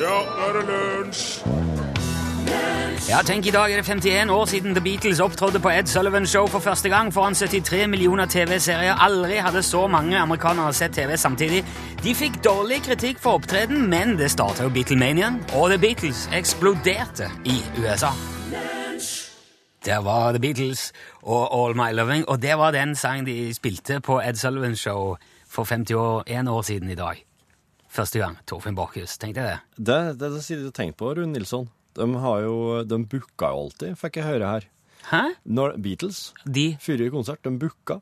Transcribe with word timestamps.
Ja, 0.00 0.06
nå 0.06 0.44
er 0.46 0.54
det 0.56 0.60
lunsj! 0.64 1.42
Ja, 3.08 3.18
tenk 3.26 3.46
i 3.46 3.52
dag 3.52 3.72
er 3.72 3.82
det 3.82 3.84
51 3.84 4.30
år 4.32 4.46
siden 4.48 4.72
The 4.74 4.80
Beatles 4.80 5.20
opptrådte 5.20 5.60
på 5.60 5.68
Ed 5.68 5.86
Sullivan 5.86 6.26
Show 6.26 6.46
for 6.48 6.58
første 6.58 6.88
gang 6.88 7.12
foran 7.12 7.34
73 7.34 7.86
millioner 7.88 8.26
TV-serier. 8.26 8.94
Aldri 8.94 9.36
hadde 9.44 9.62
så 9.62 9.86
mange 9.86 10.18
amerikanere 10.18 10.72
sett 10.72 10.94
TV 10.96 11.16
samtidig. 11.16 11.64
De 12.04 12.14
fikk 12.14 12.40
dårlig 12.44 12.80
kritikk 12.86 13.20
for 13.20 13.40
opptreden, 13.40 13.90
men 13.90 14.16
det 14.18 14.30
starta 14.30 14.64
jo 14.64 14.72
Beatlemanian, 14.72 15.40
og 15.52 15.68
The 15.70 15.78
Beatles 15.78 16.28
eksploderte 16.32 17.28
i 17.44 17.60
USA. 17.82 18.14
Der 19.84 20.00
var 20.00 20.32
The 20.32 20.40
Beatles 20.40 20.92
og 21.22 21.48
All 21.60 21.76
My 21.76 21.92
Loving, 21.96 22.28
og 22.28 22.42
det 22.42 22.58
var 22.58 22.70
den 22.70 22.96
sangen 22.96 23.26
de 23.26 23.54
spilte 23.54 24.00
på 24.00 24.20
Ed 24.20 24.34
Sullivan 24.34 24.76
Show 24.76 25.16
for 25.48 25.64
51 25.64 26.48
år 26.48 26.62
siden 26.62 26.90
i 26.90 26.94
dag. 26.94 27.29
Første 27.90 28.20
gang. 28.22 28.36
Torfinn 28.46 28.76
Borchhus. 28.78 29.16
Tenkte 29.18 29.42
jeg 29.42 29.56
det. 29.56 29.84
Det, 29.90 29.98
det, 30.20 30.28
det 30.36 30.42
sier 30.46 30.60
du 30.62 30.70
tenkt 30.74 30.96
på, 31.00 31.10
Rune 31.18 31.32
Nilsson. 31.34 31.66
De 31.98 32.06
har 32.22 32.44
jo, 32.46 32.54
de 32.86 33.00
booka 33.10 33.50
jo 33.50 33.64
alltid, 33.66 33.96
fikk 33.98 34.20
jeg 34.20 34.28
høre 34.28 34.52
her. 34.54 34.68
Hæ? 35.10 35.22
Når 35.48 35.74
Beatles, 35.82 36.20
De 36.44 36.68
forrige 36.80 37.10
konsert, 37.10 37.42
de 37.42 37.50
booka. 37.58 37.98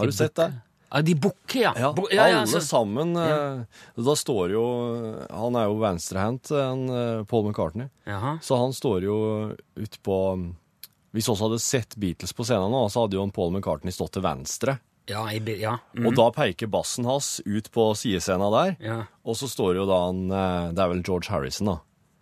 Har 0.00 0.08
du 0.08 0.14
sett 0.16 0.36
det? 0.40 0.48
Ja, 0.90 1.02
de 1.06 1.14
bukker, 1.22 1.60
ja. 1.60 1.70
Ja, 1.78 1.90
ja, 1.94 2.06
ja, 2.16 2.22
alle 2.24 2.38
altså. 2.46 2.58
sammen. 2.66 3.12
eh, 3.14 3.60
Da 3.94 4.14
står 4.18 4.50
jo 4.56 4.62
Han 5.30 5.54
er 5.60 5.68
jo 5.68 5.76
venstrehendt, 5.78 6.50
han, 6.50 6.80
eh, 6.90 7.20
Paul 7.30 7.44
McCartney. 7.46 7.86
Jaha. 8.10 8.32
Så 8.42 8.56
han 8.58 8.72
står 8.74 9.04
jo 9.06 9.18
utpå 9.78 10.16
Hvis 11.14 11.28
vi 11.28 11.34
også 11.34 11.46
hadde 11.46 11.60
sett 11.62 11.94
Beatles 12.00 12.32
på 12.34 12.42
scenen 12.48 12.72
nå, 12.74 12.80
så 12.90 13.04
hadde 13.04 13.20
jo 13.20 13.28
Paul 13.34 13.52
McCartney 13.54 13.94
stått 13.94 14.16
til 14.16 14.22
venstre. 14.26 14.78
Ja, 15.10 15.26
i, 15.34 15.40
ja. 15.60 15.76
Mm. 15.98 16.06
Og 16.08 16.16
da 16.16 16.30
peker 16.34 16.70
bassen 16.70 17.04
hans 17.10 17.40
ut 17.44 17.70
på 17.74 17.90
sidescena 17.98 18.48
der. 18.54 18.76
ja. 18.80 19.00
Og 19.26 19.36
så 19.36 19.46
står 19.50 19.76
jo 19.76 19.84
da 19.90 19.96
han 20.08 20.24
eh, 20.32 20.72
Det 20.74 20.80
er 20.82 20.88
vel 20.94 21.02
George 21.06 21.28
Harrison, 21.30 21.66
da. 21.74 21.78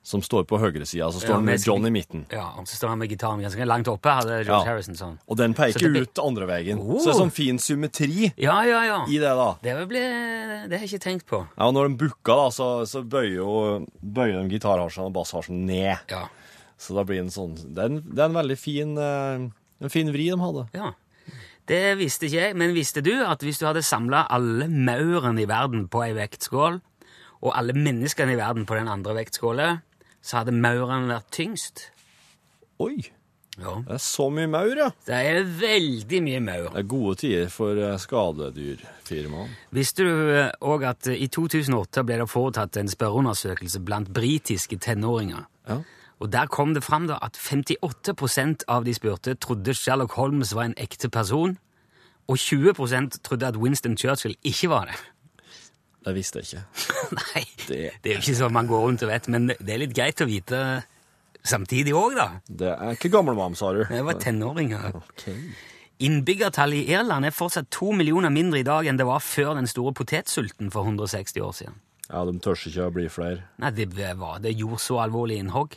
Som 0.08 0.22
står 0.24 0.46
på 0.48 0.56
høyresida. 0.56 1.10
Så 1.12 1.20
står 1.20 1.34
Ja, 1.34 1.36
han 1.36 1.44
med 1.44 1.60
John 1.66 1.84
i 1.84 1.90
midten. 1.92 2.22
Ja, 2.32 2.46
og 2.56 2.64
så 2.68 2.78
står 2.78 2.88
han 2.94 2.98
med 3.02 3.10
gitaren 3.12 3.42
ganske 3.44 3.66
langt 3.68 3.88
oppe, 3.92 4.08
hadde 4.08 4.38
George 4.40 4.54
Ja. 4.64 4.70
Harrison 4.70 4.96
sånn. 4.96 5.18
Og 5.28 5.36
den 5.36 5.52
peker 5.54 5.76
så 5.84 5.90
blir- 5.92 6.06
ut 6.08 6.18
andre 6.24 6.46
veien. 6.48 6.78
Oh. 6.80 6.96
Så 6.96 7.10
det 7.10 7.14
er 7.14 7.18
sånn 7.20 7.32
fin 7.34 7.58
symmetri 7.60 8.30
Ja, 8.40 8.62
ja, 8.64 8.78
ja. 8.88 8.98
i 9.04 9.18
det, 9.20 9.34
da. 9.36 9.48
Det, 9.62 9.74
bli, 9.90 10.00
det 10.00 10.78
har 10.78 10.86
jeg 10.86 10.88
ikke 10.94 11.04
tenkt 11.04 11.26
på. 11.28 11.42
Ja, 11.58 11.66
og 11.68 11.74
Når 11.76 11.90
de 11.90 11.98
booker, 12.06 12.40
da, 12.40 12.48
så, 12.56 12.68
så 12.88 13.02
bøyer 13.04 13.36
jo 13.42 13.52
bøyer 14.00 14.40
de 14.48 14.56
gitarharsene 14.56 15.10
og 15.10 15.12
bassharsen 15.18 15.66
ned. 15.68 15.98
Ja. 16.08 16.24
Så 16.80 16.96
da 16.96 17.04
blir 17.04 17.20
det 17.20 17.26
en 17.26 17.34
sånn 17.34 17.54
Det 17.74 17.78
er 17.84 17.92
en, 17.92 18.00
det 18.08 18.22
er 18.22 18.28
en 18.30 18.38
veldig 18.38 18.56
fin 18.58 18.96
eh, 18.96 19.48
En 19.82 19.90
fin 19.92 20.08
vri 20.14 20.30
de 20.30 20.38
hadde. 20.40 20.68
ja. 20.78 20.92
Det 21.68 21.98
visste 22.00 22.28
ikke 22.28 22.40
jeg, 22.40 22.56
men 22.56 22.72
visste 22.72 23.02
du 23.04 23.12
at 23.20 23.42
hvis 23.44 23.60
du 23.60 23.66
hadde 23.68 23.84
samla 23.84 24.24
alle 24.32 24.70
maurene 24.72 25.42
i 25.44 25.48
verden 25.48 25.84
på 25.92 26.00
ei 26.06 26.14
vektskål, 26.16 26.80
og 27.38 27.52
alle 27.54 27.76
menneskene 27.76 28.34
i 28.34 28.40
verden 28.40 28.64
på 28.66 28.78
den 28.78 28.88
andre 28.90 29.14
vektskåla, 29.20 29.68
så 30.24 30.40
hadde 30.40 30.56
maurene 30.56 31.12
vært 31.12 31.30
tyngst? 31.36 31.90
Oi! 32.82 33.12
Ja. 33.58 33.74
Det 33.82 33.96
er 33.96 34.02
så 34.02 34.28
mye 34.30 34.46
maur, 34.50 34.70
ja. 34.78 34.86
Det 35.06 35.16
er 35.18 35.40
veldig 35.58 36.20
mye 36.22 36.40
maur. 36.46 36.68
Det 36.70 36.78
er 36.78 36.88
gode 36.92 37.14
tider 37.18 37.48
for 37.50 37.80
eh, 37.82 37.96
skadedyrfirmaene. 37.98 39.56
Visste 39.74 40.06
du 40.06 40.12
òg 40.62 40.86
at 40.86 41.10
eh, 41.10 41.18
i 41.24 41.26
2008 41.34 42.04
ble 42.06 42.20
det 42.22 42.28
foretatt 42.30 42.78
en 42.78 42.90
spørreundersøkelse 42.92 43.82
blant 43.82 44.12
britiske 44.14 44.78
tenåringer? 44.84 45.48
Ja. 45.66 45.80
Og 46.20 46.30
Der 46.32 46.46
kom 46.50 46.74
det 46.74 46.82
fram 46.82 47.06
da 47.06 47.18
at 47.22 47.36
58% 47.38 48.64
av 48.68 48.84
de 48.84 48.94
spurte 48.94 49.34
trodde 49.38 49.74
Sherlock 49.74 50.12
Holmes 50.18 50.50
var 50.54 50.64
en 50.66 50.74
ekte 50.76 51.08
person, 51.08 51.58
og 52.28 52.36
20% 52.36 53.20
trodde 53.24 53.46
at 53.46 53.56
Winston 53.56 53.96
Churchill 53.96 54.34
ikke 54.44 54.68
var 54.68 54.90
det. 54.90 54.98
Det 56.04 56.14
visste 56.16 56.40
jeg 56.42 56.46
ikke. 56.48 56.64
Nei, 57.20 57.44
Det- 57.68 57.92
det 58.02 58.10
er 58.10 58.14
jo 58.18 58.22
ikke 58.24 58.36
sånn 58.38 58.52
man 58.52 58.66
går 58.68 58.82
rundt 58.86 59.02
og 59.06 59.08
vet, 59.12 59.28
men 59.28 59.46
det 59.48 59.70
er 59.74 59.78
litt 59.82 59.94
greit 59.96 60.20
å 60.20 60.26
vite 60.28 60.60
samtidig 61.44 61.94
òg, 61.96 62.14
da. 62.18 62.28
Det 62.50 62.68
er 62.74 62.94
ikke 62.96 63.10
gammelmam, 63.14 63.54
sa 63.56 63.72
du. 63.72 63.84
Det 63.88 64.02
var 64.04 64.18
tenåringer. 64.20 64.94
Ok. 64.98 65.26
Innbyggertallet 65.98 66.84
i 66.86 66.92
Irland 66.94 67.26
er 67.26 67.34
fortsatt 67.34 67.70
to 67.74 67.90
millioner 67.96 68.30
mindre 68.30 68.60
i 68.60 68.66
dag 68.66 68.86
enn 68.86 68.98
det 69.00 69.06
var 69.08 69.18
før 69.24 69.54
den 69.58 69.66
store 69.66 69.94
potetsulten 69.98 70.70
for 70.70 70.86
160 70.86 71.40
år 71.42 71.54
siden. 71.58 71.78
Ja, 72.08 72.22
de 72.24 72.36
tør 72.40 72.54
ikke 72.70 72.86
å 72.86 72.92
bli 72.94 73.08
flere. 73.12 73.42
Nei, 73.60 73.70
det 73.74 73.88
var 74.16 74.38
det 74.44 74.54
gjorde 74.56 74.78
så 74.80 75.00
alvorlig 75.02 75.40
innhogg. 75.42 75.74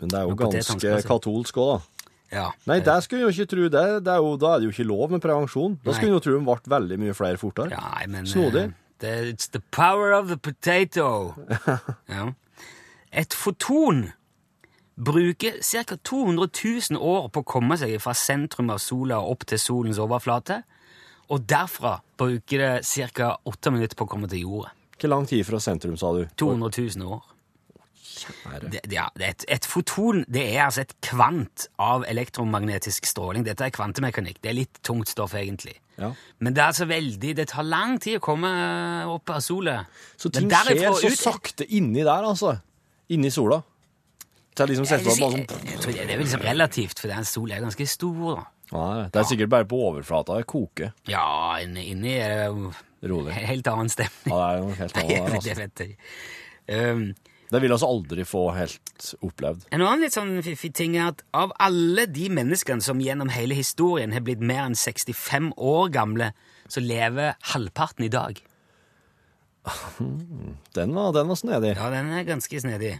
Men 0.00 0.12
det 0.12 0.18
er 0.20 0.28
jo 0.28 0.36
ganske 0.40 1.00
katolsk 1.06 1.58
òg, 1.60 1.72
da. 1.72 2.06
Ja. 2.30 2.44
Nei, 2.70 2.78
det 2.86 2.94
skulle 3.02 3.24
en 3.24 3.26
jo 3.26 3.32
ikke 3.34 3.50
tro. 3.50 3.64
Det, 3.74 4.04
det 4.06 4.12
er 4.12 4.20
jo, 4.22 4.36
da 4.38 4.52
er 4.54 4.60
det 4.62 4.68
jo 4.68 4.74
ikke 4.76 4.86
lov 4.86 5.10
med 5.10 5.22
prevensjon. 5.24 5.74
Da 5.84 5.96
skulle 5.96 6.12
en 6.12 6.18
jo 6.18 6.22
tro 6.22 6.36
de 6.36 6.44
ble 6.46 6.74
veldig 6.76 6.98
mye 7.02 7.16
flere 7.18 7.40
fortere. 7.40 7.74
Ja, 7.74 7.82
nei, 7.96 8.06
men 8.12 8.28
Snodig. 8.30 8.68
eh, 9.02 9.32
It's 9.32 9.50
the 9.50 9.62
power 9.74 10.12
of 10.14 10.28
the 10.30 10.36
potato. 10.38 11.34
ja. 12.14 12.28
Et 13.10 13.34
foton 13.34 14.04
bruker 15.00 15.58
ca. 15.64 15.96
200 15.96 16.48
000 16.92 17.02
år 17.02 17.28
på 17.34 17.42
å 17.42 17.48
komme 17.48 17.76
seg 17.80 17.96
fra 18.02 18.14
sentrum 18.14 18.70
av 18.70 18.78
sola 18.78 19.18
opp 19.26 19.46
til 19.48 19.58
solens 19.58 19.98
overflate, 19.98 20.62
og 21.30 21.46
derfra 21.50 21.96
bruker 22.20 22.62
det 22.62 23.10
ca. 23.16 23.34
8 23.48 23.74
minutter 23.74 23.98
på 23.98 24.06
å 24.06 24.10
komme 24.10 24.30
til 24.30 24.44
jorda. 24.46 24.70
Hvor 25.00 25.08
lang 25.08 25.26
tid 25.26 25.46
fra 25.48 25.58
sentrum, 25.62 25.96
sa 25.96 26.12
du? 26.12 26.26
200 26.36 26.70
000 27.00 27.08
år. 27.08 27.22
Det, 28.60 28.80
det, 28.84 28.92
ja, 28.96 29.06
det 29.16 29.24
er 29.26 29.34
et, 29.34 29.44
et 29.56 29.66
foton 29.68 30.24
det 30.28 30.42
er 30.54 30.64
altså 30.66 30.82
et 30.84 30.94
kvant 31.06 31.68
av 31.80 32.04
elektromagnetisk 32.10 33.06
stråling. 33.08 33.44
Dette 33.46 33.64
er 33.68 33.72
kvantemekanikk. 33.74 34.40
Det 34.42 34.50
er 34.52 34.56
litt 34.58 34.80
tungt 34.86 35.08
stoff, 35.12 35.34
egentlig. 35.38 35.76
Ja. 36.00 36.10
Men 36.40 36.54
det 36.56 36.62
er 36.64 36.70
altså 36.72 36.86
veldig, 36.90 37.34
det 37.38 37.48
tar 37.52 37.66
lang 37.68 37.98
tid 38.02 38.18
å 38.18 38.22
komme 38.24 38.50
opp 39.14 39.30
av 39.36 39.40
sola. 39.44 39.78
Så 40.20 40.32
ting 40.34 40.50
skjer 40.50 40.82
så 40.90 41.10
ut- 41.12 41.18
sakte 41.20 41.66
inni 41.76 42.02
der, 42.06 42.24
altså. 42.28 42.56
Inni 43.12 43.30
sola. 43.34 43.60
Det 44.56 44.66
liksom 44.68 44.84
Jeg, 44.90 45.04
jeg, 45.06 45.16
sånn 45.16 45.36
jeg 45.70 45.78
tror 45.80 45.92
det 45.94 46.00
er 46.02 46.08
vel 46.10 46.24
liksom 46.26 46.42
relativt, 46.44 46.98
for 47.00 47.08
den 47.12 47.24
sola 47.28 47.56
er 47.56 47.62
ganske 47.64 47.86
stor. 47.88 48.42
Ja, 48.70 48.84
Det 49.10 49.18
er 49.22 49.26
sikkert 49.30 49.50
bare 49.54 49.66
på 49.70 49.78
overflata. 49.88 50.36
Det 50.38 50.46
koker 50.50 50.92
Ja, 51.08 51.56
inni, 51.62 51.88
inni 51.94 52.12
er 52.20 52.34
det 52.34 52.44
jo 52.50 52.72
rolig. 53.14 53.32
helt 53.34 53.66
annen 53.72 53.88
stemning. 53.88 54.34
Ja, 54.34 54.36
det 54.36 54.50
er 54.50 54.60
jo 54.60 54.74
helt 54.82 54.96
annen 55.00 55.10
der, 55.10 55.34
altså. 55.38 55.48
det 55.48 55.56
vet 55.62 55.82
jeg. 55.86 55.96
Um, 56.70 57.06
Det 57.50 57.58
vil 57.64 57.72
altså 57.74 57.88
aldri 57.90 58.22
få 58.24 58.44
helt 58.54 59.08
opplevd. 59.26 59.64
En 59.74 59.82
annen 59.82 60.04
litt 60.04 60.14
sånn 60.14 60.36
fiffig 60.46 60.70
ting 60.78 60.94
er 60.96 61.08
at 61.10 61.24
av 61.34 61.50
alle 61.58 62.04
de 62.06 62.28
menneskene 62.30 62.82
som 62.84 63.00
gjennom 63.02 63.32
hele 63.34 63.56
historien 63.58 64.12
har 64.14 64.22
blitt 64.22 64.38
mer 64.40 64.68
enn 64.68 64.76
65 64.78 65.50
år 65.58 65.90
gamle, 65.90 66.30
så 66.70 66.78
lever 66.84 67.34
halvparten 67.52 68.06
i 68.06 68.12
dag. 68.14 68.38
Den 70.78 70.94
var, 70.94 71.10
den 71.12 71.28
var 71.28 71.36
snedig. 71.36 71.74
Ja, 71.76 71.90
den 71.92 72.12
er 72.16 72.22
ganske 72.24 72.60
snedig. 72.62 72.94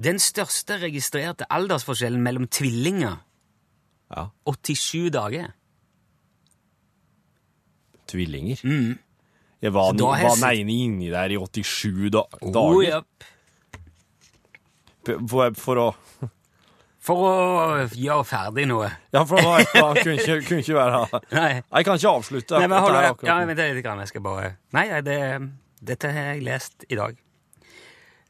Den 0.00 0.18
største 0.22 0.78
registrerte 0.80 1.44
aldersforskjellen 1.52 2.22
mellom 2.22 2.46
tvillinger 2.48 3.18
Ja. 4.14 4.28
87 4.46 5.10
dager. 5.10 5.50
Tvillinger. 8.06 8.60
Mm. 8.64 8.98
Jeg 9.62 9.72
var, 9.74 9.92
var 9.98 10.20
den 10.36 10.44
ene 10.60 10.76
inni 10.84 11.08
der 11.10 11.32
i 11.34 11.38
87 11.40 12.10
da, 12.14 12.22
Oh, 12.40 12.52
dager. 12.54 12.82
ja. 12.88 13.00
P- 13.02 13.32
For, 15.06 15.54
for 15.58 15.82
å 15.82 15.88
For 17.06 17.22
å 17.22 17.34
gjøre 17.94 18.24
ferdig 18.26 18.64
noe. 18.66 18.88
Ja, 19.14 19.22
for 19.28 19.38
å, 19.38 19.58
ja, 19.62 19.84
kunne, 19.94 20.16
ikke, 20.16 20.40
kunne 20.48 20.64
ikke 20.64 20.74
være 20.74 21.04
her. 21.04 21.28
Nei, 21.36 21.50
Jeg 21.60 21.86
kan 21.86 22.00
ikke 22.00 22.14
avslutte. 22.18 22.58
Nei 22.58 22.70
men 22.72 22.82
hold 22.82 22.98
her 22.98 23.06
ja, 23.06 23.36
vent 23.46 23.62
litt, 23.62 23.84
grann, 23.84 24.02
jeg 24.02 24.10
skal 24.10 24.24
bare 24.24 24.50
nei, 24.74 24.88
det, 25.06 25.20
dette 25.86 26.10
har 26.10 26.32
jeg 26.32 26.42
lest 26.48 26.86
i 26.90 26.98
dag. 26.98 27.22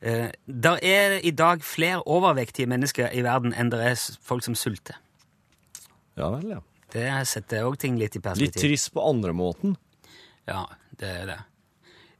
Uh, 0.04 0.28
der 0.44 0.84
er 0.84 1.16
i 1.24 1.32
dag 1.32 1.64
flere 1.64 2.02
overvektige 2.04 2.68
mennesker 2.68 3.16
i 3.16 3.24
verden 3.24 3.56
enn 3.56 3.72
det 3.72 3.80
er 3.80 3.96
folk 4.28 4.44
som 4.44 4.58
sulter. 4.58 5.00
Ja 6.20 6.28
vel, 6.34 6.50
ja. 6.58 6.60
Det 6.92 7.08
setter 7.28 7.66
òg 7.66 7.80
ting 7.80 7.96
litt 8.00 8.16
i 8.16 8.22
perspektiv. 8.22 8.52
Litt 8.52 8.60
trist 8.60 8.92
på 8.94 9.02
andre 9.04 9.32
måten. 9.36 9.74
Ja, 10.48 10.66
det 11.00 11.12
er 11.22 11.26
det. 11.32 11.38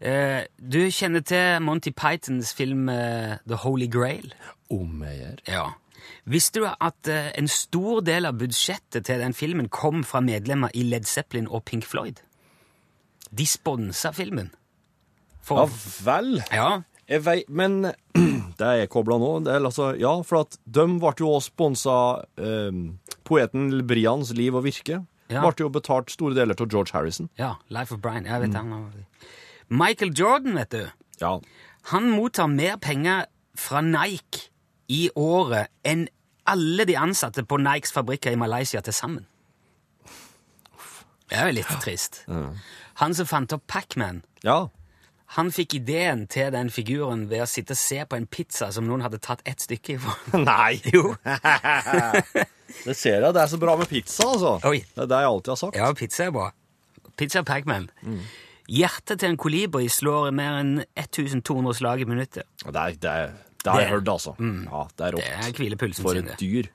Eh, 0.01 0.45
du 0.61 0.83
kjenner 0.93 1.23
til 1.25 1.63
Monty 1.65 1.91
Pythons 1.97 2.51
film 2.57 2.89
eh, 2.93 3.39
The 3.49 3.57
Holy 3.63 3.87
Grail? 3.89 4.35
Om 4.73 5.03
jeg 5.07 5.19
gjør. 5.23 5.43
Ja. 5.49 5.67
Visste 6.29 6.61
du 6.61 6.67
at 6.69 7.09
eh, 7.11 7.31
en 7.39 7.49
stor 7.49 8.03
del 8.05 8.29
av 8.29 8.37
budsjettet 8.41 9.07
til 9.09 9.23
den 9.23 9.35
filmen 9.37 9.71
kom 9.73 10.03
fra 10.05 10.21
medlemmer 10.21 10.75
i 10.77 10.85
Led 10.87 11.07
Zeppelin 11.09 11.49
og 11.49 11.65
Pink 11.65 11.87
Floyd? 11.89 12.21
De 13.31 13.47
sponsa 13.49 14.13
filmen. 14.15 14.53
For, 15.47 15.65
Ja 15.65 16.05
vel. 16.07 16.37
ja. 16.53 16.69
Jeg 17.07 17.23
vei, 17.23 17.37
men 17.47 17.85
det 18.59 18.67
er 18.67 18.89
kobla 18.91 19.15
nå. 19.23 19.29
Det 19.47 19.53
er 19.55 19.63
altså, 19.63 19.93
ja, 19.95 20.11
for 20.27 20.43
at 20.43 20.57
de 20.67 20.87
ble 20.99 21.13
jo 21.23 21.29
også 21.37 21.53
sponsa 21.53 21.97
eh, 22.35 22.81
Poeten 23.27 23.69
Brians 23.87 24.33
liv 24.35 24.59
og 24.59 24.67
virke. 24.67 25.05
Ja. 25.31 25.45
Ble 25.47 25.55
jo 25.63 25.71
betalt 25.71 26.11
store 26.11 26.35
deler 26.35 26.59
av 26.59 26.67
George 26.71 26.91
Harrison. 26.95 27.31
ja, 27.39 27.55
Life 27.71 27.95
of 27.95 28.03
Brian. 28.03 28.27
Jeg 28.27 28.43
vet 28.43 28.59
han. 28.59 28.75
Michael 29.69 30.13
Jordan, 30.15 30.55
vet 30.55 30.71
du. 30.71 30.83
Ja. 31.21 31.41
Han 31.93 32.11
mottar 32.11 32.47
mer 32.51 32.77
penger 32.83 33.27
fra 33.59 33.81
Nike 33.81 34.49
i 34.93 35.09
året 35.17 35.73
enn 35.87 36.07
alle 36.47 36.85
de 36.87 36.95
ansatte 36.99 37.43
på 37.43 37.59
Nikes 37.59 37.93
fabrikker 37.95 38.35
i 38.35 38.39
Malaysia 38.39 38.81
til 38.81 38.95
sammen. 38.95 39.27
Det 41.27 41.39
er 41.41 41.49
jo 41.49 41.57
litt 41.59 41.73
trist. 41.83 42.21
Han 43.03 43.15
som 43.19 43.27
fant 43.27 43.53
opp 43.57 43.67
Pac-Man, 43.67 44.23
Ja. 44.47 44.67
Han 45.35 45.49
fikk 45.51 45.75
ideen 45.75 46.29
til 46.31 46.53
den 46.55 46.69
figuren 46.71 47.25
ved 47.27 47.43
å 47.43 47.49
sitte 47.51 47.75
og 47.75 47.81
se 47.81 47.97
på 48.07 48.15
en 48.15 48.29
pizza 48.31 48.69
som 48.71 48.87
noen 48.87 49.03
hadde 49.03 49.19
tatt 49.19 49.41
ett 49.43 49.59
stykke 49.65 49.97
ifra. 49.97 50.15
Nei! 50.47 50.79
Jo. 50.95 51.17
Det 52.87 52.95
ser 52.95 53.25
jeg. 53.25 53.33
Det 53.35 53.41
er 53.43 53.51
så 53.51 53.59
bra 53.59 53.75
med 53.79 53.89
pizza, 53.91 54.23
altså. 54.23 54.53
Oi. 54.71 54.85
Det 54.95 55.03
er 55.03 55.11
det 55.11 55.19
jeg 55.25 55.33
alltid 55.33 55.51
har 55.51 55.59
sagt. 55.59 55.77
Ja, 55.81 55.91
pizza 55.99 56.29
er 56.29 56.35
bra. 56.35 56.47
Pizza 57.19 57.43
Pac-Man. 57.43 57.89
Hjertet 58.69 59.21
til 59.23 59.31
en 59.33 59.37
kolibri 59.39 59.87
slår 59.93 60.33
mer 60.35 60.57
enn 60.61 60.73
1200 60.99 61.75
slag 61.79 62.01
i 62.03 62.07
minuttet. 62.09 62.47
Det, 62.65 62.75
er, 62.75 62.97
det, 62.99 63.11
er, 63.13 63.35
det 63.63 63.73
har 63.73 63.81
jeg 63.85 63.93
hørt, 63.95 64.09
altså. 64.11 64.35
Ja, 64.41 64.87
det 64.99 65.07
er 65.07 65.19
Det 65.19 65.27
er 65.27 65.45
rått. 65.47 65.61
hvilepulsen 65.61 66.03
For 66.07 66.19
et 66.19 66.33
dyr. 66.41 66.71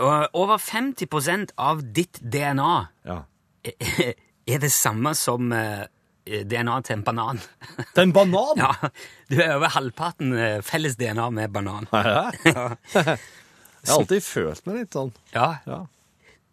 Over 0.00 0.56
50% 0.60 1.54
av 1.60 1.82
ditt 1.96 2.20
DNA 2.22 2.74
Ja. 3.08 3.22
er 3.64 4.58
det 4.62 4.70
samme 4.72 5.12
som 5.16 5.52
eh, 5.52 5.86
DNA 6.24 6.78
til 6.86 6.96
en 6.98 7.02
banan. 7.04 7.40
Er 7.96 8.02
en 8.06 8.12
banan! 8.16 8.56
Ja, 8.60 8.90
du 9.28 9.36
er 9.40 9.56
over 9.58 9.68
halvparten 9.74 10.32
eh, 10.36 10.60
felles 10.64 10.96
DNA 11.00 11.30
med 11.36 11.52
banan. 11.52 11.88
Er 11.92 12.10
det? 12.12 12.54
Ja. 12.54 12.68
Jeg 13.80 13.94
har 13.94 14.02
alltid 14.02 14.20
følt 14.26 14.66
meg 14.68 14.74
litt 14.82 14.92
sånn. 14.96 15.12
ja. 15.32 15.54
Ja. 15.64 15.86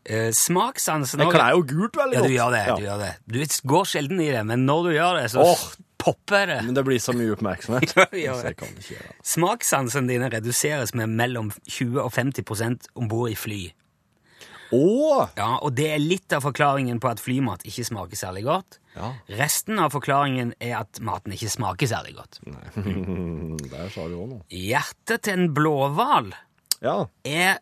Eh, 0.07 0.29
Smakssansen 0.31 1.19
Jeg 1.19 1.33
kler 1.33 1.51
jo 1.57 1.63
gult 1.67 1.97
veldig 1.99 2.15
Ja, 2.15 2.21
godt. 2.23 2.29
du 2.31 2.35
gjør 2.37 2.53
det. 2.55 2.61
Ja. 2.67 2.75
Du 2.77 2.85
gjør 2.85 3.01
det. 3.03 3.11
Du 3.27 3.67
går 3.73 3.89
sjelden 3.91 4.21
i 4.23 4.29
det, 4.31 4.45
men 4.47 4.63
når 4.65 4.83
du 4.87 4.91
gjør 4.95 5.17
det, 5.21 5.25
så 5.33 5.43
oh, 5.43 5.65
popper 5.99 6.47
det. 6.47 6.59
Men 6.63 6.77
det 6.77 6.83
blir 6.87 7.01
så 7.03 7.15
mye 7.17 7.33
oppmerksomhet. 7.35 7.91
Ja, 7.97 8.35
ja, 8.37 8.53
ja. 8.93 9.01
Smakssansen 9.23 10.07
dine 10.07 10.29
reduseres 10.31 10.93
med 10.95 11.11
mellom 11.11 11.51
20 11.67 11.99
og 12.05 12.13
50% 12.15 12.87
om 12.95 13.09
bord 13.11 13.33
i 13.33 13.35
fly. 13.35 13.61
Åh! 14.71 15.29
Ja, 15.39 15.53
og 15.63 15.75
det 15.77 15.85
er 15.93 16.01
litt 16.03 16.33
av 16.35 16.43
forklaringen 16.43 16.99
på 16.99 17.07
at 17.11 17.21
flymat 17.23 17.63
ikke 17.67 17.85
smaker 17.87 18.19
særlig 18.19 18.43
godt. 18.47 18.79
Ja. 18.97 19.13
Resten 19.39 19.79
av 19.79 19.93
forklaringen 19.93 20.53
er 20.59 20.79
at 20.81 20.99
maten 21.03 21.35
ikke 21.35 21.51
smaker 21.53 21.87
særlig 21.87 22.17
godt. 22.17 22.39
Der 23.71 23.87
sa 23.93 24.07
du 24.09 24.17
òg 24.19 24.27
noe. 24.33 24.41
Hjertet 24.51 25.23
til 25.27 25.37
en 25.39 25.53
blåhval 25.55 26.33
Ja. 26.83 26.97
er 27.23 27.59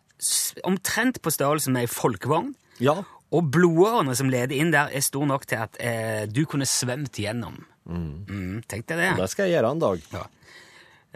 omtrent 0.64 1.20
på 1.22 1.30
størrelse 1.34 1.70
med 1.70 1.86
ei 1.86 1.90
folkevogn, 1.90 2.54
Ja. 2.80 3.02
og 3.32 3.50
blodårene 3.52 4.14
som 4.16 4.28
leder 4.30 4.56
inn 4.56 4.70
der, 4.72 4.88
er 4.92 5.00
stor 5.00 5.26
nok 5.26 5.46
til 5.46 5.56
at 5.56 5.76
eh, 5.80 6.26
du 6.26 6.44
kunne 6.46 6.66
svømt 6.66 7.12
gjennom. 7.20 7.64
Mm, 7.86 8.62
tenk 8.68 8.86
deg 8.88 8.98
det. 8.98 9.12
Det 9.16 9.30
skal 9.30 9.46
jeg 9.48 9.58
gjøre 9.60 9.70
en 9.76 9.78
dag. 9.84 10.00
Ja. 10.12 10.24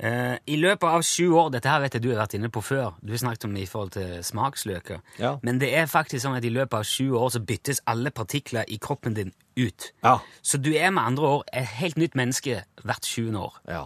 Eh, 0.00 0.36
I 0.46 0.56
løpet 0.56 0.86
av 0.88 1.02
sju 1.04 1.26
år 1.36 1.50
Dette 1.52 1.68
her 1.68 1.80
vet 1.82 1.92
jeg 1.92 2.02
du 2.02 2.08
har 2.14 2.22
vært 2.22 2.34
inne 2.38 2.48
på 2.48 2.62
før. 2.64 2.94
Du 3.04 3.10
har 3.12 3.18
snakket 3.20 3.44
om 3.44 3.54
det 3.54 3.64
i 3.66 3.68
forhold 3.68 3.90
til 3.92 4.22
smaksløker. 4.24 5.00
Ja. 5.20 5.34
Men 5.42 5.58
det 5.60 5.74
er 5.76 5.90
faktisk 5.90 6.24
sånn 6.24 6.38
at 6.38 6.44
i 6.46 6.52
løpet 6.54 6.78
av 6.78 6.86
sju 6.88 7.10
år 7.18 7.28
så 7.34 7.42
byttes 7.44 7.82
alle 7.90 8.10
partikler 8.14 8.64
i 8.68 8.78
kroppen 8.80 9.14
din 9.18 9.32
ut. 9.58 9.90
Ja. 10.06 10.20
Så 10.42 10.56
du 10.62 10.70
er 10.72 10.90
med 10.94 11.04
andre 11.04 11.26
ord 11.34 11.44
et 11.52 11.66
helt 11.82 11.98
nytt 12.00 12.14
menneske 12.16 12.62
hvert 12.82 13.04
sjuende 13.04 13.42
år. 13.50 13.58
Ja. 13.68 13.84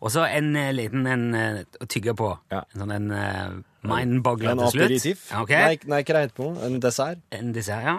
Og 0.00 0.10
så 0.14 0.24
en 0.26 0.56
eh, 0.56 0.72
liten 0.74 1.06
en 1.06 1.28
eh, 1.34 1.62
å 1.80 1.86
tygge 1.86 2.16
på. 2.18 2.32
Ja. 2.50 2.64
En 2.74 2.82
sånn 2.82 2.96
en 2.96 3.10
mindbogler 3.82 4.54
til 4.54 4.70
slutt. 4.70 4.84
aperitif? 4.84 5.30
Ja, 5.30 5.42
ok. 5.42 5.50
Nei, 5.50 5.78
nei, 5.84 6.02
hva 6.02 6.02
heter 6.02 6.20
det 6.20 6.34
på? 6.34 6.48
En 6.66 6.80
dessert? 6.82 7.18
En 7.32 7.52
dessert, 7.54 7.84
ja. 7.84 7.96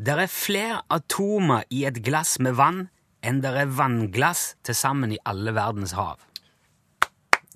Der 0.00 0.16
er 0.24 0.26
flere 0.26 0.80
atomer 0.90 1.62
i 1.70 1.84
et 1.84 2.02
glass 2.04 2.38
med 2.40 2.56
vann 2.56 2.88
enn 3.22 3.42
der 3.44 3.58
er 3.60 3.68
vannglass 3.68 4.54
til 4.64 4.74
sammen 4.74 5.12
i 5.12 5.18
alle 5.28 5.52
verdens 5.54 5.92
hav. 5.92 6.16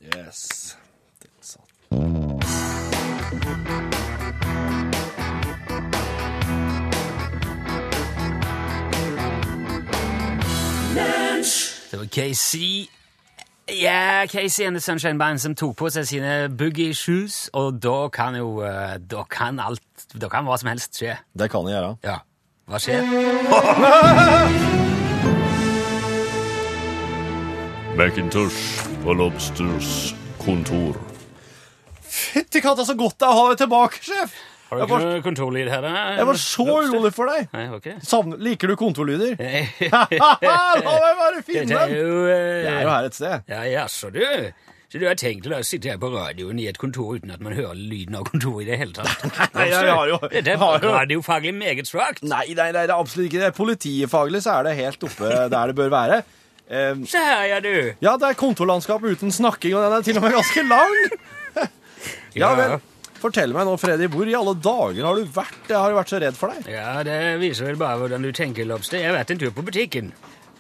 Yes. 0.04 0.76
Det 1.22 1.30
er 1.30 1.44
sant. 1.48 1.70
Det 11.90 11.98
var 11.98 12.06
Casey 12.06 12.88
Ja, 13.68 14.26
Casey 14.26 14.66
and 14.66 14.76
the 14.76 14.80
Sunshine 14.80 15.18
Band 15.18 15.38
som 15.40 15.54
tok 15.56 15.76
på 15.78 15.88
seg 15.88 16.04
sine 16.04 16.48
boogie 16.52 16.92
shoes, 16.94 17.48
og 17.56 17.78
da 17.80 18.08
kan 18.12 18.36
jo 18.36 18.60
eh, 18.60 18.98
Da 19.00 19.22
kan 19.24 19.56
alt 19.62 19.80
Da 20.12 20.28
kan 20.28 20.44
hva 20.44 20.58
som 20.60 20.68
helst 20.68 21.00
skje. 21.00 21.16
Det 21.32 21.48
kan 21.50 21.64
jeg 21.70 21.78
gjøre. 21.78 21.96
Ja. 22.04 22.18
Hva 22.68 22.78
skjer? 22.82 23.00
Macintosh 27.98 28.84
på 29.04 29.12
Lobsters 29.16 30.14
kontor. 30.42 30.98
Fytti 32.04 32.60
katta, 32.60 32.84
så 32.84 32.94
godt 32.98 33.16
det 33.22 33.26
er 33.28 33.32
å 33.32 33.38
ha 33.38 33.44
deg 33.52 33.58
tilbake, 33.64 33.96
sjef! 34.04 34.34
Har 34.70 34.80
du 34.80 34.86
var, 34.90 35.02
noe 35.04 35.22
kontorlyd 35.22 35.68
her? 35.70 35.82
da? 35.84 35.90
jeg 36.18 36.26
var 36.26 36.38
så 36.40 36.64
urolig 36.66 37.10
for 37.14 37.28
deg. 37.30 37.48
Nei, 37.52 37.64
okay. 37.76 37.94
Savner, 38.02 38.38
liker 38.42 38.70
du 38.72 38.76
kontorlyder? 38.80 39.34
La 39.94 40.04
meg 40.10 41.18
bare 41.20 41.42
finne 41.46 41.66
den! 41.68 41.96
eh, 42.28 42.62
Jeg 42.64 42.70
er 42.72 42.86
jo 42.86 42.92
her 42.94 43.08
et 43.10 43.18
sted. 43.18 43.44
Ja, 43.50 43.60
jaså, 43.68 44.10
du. 44.14 44.22
Så 44.94 45.00
du 45.02 45.04
har 45.08 45.16
tenkt 45.18 45.46
å 45.50 45.58
sitte 45.66 45.90
her 45.90 45.98
på 45.98 46.06
radioen 46.12 46.58
i 46.62 46.68
et 46.70 46.76
kontor 46.78 47.16
uten 47.18 47.32
at 47.34 47.40
man 47.42 47.54
hører 47.56 47.74
lyden 47.74 48.14
av 48.14 48.24
kontoret 48.28 48.62
i 48.62 48.68
det 48.70 48.76
hele 48.78 48.94
tatt? 48.94 49.24
Nei, 49.56 49.64
jeg 49.72 49.90
har 49.90 50.10
jo- 50.12 50.20
Det 50.30 50.46
er 50.54 50.60
radiofaglig 50.84 51.50
meget 51.58 51.90
svakt. 51.90 52.22
Nei, 52.22 52.46
nei, 52.54 52.68
nei, 52.70 52.84
det 52.86 52.92
er 52.94 52.96
absolutt 52.96 53.26
ikke 53.32 53.42
det. 53.42 53.52
Politifaglig 53.58 54.42
så 54.46 54.56
er 54.60 54.68
det 54.70 54.76
helt 54.78 55.02
oppe 55.10 55.32
der 55.50 55.72
det 55.72 55.76
bør 55.80 55.90
være. 55.94 56.22
Um, 56.70 57.02
Se 57.10 57.20
her, 57.20 57.42
ja, 57.50 57.58
du. 57.60 57.74
ja, 58.00 58.14
det 58.16 58.30
er 58.30 58.38
kontorlandskap 58.40 59.02
uten 59.04 59.34
snakking, 59.34 59.74
og 59.76 59.82
den 59.84 59.98
er 59.98 60.06
til 60.06 60.16
og 60.16 60.24
med 60.24 60.32
ganske 60.38 60.62
lang. 60.70 60.94
Ja 62.34 62.48
vel. 62.58 62.78
Fortell 63.22 63.54
meg 63.56 63.64
nå, 63.68 63.74
Freddy, 63.80 64.08
hvor 64.12 64.28
i 64.28 64.34
alle 64.36 64.52
dager 64.60 65.06
har 65.06 65.16
du 65.16 65.24
vært? 65.32 65.60
Jeg 65.70 65.78
har 65.80 65.92
jo 65.94 65.96
vært 65.96 66.12
så 66.12 66.18
redd 66.20 66.36
for 66.36 66.52
deg. 66.52 66.66
Ja, 66.74 66.98
det 67.06 67.18
viser 67.40 67.70
vel 67.70 67.78
bare 67.80 67.96
hvordan 68.02 68.24
du 68.26 68.32
tenker, 68.36 68.66
Lobster. 68.68 69.00
Jeg 69.00 69.08
har 69.12 69.16
vært 69.16 69.32
en 69.32 69.40
tur 69.40 69.52
på 69.56 69.64
butikken. 69.64 70.10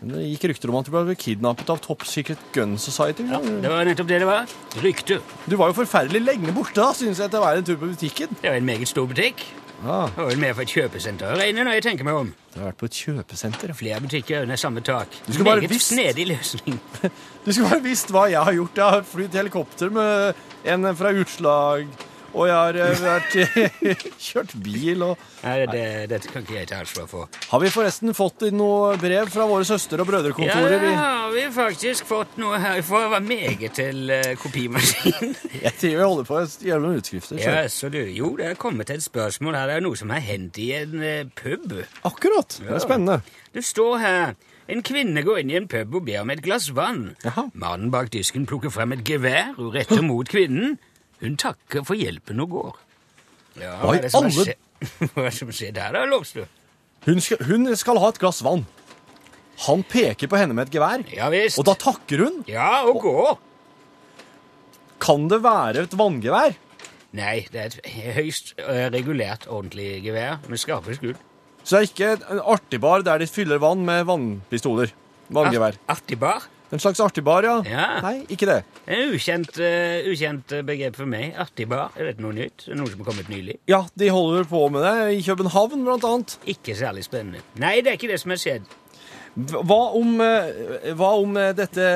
Det 0.04 0.20
gikk 0.26 0.42
rykter 0.50 0.68
om 0.72 0.76
at 0.80 0.88
du 0.88 0.92
ble 0.92 1.14
kidnappet 1.16 1.70
av 1.72 1.78
Top 1.84 2.02
Secret 2.08 2.40
Gun 2.52 2.74
Society. 2.80 3.24
Ja, 3.30 3.38
Det 3.40 3.70
var 3.72 3.84
nettopp 3.88 4.08
det 4.10 4.18
det 4.20 4.28
var. 4.28 4.48
Rykte. 4.84 5.20
Du 5.48 5.56
var 5.60 5.70
jo 5.70 5.76
forferdelig 5.78 6.20
lenge 6.24 6.52
borte, 6.56 6.76
da, 6.80 6.90
synes 6.96 7.20
jeg, 7.22 7.30
til 7.32 7.40
å 7.40 7.44
være 7.44 7.62
en 7.62 7.68
tur 7.68 7.78
på 7.80 7.88
butikken. 7.92 8.32
Det 8.40 8.48
var 8.50 8.58
en 8.58 8.66
meget 8.68 8.90
stor 8.90 9.06
butikk. 9.08 9.44
Ja, 9.84 10.06
Det 10.08 10.16
var 10.16 10.28
vel 10.30 10.40
mer 10.40 10.54
for 10.56 10.64
et 10.64 10.72
kjøpesenter 10.72 11.32
å 11.34 11.36
regne 11.40 11.64
når 11.66 11.76
jeg 11.78 11.84
tenker 11.88 12.06
meg 12.08 12.16
om. 12.16 12.32
Du 12.54 12.58
har 12.60 12.70
vært 12.70 12.80
på 12.80 12.88
et 12.88 12.98
kjøpesenter. 13.04 13.72
Flere 13.76 14.00
butikker 14.04 14.44
under 14.46 14.60
samme 14.60 14.80
tak. 14.84 15.12
Du 15.26 15.32
skulle 15.34 15.50
bare 15.50 15.68
visst. 15.68 15.92
snedig 15.92 16.26
løsning. 16.32 16.80
Du 17.44 17.50
skulle 17.52 17.68
bare 17.74 17.84
visst 17.84 18.08
hva 18.12 18.22
jeg 18.32 18.40
har 18.40 18.54
gjort. 18.56 18.78
Jeg 18.80 18.94
har 18.96 19.02
flydd 19.04 19.34
helikopter 19.36 19.90
med 19.92 20.44
en 20.72 20.86
fra 20.96 21.10
utslag, 21.12 21.88
og 22.34 22.48
jeg 22.50 22.54
har 22.58 22.74
eh, 22.74 23.00
vært, 23.04 23.34
kjørt 24.26 24.54
bil, 24.64 25.02
og... 25.06 25.18
Nei, 25.44 25.56
det, 25.70 25.82
dette 26.10 26.30
kan 26.32 26.42
ikke 26.44 26.56
jeg 26.56 26.68
ta 26.70 26.78
ansvar 26.82 27.06
for. 27.10 27.28
Har 27.50 27.60
vi 27.62 27.70
forresten 27.72 28.14
fått 28.16 28.42
noe 28.56 28.94
brev 29.00 29.28
fra 29.32 29.44
våre 29.50 29.66
søster- 29.68 30.00
og 30.00 30.06
Ja, 30.06 30.10
brødrekontorer? 30.12 30.72
det 30.74 30.80
Vi- 30.82 30.94
har 30.98 31.30
vi 31.34 31.44
faktisk 31.54 32.06
fått 32.08 32.38
noe 32.40 32.58
her. 32.58 32.80
For 32.82 33.04
Det 33.04 33.10
var 33.12 33.20
meget 33.28 33.72
til 33.76 34.12
kopimaskinen. 34.40 35.34
Jeg 35.64 35.72
tror 35.78 35.90
vi 35.90 36.00
holder 36.02 36.24
på 36.28 36.38
å 36.40 36.44
gjøre 36.68 36.80
noen 36.84 36.98
utskrifter. 37.02 37.38
så- 37.38 37.54
ja, 37.58 37.68
så 37.68 37.90
du, 37.92 37.98
jo, 38.14 38.32
det 38.40 38.46
er 38.52 38.54
kommet 38.60 38.90
et 38.90 39.02
spørsmål 39.04 39.54
her. 39.58 39.66
Det 39.70 39.76
er 39.76 39.84
noe 39.86 39.96
som 40.00 40.10
har 40.14 40.24
hendt 40.24 40.58
i 40.58 40.70
en 40.80 40.96
eh, 41.02 41.24
pub. 41.36 41.76
Akkurat. 42.04 42.58
Det 42.60 42.70
er 42.72 42.82
spennende. 42.84 43.20
Det 43.54 43.62
står 43.64 43.98
her 44.02 44.34
En 44.66 44.80
kvinne 44.80 45.20
går 45.20 45.42
inn 45.42 45.50
i 45.52 45.56
en 45.58 45.66
pub 45.68 45.94
og 45.98 46.06
ber 46.06 46.22
om 46.22 46.30
et 46.32 46.40
glass 46.40 46.70
vann. 46.72 47.10
Jaha. 47.22 47.50
Mannen 47.52 47.90
bak 47.92 48.08
disken 48.14 48.46
plukker 48.48 48.72
frem 48.72 48.94
et 48.96 49.02
gevær 49.04 49.50
og 49.60 49.74
retter 49.76 50.00
mot 50.00 50.24
kvinnen. 50.32 50.78
Hun 51.22 51.36
takker 51.40 51.84
for 51.86 51.94
hjelpen 51.98 52.40
og 52.44 52.50
går. 52.50 52.72
Ja, 53.62 53.76
Hva 53.82 53.94
er 53.96 54.02
det 54.06 54.10
som 54.12 54.26
alle- 54.26 54.56
Hva 55.14 55.22
er 55.24 55.30
det 55.30 55.36
som 55.38 55.52
skjer 55.54 55.72
der, 55.76 55.92
da, 55.94 56.04
Lobster? 56.10 56.48
Hun 57.06 57.20
skal, 57.20 57.38
hun 57.46 57.68
skal 57.76 57.98
ha 58.00 58.08
et 58.10 58.18
glass 58.18 58.42
vann. 58.44 58.64
Han 59.68 59.84
peker 59.86 60.26
på 60.28 60.36
henne 60.40 60.54
med 60.56 60.66
et 60.68 60.74
gevær, 60.74 61.04
Ja 61.14 61.28
visst. 61.30 61.58
og 61.60 61.66
da 61.68 61.74
takker 61.78 62.24
hun. 62.24 62.40
Ja, 62.50 62.82
og 62.88 63.00
går. 63.04 63.36
Kan 65.04 65.28
det 65.30 65.38
være 65.44 65.84
et 65.86 65.94
vanngevær? 65.98 66.56
Nei, 67.14 67.44
det 67.52 67.60
er 67.60 67.70
et 67.70 68.16
høyst 68.16 68.54
regulert, 68.90 69.46
ordentlig 69.46 70.00
gevær 70.02 70.40
med 70.50 70.58
skarpe 70.58 70.96
skudd. 70.96 71.20
Så 71.64 71.78
det 71.78 71.82
er 71.84 71.90
ikke 71.92 72.08
en 72.34 72.40
artig 72.56 72.80
bar 72.82 73.04
der 73.06 73.22
de 73.22 73.28
fyller 73.30 73.60
vann 73.62 73.84
med 73.86 74.02
vannpistoler. 74.08 74.90
Vanngevær. 75.32 75.76
Art- 75.78 75.94
Artig 76.00 76.18
bar. 76.20 76.48
En 76.72 76.80
slags 76.80 77.00
artig 77.00 77.22
bar, 77.24 77.44
ja. 77.44 77.58
Ja. 77.68 77.88
Nei, 78.02 78.24
ikke 78.32 78.48
det. 78.48 78.56
Er 78.90 79.12
ukjent, 79.14 79.58
uh, 79.60 80.06
ukjent 80.10 80.54
eh, 80.56 80.62
begrep 80.66 80.96
for 80.98 81.08
meg. 81.10 81.34
Artig 81.38 81.68
bar. 81.70 81.92
Er 81.98 82.08
dette 82.10 82.24
noe 82.24 82.34
nytt? 82.34 82.66
Noe 82.72 82.90
som 82.90 83.04
er 83.04 83.08
kommet 83.08 83.28
nylig? 83.30 83.58
Ja, 83.70 83.84
de 84.00 84.08
holder 84.10 84.48
på 84.48 84.62
med 84.72 84.82
det 84.86 84.94
i 85.18 85.20
København, 85.26 85.84
blant 85.86 86.06
annet. 86.08 86.38
Ikke 86.50 86.76
særlig 86.78 87.04
spennende. 87.06 87.44
Nei, 87.62 87.76
det 87.84 87.92
er 87.92 88.00
ikke 88.00 88.10
det 88.10 88.18
som 88.22 88.34
har 88.34 88.40
skjedd. 88.42 88.72
Hva 89.34 89.80
om, 89.98 90.16
eh, 90.22 90.92
hva 90.94 91.10
om 91.20 91.36
eh, 91.38 91.52
dette, 91.58 91.86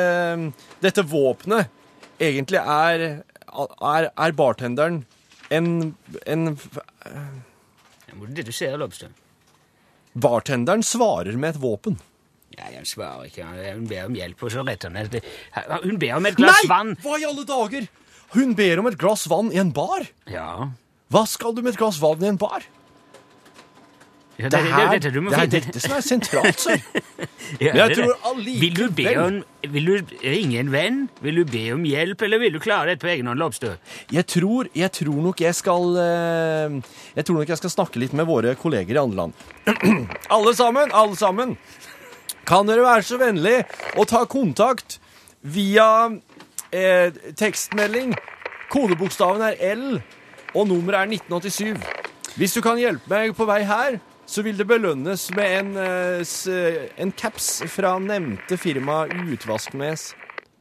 dette 0.83 1.07
våpenet 1.07 1.71
egentlig 2.19 2.59
er, 2.61 3.05
er, 3.23 4.09
er 4.11 4.37
bartenderen 4.37 5.05
en, 5.55 5.95
en 6.27 6.49
det 8.35 8.43
du 8.43 8.53
ser, 8.53 8.77
Lobster? 8.79 9.11
Bartenderen 10.19 10.83
svarer 10.83 11.37
med 11.39 11.55
et 11.55 11.63
våpen. 11.63 11.99
Nei, 12.59 12.73
Hun 12.77 12.89
svarer 12.89 13.29
ikke. 13.31 13.47
Hun 13.75 13.87
ber 13.91 14.07
om 14.09 14.17
hjelp, 14.19 14.43
og 14.43 14.51
så 14.55 14.65
retter 14.67 14.91
hun 14.95 15.13
det. 15.13 15.23
Hun 15.85 15.99
ber 16.03 16.17
om 16.19 16.27
et 16.27 16.37
glass 16.39 16.65
vann. 16.71 16.97
Hva 17.05 17.19
i 17.21 17.27
alle 17.29 17.45
dager? 17.49 17.87
Hun 18.35 18.55
ber 18.59 18.83
om 18.83 18.87
et 18.91 18.99
glass 19.01 19.27
vann 19.31 19.53
i 19.55 19.61
en 19.63 19.71
bar. 19.73 20.09
Ja. 20.29 20.69
Hva 21.13 21.23
skal 21.27 21.55
du 21.57 21.63
med 21.63 21.73
et 21.77 21.81
glass 21.81 22.01
vann 22.03 22.23
i 22.25 22.29
en 22.29 22.37
bar? 22.41 22.67
Ja, 24.39 24.47
det- 24.49 24.53
det, 24.53 24.63
det- 24.63 24.73
her, 24.73 24.99
det- 25.03 25.13
du 25.15 25.21
må 25.21 25.31
det 25.31 25.39
er 25.41 25.47
dette 25.61 25.81
som 25.83 25.93
er 25.97 26.01
sentralt, 26.01 26.61
sir. 26.61 26.77
Ja, 27.59 27.73
Men 27.75 27.91
jeg 27.91 27.97
tror 27.97 28.13
allikevel- 28.23 28.61
Vil 28.61 28.75
du 28.75 28.91
be 28.95 29.15
om 29.19 29.45
Vil 29.73 29.85
du 29.89 30.15
ringe 30.23 30.61
en 30.61 30.71
venn? 30.71 31.09
Vil 31.21 31.35
du 31.41 31.45
be 31.45 31.73
om 31.75 31.83
hjelp, 31.83 32.23
eller 32.23 32.39
vil 32.39 32.53
du 32.55 32.61
klare 32.63 32.87
dette 32.93 33.01
på 33.03 33.11
egen 33.11 33.27
hånd, 33.27 33.41
Lobstø? 33.41 33.73
Jeg 34.15 34.27
tror, 34.31 34.69
jeg 34.79 34.93
tror 34.95 35.19
nok 35.25 35.41
jeg 35.43 35.55
skal 35.59 35.97
eh, 35.99 36.77
Jeg 37.17 37.25
tror 37.27 37.41
nok 37.41 37.49
jeg 37.49 37.59
skal 37.59 37.71
snakke 37.75 37.99
litt 37.99 38.13
med 38.15 38.27
våre 38.31 38.55
kolleger 38.55 38.95
i 38.95 39.03
andre 39.03 39.17
land. 39.25 39.35
alle 40.31 40.55
sammen, 40.55 40.93
alle 40.95 41.17
sammen! 41.19 41.57
Kan 42.49 42.69
dere 42.69 42.81
være 42.81 43.05
så 43.05 43.19
vennlig 43.21 43.59
å 44.01 44.07
ta 44.09 44.23
kontakt 44.25 44.97
via 45.45 46.09
eh, 46.73 47.13
tekstmelding? 47.37 48.15
Kodebokstaven 48.73 49.45
er 49.51 49.59
L, 49.75 49.99
og 50.55 50.71
nummeret 50.71 51.03
er 51.03 51.13
1987. 51.19 52.07
Hvis 52.41 52.57
du 52.57 52.63
kan 52.65 52.81
hjelpe 52.81 53.13
meg 53.13 53.35
på 53.37 53.45
vei 53.49 53.61
her, 53.69 53.99
så 54.29 54.45
vil 54.45 54.57
det 54.57 54.65
belønnes 54.69 55.27
med 55.37 55.59
en, 55.59 55.71
eh, 55.83 56.89
en 56.97 57.13
caps 57.13 57.51
fra 57.69 57.99
nevnte 58.01 58.57
firma 58.61 59.05
Utvasknes. 59.29 60.15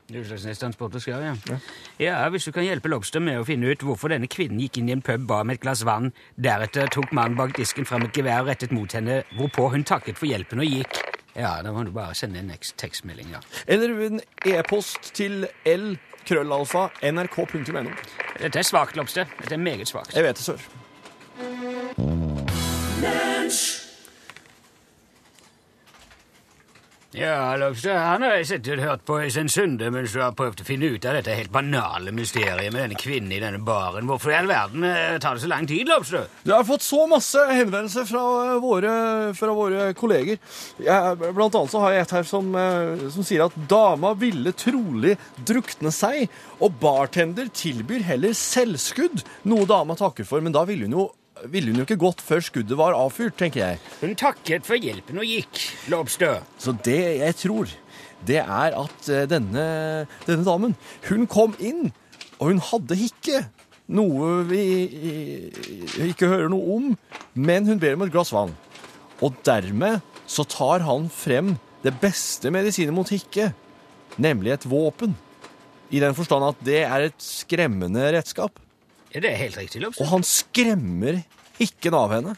Utslagsnes 0.07 1.07
ja. 1.07 1.17
ja. 1.19 1.57
ja. 1.99 2.29
Hvis 2.31 2.47
du 2.47 2.53
kan 2.55 2.63
hjelpe 2.63 2.91
Lobster 2.91 3.19
med 3.23 3.41
å 3.41 3.47
finne 3.47 3.67
ut 3.67 3.83
hvorfor 3.83 4.11
denne 4.11 4.27
kvinnen 4.31 4.59
gikk 4.63 4.79
inn 4.79 4.91
i 4.91 4.95
en 4.95 5.03
pub, 5.03 5.23
ba 5.27 5.41
om 5.43 5.51
et 5.51 5.63
glass 5.63 5.83
vann, 5.87 6.13
deretter 6.35 6.87
tok 6.91 7.11
mannen 7.15 7.35
bak 7.39 7.55
disken 7.59 7.87
fram 7.87 8.07
et 8.07 8.15
gevær 8.15 8.43
og 8.45 8.51
rettet 8.51 8.75
mot 8.75 8.91
henne, 8.95 9.21
hvorpå 9.35 9.67
hun 9.75 9.87
takket 9.87 10.19
for 10.19 10.31
hjelpen 10.31 10.63
og 10.63 10.79
gikk. 10.79 11.16
Ja, 11.37 11.61
da 11.61 11.71
må 11.71 11.83
du 11.85 11.91
bare 11.93 12.15
sende 12.17 12.39
en 12.39 12.51
tekstmelding, 12.77 13.29
ja. 13.31 13.39
Eller 13.67 13.93
en 14.07 14.21
e-post 14.45 15.11
til 15.13 15.45
l 15.65 15.91
krøllalfa 16.27 16.87
nrk.no. 17.11 17.83
Dette 18.41 18.59
er 18.59 18.65
svakt, 18.65 18.97
Lopste. 18.97 19.27
Dette 19.39 19.53
er 19.53 19.61
meget 19.61 19.87
svakt. 19.87 20.15
Jeg 20.15 20.23
vet 20.23 20.37
det, 20.37 20.45
sør. 20.45 20.57
Ja, 27.17 27.55
Lobster, 27.57 27.95
han 27.97 28.21
har 28.21 28.35
jeg 28.37 28.45
sittet 28.45 28.81
hørt 28.83 29.01
på 29.07 29.15
i 29.25 29.29
sin 29.33 29.47
synde 29.49 29.87
mens 29.89 30.11
du 30.13 30.19
har 30.21 30.35
prøvd 30.37 30.59
å 30.61 30.65
finne 30.67 30.91
ut 30.93 31.05
av 31.09 31.15
dette 31.17 31.33
helt 31.33 31.49
banale 31.49 32.11
mysteriet 32.13 32.69
med 32.69 32.83
denne 32.83 32.99
kvinnen 32.99 33.33
i 33.33 33.39
denne 33.41 33.57
baren. 33.65 34.05
Hvorfor 34.05 34.29
i 34.29 34.35
all 34.37 34.49
verden 34.51 34.85
eh, 34.85 35.15
tar 35.23 35.33
det 35.33 35.41
så 35.41 35.49
lang 35.49 35.65
tid, 35.65 35.89
Lobster? 35.89 36.27
Du 36.45 36.53
har 36.53 36.67
fått 36.67 36.85
så 36.85 37.07
masse 37.09 37.41
henvendelser 37.49 38.05
fra 38.05 38.21
eh, 38.43 38.59
våre, 38.61 38.93
fra 39.39 39.55
våre 39.57 39.87
kolleger. 39.97 40.37
Jeg, 40.77 41.17
blant 41.25 41.57
annet 41.57 41.73
så 41.73 41.81
har 41.87 41.95
jeg 41.95 42.05
et 42.05 42.15
her 42.19 42.29
som, 42.29 42.53
eh, 42.61 43.07
som 43.15 43.25
sier 43.25 43.47
at 43.47 43.57
dama 43.71 44.13
ville 44.21 44.53
trolig 44.53 45.15
drukne 45.41 45.89
seg, 45.95 46.27
og 46.61 46.77
bartender 46.83 47.49
tilbyr 47.49 48.05
heller 48.11 48.37
selvskudd, 48.37 49.25
noe 49.49 49.65
dama 49.65 49.97
takker 49.97 50.27
for. 50.27 50.45
Men 50.45 50.53
da 50.53 50.67
ville 50.69 50.85
hun 50.85 50.99
jo, 50.99 51.09
ville 51.45 51.71
hun 51.71 51.81
jo 51.81 51.85
ikke 51.87 51.99
gått 52.01 52.23
før 52.25 52.43
skuddet 52.43 52.77
var 52.79 52.97
avfyrt, 52.97 53.37
tenker 53.39 53.63
jeg. 53.63 53.81
Hun 54.01 54.15
takket 54.17 54.65
for 54.67 54.79
hjelpen 54.81 55.21
og 55.21 55.27
gikk, 55.27 55.61
Lobstø. 55.91 56.37
Så 56.61 56.73
det 56.85 56.99
jeg 57.19 57.37
tror, 57.41 57.71
det 58.27 58.41
er 58.41 58.77
at 58.77 59.09
eh, 59.13 59.27
denne, 59.29 59.67
denne 60.27 60.47
damen, 60.47 60.75
hun 61.09 61.27
kom 61.29 61.55
inn, 61.59 61.91
og 62.37 62.51
hun 62.53 62.63
hadde 62.71 62.99
hikke. 62.99 63.45
Noe 63.87 64.41
vi 64.49 64.63
ikke 66.09 66.27
hører 66.27 66.49
noe 66.51 66.73
om, 66.75 66.87
men 67.39 67.69
hun 67.69 67.79
ber 67.79 67.95
om 67.95 68.03
et 68.03 68.11
glass 68.11 68.33
vann. 68.35 68.51
Og 69.23 69.37
dermed 69.47 70.03
så 70.27 70.43
tar 70.43 70.83
han 70.83 71.07
frem 71.13 71.55
det 71.85 71.93
beste 72.01 72.51
medisinet 72.51 72.95
mot 72.95 73.07
hikke, 73.07 73.53
nemlig 74.19 74.57
et 74.57 74.67
våpen. 74.67 75.15
I 75.87 76.01
den 76.03 76.17
forstand 76.17 76.49
at 76.49 76.63
det 76.67 76.81
er 76.83 77.07
et 77.07 77.21
skremmende 77.23 78.09
redskap. 78.17 78.59
Det 79.23 79.31
er 79.31 79.39
helt 79.41 79.57
riktig, 79.57 79.81
Lobster. 79.83 80.03
Og 80.05 80.11
han 80.11 80.25
skremmer 80.27 81.21
hikken 81.57 81.95
av 81.97 82.13
henne. 82.15 82.35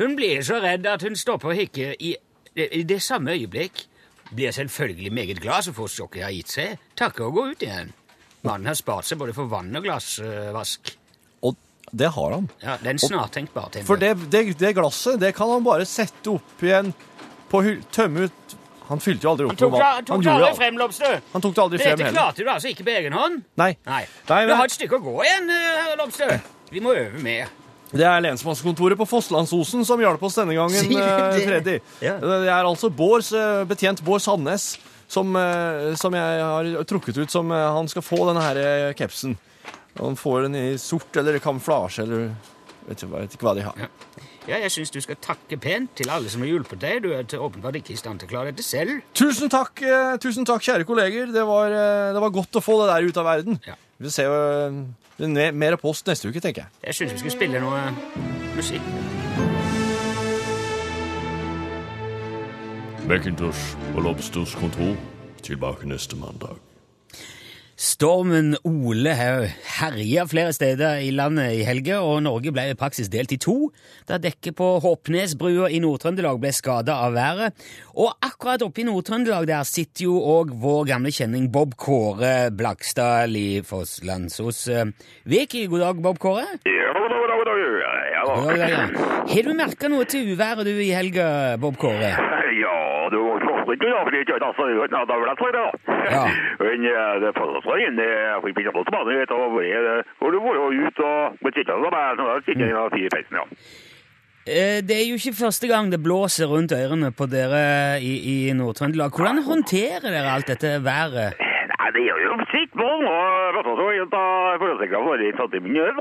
Hun 0.00 0.16
blir 0.18 0.42
så 0.44 0.58
redd 0.60 0.86
at 0.90 1.04
hun 1.06 1.16
stopper 1.16 1.52
å 1.52 1.56
hikke 1.56 1.94
i, 2.02 2.14
i 2.56 2.82
det 2.88 2.98
samme 3.04 3.36
øyeblikk. 3.36 3.86
Blir 4.34 4.52
selvfølgelig 4.52 5.12
meget 5.14 5.40
glad 5.40 5.68
så 5.68 5.74
fort 5.76 5.94
sjokket 5.94 6.26
har 6.26 6.34
gitt 6.34 6.50
seg, 6.50 6.80
takker 6.98 7.28
og 7.28 7.38
går 7.38 7.52
ut 7.54 7.66
igjen. 7.68 7.92
Mannen 8.46 8.70
har 8.70 8.78
spart 8.78 9.06
seg 9.06 9.20
både 9.20 9.34
for 9.36 9.50
vann 9.50 9.74
og 9.78 9.86
glassvask. 9.86 10.92
Og 11.46 11.56
det 11.94 12.10
har 12.16 12.34
han. 12.34 12.48
Ja, 12.62 12.76
Den 12.82 12.96
en 12.96 13.02
snartenkt 13.02 13.54
bartender. 13.54 13.86
For 13.86 14.02
det, 14.02 14.16
det, 14.32 14.58
det 14.58 14.74
glasset 14.76 15.20
det 15.22 15.32
kan 15.38 15.50
han 15.54 15.66
bare 15.66 15.86
sette 15.88 16.34
opp 16.34 16.66
igjen 16.66 16.92
på 17.50 17.62
tømme 17.94 18.26
ut 18.26 18.55
Han 18.88 19.00
fylte 19.02 19.22
jo 19.26 19.30
aldri 19.32 19.46
opp 19.46 19.50
Han 19.50 19.56
tok, 19.58 19.70
noe 19.72 19.78
det- 19.78 19.84
vann. 19.84 20.04
tok 20.06 20.22
det 20.22 20.30
aldri 20.32 20.56
frem, 20.56 20.76
Lobster. 20.78 21.20
Han 21.32 21.42
tok 21.42 21.54
det 21.54 21.62
aldri 21.62 21.78
frem 21.78 21.90
heller. 21.98 22.04
Dette 22.04 22.14
klarte 22.14 22.36
du 22.44 22.50
altså 22.52 22.68
ikke 22.70 22.84
på 22.86 22.92
egen 22.96 23.12
hånd. 23.12 23.42
Nei. 23.56 23.76
Nei. 23.86 24.02
Nei, 24.28 24.46
Du 24.46 24.54
har 24.54 24.64
et 24.64 24.70
stykke 24.76 25.00
å 25.00 25.02
gå 25.02 25.14
igjen, 25.24 25.50
eh, 25.50 25.94
Lobster. 25.98 26.40
Vi 26.70 26.80
må 26.80 26.94
øve 26.94 27.18
mer. 27.22 27.48
Det 27.92 28.02
er 28.04 28.20
lensmannskontoret 28.20 28.96
på 28.98 29.06
Fosslandsosen 29.06 29.84
som 29.86 29.98
hjalp 30.00 30.22
oss 30.22 30.34
denne 30.36 30.54
gangen, 30.54 30.74
eh, 30.74 31.36
det? 31.38 31.46
Freddy. 31.46 31.80
Ja. 32.02 32.18
Det 32.18 32.48
er 32.48 32.64
altså 32.64 32.90
Bårds, 32.90 33.32
eh, 33.32 33.64
betjent 33.64 34.02
Bård 34.04 34.20
Sandnes 34.20 34.76
som, 35.08 35.32
som 35.96 36.12
jeg 36.12 36.40
har 36.42 36.64
trukket 36.84 37.16
ut 37.18 37.30
som 37.30 37.48
han 37.50 37.86
skal 37.88 38.02
få 38.02 38.26
denne 38.26 38.42
her 38.42 38.92
kapsen. 38.94 39.36
Han 39.98 40.14
får 40.16 40.42
den 40.42 40.54
i 40.54 40.76
sort 40.76 41.16
eller 41.16 41.38
kamuflasje 41.38 42.02
eller 42.02 42.34
vet 42.88 43.02
ikke, 43.02 43.10
vet 43.10 43.32
ikke 43.36 43.46
hva 43.46 43.54
de 43.54 43.62
har. 43.62 43.74
Ja. 43.78 43.86
Ja, 44.46 44.60
jeg 44.62 44.70
syns 44.70 44.92
du 44.94 45.00
skal 45.02 45.16
takke 45.18 45.56
pent 45.58 45.90
til 45.98 46.10
alle 46.14 46.30
som 46.30 46.40
har 46.44 46.48
hjulpet 46.52 46.78
deg. 46.78 47.00
Du 47.02 47.10
er 47.12 47.24
til- 47.26 47.40
åpenbart 47.42 47.74
ikke 47.80 47.92
i 47.92 47.96
stand 47.96 48.20
til 48.20 48.28
å 48.28 48.30
klare 48.30 48.52
dette 48.52 48.62
selv. 48.62 49.00
Tusen 49.14 49.50
takk, 49.50 49.82
eh, 49.82 50.16
tusen 50.22 50.46
takk, 50.46 50.62
kjære 50.62 50.84
kolleger. 50.86 51.32
Det 51.32 51.44
var, 51.46 51.66
eh, 51.66 52.12
det 52.14 52.20
var 52.22 52.30
godt 52.30 52.52
å 52.52 52.62
få 52.62 52.78
det 52.86 52.94
der 52.94 53.08
ut 53.08 53.16
av 53.16 53.24
verden. 53.26 53.60
Ja. 53.66 53.74
Vi 53.98 54.08
ser 54.10 54.24
jo 54.24 54.86
eh, 55.24 55.26
mer- 55.26 55.52
mer 55.52 55.76
post 55.76 56.06
neste 56.06 56.28
uke, 56.30 56.40
tenker 56.40 56.62
jeg. 56.62 56.68
Jeg 56.84 56.94
syns 56.94 57.12
vi 57.12 57.18
skal 57.18 57.30
spille 57.30 57.60
noe 57.60 57.90
musikk. 58.54 58.82
Macintosh 63.06 63.76
og 63.94 64.02
Lobsters 64.02 64.54
kontor 64.54 64.96
tilbake 65.42 65.86
neste 65.86 66.16
mandag. 66.16 66.56
Stormen 67.76 68.54
Ole 68.64 69.12
har 69.12 69.42
herja 69.76 70.22
flere 70.24 70.52
steder 70.56 71.02
i 71.04 71.10
landet 71.12 71.58
i 71.58 71.64
helga, 71.66 71.98
og 72.00 72.22
Norge 72.24 72.48
ble 72.48 72.70
i 72.70 72.76
praksis 72.78 73.10
delt 73.12 73.34
i 73.34 73.36
to, 73.36 73.68
da 74.08 74.16
dekket 74.16 74.56
på 74.56 74.68
Håpnesbrua 74.80 75.68
i 75.68 75.82
Nord-Trøndelag 75.84 76.40
ble 76.40 76.54
skada 76.56 76.96
av 77.04 77.12
været. 77.18 77.66
Og 78.00 78.14
akkurat 78.24 78.64
oppe 78.64 78.80
i 78.80 78.86
Nord-Trøndelag 78.88 79.44
der 79.50 79.68
sitter 79.68 80.06
jo 80.06 80.16
òg 80.38 80.54
vår 80.62 80.88
gamle 80.88 81.12
kjenning 81.12 81.50
Bob 81.52 81.76
Kåre 81.76 82.48
Blakstad 82.56 83.36
i 83.36 83.60
Fosslandsos. 83.60 84.64
Viki. 85.28 85.66
god 85.68 85.84
dag, 85.84 86.00
Bob 86.00 86.18
Kåre. 86.22 86.48
Ja, 86.64 86.96
god 86.96 87.12
dag, 87.12 87.20
god 87.20 87.28
dag, 87.28 87.44
god 87.44 87.52
dag. 87.52 88.10
Ja, 88.16 88.24
God 88.24 88.56
dag, 88.56 88.68
ja. 88.72 89.22
Har 89.34 89.50
du 89.50 89.52
merka 89.60 89.92
noe 89.92 90.08
til 90.08 90.32
uværet 90.32 90.64
du 90.64 90.72
i 90.80 90.94
helga, 90.96 91.28
Bob 91.60 91.76
Kåre? 91.76 92.14
Altså, 93.66 95.16
det 95.46 95.54
da. 95.56 95.66
Ja. 96.14 96.22
Men 96.62 96.86
eh, 96.92 97.14
det 97.24 97.32
føles 97.38 97.66
så 97.66 97.78
inn, 97.82 97.98
jeg 98.02 98.38
fikk 98.44 98.56
begynne 98.60 98.76
på 98.76 98.84
tilbake, 98.86 99.18
vet 99.20 99.32
du, 99.32 99.36
og 100.22 100.32
du 100.32 100.38
var 100.44 100.54
jo 100.60 100.66
ut 100.86 101.02
og 101.10 101.36
betittet, 101.42 101.74
så 101.74 101.90
bare, 101.96 102.16
så 102.20 102.28
da 102.30 102.38
sitter 102.46 102.66
jeg 102.70 103.02
i 103.02 103.12
peisen, 103.16 103.40
ja. 103.40 103.46
Eh, 104.46 104.78
Det 104.86 104.94
er 105.00 105.06
jo 105.10 105.18
ikke 105.18 105.34
første 105.42 105.66
gang 105.72 105.90
det 105.90 106.02
blåser 106.02 106.46
rundt 106.46 106.72
ørene 106.76 107.10
på 107.18 107.26
dere 107.26 107.98
i, 107.98 108.14
i 108.32 108.36
Nord-Trøndelag. 108.54 109.10
Hvordan 109.16 109.42
håndterer 109.42 110.06
dere 110.06 110.30
alt 110.36 110.46
dette 110.52 110.76
været? 110.86 111.34
Nei, 111.42 111.88
det 111.94 112.02
gjør 112.06 112.22
jo 112.22 112.36
sitt 112.54 112.72
på, 112.78 112.86
og 112.86 113.58
vet 113.58 113.66
du, 113.66 113.72
for 113.74 115.18
litt 115.26 115.58
i 115.58 115.64
min 115.66 115.80
øl, 115.82 115.98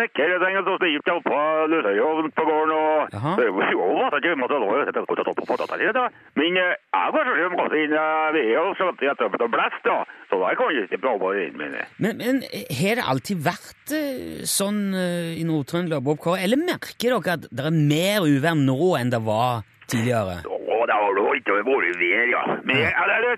og 0.00 0.06
Sekker, 0.06 0.30
jeg 0.32 0.40
tenker, 0.40 0.62
så 0.64 0.74
stilt 0.80 1.08
jeg 1.08 1.16
opp 1.18 1.26
på 1.28 1.38
løsøyovn 1.68 2.30
på 2.32 2.44
gården, 2.48 2.70
og 2.72 3.12
at 4.16 4.24
jeg 4.24 4.32
å 4.32 5.96
da. 5.96 6.04
Men 6.40 6.56
eh, 6.56 6.72
jeg 6.96 7.14
var 7.16 7.28
så 7.28 7.34
slem 7.36 7.56
godt 7.58 7.76
inn 7.76 7.96
eh, 8.00 8.52
og 8.60 8.72
så 8.78 8.88
at 8.92 9.04
jeg 9.04 9.16
tror 9.20 9.36
det 9.42 9.50
blest 9.52 9.84
da, 9.84 9.98
så 10.30 10.40
da 10.40 10.52
kan 10.56 10.72
jeg 10.72 10.88
ikke 10.88 11.02
prøve 11.04 11.32
med. 11.60 11.76
Men, 12.00 12.22
men 12.22 12.40
har 12.80 13.00
det 13.00 13.08
alltid 13.12 13.44
vært 13.44 13.94
eh, 13.96 14.40
sånn 14.48 14.80
i 14.96 15.44
Nord-Trøndelag, 15.48 16.04
Bob 16.06 16.22
Kåre? 16.22 16.40
Eller 16.44 16.60
merker 16.60 17.18
dere 17.18 17.36
at 17.36 17.48
det 17.50 17.66
er 17.68 17.76
mer 17.76 18.24
uvær 18.24 18.56
nå 18.56 18.94
enn 19.00 19.12
det 19.12 19.20
var 19.26 19.66
tidligere? 19.90 20.40
Å, 20.48 20.80
det 20.88 20.96
har 20.96 21.20
jo 21.20 21.28
ikke 21.36 21.60
vært 21.60 22.00
vær, 22.00 22.26
ja. 22.32 22.44
Men 22.64 22.84
jeg, 22.86 22.94
jeg, 22.94 23.20
jeg 23.28 23.36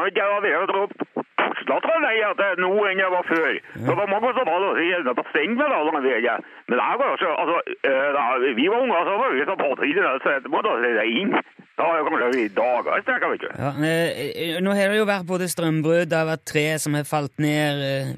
jeg 0.00 0.14
ikke 0.14 0.24
jeg 0.24 0.32
var 0.32 0.46
ved 0.48 1.19
tror 1.68 2.06
jeg 2.06 2.34
det 2.40 2.46
er 2.46 2.60
nå 2.62 2.70
enn 2.90 3.02
jeg 3.02 3.12
var 3.12 3.24
før. 3.28 3.52
Det 3.86 3.96
var 4.00 4.12
mange 4.12 4.32
som 4.36 4.48
var 4.48 4.60
så 4.64 4.84
gjerne 4.84 5.14
på 5.18 5.24
steng 5.30 5.56
med 5.58 5.72
da, 5.72 5.80
veien. 6.00 6.44
Men 6.68 6.78
det 6.80 6.90
var 7.00 7.16
jo 7.24 7.32
altså, 7.42 7.58
eh, 7.90 8.08
da 8.16 8.26
vi 8.58 8.68
var 8.68 8.84
unge, 8.84 9.00
så 9.08 9.16
var 9.22 9.34
vi 9.34 9.48
så 9.48 9.56
på 9.60 9.72
tiden, 9.82 10.20
så 10.24 10.36
det 10.44 10.52
måtte 10.52 10.76
jeg 10.84 11.00
si 11.00 11.20
inn. 11.24 11.34
Da 11.80 11.86
har 11.88 12.00
jo 12.00 12.08
kanskje 12.10 12.42
i 12.44 12.48
dager, 12.52 13.02
strekker, 13.04 13.30
vet 13.32 13.40
du. 13.40 13.48
Ja, 13.56 13.70
men, 13.80 14.64
nå 14.66 14.74
har 14.76 14.90
det 14.92 14.98
jo 14.98 15.06
vært 15.08 15.28
både 15.30 15.46
strømbrudd, 15.48 16.10
det 16.10 16.18
har 16.18 16.28
vært 16.28 16.44
tre 16.50 16.64
som 16.82 16.96
har 16.98 17.06
falt 17.08 17.40
ned. 17.40 17.80
eh. 17.86 18.10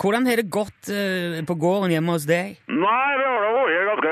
Hvordan 0.00 0.28
har 0.30 0.40
det 0.40 0.48
gått 0.48 0.88
eh, 0.88 1.42
på 1.44 1.58
gården 1.60 1.92
hjemme 1.92 2.16
hos 2.16 2.24
deg? 2.28 2.56
Nei, 2.72 3.10
det 3.20 3.26
har 3.28 3.44
da 3.44 3.50
vært 3.58 3.90
ganske 3.90 4.11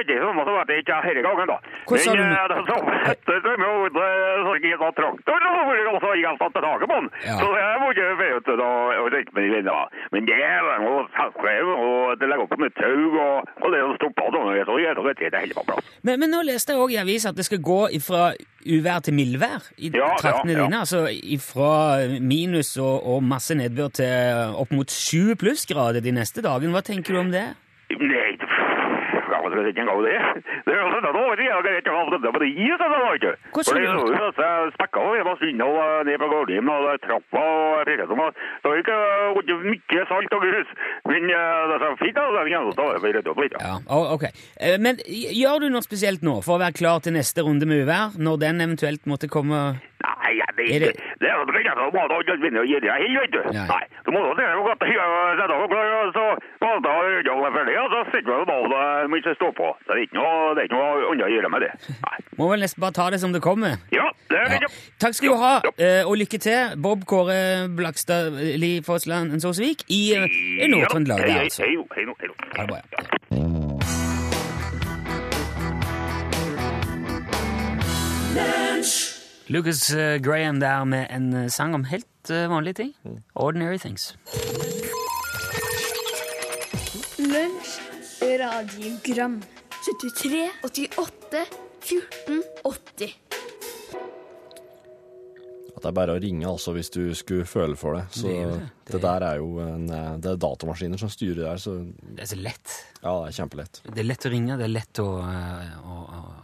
veldig 0.00 0.16
veldig 0.20 0.44
sånn 0.48 0.60
at 0.60 0.70
det 0.70 0.76
jeg 0.78 0.84
ikke 0.84 0.98
denne 1.06 1.24
gangen, 1.26 1.50
da. 1.50 1.58
Hvordan 1.90 2.20
Men 2.20 2.34
eh, 2.34 2.46
det 2.50 2.58
så 2.68 2.78
hette 3.06 3.38
det 3.46 3.54
med 3.60 3.68
å 3.70 4.04
så 4.40 4.54
jeg 4.60 4.78
sånn 4.80 4.96
traktor, 4.98 5.46
og 5.50 5.56
så 5.60 6.06
var 6.06 6.16
jeg 6.16 6.26
helt 6.28 6.42
tatt 6.44 6.58
taket 6.60 6.86
på 6.90 6.98
den. 7.00 7.08
Ja. 7.26 7.36
Så 7.40 7.48
jeg 7.60 7.80
må 7.82 7.90
ikke 7.94 8.08
være 8.20 8.40
ute 8.40 8.56
da 8.60 8.70
og 9.00 9.10
tenke 9.14 9.36
med 9.36 9.46
de 9.46 9.50
vennene. 9.56 10.04
Men 10.14 10.28
det 10.28 10.38
er 10.50 10.84
jo 10.84 10.94
saltskrev, 11.16 11.72
og 11.74 12.20
det 12.20 12.30
legger 12.30 12.46
opp 12.46 12.56
med 12.64 12.76
tau, 12.78 13.02
og, 13.24 13.50
og 13.60 13.74
det 13.74 13.82
stoppa 14.00 14.28
sånn, 14.30 14.48
og 14.50 14.70
så 14.70 14.78
gjør 14.84 15.00
det 15.00 15.04
og 15.04 15.40
helt 15.40 15.58
på 15.58 15.66
plass. 15.70 15.92
Men, 16.06 16.22
men 16.22 16.34
nå 16.34 16.42
leste 16.48 16.74
jeg 16.74 16.84
òg 16.84 16.94
i 16.96 17.00
avisa 17.02 17.32
at 17.34 17.38
det 17.38 17.46
skal 17.48 17.62
gå 17.64 17.80
fra 18.04 18.30
uvær 18.60 19.00
til 19.04 19.16
mildvær 19.16 19.70
i 19.80 19.90
Ja, 19.94 20.12
traktene 20.20 20.54
ja. 20.54 20.66
dine. 20.66 20.82
Altså 20.84 21.06
fra 21.42 22.06
minus 22.20 22.74
og, 22.80 23.06
og 23.08 23.24
masse 23.24 23.56
nedbør 23.56 23.92
til 24.00 24.44
opp 24.60 24.72
mot 24.76 24.92
sju 24.92 25.34
plussgrader 25.40 26.04
de 26.04 26.14
neste 26.16 26.44
dagene. 26.44 26.74
Hva 26.74 26.84
tenker 26.86 27.16
du 27.16 27.22
om 27.22 27.32
det? 27.32 27.48
Nei, 27.90 28.36
er 29.58 29.66
det. 30.06 30.16
Det 30.66 30.72
er 30.74 30.80
jo 30.80 30.88
sånn 30.94 31.06
vet 31.64 31.74
jeg 31.74 31.74
jeg 31.74 31.82
ikke 31.82 31.94
det 32.24 32.32
det 32.44 32.50
is, 32.50 32.76
det 32.80 32.88
var 32.90 33.14
ikke. 33.18 33.32
For 33.56 33.74
det 33.74 33.82
du? 33.82 34.12
er 34.14 34.24
jo 34.24 34.30
så 34.38 34.48
spekka 34.76 35.00
og 35.00 35.16
jeg 35.18 35.26
var 35.26 35.38
og 35.66 36.06
ned 36.08 36.18
på 36.22 36.28
gårdhjem 36.34 36.70
og 36.74 36.88
trappa 37.04 37.44
og 37.50 37.88
fikk 37.88 38.04
det 38.64 38.70
var 38.70 38.80
ikke 39.42 39.58
mye 39.66 40.06
salt 40.10 40.36
og 40.38 40.44
grus. 40.46 40.72
Men 41.10 41.30
eh, 41.30 41.60
det 41.70 41.78
er 41.90 41.98
fint 42.04 42.16
da, 42.18 42.26
det 42.30 42.40
er 42.40 42.50
eneste 42.60 42.86
av 42.86 42.92
det, 42.94 43.00
for 43.02 43.08
rett. 43.50 43.60
Ja, 43.60 43.76
ok. 44.16 44.24
Eh, 44.60 44.76
Men 44.80 45.00
gjør 45.06 45.64
du 45.64 45.68
noe 45.74 45.84
spesielt 45.86 46.24
nå 46.26 46.40
for 46.46 46.56
å 46.58 46.62
være 46.62 46.76
klar 46.80 47.00
til 47.04 47.16
neste 47.16 47.44
runde 47.46 47.66
med 47.68 47.84
uvær, 47.84 48.16
når 48.20 48.42
den 48.44 48.60
eventuelt 48.66 49.06
måtte 49.10 49.28
komme? 49.30 49.80
Nei, 50.00 50.32
er 50.40 50.52
det- 50.56 50.94
ikke. 50.94 51.16
Det 51.20 51.28
er 51.28 51.34
jo 51.36 51.42
ikke 51.60 51.74
så 51.76 51.86
må 51.92 52.20
ikke 52.20 52.36
begynne 52.40 52.60
å 52.62 52.68
gi 52.68 52.78
deg 52.80 52.90
helt, 52.90 53.20
vet 53.20 53.32
du. 53.32 53.42
Nei. 53.52 53.84
Du 54.04 54.10
må 54.12 54.20
jo 54.56 54.62
godt 54.64 54.82
ja, 54.88 55.06
sette 55.40 55.52
av 55.56 55.68
klar, 55.68 55.88
og 56.00 56.12
så 56.16 56.24
valgte 56.60 56.88
jeg 56.88 57.00
å 57.00 57.10
gjøre 57.10 57.44
det 57.44 57.49
ferdig, 57.60 57.74
ja, 57.76 57.84
da 57.92 58.00
sitter 58.08 58.28
vi 58.30 58.34
og 58.40 58.70
da 58.72 58.82
må 59.10 59.20
ikke 59.20 59.34
stå 59.36 59.50
på. 59.56 59.68
Det 59.84 59.94
er 59.94 60.02
ikke 60.04 60.16
noe, 60.18 60.54
det 60.56 60.62
er 60.62 60.68
ikke 60.68 60.78
noe 60.78 60.88
annet 61.12 61.26
å 61.26 61.30
gjøre 61.34 61.50
med 61.52 61.64
det. 61.66 61.72
Nei. 62.06 62.16
Må 62.40 62.48
vel 62.48 62.62
nesten 62.64 62.80
bare 62.80 62.96
ta 62.96 63.08
det 63.12 63.20
som 63.20 63.34
det 63.34 63.42
kommer. 63.44 63.76
Ja, 63.92 64.06
det 64.30 64.38
er 64.40 64.64
Ja. 64.64 64.70
Takk 65.02 65.16
skal 65.16 65.34
du 65.34 65.40
ha, 65.40 65.52
eh, 65.76 66.02
og 66.08 66.16
lykke 66.20 66.40
til, 66.40 66.76
Bob 66.80 67.04
Kåre 67.08 67.68
Blakstad 67.76 68.32
Li 68.60 68.72
Fossland 68.86 69.36
Såsvik 69.44 69.84
i 69.88 70.00
eh, 70.16 70.38
i 70.64 70.70
Nord-Trøndelag. 70.72 71.24
Hei, 71.24 71.30
hei, 71.36 71.44
altså. 71.48 71.62
hei, 71.64 71.76
hei, 71.96 72.04
hei. 72.20 72.28
Ha 72.56 72.62
det 72.64 72.70
bra. 72.72 72.80
ja. 72.88 73.40
Lucas 79.50 79.90
eh, 79.90 80.20
Graham 80.22 80.60
der 80.62 80.84
med 80.86 81.10
en 81.10 81.50
sang 81.50 81.74
om 81.74 81.84
helt 81.90 82.06
vanlige 82.30 82.74
ting. 82.84 82.94
Ordinary 83.34 83.78
things. 83.78 84.14
Radiogram 88.38 89.40
73, 89.84 90.50
88, 90.62 91.44
14, 91.80 92.42
80 92.64 93.14
At 95.70 95.84
det 95.86 95.88
er 95.88 95.96
bare 95.96 96.14
å 96.16 96.20
ringe, 96.20 96.44
altså, 96.50 96.74
hvis 96.76 96.90
du 96.92 97.02
skulle 97.16 97.46
føle 97.48 97.76
for 97.78 97.96
det. 97.96 98.02
Så 98.12 98.26
Det 98.28 98.36
er 98.42 98.50
det, 98.50 98.58
det. 98.60 98.92
Det- 98.92 99.00
der 99.02 99.22
er 99.24 99.36
jo 99.38 99.58
en 99.64 99.88
eh, 99.90 100.16
Det 100.18 100.30
er 100.32 100.36
datamaskiner 100.36 100.98
som 100.98 101.08
styrer 101.08 101.44
der, 101.46 101.56
så 101.56 101.78
Det 102.02 102.20
er 102.20 102.26
så 102.36 102.36
lett. 102.42 102.68
ja, 103.02 103.14
det 103.24 103.28
er 103.30 103.42
kjempelett. 103.42 103.80
Det 103.84 103.98
er 103.98 104.08
lett 104.10 104.26
å 104.26 104.30
ringe, 104.30 104.56
det 104.58 104.64
er 104.64 104.74
lett 104.74 104.92
å, 105.00 105.08
eh, 105.24 105.78
å, 105.80 105.96
å 106.10 106.34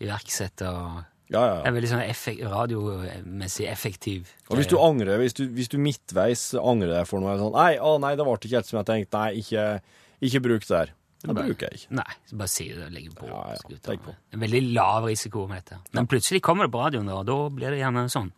iverksette. 0.00 0.62
og 0.68 1.04
Ja, 1.30 1.42
ja, 1.46 1.62
Det 1.62 1.66
er 1.68 1.72
veldig 1.80 1.90
sånn 1.92 2.08
effekt, 2.08 2.40
radiomessig 2.42 3.66
effektiv. 3.68 4.26
Og 4.50 4.56
hvis 4.56 4.66
du 4.66 4.76
angrer, 4.78 5.18
hvis 5.18 5.34
du, 5.34 5.46
hvis 5.48 5.68
du 5.68 5.76
midtveis 5.78 6.54
angrer 6.58 6.90
deg 6.98 7.06
for 7.06 7.20
noe 7.20 7.36
sånn 7.38 7.52
Nei, 7.52 7.76
å 7.78 8.00
nei, 8.00 8.16
det 8.16 8.24
ble 8.24 8.34
ikke 8.38 8.56
helt 8.56 8.66
som 8.66 8.78
jeg 8.82 8.86
tenkte. 8.86 9.18
Nei, 9.18 9.34
ikke, 9.42 9.80
ikke 10.22 10.40
bruk 10.42 10.62
det 10.66 10.68
der. 10.68 10.90
Det 11.20 11.34
Bare- 11.36 11.46
bruker 11.50 11.68
jeg 11.68 11.80
ikke. 11.80 11.94
Nei, 11.98 12.12
så 12.26 12.36
bare 12.40 12.48
si 12.48 12.68
det 12.72 12.84
og 12.86 12.92
legger 12.92 13.10
på. 13.18 13.26
Ja, 13.28 13.40
ja, 13.52 13.76
legg 13.90 14.00
på. 14.06 14.14
En 14.32 14.40
veldig 14.40 14.60
lav 14.72 15.04
risiko 15.04 15.42
vet 15.50 15.68
jeg. 15.74 15.78
Men 15.92 16.06
plutselig 16.08 16.40
kommer 16.42 16.64
det 16.64 16.72
på 16.72 16.80
radioen, 16.80 17.08
og 17.12 17.26
da 17.28 17.36
blir 17.52 17.70
det 17.74 17.80
gjerne 17.82 18.06
sånn. 18.08 18.30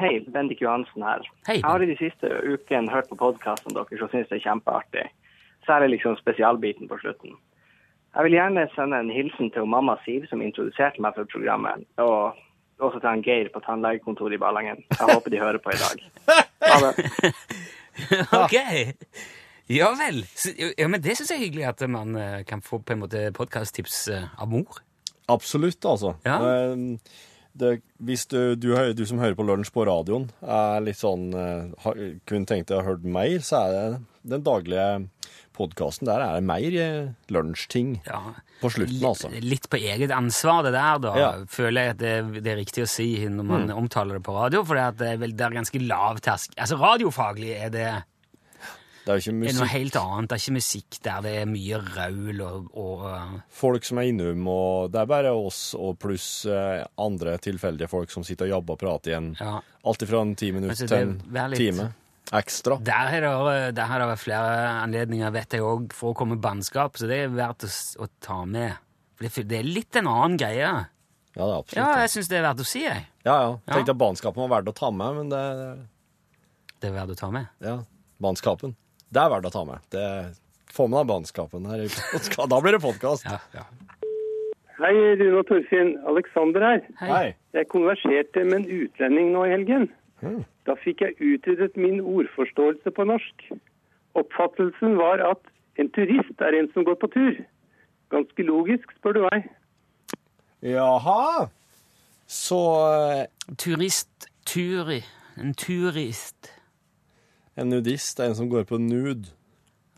Hei, 0.00 0.14
Bendik 0.32 0.62
Johansen 0.64 1.02
her. 1.04 1.20
Hei, 1.46 1.56
Jeg 1.58 1.64
har 1.68 1.82
i 1.84 1.86
de 1.90 1.96
siste 2.00 2.30
ukene 2.48 2.88
hørt 2.90 3.10
på 3.10 3.18
podkasten 3.20 3.74
deres 3.76 4.00
og 4.00 4.10
syns 4.10 4.30
det 4.30 4.38
er 4.40 4.46
kjempeartig. 4.48 5.04
Særlig 5.68 5.90
liksom 5.98 6.16
spesialbiten 6.16 6.88
på 6.88 6.96
slutten. 7.02 7.36
Jeg 8.16 8.24
vil 8.24 8.32
gjerne 8.38 8.64
sende 8.74 8.96
en 8.98 9.10
hilsen 9.12 9.50
til 9.52 9.66
mamma 9.68 9.98
Siv, 10.06 10.24
som 10.30 10.40
introduserte 10.42 10.98
meg 11.04 11.14
for 11.14 11.28
programmet, 11.30 11.84
og 12.00 12.34
også 12.80 12.98
til 12.98 13.08
han 13.10 13.22
Geir 13.22 13.50
på 13.52 13.60
tannlegekontoret 13.60 14.34
i 14.34 14.40
Ballangen. 14.40 14.80
Jeg 14.88 15.12
håper 15.14 15.30
de 15.30 15.38
hører 15.38 15.58
på 15.60 15.70
i 15.70 15.78
dag. 15.84 15.98
Ha 16.70 16.76
det. 16.80 17.34
ok! 18.32 18.56
Ja 19.70 19.92
vel. 19.98 20.24
Ja, 20.76 20.88
men 20.90 21.00
det 21.04 21.14
syns 21.18 21.30
jeg 21.30 21.38
er 21.38 21.44
hyggelig 21.46 21.66
at 21.70 21.82
man 21.88 22.16
eh, 22.18 22.40
kan 22.48 22.60
få 22.66 22.80
på 22.82 22.96
en 22.96 23.04
måte 23.04 23.28
podkasttips 23.36 24.08
av 24.12 24.48
mor. 24.50 24.80
Absolutt, 25.30 25.84
altså. 25.86 26.16
Ja. 26.26 26.38
Eh, 26.42 26.98
Det, 27.60 27.80
hvis 27.98 28.28
du, 28.30 28.54
du, 28.54 28.68
du 28.94 29.00
som 29.10 29.18
hører 29.18 29.34
på 29.34 29.42
lunsj 29.42 29.72
på 29.74 29.82
radioen, 29.84 30.28
er 30.46 30.84
litt 30.86 31.00
sånn 31.00 31.32
kun 31.34 31.96
tenkte 32.22 32.38
jeg 32.38 32.46
tenkt 32.46 32.68
deg 32.70 32.76
å 32.78 32.82
ha 32.84 32.86
hørt 32.92 33.02
mer, 33.10 33.40
så 33.42 33.58
er 33.66 33.72
det 33.74 33.86
den 34.30 34.44
daglige 34.46 34.84
podkasten. 35.58 36.06
Der 36.06 36.22
er 36.22 36.36
det 36.38 36.44
mer 36.46 36.76
eh, 36.78 37.08
lunsjting 37.34 37.96
Ja. 38.06 38.20
på 38.62 38.70
slutten, 38.70 39.02
altså. 39.04 39.32
Litt 39.42 39.66
på 39.68 39.80
eget 39.82 40.14
ansvar, 40.14 40.62
det 40.68 40.72
der, 40.78 41.02
da. 41.02 41.14
Ja. 41.18 41.30
Føler 41.50 41.88
jeg 41.88 41.96
at 41.96 42.00
det, 42.04 42.44
det 42.46 42.52
er 42.54 42.60
riktig 42.62 42.86
å 42.86 42.90
si 42.94 43.08
når 43.26 43.44
man 43.50 43.66
Mm. 43.68 43.76
omtaler 43.82 44.20
det 44.20 44.24
på 44.30 44.38
radio, 44.38 44.62
for 44.64 44.78
det, 44.78 45.10
er 45.10 45.18
vel, 45.26 45.34
det 45.34 45.46
er 45.50 45.58
ganske 45.58 45.82
lav 45.90 46.22
tersk. 46.22 46.54
Altså, 46.56 46.78
radiofaglig 46.80 47.50
er 47.66 47.74
det 47.74 47.88
Det 49.06 49.14
er 49.14 49.30
er 49.32 49.54
noe 49.56 49.68
helt 49.72 49.96
annet. 49.96 50.28
Det 50.28 50.36
er 50.36 50.42
ikke 50.44 50.56
musikk 50.58 50.98
der 51.06 51.22
det 51.24 51.30
er 51.40 51.46
mye 51.48 51.78
raul 51.96 52.42
og, 52.44 52.66
og 52.76 53.04
uh, 53.08 53.38
Folk 53.48 53.86
som 53.88 53.98
er 54.02 54.10
innom, 54.10 54.44
og 54.52 54.90
det 54.92 55.00
er 55.00 55.08
bare 55.10 55.32
oss 55.32 55.74
og 55.78 55.96
pluss 56.02 56.44
eh, 56.46 56.84
andre 57.00 57.38
tilfeldige 57.42 57.88
folk 57.90 58.12
som 58.12 58.26
sitter 58.26 58.50
og 58.50 58.54
jobber 58.58 58.76
og 58.76 58.82
prater 58.84 59.14
igjen. 59.14 59.32
Ja. 59.40 59.56
Alt 59.88 60.04
ifra 60.04 60.20
en 60.26 60.36
ti 60.36 60.52
minutter 60.52 60.76
Altså, 60.76 60.90
til 60.92 61.08
en 61.08 61.50
litt- 61.54 61.64
time 61.64 61.88
ekstra. 62.36 62.76
Der 62.84 63.08
har 63.10 63.24
det, 63.24 64.08
vært- 64.08 64.18
flere 64.22 64.68
anledninger, 64.84 65.32
vet 65.34 65.56
jeg 65.56 65.62
òg, 65.66 65.92
for 65.96 66.12
å 66.12 66.16
komme 66.16 66.36
med 66.36 66.44
bannskap, 66.44 66.96
så 66.96 67.08
det 67.10 67.24
er 67.24 67.28
verdt 67.34 67.64
å, 67.66 67.70
å 68.04 68.08
ta 68.20 68.44
med. 68.44 68.76
For 69.16 69.42
det, 69.42 69.58
er 69.58 69.66
litt 69.66 69.96
en 69.96 70.06
annen 70.06 70.36
greie. 70.38 70.68
Ja, 71.36 71.46
det 71.46 71.48
er 71.48 71.56
absolutt 71.58 71.80
Ja, 71.80 71.88
jeg 72.04 72.10
syns 72.10 72.28
det 72.30 72.38
er 72.38 72.46
verdt 72.46 72.62
å 72.62 72.66
si, 72.66 72.84
jeg. 72.84 73.06
Ja, 73.24 73.34
ja. 73.34 73.50
Ja. 73.66 73.74
Tenkte 73.74 73.94
at 73.96 73.98
banskapen 74.00 74.44
var 74.46 74.60
verdt 74.60 74.70
å 74.72 74.76
ta 74.76 74.90
med, 74.90 75.18
men 75.18 75.28
det 75.32 75.42
Det 76.80 76.88
er 76.90 76.94
verdt 76.94 77.16
å 77.16 77.18
ta 77.18 77.30
med. 77.30 77.48
Ja, 77.60 77.78
banskapen. 78.22 78.76
Det 79.10 79.18
er 79.18 79.30
verdt 79.32 79.48
å 79.48 79.52
ta 79.54 79.62
med. 79.66 79.86
Det, 79.90 80.04
få 80.70 80.86
med 80.86 81.00
deg 81.00 81.08
bannskapen 81.10 81.64
her. 81.66 81.86
Da 82.52 82.60
blir 82.62 82.76
det 82.76 82.82
podkast. 82.84 83.26
Ja, 83.26 83.40
ja. 83.56 83.64
Hei, 84.80 84.94
Rune 85.20 85.42
og 85.42 85.48
Torfinn. 85.48 85.96
Alexander 86.08 86.64
her. 86.64 86.84
Hei. 87.02 87.24
Jeg 87.56 87.68
konverserte 87.72 88.44
med 88.46 88.62
en 88.62 88.84
utlending 88.84 89.32
nå 89.34 89.42
i 89.48 89.50
helgen. 89.52 89.88
Da 90.68 90.76
fikk 90.80 91.02
jeg 91.04 91.16
utvidet 91.20 91.74
min 91.80 91.98
ordforståelse 92.00 92.92
på 92.96 93.06
norsk. 93.08 93.46
Oppfattelsen 94.20 94.96
var 95.00 95.22
at 95.26 95.42
en 95.80 95.90
turist 95.96 96.44
er 96.44 96.56
en 96.58 96.70
som 96.74 96.86
går 96.86 96.98
på 97.02 97.10
tur. 97.12 97.42
Ganske 98.14 98.46
logisk, 98.46 98.94
spør 98.98 99.18
du 99.18 99.20
meg. 99.26 99.50
Jaha. 100.66 101.48
Så 102.30 102.60
eh, 102.94 103.54
Turist, 103.58 104.28
turi, 104.46 105.00
en 105.40 105.54
turist. 105.58 106.52
En 107.56 107.68
nudist 107.72 108.20
er 108.20 108.30
en 108.30 108.36
som 108.38 108.48
går 108.50 108.64
på 108.68 108.78
nude. 108.80 109.28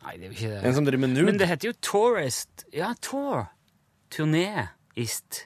Nei, 0.03 0.17
det 0.19 0.25
er 0.25 0.29
jo 0.31 0.35
ikke 0.37 0.51
det. 0.53 0.61
En 0.67 0.75
som 0.75 0.85
driver 0.87 1.03
med 1.05 1.13
nude. 1.15 1.27
Men 1.29 1.39
det 1.39 1.49
heter 1.51 1.69
jo 1.71 1.75
tourist. 1.85 2.65
Ja, 2.75 2.93
tour. 3.01 3.45
Turnéist. 4.11 5.45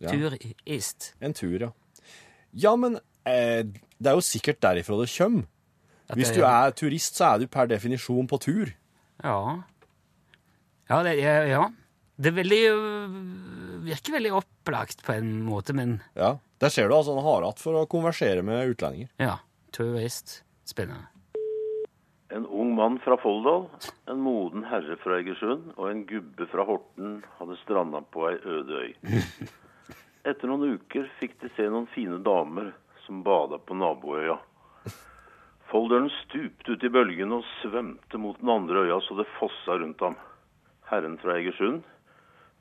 Ja. 0.00 0.10
Turist. 0.14 1.10
En 1.20 1.34
tur, 1.36 1.58
ja. 1.60 1.70
Ja, 2.56 2.72
men 2.80 2.96
eh, 3.28 3.62
det 4.00 4.08
er 4.10 4.16
jo 4.16 4.24
sikkert 4.24 4.60
derifra 4.64 4.96
det 5.02 5.10
kommer. 5.12 5.44
Hvis 6.16 6.32
du 6.34 6.40
er 6.42 6.72
turist, 6.74 7.14
så 7.20 7.34
er 7.34 7.42
du 7.42 7.46
per 7.46 7.68
definisjon 7.70 8.26
på 8.26 8.38
tur. 8.42 8.72
Ja. 9.22 9.36
Ja, 10.90 11.02
det, 11.06 11.12
ja, 11.20 11.34
ja. 11.46 11.66
Det 12.20 12.32
veldig 12.36 12.58
Virker 13.86 14.12
veldig 14.16 14.32
opplagt 14.36 15.04
på 15.06 15.14
en 15.14 15.38
måte, 15.46 15.72
men 15.76 16.00
Ja. 16.18 16.38
Der 16.60 16.68
ser 16.68 16.88
du 16.90 16.94
altså 16.94 17.14
han 17.16 17.24
har 17.24 17.46
hatt 17.46 17.60
for 17.62 17.78
å 17.78 17.86
konversere 17.88 18.42
med 18.44 18.74
utlendinger. 18.74 19.08
ja. 19.20 19.38
Turist. 19.72 20.40
Spennende. 20.66 21.06
En 22.30 22.46
ung 22.46 22.74
mann 22.74 22.98
fra 22.98 23.16
Folldal, 23.16 23.64
en 24.06 24.20
moden 24.22 24.62
herre 24.70 24.94
fra 25.02 25.16
Egersund 25.18 25.72
og 25.74 25.88
en 25.90 26.04
gubbe 26.06 26.46
fra 26.52 26.62
Horten 26.62 27.16
hadde 27.40 27.56
stranda 27.64 28.04
på 28.14 28.28
ei 28.28 28.36
øde 28.38 28.82
øy. 28.84 28.92
Etter 30.30 30.46
noen 30.46 30.76
uker 30.76 31.08
fikk 31.18 31.34
de 31.42 31.50
se 31.56 31.66
noen 31.66 31.88
fine 31.90 32.20
damer 32.22 32.70
som 33.02 33.24
bada 33.26 33.58
på 33.58 33.74
naboøya. 33.74 34.38
Folderen 35.72 36.06
stupte 36.20 36.78
ut 36.78 36.86
i 36.86 36.92
bølgene 36.94 37.40
og 37.40 37.50
svømte 37.64 38.22
mot 38.22 38.38
den 38.38 38.54
andre 38.54 38.86
øya 38.86 39.02
så 39.08 39.18
det 39.18 39.26
fossa 39.40 39.80
rundt 39.82 40.06
ham. 40.06 40.14
Herren 40.86 41.18
fra 41.18 41.34
Egersund 41.34 41.82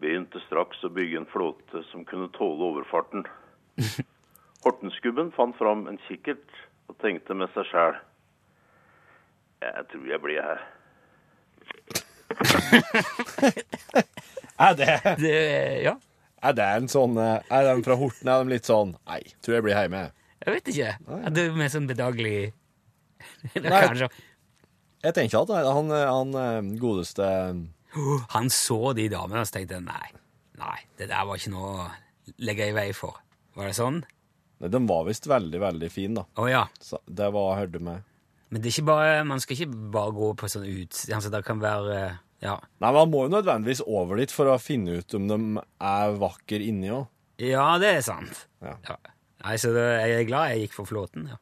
begynte 0.01 0.41
straks 0.47 0.82
å 0.82 0.93
bygge 0.97 1.21
en 1.21 1.29
flåte 1.29 1.86
som 1.93 2.10
kunne 2.10 2.34
tåle 2.34 2.73
overfarten. 2.73 3.27
Hortensgubben 4.65 5.29
fant 5.38 5.58
fram 5.62 5.86
en 5.91 6.01
kikkert 6.10 6.62
og 6.89 6.97
tenkte 7.05 7.38
med 7.38 7.53
seg 7.53 7.69
sjæl. 7.69 7.99
Jeg 9.62 9.86
tror 9.91 10.06
jeg 10.08 10.22
blir 10.24 10.41
her. 10.43 10.60
Er 14.60 14.74
det, 14.76 14.88
Det, 15.19 15.34
ja, 15.86 15.93
er 16.43 16.56
det 16.56 16.65
en 16.78 16.88
sånn 16.91 17.15
eh, 17.19 17.39
Er 17.52 17.67
de 17.69 17.84
fra 17.86 17.95
Horten? 18.00 18.28
Er 18.30 18.43
de 18.43 18.52
litt 18.54 18.67
sånn 18.67 18.91
Nei, 19.08 19.22
tror 19.43 19.56
jeg 19.58 19.65
blir 19.65 19.76
hjemme. 19.78 20.02
jeg 20.43 20.56
vet 20.56 20.72
ikke. 20.74 20.89
Er 21.19 21.34
det 21.36 21.45
med 21.50 21.60
mer 21.63 21.72
sånn 21.74 21.88
bedagelig 21.89 22.36
Nei. 23.56 23.82
kanskje 23.88 24.10
Jeg 25.06 25.15
tenker 25.15 25.41
at 25.41 25.54
han, 25.69 25.89
han 25.95 26.36
eh, 26.43 26.69
godeste 26.82 27.30
Han 28.36 28.52
så 28.54 28.80
de 29.00 29.08
damene 29.12 29.41
og 29.45 29.50
så 29.50 29.58
tenkte 29.58 29.80
nei, 29.84 30.12
nei, 30.60 30.78
det 31.00 31.08
der 31.12 31.24
var 31.28 31.39
ikke 31.39 31.56
noe 31.56 31.72
å 31.72 31.89
legge 32.45 32.67
i 32.69 32.76
vei 32.76 32.89
for. 32.93 33.15
Var 33.58 33.72
det 33.72 33.78
sånn? 33.80 34.04
Nei, 34.62 34.69
De 34.69 34.82
var 34.91 35.08
visst 35.08 35.26
veldig, 35.32 35.60
veldig 35.63 35.89
fine, 35.89 36.19
da. 36.19 36.28
Oh, 36.38 36.45
ja. 36.52 36.65
Så 36.84 37.00
det 37.08 37.32
var 37.34 37.48
jeg 37.56 37.63
hørte 37.63 37.82
med. 37.88 38.04
Men 38.50 38.62
det 38.64 38.70
er 38.72 38.76
ikke 38.80 38.88
bare, 38.90 39.24
man 39.30 39.42
skal 39.44 39.56
ikke 39.58 39.78
bare 39.94 40.14
gå 40.18 40.32
på 40.40 40.50
sånn 40.50 40.66
ut... 40.66 41.00
Altså, 41.14 41.30
det 41.34 41.44
kan 41.46 41.62
være 41.62 42.00
Ja. 42.42 42.56
Nei, 42.82 42.92
Man 42.96 43.12
må 43.12 43.26
jo 43.28 43.34
nødvendigvis 43.36 43.84
over 43.86 44.18
dit 44.22 44.32
for 44.34 44.50
å 44.50 44.58
finne 44.62 45.00
ut 45.02 45.16
om 45.18 45.28
de 45.30 45.38
er 45.86 46.16
vakre 46.22 46.62
inni 46.66 46.90
òg. 46.96 47.06
Ja, 47.44 47.78
det 47.80 47.92
er 47.98 48.02
sant. 48.04 48.46
Ja. 48.64 48.76
Nei, 49.46 49.56
så 49.62 49.72
det, 49.76 49.86
jeg 50.02 50.16
er 50.24 50.28
glad 50.28 50.54
jeg 50.54 50.66
gikk 50.66 50.76
for 50.80 50.90
flåten. 50.90 51.30
Ja. 51.30 51.38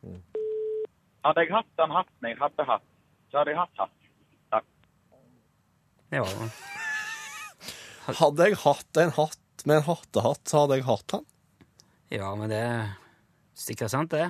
Hadde 1.26 1.46
jeg 1.46 1.54
hatt 1.56 1.70
den 1.80 1.94
hatten 1.96 2.28
jeg 2.30 2.38
hadde 2.42 2.66
hatt, 2.68 2.86
så 3.32 3.40
hadde 3.40 3.54
jeg 3.54 3.60
hatt 3.62 3.82
hatt. 3.82 4.66
ja. 6.14 6.24
Hadde 8.22 8.46
jeg 8.48 8.56
hatt 8.62 9.00
en 9.02 9.10
hatt 9.18 9.66
med 9.68 9.82
en 9.82 9.88
hattehatt, 9.90 10.44
så 10.48 10.62
hadde 10.64 10.78
jeg 10.78 10.86
hatt 10.88 11.12
han. 11.18 11.26
ja, 12.14 12.30
men 12.40 12.48
det 12.52 12.60
er 12.64 12.94
sikkert 13.58 13.92
sant, 13.92 14.14
det. 14.14 14.30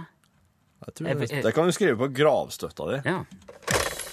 Jeg 0.86 0.94
tror 0.96 1.08
Jeg- 1.08 1.18
det, 1.20 1.32
jeg- 1.32 1.44
det 1.44 1.54
kan 1.54 1.66
du 1.66 1.72
skrive 1.72 1.98
på 1.98 2.08
gravstøtta 2.14 2.84
di. 2.92 3.02
Ja. 3.10 3.24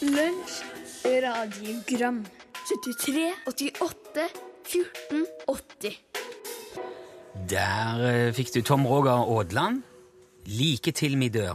Lunsj, 0.02 0.62
radiogram 1.04 2.24
73, 2.64 3.32
88, 3.46 4.28
14, 4.64 5.26
80 5.48 5.98
Der 7.50 8.04
eh, 8.08 8.32
fikk 8.32 8.52
du 8.54 8.62
Tom 8.62 8.86
Roger 8.86 9.10
Aadland. 9.38 9.82
Like 10.46 10.92
til 10.92 11.16
mi 11.18 11.28
dør. 11.28 11.54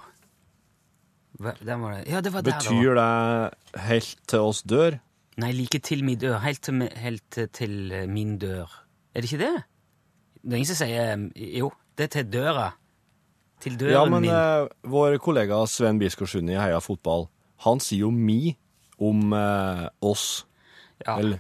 Hva, 1.40 1.54
der 1.66 1.76
var 1.80 1.94
det. 1.98 2.08
Ja, 2.12 2.22
det 2.22 2.34
var 2.34 2.42
der. 2.42 2.52
Betyr 2.60 2.94
det 3.00 3.82
helt 3.82 4.18
til 4.28 4.40
oss 4.40 4.62
dør? 4.62 4.98
Nei, 5.40 5.52
like 5.56 5.80
til 5.80 6.04
mi 6.04 6.16
dør. 6.16 6.40
Helt 6.44 6.62
til, 6.62 6.82
helt 6.96 7.38
til 7.54 7.92
eh, 7.92 8.08
min 8.10 8.38
dør. 8.42 8.68
Er 9.16 9.22
det 9.22 9.32
ikke 9.32 9.44
det? 9.46 9.64
Det 10.44 10.52
er 10.54 10.58
ingen 10.58 10.66
som 10.66 10.80
sier 10.82 11.14
eh, 11.14 11.58
Jo, 11.60 11.72
det 11.98 12.04
er 12.10 12.14
til 12.18 12.32
døra. 12.34 12.72
Til 13.60 13.76
døren 13.80 13.92
Ja, 13.94 14.06
men 14.08 14.22
min. 14.24 14.32
eh, 14.32 14.68
vår 14.88 15.18
kollega 15.20 15.58
Sven 15.68 16.00
Biskår 16.00 16.30
Sunde 16.32 16.54
i 16.54 16.60
Heia 16.60 16.80
Fotball, 16.80 17.28
han 17.66 17.80
sier 17.84 18.06
jo 18.06 18.12
mi 18.12 18.56
om 19.00 19.34
eh, 19.36 19.88
oss. 20.02 20.46
ja, 21.06 21.18
Vel, 21.20 21.34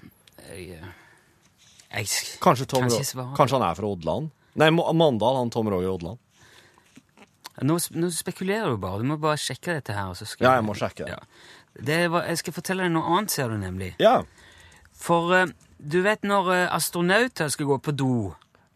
jeg, 0.49 0.79
eh, 0.79 2.01
jeg 2.03 2.09
kanskje, 2.43 2.67
Tom, 2.67 2.83
kan 2.83 2.91
ikke 2.91 3.07
svare. 3.07 3.35
kanskje 3.37 3.57
han 3.59 3.67
er 3.69 3.75
fra 3.79 3.87
Odland? 3.87 4.29
Nei, 4.59 4.69
Mandal, 4.75 5.37
han 5.39 5.49
Tom 5.53 5.69
Roger 5.71 5.93
Odland. 5.95 6.19
Nå, 7.61 7.75
nå 7.95 8.09
spekulerer 8.15 8.71
du 8.71 8.77
bare. 8.79 8.99
Du 9.01 9.07
må 9.07 9.17
bare 9.19 9.35
sjekke 9.39 9.73
dette 9.75 9.91
her. 9.95 10.13
Ja, 10.39 10.53
jeg 10.59 10.63
må 10.63 10.75
sjekke 10.79 11.03
det. 11.07 11.15
Ja. 11.17 11.19
Det 11.83 11.97
var, 12.11 12.23
jeg 12.31 12.39
skal 12.39 12.55
fortelle 12.55 12.85
deg 12.87 12.93
noe 12.93 13.03
annet, 13.17 13.31
ser 13.35 13.51
du 13.51 13.57
nemlig. 13.59 13.93
Ja. 13.99 14.21
For 14.99 15.33
eh, 15.35 15.51
du 15.79 16.01
vet 16.03 16.23
når 16.27 16.51
eh, 16.55 16.65
astronauter 16.75 17.51
skal 17.51 17.67
gå 17.73 17.77
på 17.83 17.95
do, 17.95 18.11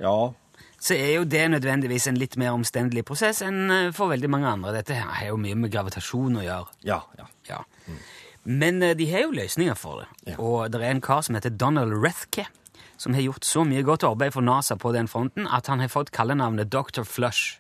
Ja. 0.03 0.33
Så 0.83 0.97
er 0.99 1.13
jo 1.15 1.23
det 1.23 1.45
nødvendigvis 1.53 2.09
en 2.11 2.17
litt 2.19 2.35
mer 2.41 2.51
omstendelig 2.57 3.05
prosess 3.07 3.39
enn 3.45 3.61
eh, 3.71 3.91
for 3.95 4.11
veldig 4.11 4.29
mange 4.31 4.49
andre. 4.49 4.73
Dette 4.75 4.97
her 4.97 5.07
har 5.15 5.29
jo 5.29 5.37
mye 5.39 5.55
med 5.55 5.71
gravitasjon 5.71 6.41
å 6.41 6.43
gjøre. 6.43 6.73
Ja. 6.89 6.97
ja. 7.19 7.27
Ja. 7.47 7.61
Men 8.43 8.81
eh, 8.83 8.91
de 8.99 9.07
har 9.13 9.23
jo 9.27 9.31
løsninger 9.37 9.77
for 9.79 10.01
det. 10.03 10.33
Ja. 10.33 10.35
Og 10.43 10.67
det 10.73 10.81
er 10.81 10.91
en 10.91 11.01
kar 11.03 11.23
som 11.23 11.37
heter 11.39 11.55
Donald 11.55 11.95
Rethke, 12.03 12.49
som 12.99 13.15
har 13.15 13.23
gjort 13.23 13.47
så 13.47 13.63
mye 13.67 13.83
godt 13.87 14.03
arbeid 14.07 14.35
for 14.35 14.43
NASA 14.43 14.75
på 14.79 14.91
den 14.95 15.07
fronten 15.11 15.47
at 15.47 15.71
han 15.71 15.79
har 15.83 15.91
fått 15.91 16.11
kallenavnet 16.15 16.71
Dr. 16.71 17.07
Flush. 17.07 17.59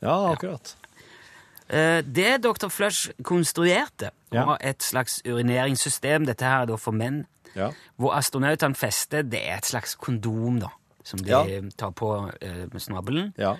Ja, 0.00 0.14
akkurat. 0.32 0.76
Ja. 0.78 2.02
Det 2.04 2.42
Dr. 2.44 2.68
Flush 2.68 3.10
konstruerte, 3.24 4.10
var 4.30 4.58
et 4.60 4.82
slags 4.84 5.22
urineringssystem, 5.24 6.26
dette 6.28 6.44
her 6.44 6.66
er 6.66 6.68
da 6.68 6.76
for 6.76 6.92
menn, 6.92 7.22
Ja. 7.56 7.70
hvor 7.96 8.12
astronautene 8.18 8.76
fester, 8.76 9.22
det 9.22 9.40
er 9.48 9.56
et 9.62 9.64
slags 9.70 9.94
kondom 9.96 10.58
da, 10.60 10.68
som 11.04 11.20
de 11.22 11.30
Ja. 11.30 11.44
tar 11.76 11.92
på 11.92 12.10
eh, 12.40 12.64
med 12.72 12.80
snabelen. 12.82 13.32
Ja. 13.38 13.54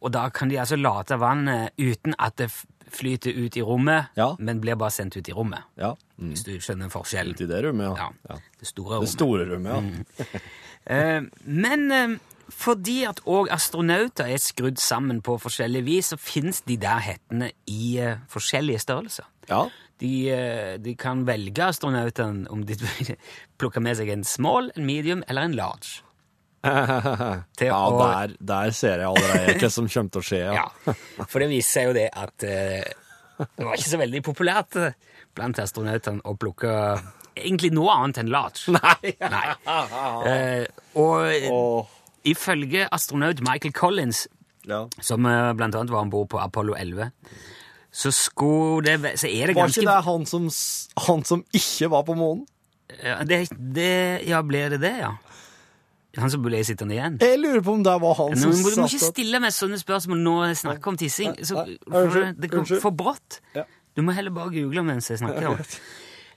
Og 0.00 0.12
da 0.12 0.28
kan 0.30 0.48
de 0.48 0.56
altså 0.60 0.76
late 0.78 1.16
vannet 1.18 1.72
uten 1.78 2.14
at 2.18 2.36
det 2.36 2.50
flyter 2.92 3.34
ut 3.34 3.56
i 3.58 3.62
rommet, 3.66 4.08
Ja. 4.16 4.36
men 4.38 4.60
blir 4.60 4.76
bare 4.78 4.90
sendt 4.94 5.16
ut 5.18 5.28
i 5.28 5.32
rommet. 5.34 5.64
ja. 5.76 5.94
Mm. 6.18 6.30
Hvis 6.32 6.44
du 6.46 6.52
skjønner 6.60 6.88
forskjellen. 6.88 7.34
Ut 7.34 7.40
i 7.42 7.46
det 7.46 7.58
rommet, 7.66 7.98
ja. 7.98 8.08
Ja, 8.30 8.36
det 8.58 8.66
store 8.70 8.94
rommet. 8.96 9.08
Det 9.08 9.12
store 9.12 9.44
rommet, 9.50 10.06
ja. 10.18 10.40
Eh, 10.86 11.20
men 11.44 11.90
eh, 11.92 12.14
fordi 12.48 13.04
at 13.08 13.20
òg 13.26 13.48
astronauter 13.50 14.24
er 14.30 14.38
skrudd 14.38 14.78
sammen 14.78 15.20
på 15.20 15.34
forskjellig 15.42 15.82
vis, 15.84 16.12
så 16.12 16.16
fins 16.16 16.62
de 16.62 16.76
der 16.80 17.02
hettene 17.02 17.50
i 17.66 17.98
eh, 17.98 18.16
forskjellige 18.32 18.78
størrelser. 18.84 19.26
Ja. 19.50 19.64
De, 20.00 20.12
eh, 20.30 20.76
de 20.78 20.94
kan 20.94 21.24
velge 21.26 21.64
astronautene 21.66 22.46
om 22.52 22.64
de 22.64 22.74
vil 22.80 23.16
plukke 23.58 23.80
med 23.82 23.96
seg 23.98 24.08
en 24.14 24.24
small, 24.24 24.70
en 24.76 24.86
medium 24.86 25.24
eller 25.28 25.42
en 25.50 25.56
large. 25.58 26.00
Til 27.58 27.70
ja, 27.70 27.80
å- 27.80 27.98
der, 28.00 28.36
der 28.52 28.72
ser 28.76 29.02
jeg 29.02 29.10
allerede 29.10 29.56
hva 29.60 29.72
som 29.76 29.90
kommer 29.90 30.14
til 30.14 30.22
å 30.22 30.28
skje. 30.30 30.44
Ja. 30.58 30.68
Ja, 30.86 31.26
For 31.26 31.42
det 31.42 31.50
viser 31.52 31.70
seg 31.72 31.90
jo 31.90 31.96
det 31.96 32.06
at 32.12 32.46
uh, 32.46 33.44
det 33.44 33.66
var 33.66 33.76
ikke 33.76 33.92
så 33.92 34.00
veldig 34.00 34.22
populært 34.24 34.78
eh, 34.80 34.96
blant 35.36 35.58
astronautene 35.60 36.24
å 36.24 36.36
plukke 36.40 36.72
egentlig 37.36 37.72
noe 37.76 37.92
annet 37.92 38.22
enn 38.22 38.32
large. 38.32 38.72
Nei. 38.76 39.12
Eh, 40.30 40.64
og 40.96 41.50
oh. 41.52 41.92
Ifølge 42.26 42.88
astronaut 42.90 43.38
Michael 43.44 43.70
Collins, 43.76 44.24
ja. 44.66 44.80
som 44.98 45.28
uh, 45.28 45.52
blant 45.54 45.76
annet 45.78 45.92
var 45.92 46.02
om 46.02 46.10
bord 46.10 46.32
på 46.32 46.40
Apollo 46.42 46.74
11, 46.74 47.12
så, 47.94 48.10
skulle 48.10 48.82
det, 48.82 49.12
så 49.20 49.28
er 49.30 49.52
det 49.52 49.54
Var 49.54 49.68
ganske 49.68 49.84
ikke 49.84 49.92
det 49.92 50.06
han 50.08 50.26
som, 50.26 50.48
han 51.06 51.22
som 51.28 51.44
ikke 51.54 51.90
var 51.92 52.02
på 52.08 52.16
månen? 52.18 52.42
Ja, 52.98 53.20
det, 53.24 53.46
det, 53.52 54.26
ja, 54.26 54.40
ble 54.46 54.64
det 54.74 54.80
det, 54.82 54.92
ja? 55.04 55.12
Han 56.16 56.32
som 56.32 56.42
ble 56.44 56.62
sittende 56.64 56.96
igjen? 56.96 57.18
Jeg 57.20 57.38
lurer 57.42 57.62
på 57.64 57.76
om 57.76 57.84
det 57.84 57.94
var 58.02 58.16
han 58.20 58.34
Nå, 58.34 58.40
som 58.40 58.72
du 58.72 58.80
må 58.80 58.88
ikke 58.88 59.10
stille 59.10 59.40
meg 59.42 59.54
sånne 59.54 59.78
spørsmål 59.80 60.22
når 60.24 60.42
jeg 60.46 60.58
snakker 60.62 60.92
om 60.92 60.98
tissing. 61.00 61.36
Så, 61.44 61.64
for 61.90 62.32
det 62.32 62.50
går 62.52 62.68
for 62.82 62.96
brått. 62.96 63.40
Du 63.96 64.04
må 64.04 64.16
heller 64.16 64.34
bare 64.34 64.52
google 64.52 64.84
mens 64.86 65.10
jeg 65.12 65.22
snakker. 65.22 65.48
om. 65.52 65.62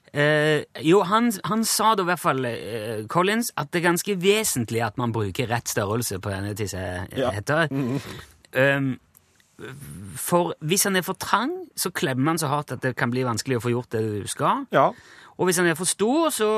Uh, 0.10 0.64
jo, 0.92 1.04
han, 1.06 1.30
han 1.46 1.66
sa 1.68 1.92
da 1.98 2.06
i 2.06 2.10
hvert 2.10 2.24
fall, 2.24 2.48
uh, 2.48 3.04
Collins, 3.12 3.52
at 3.60 3.72
det 3.74 3.82
er 3.82 3.90
ganske 3.92 4.16
vesentlig 4.22 4.82
at 4.86 4.98
man 5.02 5.14
bruker 5.16 5.52
rett 5.52 5.70
størrelse 5.70 6.22
på 6.24 6.32
denne 6.34 6.56
tissehetta. 6.58 7.68
Um, 8.56 8.96
for 10.16 10.54
hvis 10.64 10.88
han 10.88 10.96
er 10.96 11.04
for 11.04 11.20
trang, 11.20 11.52
så 11.76 11.92
klemmer 11.92 12.34
han 12.34 12.40
så 12.42 12.48
hardt 12.48 12.72
at 12.72 12.84
det 12.84 12.96
kan 12.98 13.12
bli 13.12 13.26
vanskelig 13.28 13.60
å 13.60 13.64
få 13.64 13.74
gjort 13.74 13.92
det 13.96 14.04
du 14.08 14.32
skal. 14.32 14.64
Ja. 14.72 14.90
Og 15.40 15.48
hvis 15.48 15.60
han 15.60 15.68
er 15.68 15.76
for 15.80 15.88
stor, 15.88 16.30
så 16.36 16.50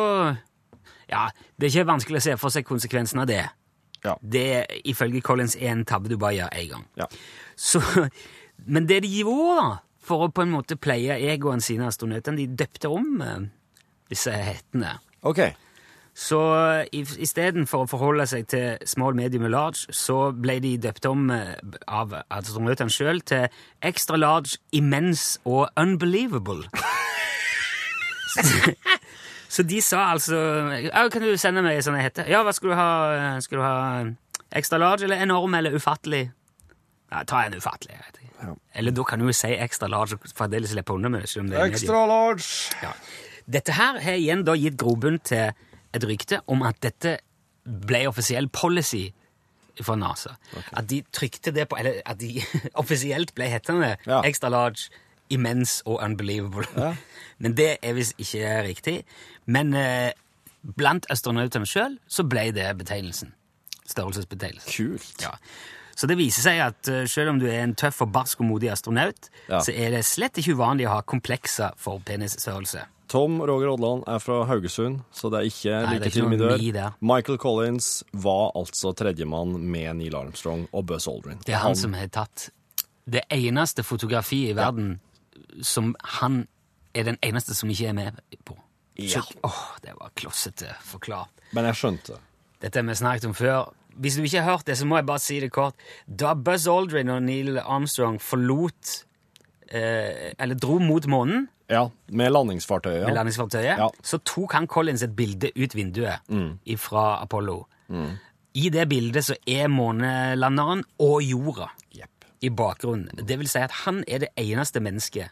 Ja, 1.12 1.28
det 1.60 1.68
er 1.68 1.74
ikke 1.76 1.92
vanskelig 1.92 2.22
å 2.22 2.26
se 2.26 2.38
for 2.40 2.54
seg 2.54 2.68
konsekvensen 2.68 3.22
av 3.22 3.30
det. 3.30 3.44
Ja. 4.06 4.16
Det 4.22 4.46
er 4.56 4.78
ifølge 4.90 5.22
Collins 5.22 5.56
én 5.60 5.82
en 5.82 5.86
tabbe 5.86 6.10
du 6.10 6.18
bare 6.18 6.40
gjør 6.40 6.54
én 6.58 6.70
gang. 6.72 6.86
Ja. 6.98 7.08
Så, 7.56 7.82
men 8.74 8.88
det 8.90 9.04
de 9.06 9.12
gjorde, 9.22 9.58
da, 9.62 9.72
for 10.02 10.26
å 10.26 10.32
på 10.34 10.46
en 10.46 10.54
måte 10.54 10.80
pleie 10.82 11.20
egoen 11.34 11.62
sine 11.62 11.90
astronautene, 11.92 12.40
de 12.40 12.64
døpte 12.64 12.90
om 12.90 13.22
eh, 13.22 13.44
disse 14.10 14.34
hettene. 14.34 14.98
Okay. 15.22 15.54
Så 16.18 16.40
istedenfor 16.92 17.86
å 17.86 17.88
forholde 17.88 18.26
seg 18.28 18.48
til 18.52 18.82
small, 18.90 19.16
medium 19.16 19.46
og 19.48 19.54
large, 19.54 19.94
så 19.96 20.32
ble 20.36 20.58
de 20.64 20.74
døpt 20.82 21.08
om 21.08 21.30
eh, 21.32 21.54
av 21.88 22.18
astronautene 22.26 22.92
sjøl 22.92 23.22
til 23.28 23.48
extra 23.86 24.20
large, 24.20 24.58
immense 24.76 25.40
og 25.46 25.70
unbelievable. 25.80 26.68
Så 29.52 29.66
de 29.68 29.82
sa 29.84 30.06
altså 30.14 30.38
ja, 30.88 31.08
'Kan 31.12 31.22
du 31.26 31.36
sende 31.38 31.62
meg 31.66 31.82
sånn 31.84 31.98
jeg 32.00 32.08
heter?' 32.12 32.30
'Ja, 32.30 32.44
hva 32.44 32.54
skal 32.56 32.70
du 32.72 32.76
ha? 32.76 33.40
Skal 33.44 33.58
du 33.60 33.64
ha 33.64 34.06
extra 34.56 34.78
large 34.80 35.04
eller 35.04 35.20
enorm 35.20 35.54
eller 35.56 35.76
ufattelig?' 35.76 36.32
Ja, 37.12 37.24
ta 37.28 37.42
en 37.44 37.54
ufattelig. 37.54 37.92
Jeg 37.92 38.06
vet 38.08 38.22
ikke. 38.24 38.46
Ja. 38.48 38.54
Eller 38.76 38.92
da 38.96 39.04
kan 39.04 39.20
du 39.20 39.26
jo 39.28 39.34
si 39.36 39.48
extra 39.60 39.88
large 39.92 40.14
og 40.16 40.20
fremdeles 40.36 40.72
slippe 40.72 40.94
unna 40.96 41.10
med 41.10 41.26
det. 41.28 41.50
det. 41.52 41.66
Extra 41.74 42.06
large. 42.08 42.72
Ja. 42.82 42.94
Dette 43.52 43.74
her 43.76 44.00
har 44.00 44.16
igjen 44.16 44.46
da 44.46 44.54
gitt 44.56 44.78
grobunn 44.78 45.20
til 45.20 45.52
et 45.94 46.04
rykte 46.08 46.40
om 46.48 46.64
at 46.64 46.80
dette 46.82 47.18
ble 47.68 48.06
offisiell 48.08 48.48
policy 48.48 49.10
for 49.82 49.96
NASA. 49.96 50.38
At 50.74 50.88
de 50.88 51.02
trykte 51.12 51.52
det 51.52 51.68
på, 51.70 51.76
eller 51.80 52.02
at 52.06 52.20
de 52.20 52.42
offisielt 52.82 53.36
ble 53.36 53.50
hettende 53.52 53.98
Ja. 54.08 54.22
extra 54.24 54.50
large, 54.50 54.90
immense 55.32 55.82
og 55.86 56.02
unbelievable. 56.04 56.66
Ja. 56.78 56.96
Men 57.40 57.54
det 57.56 57.78
er 57.82 57.94
visst 57.94 58.14
ikke 58.20 58.64
riktig. 58.68 59.04
Men 59.46 59.74
eh, 59.74 60.12
blant 60.78 61.08
astronautene 61.10 61.66
sjøl 61.66 61.98
så 62.08 62.24
ble 62.28 62.52
det 62.56 62.68
betegnelsen. 62.78 63.34
Størrelsesbetegnelsen. 63.92 64.72
Kult. 64.72 65.22
Ja. 65.24 65.34
Så 65.96 66.08
det 66.08 66.16
viser 66.18 66.46
seg 66.46 66.62
at 66.64 66.88
eh, 66.90 67.04
selv 67.10 67.34
om 67.34 67.40
du 67.42 67.48
er 67.50 67.64
en 67.66 67.76
tøff 67.78 68.02
og 68.06 68.12
barsk 68.16 68.42
og 68.42 68.48
modig 68.54 68.72
astronaut, 68.72 69.30
Ja. 69.50 69.60
så 69.62 69.74
er 69.76 69.92
det 69.92 70.06
slett 70.08 70.38
ikke 70.40 70.56
uvanlig 70.56 70.88
å 70.88 70.96
ha 70.96 71.02
komplekser 71.02 71.74
for 71.78 72.00
penisstørrelse. 72.06 72.86
Tom 73.12 73.42
Roger 73.44 73.74
Odland 73.74 74.06
er 74.08 74.22
fra 74.24 74.46
Haugesund, 74.48 75.02
så 75.12 75.28
det 75.30 75.40
er 75.42 75.48
ikke 75.50 75.80
Nei, 75.84 75.98
like 76.00 76.12
til 76.16 76.30
min 76.32 76.40
dør. 76.40 76.94
Michael 77.04 77.38
Collins 77.38 78.04
var 78.14 78.54
altså 78.56 78.94
tredjemann 78.96 79.58
med 79.60 79.98
Neil 80.00 80.16
Armstrong 80.16 80.64
og 80.72 80.86
Buzz 80.88 81.10
Aldrin. 81.12 81.42
Det 81.44 81.58
er 81.58 81.60
han 81.66 81.76
som 81.76 81.92
har 81.94 82.08
tatt 82.08 82.48
det 83.12 83.26
eneste 83.36 83.84
fotografiet 83.84 84.54
i 84.54 84.56
verden 84.56 84.94
som 85.62 85.92
han 86.22 86.46
er 86.96 87.04
den 87.04 87.18
eneste 87.22 87.54
som 87.58 87.70
ikke 87.70 87.90
er 87.92 87.98
med 87.98 88.22
på. 88.48 88.56
Ja. 89.10 89.22
Åh, 89.48 89.62
det 89.84 89.94
var 90.00 90.12
klossete 90.16 90.76
forklart. 90.86 91.30
Men 91.56 91.66
jeg 91.70 91.76
skjønte. 91.80 92.18
Dette 92.62 92.80
har 92.80 92.86
vi 92.88 92.96
snakket 92.96 93.26
om 93.26 93.34
før. 93.38 93.72
Hvis 94.02 94.16
du 94.16 94.24
ikke 94.24 94.42
har 94.42 94.54
hørt 94.58 94.66
det, 94.70 94.78
så 94.80 94.86
må 94.88 94.98
jeg 95.00 95.06
bare 95.10 95.20
si 95.20 95.40
det 95.44 95.52
kort. 95.52 95.76
Da 96.08 96.34
Buzz 96.36 96.68
Aldrin 96.72 97.10
og 97.12 97.24
Neil 97.26 97.58
Armstrong 97.60 98.20
forlot 98.24 99.02
eh, 99.72 100.32
Eller 100.40 100.56
dro 100.56 100.78
mot 100.80 101.06
månen 101.12 101.48
Ja, 101.72 101.86
med 102.12 102.32
landingsfartøyet. 102.32 103.06
med 103.06 103.16
landingsfartøyet, 103.16 103.78
Ja. 103.80 103.90
så 104.04 104.18
tok 104.28 104.52
han 104.54 104.68
Collins 104.68 105.04
et 105.04 105.16
bilde 105.16 105.52
ut 105.56 105.76
vinduet 105.76 106.20
fra 106.78 107.22
Apollo. 107.22 107.66
Mm. 107.88 108.18
I 108.54 108.70
det 108.70 108.90
bildet 108.90 109.24
så 109.24 109.36
er 109.48 109.70
månelanderen 109.72 110.84
og 111.00 111.22
jorda 111.24 111.70
yep. 111.96 112.26
i 112.42 112.50
bakgrunnen. 112.50 113.10
Det 113.26 113.38
vil 113.40 113.48
si 113.48 113.60
at 113.60 113.72
han 113.86 114.04
er 114.08 114.20
det 114.26 114.30
eneste 114.36 114.82
mennesket, 114.84 115.32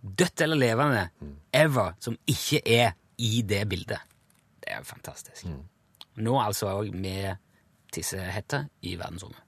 dødt 0.00 0.40
eller 0.40 0.56
levende, 0.56 1.08
ever, 1.52 1.92
som 2.00 2.16
ikke 2.26 2.62
er 2.64 2.94
i 3.18 3.42
det 3.48 3.68
bildet. 3.68 3.98
Det 4.60 4.72
er 4.72 4.82
jo 4.82 4.88
fantastisk. 4.88 5.46
Nå 6.16 6.38
altså 6.40 6.70
òg 6.78 6.94
med 6.94 7.36
tissehette 7.92 8.66
i 8.82 8.96
verdensrommet. 8.98 9.44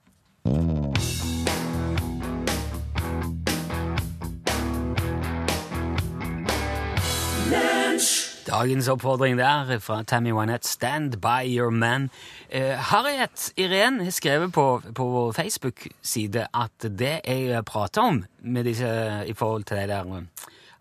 Dagens 8.47 8.89
oppfordring 8.89 9.39
der 9.39 9.79
fra 9.79 10.03
Tammy 10.03 10.33
Wynette, 10.33 10.69
'Stand 10.69 11.13
by 11.21 11.43
your 11.59 11.71
man'. 11.71 12.09
Eh, 12.51 12.79
Harriet 12.79 13.53
Irén 13.59 14.05
har 14.05 14.11
skrevet 14.11 14.53
på, 14.53 14.83
på 14.95 15.05
vår 15.05 15.33
Facebook-side 15.33 16.47
at 16.55 16.99
det 16.99 17.21
jeg 17.27 17.65
prater 17.65 18.03
om 18.03 18.25
med 18.39 18.65
disse, 18.65 19.23
i 19.27 19.33
forhold 19.33 19.65
til 19.65 19.77
de 19.77 19.87
der 19.87 20.17
eh, 20.17 20.23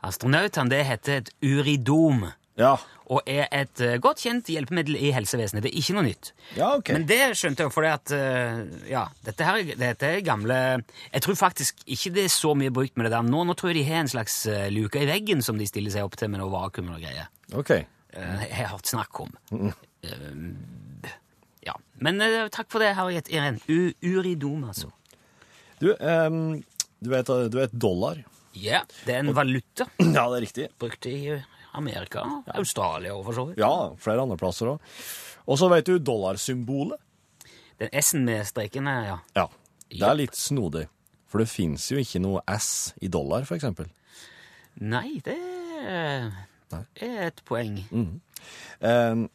astronautene, 0.03 0.69
det 0.69 0.85
heter 0.85 1.17
et 1.17 1.29
uridom. 1.43 2.25
Ja. 2.59 2.75
Og 3.11 3.27
er 3.29 3.49
et 3.53 3.81
eh, 3.83 3.97
godt 4.01 4.21
kjent 4.23 4.47
hjelpemiddel 4.49 4.95
i 4.97 5.09
helsevesenet. 5.13 5.65
Det 5.65 5.69
er 5.73 5.79
ikke 5.81 5.95
noe 5.97 6.05
nytt. 6.07 6.31
ja, 6.55 6.69
ok. 6.79 6.91
Men 6.95 7.05
det 7.09 7.19
skjønte 7.37 7.65
jeg 7.65 7.73
fordi 7.75 7.89
at 7.91 8.13
eh, 8.15 8.61
ja, 8.89 9.03
dette 9.27 9.47
her 9.47 9.59
dette 9.75 10.09
er 10.09 10.23
gamle 10.25 10.57
Jeg 11.11 11.23
tror 11.25 11.37
faktisk 11.37 11.83
ikke 11.85 12.13
det 12.15 12.23
er 12.25 12.33
så 12.33 12.53
mye 12.57 12.73
brukt 12.73 12.95
med 12.95 13.09
det 13.09 13.13
der 13.13 13.27
nå. 13.27 13.43
Nå 13.45 13.55
tror 13.59 13.73
jeg 13.73 13.81
de 13.81 13.89
har 13.89 14.05
en 14.05 14.11
slags 14.15 14.37
eh, 14.49 14.69
luke 14.73 15.01
i 15.03 15.09
veggen 15.09 15.43
som 15.45 15.59
de 15.59 15.67
stiller 15.69 15.93
seg 15.93 16.07
opp 16.07 16.15
til 16.17 16.31
med 16.31 16.41
noe 16.41 16.53
vakuum 16.53 16.93
og 16.95 17.03
greier. 17.03 17.27
Ok. 17.53 17.75
Jeg 18.15 18.53
har 18.55 18.71
hørt 18.71 18.87
snakk 18.87 19.19
om. 19.19 19.33
Eh, 19.51 20.29
ja. 21.67 21.75
Men 21.99 22.23
takk 22.53 22.69
for 22.71 22.79
det, 22.79 22.93
Harriet 22.95 23.27
Irén. 23.33 23.59
Uridom, 23.67 24.63
altså. 24.69 24.93
Du, 25.81 25.89
um, 25.99 26.61
du, 27.03 27.09
vet, 27.11 27.27
du 27.51 27.57
vet 27.59 27.73
dollar? 27.75 28.21
Ja, 28.55 28.85
det 29.03 29.17
er 29.17 29.25
en 29.25 29.33
valuta 29.35 29.89
Ja, 29.99 30.23
det 30.31 30.37
er 30.37 30.43
riktig. 30.45 30.67
brukt 30.79 31.05
i 31.11 31.17
Amerika, 31.77 32.23
Australia 32.55 33.15
og 33.15 33.25
for 33.27 33.37
så 33.37 33.45
vidt. 33.49 33.59
Ja, 33.61 33.91
flere 34.01 34.25
andre 34.25 34.37
plasser 34.39 34.73
òg. 34.75 34.95
Og 35.45 35.59
så 35.61 35.69
vet 35.71 35.87
du 35.87 35.99
dollarsymbolet? 35.99 37.01
Den 37.81 37.91
S-en 37.99 38.23
med 38.25 38.45
streken 38.47 38.87
her, 38.87 39.07
ja. 39.09 39.17
Ja. 39.35 39.47
Det 39.91 40.07
er 40.07 40.17
litt 40.17 40.37
snodig. 40.39 40.87
For 41.29 41.43
det 41.43 41.51
fins 41.51 41.89
jo 41.91 41.99
ikke 41.99 42.21
noe 42.23 42.41
S 42.55 42.95
i 43.03 43.09
dollar, 43.11 43.43
for 43.47 43.57
eksempel. 43.57 43.89
Nei, 44.79 45.19
det 45.23 45.35
er 45.35 46.31
et 47.27 47.41
poeng. 47.47 47.77
Eh, 48.79 49.25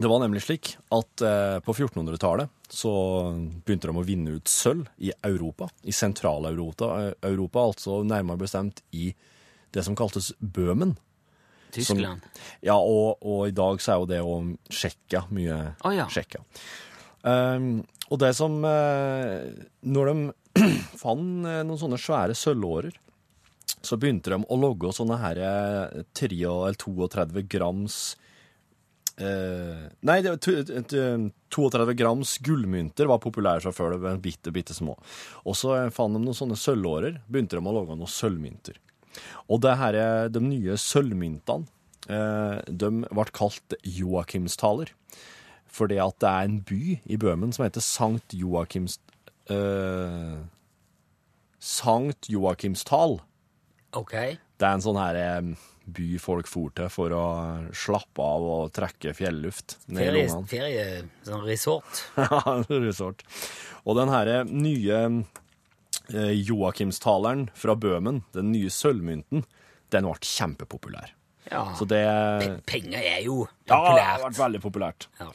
det 0.00 0.08
var 0.08 0.22
nemlig 0.22 0.42
slik 0.44 0.74
at 0.96 1.24
eh, 1.26 1.58
på 1.64 1.74
1400-tallet 1.74 2.48
så 2.72 2.92
begynte 3.66 3.90
de 3.90 4.00
å 4.00 4.06
vinne 4.06 4.38
ut 4.38 4.48
sølv 4.48 4.88
i 5.02 5.12
Europa. 5.26 5.68
I 5.84 5.92
Sentral-Europa, 5.92 6.90
eh, 7.02 7.12
Europa, 7.28 7.66
altså 7.68 8.00
nærmere 8.06 8.40
bestemt 8.40 8.80
i 8.96 9.10
det 9.74 9.84
som 9.86 9.96
kaltes 9.98 10.32
Bøhmen. 10.40 10.96
Tyskland. 11.74 12.26
Ja, 12.66 12.76
og, 12.78 13.20
og 13.22 13.46
i 13.48 13.54
dag 13.56 13.80
så 13.82 13.94
er 13.94 14.00
jo 14.02 14.08
det 14.10 14.20
å 14.24 14.36
Tsjekkia 14.70 15.24
mye 15.34 15.58
oh, 15.84 15.92
ja. 15.94 16.06
Tsjekkia. 16.10 16.42
Um, 17.22 17.82
og 18.08 18.18
det 18.22 18.30
som 18.32 18.54
uh, 18.64 19.50
Når 19.84 20.08
de 20.08 20.14
fant 21.02 21.46
eh, 21.46 21.60
noen 21.62 21.78
sånne 21.78 21.98
svære 22.00 22.34
sølvårer, 22.34 22.96
så 23.86 23.96
begynte 24.00 24.32
de 24.32 24.40
å 24.42 24.56
logge 24.58 24.90
sånne 24.96 25.18
her 25.20 25.38
eh, 25.40 26.00
3 26.18 26.40
eller 26.48 26.74
32 26.80 27.44
grams 27.48 28.00
uh, 29.20 29.86
Nei, 30.00 30.18
det, 30.24 30.32
var 30.32 30.40
tu- 30.42 30.56
et, 30.58 30.92
eh, 30.96 31.28
32 31.54 31.94
grams 31.98 32.34
gullmynter 32.44 33.08
var 33.10 33.22
populære 33.22 33.62
fra 33.64 33.72
før. 33.72 33.94
de 33.94 34.04
var 34.04 34.20
bitte, 34.22 34.52
bitte 34.54 34.74
små. 34.76 34.96
Og 35.44 35.56
så 35.58 35.74
eh, 35.76 35.90
fant 35.94 36.14
de 36.16 36.22
noen 36.22 36.36
sånne 36.36 36.58
sølvårer. 36.58 37.20
Begynte 37.28 37.58
de 37.58 37.62
å 37.64 37.74
logge 37.78 37.96
noen 37.96 38.10
sølvmynter. 38.10 38.78
Og 39.50 39.62
det 39.64 39.76
her, 39.80 40.00
de 40.32 40.42
nye 40.44 40.76
sølvmyntene, 40.80 41.66
eh, 42.10 42.60
de 42.66 42.90
ble 43.10 43.26
kalt 43.36 43.76
Joakimstaler. 43.84 44.92
Fordi 45.70 46.00
at 46.02 46.18
det 46.22 46.30
er 46.30 46.48
en 46.48 46.60
by 46.66 46.82
i 47.06 47.18
Bøhmen 47.20 47.52
som 47.54 47.66
heter 47.66 47.84
Sankt 47.84 48.34
Joakims... 48.34 48.98
Uh, 49.50 50.40
Sankt 51.60 52.30
Joakimstal. 52.30 53.18
Ok. 53.98 54.14
Det 54.60 54.66
er 54.66 54.76
en 54.76 54.82
sånn 54.84 54.98
her 55.00 55.18
eh, 55.18 55.50
by 55.90 56.08
folk 56.22 56.48
for 56.48 56.72
til 56.76 56.88
for 56.92 57.12
å 57.16 57.24
slappe 57.76 58.24
av 58.24 58.46
og 58.46 58.72
trekke 58.76 59.12
fjelluft 59.16 59.76
ned 59.88 60.00
i 60.00 60.06
Ferie, 60.06 60.26
lungene. 60.28 60.50
ferie 60.50 60.86
sånn 61.26 61.44
resort. 61.46 62.02
Ja, 62.20 62.56
resort. 62.70 63.24
Og 63.84 63.98
den 63.98 64.12
her 64.12 64.32
nye 64.48 65.02
eh, 66.14 66.34
Joakimstaleren 66.46 67.48
fra 67.56 67.76
Bøhmen, 67.78 68.22
den 68.36 68.52
nye 68.54 68.70
sølvmynten, 68.72 69.44
den 69.90 70.06
ble 70.06 70.30
kjempepopulær. 70.30 71.14
Ja. 71.50 71.64
Så 71.78 71.86
det 71.88 72.04
Penger 72.68 73.00
er 73.00 73.22
jo 73.24 73.42
populært. 73.46 73.70
Ja, 73.70 73.94
det 73.96 74.04
har 74.06 74.22
vært 74.26 74.40
veldig 74.40 74.60
populært. 74.62 75.08
Ja. 75.18 75.30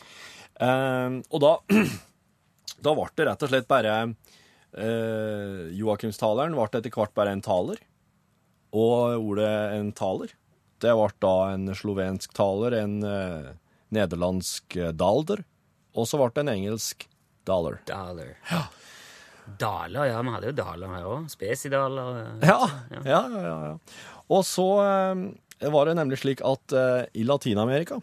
Eh, 0.66 1.18
og 1.30 1.44
da, 1.44 1.54
da 2.88 2.96
ble 2.96 3.10
det 3.16 3.28
rett 3.30 3.46
og 3.46 3.52
slett 3.52 3.68
bare 3.72 3.98
eh, 4.06 5.60
Joakimstaleren 5.76 6.56
ble 6.56 6.70
etter 6.72 6.94
hvert 6.94 7.16
bare 7.18 7.36
en 7.36 7.44
taler. 7.46 7.82
Og 8.76 9.30
ordet 9.32 9.52
en 9.78 9.92
taler, 9.96 10.34
det 10.84 10.96
ble 10.96 11.12
da 11.24 11.36
en 11.54 11.70
slovensk 11.76 12.34
taler, 12.36 12.76
en 12.82 12.98
eh, 13.08 13.52
nederlandsk 13.96 14.76
eh, 14.80 14.92
dalder, 14.96 15.46
og 15.96 16.10
så 16.10 16.20
ble 16.20 16.32
det 16.36 16.44
en 16.44 16.56
engelsk 16.58 17.08
dollar. 17.48 17.80
Dollar. 17.88 18.36
Daler, 19.60 20.08
ja. 20.10 20.22
Vi 20.26 20.34
hadde 20.36 20.50
jo 20.52 20.56
daler 20.58 20.94
her 20.96 21.08
òg. 21.10 21.30
Spesidaler. 21.32 22.20
Ja, 22.44 22.60
ja, 22.92 23.02
ja. 23.06 23.22
ja, 23.30 23.56
ja. 23.70 23.74
Og 24.34 24.42
så 24.48 24.66
eh, 24.82 25.70
var 25.72 25.86
det 25.90 25.98
nemlig 26.00 26.18
slik 26.24 26.42
at 26.46 26.74
eh, 26.76 27.04
i 27.14 27.24
Latin-Amerika, 27.28 28.00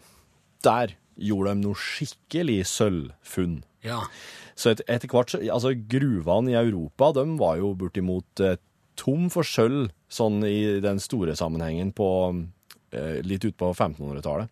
der 0.63 0.95
gjorde 1.19 1.53
de 1.53 1.65
noe 1.67 1.77
skikkelig 1.77 2.61
sølvfunn. 2.71 3.59
Ja. 3.85 3.99
Så 4.55 4.71
et, 4.71 4.81
etter 4.87 5.11
hvert, 5.11 5.33
så- 5.33 5.41
altså 5.51 5.73
gruvene 5.75 6.53
i 6.53 6.57
Europa, 6.59 7.11
de 7.19 7.25
var 7.41 7.57
jo 7.59 7.73
bortimot 7.77 8.39
eh, 8.45 8.55
tom 8.95 9.27
for 9.33 9.43
sølv, 9.43 9.89
sånn 10.13 10.43
i 10.45 10.79
den 10.81 10.99
store 11.01 11.33
sammenhengen 11.35 11.91
på 11.97 12.07
eh, 12.93 13.19
litt 13.25 13.45
ut 13.45 13.57
på 13.57 13.71
1500-tallet. 13.73 14.49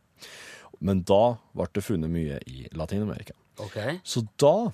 Men 0.82 1.04
da 1.06 1.38
ble 1.54 1.68
det 1.78 1.84
funnet 1.86 2.10
mye 2.10 2.40
i 2.50 2.64
Latin-Amerika. 2.74 3.36
Ok. 3.62 3.78
Så 4.04 4.24
da 4.42 4.72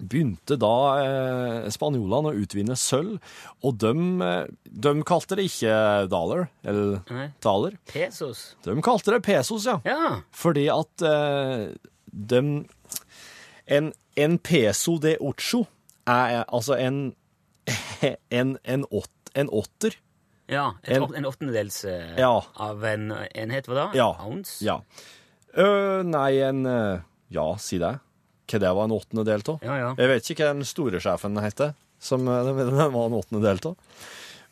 begynte 0.00 0.56
da 0.60 0.70
eh, 1.02 1.68
spanjolene 1.72 2.32
å 2.32 2.38
utvinne 2.40 2.76
sølv, 2.78 3.18
og 3.64 3.78
de, 3.82 3.92
eh, 4.26 4.46
de 4.64 4.92
kalte 5.08 5.36
det 5.38 5.44
ikke 5.50 5.74
dollar, 6.12 6.48
eller 6.64 7.00
Nei. 7.10 7.26
taler. 7.44 7.76
Pesos. 7.90 8.54
De 8.64 8.74
kalte 8.84 9.12
det 9.16 9.22
pesos, 9.26 9.66
ja. 9.68 9.78
Ja. 9.84 10.20
Fordi 10.32 10.68
at 10.72 11.04
eh, 11.06 11.68
de 12.10 12.42
en, 13.70 13.92
en 14.16 14.38
peso 14.42 14.96
de 14.98 15.16
ocho 15.20 15.64
er 16.10 16.44
altså 16.48 16.74
en 16.80 17.02
en, 18.32 18.56
en, 18.64 18.84
åt, 18.90 19.10
en 19.38 19.48
åtter. 19.52 19.94
ja. 20.50 20.72
En- 20.82 21.04
en 21.14 21.26
åttendedels 21.28 21.84
eh, 21.84 22.16
Ja. 22.18 22.40
av 22.56 22.82
en 22.84 23.12
enhet, 23.34 23.68
hva 23.68 23.74
da? 23.76 23.84
Ja. 23.94 24.08
Ounce? 24.26 24.58
Ja. 24.64 24.80
Uh, 25.56 26.02
nei, 26.06 26.38
en 26.46 26.64
uh, 26.66 27.00
Ja, 27.30 27.44
si 27.62 27.78
det. 27.78 27.92
Hva 28.50 28.58
det 28.62 28.72
var 28.76 28.88
en 28.88 28.96
åttendedel 28.96 29.44
av? 29.54 29.62
Ja, 29.66 29.76
ja. 29.78 29.90
Jeg 29.98 30.10
vet 30.10 30.30
ikke 30.32 30.46
hva 30.48 30.56
den 30.58 30.66
store 30.68 31.00
sjefen 31.02 31.38
heter, 31.38 31.74
som 32.02 32.26
eh, 32.28 32.50
den 32.58 32.76
var 32.76 33.06
en 33.06 33.18
åttendedel 33.20 33.62
av. 33.72 33.76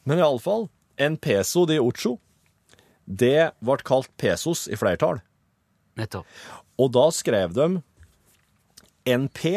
Men 0.09 0.23
iallfall, 0.23 0.69
en 0.99 1.17
peso 1.21 1.65
de 1.69 1.81
ocho, 1.83 2.17
det 3.09 3.51
ble 3.65 3.79
kalt 3.89 4.11
pesos 4.21 4.67
i 4.69 4.77
flertall. 4.79 5.23
Nettopp. 5.99 6.29
Og 6.79 6.93
da 6.95 7.09
skrev 7.15 7.55
de 7.57 7.69
en 9.09 9.27
P, 9.35 9.57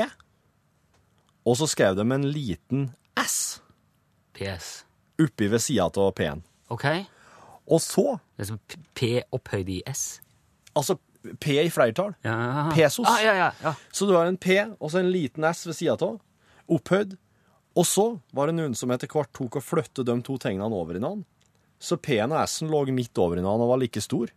og 1.46 1.58
så 1.60 1.68
skrev 1.70 1.98
de 2.00 2.06
en 2.16 2.28
liten 2.32 2.90
S 3.20 3.60
PS. 4.34 4.86
oppi 5.22 5.50
ved 5.52 5.62
sida 5.62 5.90
av 5.92 6.12
P-en. 6.18 6.42
Ok. 6.74 6.86
Og 7.68 7.82
så 7.84 8.20
Det 8.38 8.46
er 8.46 8.50
som 8.50 8.60
P 8.96 9.22
opphøyd 9.32 9.70
i 9.70 9.82
S. 9.86 10.22
Altså 10.74 10.98
P 11.40 11.58
i 11.62 11.70
flertall. 11.70 12.14
Ja. 12.26 12.72
Pesos. 12.76 13.08
Ah, 13.10 13.22
ja, 13.24 13.34
ja, 13.38 13.50
ja. 13.64 13.74
Så 13.92 14.08
du 14.10 14.16
har 14.16 14.26
en 14.26 14.38
P 14.42 14.58
og 14.80 14.92
så 14.92 15.02
en 15.02 15.12
liten 15.14 15.46
S 15.48 15.68
ved 15.68 15.78
sida 15.78 15.98
av, 16.02 16.20
opphøyd. 16.72 17.18
Og 17.78 17.88
så 17.88 18.06
var 18.36 18.50
det 18.50 18.58
noen 18.58 18.76
som 18.76 18.92
etter 18.92 19.12
hvert 19.12 19.32
tok 19.38 19.60
og 19.60 19.64
flyttet 19.64 20.08
de 20.08 20.16
to 20.26 20.38
tegnene 20.42 20.76
over 20.76 20.98
i 20.98 21.02
hverandre. 21.02 21.24
Så 21.82 21.98
P-en 21.98 22.34
og 22.34 22.44
S-en 22.44 22.70
lå 22.70 22.84
midt 22.94 23.18
over 23.22 23.40
i 23.40 23.44
hverandre 23.44 23.68
og 23.68 23.74
var 23.74 23.82
like 23.82 24.04
stor. 24.04 24.34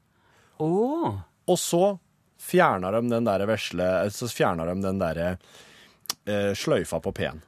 Oh. 0.63 1.19
Og 1.51 1.59
så 1.61 1.97
fjerna 2.41 2.93
de 2.95 3.01
den 3.11 3.27
der 3.27 3.43
vesle 3.49 3.87
Så 4.15 4.29
fjerna 4.31 4.69
de 4.69 4.77
den 4.85 5.01
der 5.01 5.21
eh, 5.25 6.53
sløyfa 6.57 7.01
på 7.03 7.13
P-en. 7.17 7.43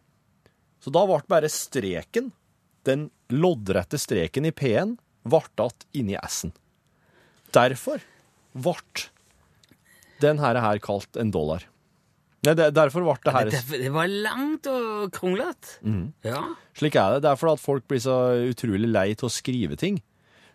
Så 0.82 0.92
da 0.94 1.04
ble 1.08 1.22
bare 1.28 1.50
streken, 1.50 2.32
den 2.86 3.08
loddrette 3.32 3.98
streken 3.98 4.46
i 4.46 4.54
P-en, 4.54 4.96
ble 5.26 5.42
igjen 5.42 5.86
inni 5.98 6.18
S-en. 6.22 6.52
Derfor 7.54 8.02
ble 8.54 9.06
den 10.22 10.40
her, 10.42 10.56
er 10.56 10.64
her 10.64 10.82
kalt 10.82 11.18
en 11.20 11.32
dollar. 11.34 11.66
Nei, 12.46 12.54
det, 12.54 12.68
derfor 12.76 13.02
ble 13.02 13.14
det 13.24 13.32
her 13.34 13.48
Det, 13.50 13.88
var 13.94 14.10
langt 14.10 14.68
og 14.70 15.08
kronglete. 15.14 15.80
Mm. 15.82 16.04
Ja. 16.26 16.42
Slik 16.78 16.98
er 17.00 17.16
det. 17.16 17.24
Det 17.24 17.32
er 17.32 17.40
fordi 17.40 17.56
at 17.58 17.64
folk 17.64 17.88
blir 17.90 18.02
så 18.04 18.18
utrolig 18.52 18.90
lei 18.90 19.08
til 19.18 19.28
å 19.28 19.32
skrive 19.32 19.78
ting. 19.80 19.98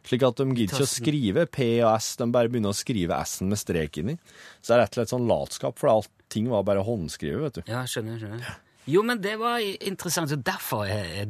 Slik 0.08 0.24
at 0.26 0.39
de 0.39 0.47
gidder 0.50 0.80
ikke 0.80 0.88
å 0.88 0.89
skrive 0.89 1.45
P 1.52 1.67
og 1.84 1.91
S, 1.93 2.15
de 2.17 2.26
bare 2.34 2.50
begynner 2.50 2.74
å 2.74 2.78
skrive 2.78 3.19
S-en 3.21 3.52
med 3.52 3.60
strek 3.62 4.02
inni. 4.02 4.17
Så 4.62 4.71
det 4.71 4.78
er 4.78 4.84
rett 4.86 4.95
og 4.95 5.02
slett 5.02 5.13
sånn 5.13 5.30
latskap, 5.30 5.78
for 5.78 5.91
alt 5.93 6.12
ting 6.32 6.47
var 6.50 6.65
bare 6.65 6.86
håndskrevet, 6.86 7.43
vet 7.43 7.60
du. 7.60 7.69
Ja, 7.69 7.84
skjønner, 7.89 8.17
skjønner. 8.21 8.60
Jo, 8.89 9.04
men 9.06 9.21
det 9.21 9.36
var 9.38 9.62
interessant, 9.62 10.32
så 10.32 10.39
derfor 10.41 10.88
er 10.89 11.21
er 11.21 11.30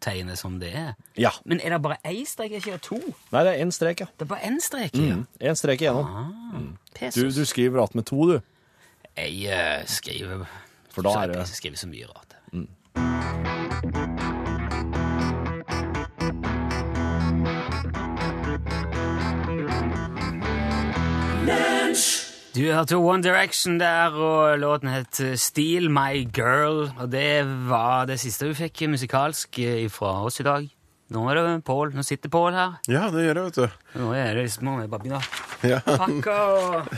dollartegnet 0.00 0.38
som 0.38 0.58
det 0.58 0.72
er. 0.74 0.94
Ja. 1.16 1.30
Men 1.44 1.60
er 1.60 1.70
det 1.70 1.82
bare 1.82 1.96
én 2.04 2.24
strek, 2.26 2.50
ikke 2.52 2.72
det 2.72 2.82
to? 2.82 2.96
Nei, 3.32 3.44
det 3.44 3.54
er 3.58 3.64
én 3.64 3.70
strek, 3.72 4.00
ja. 4.00 4.06
Det 4.18 4.22
er 4.22 4.26
bare 4.26 4.40
én 4.46 4.60
strek, 4.60 4.94
ja. 4.94 5.14
Mm. 5.16 5.26
En 5.40 5.56
strek 5.56 5.80
igjennom. 5.80 6.06
Ah, 6.06 7.10
Du, 7.14 7.30
du 7.30 7.44
skriver 7.44 7.80
rart 7.80 7.94
med 7.94 8.04
to, 8.06 8.16
du. 8.26 8.40
Jeg 9.16 9.48
uh, 9.48 9.86
skriver 9.86 10.46
For 10.90 11.02
da 11.02 11.10
er 11.22 11.26
det- 11.28 11.36
Jeg 11.38 11.46
skriver 11.48 11.76
så 11.76 11.88
mye 11.88 12.06
rart. 12.06 13.55
Du 22.56 22.62
hørte 22.72 22.96
One 22.96 23.20
Direction 23.20 23.74
der, 23.76 24.14
og 24.16 24.54
låten 24.62 24.88
het 24.88 25.18
Steal 25.36 25.90
My 25.92 26.22
Girl. 26.32 26.86
Og 26.96 27.10
det 27.12 27.42
var 27.68 28.06
det 28.08 28.16
siste 28.22 28.48
du 28.48 28.54
fikk 28.56 28.80
musikalsk 28.88 29.58
fra 29.92 30.12
oss 30.24 30.40
i 30.40 30.46
dag. 30.46 30.64
Nå 31.12 31.26
er 31.30 31.36
det 31.36 31.50
Pål. 31.68 31.92
Nå 31.94 32.04
sitter 32.06 32.32
Pål 32.32 32.56
her. 32.56 32.78
Ja, 32.88 33.10
det 33.12 33.26
gjør 33.26 33.42
jeg, 33.42 33.50
vet 33.50 33.60
du. 33.60 34.00
Nå 34.00 34.08
er 34.16 34.32
det 34.38 34.46
liksom, 34.48 34.72
bare 34.88 35.02
begynne 35.04 35.20
å 35.20 35.68
Ja. 35.68 35.82
pakke 35.84 36.38
og 36.56 36.96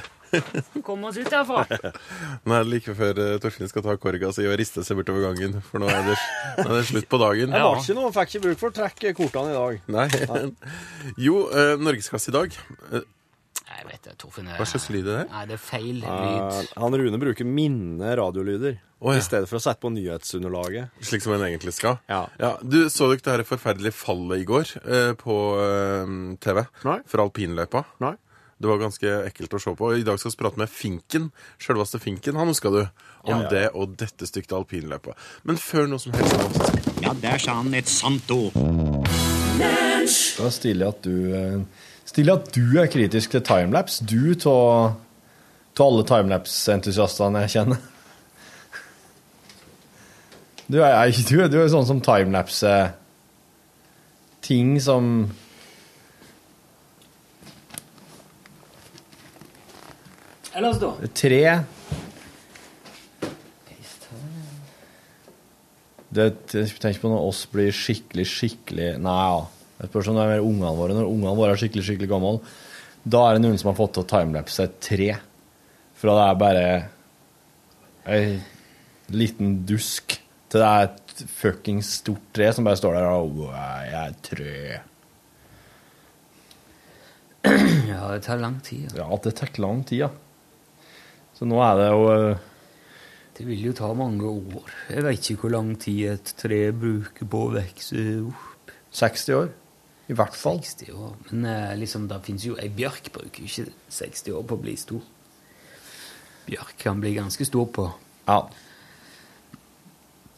komme 0.87 1.11
oss 1.11 1.18
ut 1.18 1.27
herfra. 1.33 1.66
Nå 2.47 2.55
er 2.55 2.62
det 2.62 2.71
like 2.77 2.94
før 2.94 3.18
uh, 3.18 3.35
Torfinn 3.42 3.71
skal 3.73 3.83
ta 3.88 3.99
korga 3.99 4.31
si 4.37 4.47
og 4.47 4.55
riste 4.61 4.87
seg 4.87 5.01
bortover 5.01 5.27
gangen, 5.27 5.59
for 5.64 5.83
nå 5.83 5.90
er 5.90 6.07
det, 6.12 6.16
nå 6.61 6.66
er 6.68 6.75
det 6.79 6.87
slutt 6.92 7.11
på 7.11 7.18
dagen. 7.25 7.51
Jeg 7.59 7.66
var 7.66 7.83
ikke 7.83 7.99
noe, 7.99 8.14
fikk 8.14 8.35
ikke 8.37 8.47
bruk 8.47 8.62
for 8.62 8.71
å 8.71 8.79
trekke 8.79 9.14
kortene 9.18 9.51
i 9.51 9.59
dag. 9.59 9.87
Nei. 9.90 10.51
Jo, 11.29 11.49
norgesklasse 11.83 12.31
i 12.31 12.37
dag. 12.38 12.61
Jeg 13.68 13.87
vet 13.87 14.07
det, 14.09 14.14
Torfinn. 14.18 14.48
hva 14.57 14.66
slags 14.66 14.88
lyd 14.90 15.07
er 15.07 15.22
det? 15.22 15.24
Nei, 15.31 15.42
det 15.50 15.57
er 15.59 15.61
feil 15.62 15.98
lyd. 16.00 16.70
han 16.72 16.96
Rune 17.00 17.20
bruker 17.20 17.46
minne 17.46 18.14
radiolyder 18.18 18.78
oh, 18.98 19.12
ja. 19.12 19.18
i 19.20 19.24
stedet 19.24 19.48
for 19.50 19.59
å 19.59 19.62
sette 19.62 19.83
på 19.85 19.90
nyhetsunderlaget. 19.94 20.94
Slik 21.04 21.24
som 21.24 21.35
en 21.37 21.44
egentlig 21.46 21.74
skal? 21.76 21.98
Ja. 22.11 22.24
Du, 22.62 22.81
så 22.92 23.12
ikke 23.12 23.28
det 23.28 23.37
her 23.37 23.44
forferdelige 23.48 23.94
fallet 23.98 24.42
i 24.42 24.48
går 24.48 24.72
eh, 24.83 25.12
på 25.20 25.37
eh, 25.62 26.14
TV? 26.42 26.64
Nei. 26.88 26.96
Fra 27.12 27.28
alpinløypa? 27.28 27.85
Nei. 28.04 28.16
Det 28.59 28.66
var 28.66 28.81
ganske 28.81 29.11
ekkelt 29.28 29.52
å 29.54 29.61
se 29.62 29.72
på. 29.78 29.92
I 29.94 30.02
dag 30.07 30.18
skal 30.18 30.33
vi 30.33 30.40
prate 30.40 30.59
med 30.59 30.70
Finken. 30.72 31.28
Sjølveste 31.62 32.00
Finken, 32.02 32.35
han 32.40 32.50
huska 32.50 32.72
du. 32.74 32.81
Om 33.28 33.44
det 33.52 33.68
og 33.76 33.94
dette 34.00 34.26
stykket 34.26 34.57
alpinløpet. 34.57 35.28
Men 35.46 35.61
før 35.62 35.87
noe 35.92 36.02
som 36.02 36.16
helst 36.16 36.35
annet 36.35 37.04
Ja, 37.04 37.12
der 37.22 37.38
sa 37.42 37.61
han 37.61 37.76
et 37.78 37.90
sant 37.92 38.33
ord. 38.35 38.57
Da 40.38 40.50
stiller 40.54 40.88
jeg 40.88 40.90
at 40.90 41.07
du 41.07 41.14
eh, 41.38 41.87
Stilig 42.09 42.33
at 42.33 42.49
du 42.57 42.62
er 42.81 42.88
kritisk 42.90 43.35
til 43.35 43.42
timelapse. 43.44 44.05
Du 44.09 44.33
av 45.79 45.85
alle 45.85 46.05
timelapse-entusiastene 46.09 47.44
jeg 47.44 47.53
kjenner. 47.59 47.83
Du 50.68 50.81
er, 50.83 50.97
jo 51.12 51.23
du, 51.29 51.37
er- 51.44 51.53
du 51.53 51.59
er 51.62 51.68
sånn 51.73 51.87
som 51.88 52.01
timelapse 52.05 52.73
Ting 54.44 54.75
som 54.85 55.29
Ellers, 60.55 60.79
da? 60.83 60.92
Tre 61.14 61.42
det, 66.09 66.29
Tenk 66.81 67.01
på 67.03 67.11
når 67.12 67.27
oss 67.29 67.44
blir 67.53 67.73
skikkelig, 67.75 68.25
skikkelig 68.33 68.90
Nei, 69.05 69.16
ja. 69.29 69.42
Det 69.79 69.88
spørs 69.93 70.11
om 70.11 70.19
det 70.19 70.27
er 70.27 70.45
ungene 70.45 70.75
våre. 70.75 70.97
Når 70.97 71.09
ungene 71.09 71.37
våre 71.38 71.55
er 71.55 71.61
skikkelig, 71.61 71.85
skikkelig 71.87 72.11
gamle, 72.11 72.38
da 73.09 73.25
er 73.25 73.37
det 73.37 73.45
noen 73.45 73.59
som 73.61 73.71
har 73.71 73.79
fått 73.79 73.95
til 73.97 74.05
å 74.05 74.11
timelapse 74.11 74.67
tre. 74.83 75.11
Fra 75.99 76.17
det 76.19 76.25
er 76.25 76.41
bare 76.43 76.64
ei 78.09 78.25
liten 79.14 79.61
dusk 79.69 80.19
til 80.49 80.62
det 80.62 80.69
er 80.69 80.87
et 80.88 81.25
fuckings 81.29 81.91
stort 82.01 82.31
tre 82.37 82.49
som 82.57 82.67
bare 82.67 82.79
står 82.81 82.97
der 82.97 83.09
og 83.11 83.35
«Wow, 83.37 83.51
Jeg 83.85 83.99
er 84.01 84.14
trø. 84.25 84.61
Ja, 87.88 88.01
det 88.12 88.23
tar 88.27 88.41
lang 88.41 88.59
tid. 88.64 88.93
Ja, 88.97 89.09
det 89.25 89.35
tar 89.38 89.53
lang 89.62 89.85
tid, 89.87 90.07
ja. 90.07 90.11
Så 91.37 91.47
nå 91.47 91.61
er 91.62 91.77
det 91.79 91.87
jo 91.93 92.07
eh, 92.11 92.41
Det 93.38 93.47
vil 93.47 93.69
jo 93.69 93.73
ta 93.77 93.93
mange 93.95 94.27
år. 94.27 94.73
Jeg 94.91 95.05
vet 95.07 95.31
ikke 95.31 95.45
hvor 95.45 95.55
lang 95.55 95.71
tid 95.79 96.17
et 96.17 96.33
tre 96.41 96.59
bruker 96.75 97.29
på 97.31 97.45
å 97.47 97.53
vokse 97.55 98.05
opp. 98.27 98.73
60 98.99 99.37
år. 99.37 99.53
I 100.09 100.16
hvert 100.16 100.37
fall. 100.37 100.61
60 100.64 100.92
år. 100.97 101.16
Men 101.31 101.44
eh, 101.44 101.75
liksom, 101.77 102.07
det 102.09 102.23
finnes 102.25 102.47
jo 102.47 102.57
Ei 102.57 102.71
bjørk 102.73 103.11
bruker 103.12 103.44
ikke 103.44 103.66
60 103.92 104.33
år 104.38 104.47
på 104.49 104.57
å 104.57 104.62
bli 104.62 104.77
stor. 104.81 105.03
Bjørk 106.49 106.79
kan 106.81 107.01
bli 107.03 107.12
ganske 107.18 107.44
stor 107.44 107.66
på 107.77 107.85
Ja. 108.29 108.38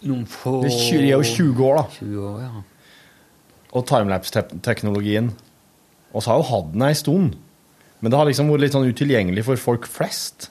noen 0.02 0.26
få 0.26 0.56
er 0.64 1.04
er 1.04 1.12
jo 1.12 1.22
20 1.22 1.62
år, 1.68 1.76
da. 1.76 1.84
20 2.00 2.18
år, 2.26 2.40
ja. 2.42 2.62
Og 3.72 3.86
timelapse-teknologien 3.86 5.30
Vi 6.10 6.20
har 6.26 6.38
jo 6.40 6.42
hatt 6.42 6.72
den 6.72 6.82
ei 6.82 6.94
stund, 6.98 7.36
men 8.00 8.10
det 8.10 8.18
har 8.18 8.26
liksom 8.26 8.48
vært 8.50 8.60
litt 8.64 8.72
sånn 8.74 8.88
utilgjengelig 8.90 9.44
for 9.46 9.56
folk 9.56 9.86
flest. 9.86 10.48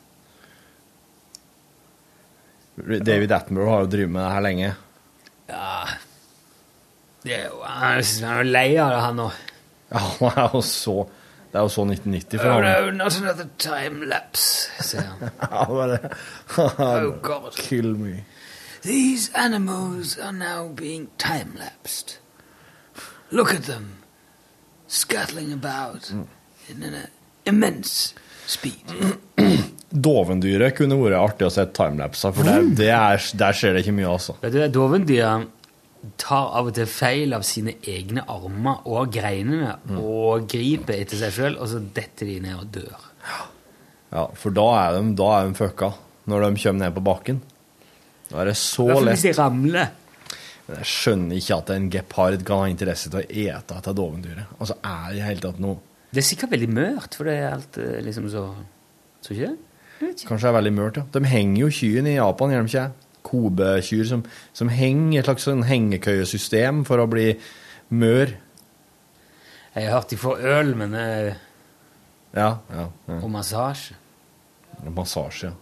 David 2.79 3.31
Attenborough 3.35 3.73
har 3.73 3.81
jo 3.83 3.89
drevet 3.91 4.13
med 4.13 4.23
det 4.23 4.31
her 4.31 4.45
lenge. 4.45 4.75
ja. 5.49 5.87
Jo, 7.27 7.61
han 7.65 7.99
er 7.99 8.37
jo 8.43 8.43
lei 8.47 8.67
av 8.79 8.91
det, 8.93 8.99
han 9.03 9.17
nå. 9.19 9.29
Ja, 9.91 10.03
han 10.21 10.37
er 10.45 10.53
jo 10.55 10.61
så 10.63 10.97
Det 11.49 11.57
er 11.57 11.63
jo 11.65 11.71
så 11.73 11.83
1990 11.89 12.37
for 12.39 12.47
Oh, 12.47 12.61
ham. 12.61 12.89
no, 12.93 13.03
not 13.03 13.15
another 13.17 13.47
time-lapse, 13.57 14.69
sier 14.85 15.07
han. 15.09 15.31
Ja, 15.41 15.63
bare 15.65 15.97
Oh, 16.77 17.11
God. 17.25 17.55
Kill 17.57 17.95
me. 17.97 18.19
These 18.83 19.31
animals 19.35 20.17
are 20.19 20.31
now 20.31 20.69
being 20.69 21.07
time-lapsed. 21.17 22.17
Look 23.31 23.53
at 23.53 23.63
them, 23.65 23.97
scuttling 24.87 25.51
about 25.51 26.11
in 26.69 26.83
an 26.83 27.07
immense 27.45 28.13
speed. 28.45 28.85
Dovendyret 29.89 30.75
kunne 30.77 30.95
vært 31.01 31.17
artig 31.17 31.47
å 31.47 31.51
se 31.53 31.65
timelapser, 31.73 32.31
for 32.33 32.45
der, 32.45 32.67
det 32.77 32.91
er, 32.93 33.23
der 33.41 33.57
skjer 33.57 33.73
det 33.73 33.83
ikke 33.83 33.95
mye, 33.97 34.09
altså. 34.13 34.35
Vet 34.43 34.53
du, 34.53 34.59
Dovendyr 34.77 35.47
tar 36.21 36.51
av 36.55 36.69
og 36.69 36.75
til 36.77 36.87
feil 36.89 37.35
av 37.35 37.43
sine 37.47 37.73
egne 37.91 38.23
armer 38.31 38.85
og 38.87 39.11
greinene 39.13 39.75
og 39.99 40.47
griper 40.51 41.01
etter 41.01 41.19
seg 41.19 41.33
sjøl, 41.35 41.57
og 41.59 41.67
så 41.71 41.81
detter 41.95 42.29
de 42.29 42.37
ned 42.45 42.55
og 42.55 42.69
dør. 42.79 43.07
Ja, 44.09 44.25
for 44.39 44.55
da 44.55 44.67
er 44.79 44.97
de, 44.97 45.13
da 45.19 45.29
er 45.37 45.49
de 45.49 45.57
fucka, 45.59 45.91
når 46.29 46.45
de 46.45 46.63
kommer 46.63 46.85
ned 46.85 46.95
på 46.95 47.03
bakken. 47.05 47.41
Da 48.29 48.41
er 48.43 48.51
det 48.51 48.57
så 48.61 48.87
lett. 48.87 49.11
hvis 49.17 49.27
de 49.27 49.35
ramler. 49.37 49.91
Men 50.69 50.81
jeg 50.83 50.89
skjønner 50.93 51.39
ikke 51.41 51.59
at 51.63 51.71
en 51.73 51.87
gepard 51.93 52.43
kan 52.45 52.63
ha 52.63 52.71
interesse 52.71 53.09
til 53.09 53.21
å 53.21 53.25
ete 53.25 53.73
dette 53.73 53.93
dovendyret. 53.97 54.51
Altså, 54.59 54.77
er 54.85 55.05
det 55.09 55.19
i 55.21 55.25
hele 55.25 55.43
tatt 55.45 55.61
noe 55.63 55.79
Det 56.13 56.21
er 56.21 56.27
sikkert 56.29 56.53
veldig 56.53 56.69
mørkt, 56.73 57.17
for 57.17 57.29
det 57.29 57.35
er 57.37 57.55
alt 57.55 57.79
eh, 57.81 57.99
liksom 58.05 58.29
så 58.33 58.45
Tror 59.25 59.35
ikke 59.35 59.49
det? 59.49 60.13
Kanskje 60.29 60.45
det 60.45 60.49
er 60.49 60.55
veldig 60.55 60.71
mørkt, 60.77 60.97
ja. 61.01 61.05
De 61.11 61.21
henger 61.27 61.59
jo 61.65 61.71
kyrne 61.75 62.13
i 62.13 62.15
Japan, 62.15 62.53
gjør 62.53 62.61
de 62.63 62.69
ikke? 62.71 63.08
Kobe-kyr 63.25 64.05
som, 64.07 64.23
som 64.55 64.71
henger 64.73 65.21
et 65.21 65.27
slags 65.29 65.47
sånn 65.47 65.65
hengekøyesystem 65.67 66.83
for 66.87 67.01
å 67.03 67.09
bli 67.11 67.33
mør. 67.89 68.35
Jeg 69.75 69.85
har 69.87 69.99
hørt 69.99 70.13
de 70.13 70.19
får 70.19 70.45
øl, 70.57 70.75
men 70.79 70.95
eh, 70.97 71.33
Ja, 72.35 72.51
ja. 72.69 72.85
ja. 73.09 73.19
Og 73.19 73.29
massasje. 73.33 73.97
Massasje, 74.95 75.49
ja. 75.51 75.55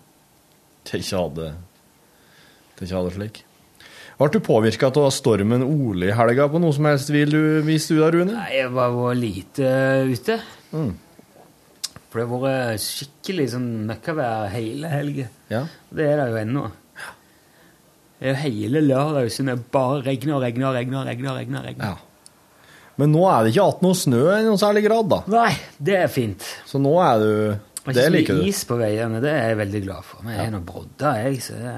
Til 0.87 1.03
ikke 1.03 1.19
ha 1.19 1.27
det 1.35 1.51
Til 2.77 2.87
ikke 2.87 2.95
ha 2.95 3.03
det 3.07 3.13
slik. 3.17 3.41
Ble 4.17 4.29
du 4.33 4.39
påvirka 4.41 4.89
av 4.89 5.11
stormen 5.13 5.61
Ole 5.65 6.07
i 6.09 6.15
helga 6.15 6.47
på 6.49 6.61
noe 6.61 6.73
som 6.73 6.87
helst 6.89 7.11
vil 7.13 7.29
du 7.29 7.41
vise 7.67 7.93
du 7.93 7.99
da, 8.01 8.07
Rune? 8.13 8.33
Nei, 8.33 8.47
jeg 8.55 8.71
var 8.73 8.95
vært 8.95 9.19
lite 9.21 9.73
ute. 10.09 10.37
For 12.07 12.17
det 12.17 12.25
har 12.31 12.41
vært 12.41 12.81
skikkelig 12.81 13.45
sånn 13.53 13.67
møkkavær 13.91 14.47
hele 14.55 14.89
helgen. 14.89 15.29
Ja. 15.53 15.67
Det 15.93 16.07
er 16.07 16.21
det 16.23 16.31
jo 16.31 16.39
ennå. 16.41 16.63
Det 18.17 18.25
er 18.25 18.33
jo 18.33 18.41
hele 18.47 18.81
lørdag 18.81 19.29
så 19.31 19.43
det 19.45 19.55
bare 19.71 20.01
regner 20.07 20.35
og 20.37 20.41
regner 20.41 20.67
og 20.71 20.73
regner. 20.77 21.05
regner, 21.05 21.35
regner, 21.37 21.65
regner. 21.69 21.85
Ja. 21.85 21.97
Men 22.97 23.11
nå 23.13 23.21
er 23.29 23.43
det 23.45 23.51
ikke 23.53 23.61
igjen 23.67 23.83
noe 23.85 23.97
snø 23.99 24.21
i 24.33 24.43
noen 24.47 24.57
særlig 24.57 24.81
grad, 24.87 25.09
da. 25.11 25.19
Nei, 25.29 25.51
det 25.77 25.97
er 25.99 26.07
fint. 26.09 26.41
Så 26.65 26.81
nå 26.81 26.95
er 27.05 27.19
du 27.21 27.29
Det 27.85 27.93
ikke 27.93 28.01
så 28.07 28.13
liker 28.15 28.33
mye 28.39 28.41
du. 28.41 28.49
is 28.49 28.61
på 28.65 28.77
veiene, 28.79 29.21
det 29.21 29.29
er 29.31 29.51
jeg 29.51 29.59
veldig 29.61 29.81
glad 29.85 30.07
for. 30.07 30.23
Men 30.25 30.33
jeg 30.33 30.47
er 30.47 30.53
nå 30.55 30.61
brodda, 30.65 31.11
jeg, 31.21 31.41
så 31.45 31.59
det, 31.61 31.75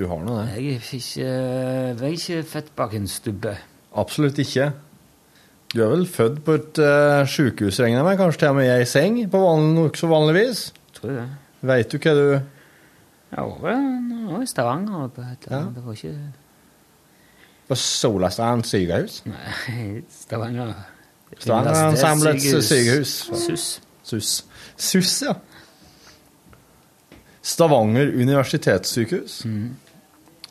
Du 0.00 0.06
har 0.10 0.18
nå 0.26 0.40
det. 0.40 0.48
jeg, 0.56 0.74
er 0.74 0.82
ikke, 0.98 1.00
jeg 1.22 1.94
er 2.00 2.16
ikke 2.18 2.42
født 2.50 2.72
bak 2.82 2.94
en 2.98 3.06
stubbe. 3.08 3.54
Absolutt 4.02 4.38
ikke. 4.42 4.72
Du 5.70 5.84
er 5.84 5.90
vel 5.94 6.02
født 6.10 6.42
på 6.42 6.58
et 6.58 6.78
uh, 6.82 7.22
sjukehus, 7.30 7.78
regner 7.78 8.00
jeg 8.00 8.08
med? 8.10 8.18
Kanskje 8.18 8.42
til 8.42 8.50
og 8.50 8.56
med 8.58 8.66
i 8.66 8.74
ei 8.74 8.86
seng, 8.90 9.20
på 9.30 9.38
vanlig, 9.38 9.70
nokså 9.78 10.10
vanlig 10.10 10.34
vis? 10.34 10.64
Tror 10.98 11.12
jeg 11.14 11.20
det. 11.22 11.28
Veit 11.70 11.92
du 11.94 11.98
hva 12.02 12.14
du 12.18 12.24
Jeg 13.30 13.44
var 13.46 13.60
vel 14.36 14.46
i 14.46 14.48
Stavanger 14.50 15.08
på 15.14 15.20
et 15.20 15.46
eller 15.46 15.58
annet. 15.58 15.74
Det 15.74 15.84
var 15.84 15.92
ikke 15.92 16.14
På 17.68 17.74
Solastrand 17.78 18.64
sykehus? 18.66 19.22
Nei, 19.30 20.02
Stavanger 20.10 20.74
Stavanger 21.38 21.96
samlet 21.96 22.42
sykehus. 22.42 23.30
SUS. 24.02 24.44
SUS. 24.76 25.22
Ja. 25.22 25.34
Stavanger 27.42 28.12
universitetssykehus. 28.14 29.44
Mm. 29.44 29.76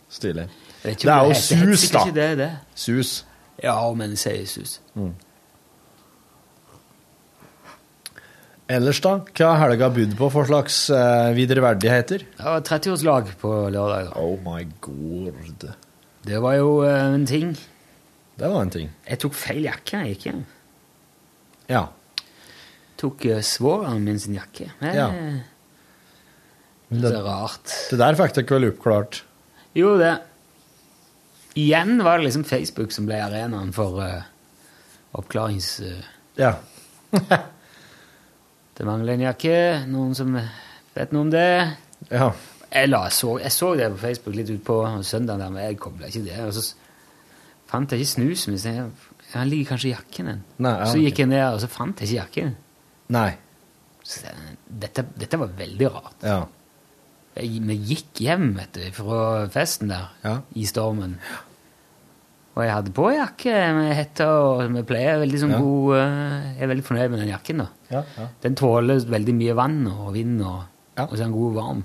Stilig. 0.09 0.47
Det 0.84 1.05
er 1.05 1.25
jo 1.27 1.34
SUS, 1.34 1.89
da. 1.91 2.05
Det, 2.15 2.38
det. 2.38 2.51
SUS. 2.75 3.25
Ja, 3.63 3.93
men 3.93 4.15
jeg 4.15 4.17
sier 4.17 4.45
SUS. 4.47 4.80
Ellers, 8.70 8.99
da? 9.01 9.15
Hva 9.34 9.47
har 9.57 9.72
helga 9.72 9.88
budd 9.93 10.11
på 10.20 10.28
for 10.30 10.45
slags 10.45 10.76
uh, 10.93 11.32
videreverdigheter? 11.34 12.22
Det 12.38 12.45
var 12.45 12.61
30-årslag 12.67 13.32
på 13.41 13.53
lørdag. 13.74 14.11
Oh 14.22 14.36
my 14.45 14.61
god. 14.86 15.63
Det 16.28 16.38
var 16.43 16.57
jo 16.59 16.67
eh, 16.86 17.07
en 17.15 17.26
ting. 17.26 17.55
Det 18.38 18.45
var 18.51 18.61
en 18.61 18.70
ting. 18.74 18.91
Jeg 19.07 19.20
tok 19.24 19.34
feil 19.39 19.63
jakke 19.65 20.03
jeg 20.03 20.13
gikk 20.13 20.28
hjem. 20.30 20.43
Ja. 21.72 21.82
Tok 23.01 23.26
uh, 23.32 23.39
svogeren 23.45 24.05
min 24.05 24.22
sin 24.22 24.38
jakke. 24.38 24.70
Jeg, 24.84 24.95
Ja. 24.99 25.09
det 26.93 27.09
er 27.15 27.26
rart. 27.26 27.74
Det 27.89 27.97
der 28.01 28.17
fikk 28.22 28.38
dere 28.38 28.53
vel 28.59 28.70
oppklart? 28.70 29.24
Jo, 29.78 29.95
det. 30.01 30.13
Igjen 31.57 31.97
var 32.05 32.20
det 32.22 32.30
liksom 32.30 32.45
Facebook 32.45 32.93
som 32.93 33.09
ble 33.09 33.17
arenaen 33.26 33.74
for 33.74 33.97
uh, 34.03 34.22
oppklarings... 35.17 35.80
eh, 35.82 36.03
Ja. 36.38 36.53
det 38.80 38.88
mangler 38.88 39.13
en 39.17 39.25
jakke. 39.27 39.55
Noen 39.91 40.15
som 40.17 40.34
vet 40.95 41.11
noe 41.13 41.25
om 41.27 41.32
det? 41.34 41.45
Ja. 42.09 42.30
Jeg, 42.69 42.89
la, 42.91 43.01
så, 43.13 43.34
jeg 43.41 43.51
så 43.51 43.73
det 43.75 43.88
på 43.95 43.97
Facebook 44.03 44.36
litt 44.38 44.49
utpå 44.53 44.75
søndag, 45.03 45.39
men 45.41 45.57
jeg 45.63 45.80
kobla 45.82 46.07
ikke 46.09 46.21
det. 46.27 46.38
Og 46.45 46.53
så 46.55 46.63
fant 47.69 47.91
jeg 47.91 48.03
ikke 48.05 48.11
snusen 48.15 48.53
min. 48.55 48.61
jeg- 48.61 48.91
Han 49.34 49.49
ligger 49.49 49.71
kanskje 49.75 49.89
i 49.89 49.93
jakken. 49.93 50.27
en. 50.27 50.43
Nei, 50.57 50.71
ja, 50.80 50.86
så 50.86 50.97
gikk 51.01 51.19
jeg 51.19 51.27
ned, 51.27 51.53
og 51.53 51.59
så 51.61 51.67
fant 51.69 51.99
jeg 51.99 52.09
ikke 52.09 52.21
jakken. 52.23 52.55
Nei. 53.09 53.38
Så 54.03 54.21
dette, 54.80 55.03
dette 55.19 55.38
var 55.38 55.47
veldig 55.57 55.91
rart. 55.93 56.15
Ja. 56.23 56.45
Jeg, 57.36 57.61
vi 57.67 57.75
gikk 57.91 58.21
hjem 58.25 58.55
vet 58.57 58.73
du, 58.73 58.91
fra 58.91 59.47
festen 59.53 59.89
der 59.89 60.07
Ja. 60.23 60.39
i 60.55 60.65
stormen. 60.65 61.19
Og 62.60 62.66
jeg 62.66 62.74
hadde 62.76 62.91
på 62.91 63.05
jakke 63.16 63.53
med 63.78 63.93
hette, 63.95 64.26
og 64.28 64.66
med 64.74 64.84
pleier 64.89 65.22
veldig 65.22 65.39
sånn 65.39 65.53
Ja. 65.55 65.60
god 65.64 65.93
eh, 65.95 66.47
Jeg 66.57 66.66
er 66.66 66.72
veldig 66.74 66.84
fornøyd 66.89 67.12
med 67.14 67.20
den 67.24 67.30
jakken. 67.32 67.62
da. 67.64 67.68
Ja, 67.93 68.01
ja. 68.18 68.26
Den 68.43 68.57
tåler 68.60 68.99
veldig 69.07 69.36
mye 69.38 69.55
vann 69.55 69.78
og 69.88 70.10
vind, 70.18 70.41
og, 70.43 70.66
og 70.99 71.14
så 71.14 71.22
er 71.22 71.24
den 71.30 71.38
god 71.38 71.47
og 71.53 71.55
varm. 71.55 71.84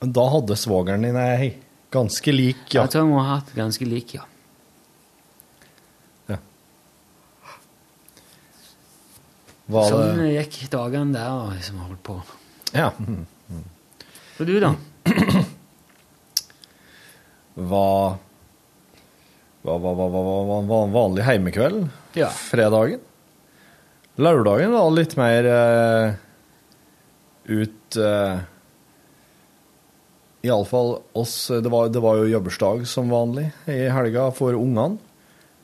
Men 0.00 0.12
da 0.16 0.24
hadde 0.32 0.56
svogeren 0.56 1.04
din 1.04 1.16
ei 1.20 1.50
ganske 1.92 2.32
lik 2.32 2.62
Ja. 2.72 2.80
ja. 2.80 2.86
Jeg 2.86 2.90
tror 2.94 3.02
jeg 3.04 3.10
må 3.12 3.20
ha 3.20 3.34
hatt 3.36 3.52
ganske 3.58 3.84
lik, 3.84 4.14
ja. 4.16 4.24
Var 9.70 9.86
sånn 9.86 10.16
det 10.18 10.30
gikk 10.34 10.56
dagene 10.72 11.14
der 11.14 11.30
og 11.30 11.52
liksom 11.54 11.76
holdt 11.84 12.00
på. 12.06 12.16
Ja. 12.74 12.88
Og 14.40 14.48
du, 14.48 14.56
da? 14.62 14.72
Var 17.70 18.16
var, 19.62 19.78
var, 19.78 19.94
var, 19.94 20.10
var, 20.10 20.62
var, 20.68 20.84
en 20.86 20.92
vanlig 20.94 21.24
heimekveld 21.26 21.88
Ja. 22.16 22.28
fredagen. 22.32 23.00
Lørdagen 24.20 24.72
var 24.72 24.90
litt 24.92 25.14
mer 25.16 25.46
uh, 25.48 26.14
ut 27.50 27.96
uh, 27.96 28.40
Iallfall 30.42 30.94
oss 31.12 31.34
det 31.52 31.68
var, 31.68 31.88
det 31.92 32.00
var 32.00 32.16
jo 32.20 32.28
jobbersdag 32.32 32.86
som 32.88 33.10
vanlig 33.12 33.50
i 33.68 33.82
helga 33.92 34.30
for 34.32 34.56
ungene, 34.56 34.96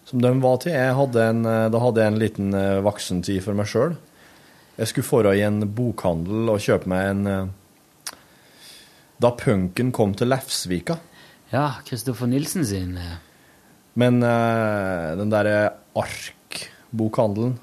som 0.05 0.20
de 0.22 0.32
var 0.42 0.59
til. 0.61 0.74
Jeg 0.76 0.97
hadde 0.99 1.22
en, 1.32 1.40
eh, 1.49 1.68
da 1.72 1.80
hadde 1.80 2.03
jeg 2.03 2.12
en 2.12 2.18
liten 2.20 2.55
eh, 2.55 2.82
voksentid 2.84 3.40
for 3.42 3.57
meg 3.57 3.70
sjøl. 3.70 3.97
Jeg 4.76 4.90
skulle 4.90 5.09
forå 5.09 5.32
i 5.32 5.40
en 5.47 5.62
bokhandel 5.72 6.53
og 6.53 6.61
kjøpe 6.61 6.90
meg 6.92 7.07
en 7.14 7.22
uh, 7.26 8.12
Da 9.16 9.30
punken 9.32 9.88
kom 9.97 10.12
til 10.12 10.28
Lefsvika. 10.28 10.99
Ja, 11.49 11.78
Kristoffer 11.88 12.28
Nilsen 12.28 12.66
sin. 12.68 12.99
eh, 13.01 13.16
Men 13.97 14.18
uh, 14.22 15.14
den 15.16 15.30
derre 15.32 15.61
Ark-bokhandelen 15.97 17.55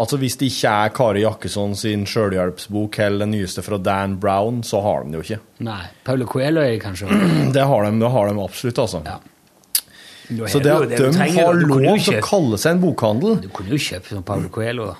Altså 0.00 0.16
Hvis 0.16 0.36
det 0.40 0.46
ikke 0.48 0.70
er 0.72 0.92
Kari 0.96 1.22
Jakkesson 1.26 1.74
sin 1.76 2.06
sjølhjelpsbok 2.08 2.94
eller 3.04 3.26
den 3.26 3.34
nyeste 3.34 3.60
fra 3.66 3.76
Dan 3.84 4.14
Brown, 4.22 4.62
så 4.64 4.80
har 4.80 5.02
de 5.04 5.10
det 5.12 5.18
jo 5.18 5.24
ikke. 5.26 5.38
Nei, 5.66 5.82
Paulo 6.06 6.24
Coelho 6.30 6.62
er 6.62 6.70
det 6.72 6.78
kanskje. 6.80 7.10
Det 7.56 7.66
har 7.68 7.84
de, 7.84 7.90
det 8.00 8.10
har 8.14 8.30
de 8.30 8.40
absolutt, 8.40 8.78
altså. 8.80 9.02
Ja. 9.04 9.18
Så 10.48 10.62
det 10.62 10.72
at 10.72 10.88
de 10.94 11.10
trenger- 11.10 11.44
har 11.50 11.58
lov 11.58 11.98
til 12.00 12.16
å 12.16 12.22
kalle 12.24 12.56
seg 12.62 12.76
en 12.76 12.80
bokhandel 12.86 13.40
Du 13.42 13.48
kunne 13.52 13.74
jo 13.74 13.80
kjøpt 13.90 14.12
som 14.14 14.22
Paulo 14.24 14.48
Coelho, 14.54 14.86
da. 14.94 14.96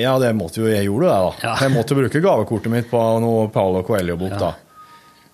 Ja, 0.00 0.14
det 0.22 0.30
måtte 0.38 0.62
jo 0.62 0.70
jeg 0.72 0.86
gjorde 0.88 1.10
det, 1.10 1.18
da. 1.20 1.32
Ja. 1.50 1.54
Jeg 1.66 1.74
måtte 1.74 1.98
bruke 1.98 2.22
gavekortet 2.24 2.72
mitt 2.72 2.88
på 2.90 3.02
noe 3.22 3.48
Paolo 3.52 3.82
Coelho-bok, 3.86 4.38
da. 4.40 4.54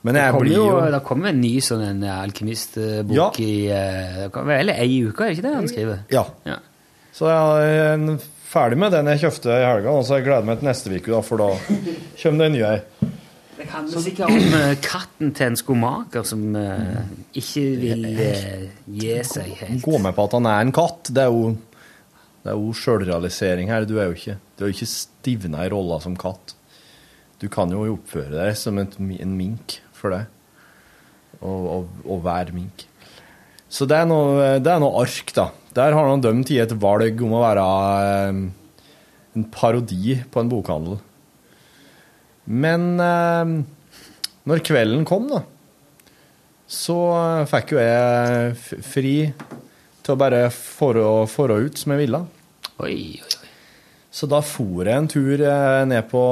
Men 0.03 0.16
Det 0.16 0.22
jeg 0.22 0.32
kommer 0.32 0.46
blir 0.46 0.57
jo, 0.57 0.66
jo 0.72 0.90
det 0.94 1.01
kommer 1.05 1.28
en 1.28 1.40
ny 1.42 1.53
sånn 1.61 1.82
en 1.84 2.03
alkymistbok 2.09 3.12
Ja. 3.16 3.26
i 3.44 3.53
eh, 3.68 4.18
det 4.24 4.28
kommer 4.32 4.57
vel 4.57 4.72
ei 4.72 4.90
uke, 5.05 5.24
er 5.26 5.28
det 5.28 5.38
ikke 5.38 5.48
det 5.48 5.55
han 5.59 5.68
skriver? 5.68 5.98
Ja. 6.14 6.22
Ja. 6.48 6.57
Så 7.12 7.28
jeg 7.28 7.74
er 7.76 8.20
ferdig 8.51 8.78
med 8.80 8.94
den 8.96 9.11
jeg 9.12 9.20
kjøpte 9.26 9.53
i 9.59 9.64
helga, 9.66 9.92
og 9.92 10.07
så 10.09 10.16
jeg 10.18 10.24
gleder 10.30 10.46
meg 10.48 10.61
til 10.62 10.70
neste 10.70 10.92
uke, 10.94 11.12
da, 11.12 11.20
for 11.26 11.42
da 11.42 11.51
kommer 12.22 12.38
det 12.40 12.46
en 12.48 12.57
ny 12.57 12.62
ei. 12.64 12.78
Det 13.61 13.66
handler 13.68 14.01
sikkert 14.07 14.30
om 14.32 14.55
eh, 14.57 14.70
katten 14.80 15.34
til 15.36 15.51
en 15.51 15.59
skomaker 15.61 16.24
som 16.24 16.46
eh, 16.57 17.03
ikke 17.36 17.64
vil 17.82 18.07
eh, 18.09 18.62
gi 18.88 19.18
seg 19.28 19.51
helt. 19.59 19.82
Gå 19.84 19.98
med 20.01 20.16
på 20.16 20.24
at 20.24 20.36
han 20.38 20.48
er 20.48 20.62
en 20.64 20.72
katt. 20.72 21.11
Det 21.12 21.26
er 21.26 21.34
jo, 21.34 21.51
det 22.40 22.55
er 22.55 22.57
jo 22.57 22.72
sjølrealisering 22.72 23.68
her. 23.68 23.84
Du 23.84 23.98
er 24.01 24.09
jo 24.09 24.16
ikke, 24.16 24.38
du 24.57 24.64
er 24.64 24.72
jo 24.72 24.78
ikke 24.78 24.88
stivna 24.94 25.66
i 25.66 25.74
rolla 25.76 26.01
som 26.01 26.16
katt. 26.16 26.55
Du 27.40 27.51
kan 27.53 27.68
jo 27.72 27.84
oppføre 27.98 28.32
deg 28.32 28.57
som 28.57 28.80
en 28.80 29.36
mink 29.36 29.76
for 30.01 30.16
det. 30.16 30.24
Og, 31.40 31.88
og 32.05 32.24
være 32.24 32.57
mink. 32.57 32.86
Så 33.70 33.86
det 33.86 34.01
er 34.01 34.09
noe, 34.11 34.57
det 34.59 34.72
er 34.72 34.80
noe 34.82 35.05
ark, 35.05 35.30
da. 35.36 35.51
Der 35.76 35.94
har 35.94 36.09
han 36.11 36.22
dømt 36.24 36.51
i 36.51 36.59
et 36.59 36.72
valg 36.82 37.20
om 37.22 37.36
å 37.38 37.44
være 37.44 37.66
eh, 38.03 38.40
en 39.38 39.46
parodi 39.55 40.16
på 40.26 40.42
en 40.42 40.51
bokhandel. 40.51 40.98
Men 42.51 42.88
eh, 42.98 43.53
når 44.51 44.64
kvelden 44.66 45.07
kom, 45.07 45.30
da, 45.30 45.44
så 46.70 46.98
fikk 47.51 47.76
jo 47.76 47.82
jeg 47.82 48.82
fri 48.86 49.14
til 50.01 50.16
å 50.16 50.18
bare 50.18 50.48
forå 50.51 51.61
ut 51.62 51.78
som 51.78 51.94
jeg 51.94 52.07
ville. 52.07 52.24
Oi, 52.82 52.90
oi, 52.90 53.22
oi. 53.22 53.48
Så 54.11 54.26
da 54.26 54.40
for 54.42 54.82
jeg 54.82 54.98
en 54.98 55.11
tur 55.11 55.38
eh, 55.38 55.84
ned 55.86 56.11
på 56.11 56.24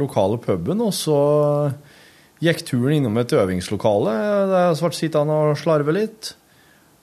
lokale 0.00 0.40
puben, 0.40 0.80
og 0.80 0.94
så 0.96 1.18
gikk 2.44 2.64
turen 2.68 2.98
innom 2.98 3.18
et 3.20 3.32
øvingslokale 3.34 4.14
der 4.50 4.68
jeg 4.68 4.78
ble 4.80 4.92
sittende 4.96 5.38
og 5.48 5.58
slarve 5.58 5.94
litt. 5.96 6.34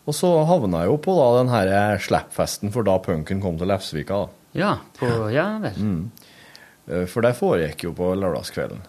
Og 0.05 0.13
så 0.13 0.29
havna 0.45 0.83
jeg 0.83 0.93
jo 0.93 0.97
på 1.01 1.15
da 1.17 1.29
den 1.39 1.51
her 1.51 2.01
slappfesten 2.01 2.73
for 2.73 2.85
da 2.85 2.99
punken 3.01 3.41
kom 3.41 3.57
til 3.57 3.71
Lefsvika. 3.71 4.25
da. 4.25 4.45
Ja, 4.55 4.73
på, 4.95 5.07
ja 5.33 5.47
vel. 5.63 5.79
Mm. 5.81 7.05
For 7.09 7.25
det 7.25 7.33
foregikk 7.39 7.87
jo 7.87 7.95
på 7.97 8.11
lørdagskvelden. 8.15 8.83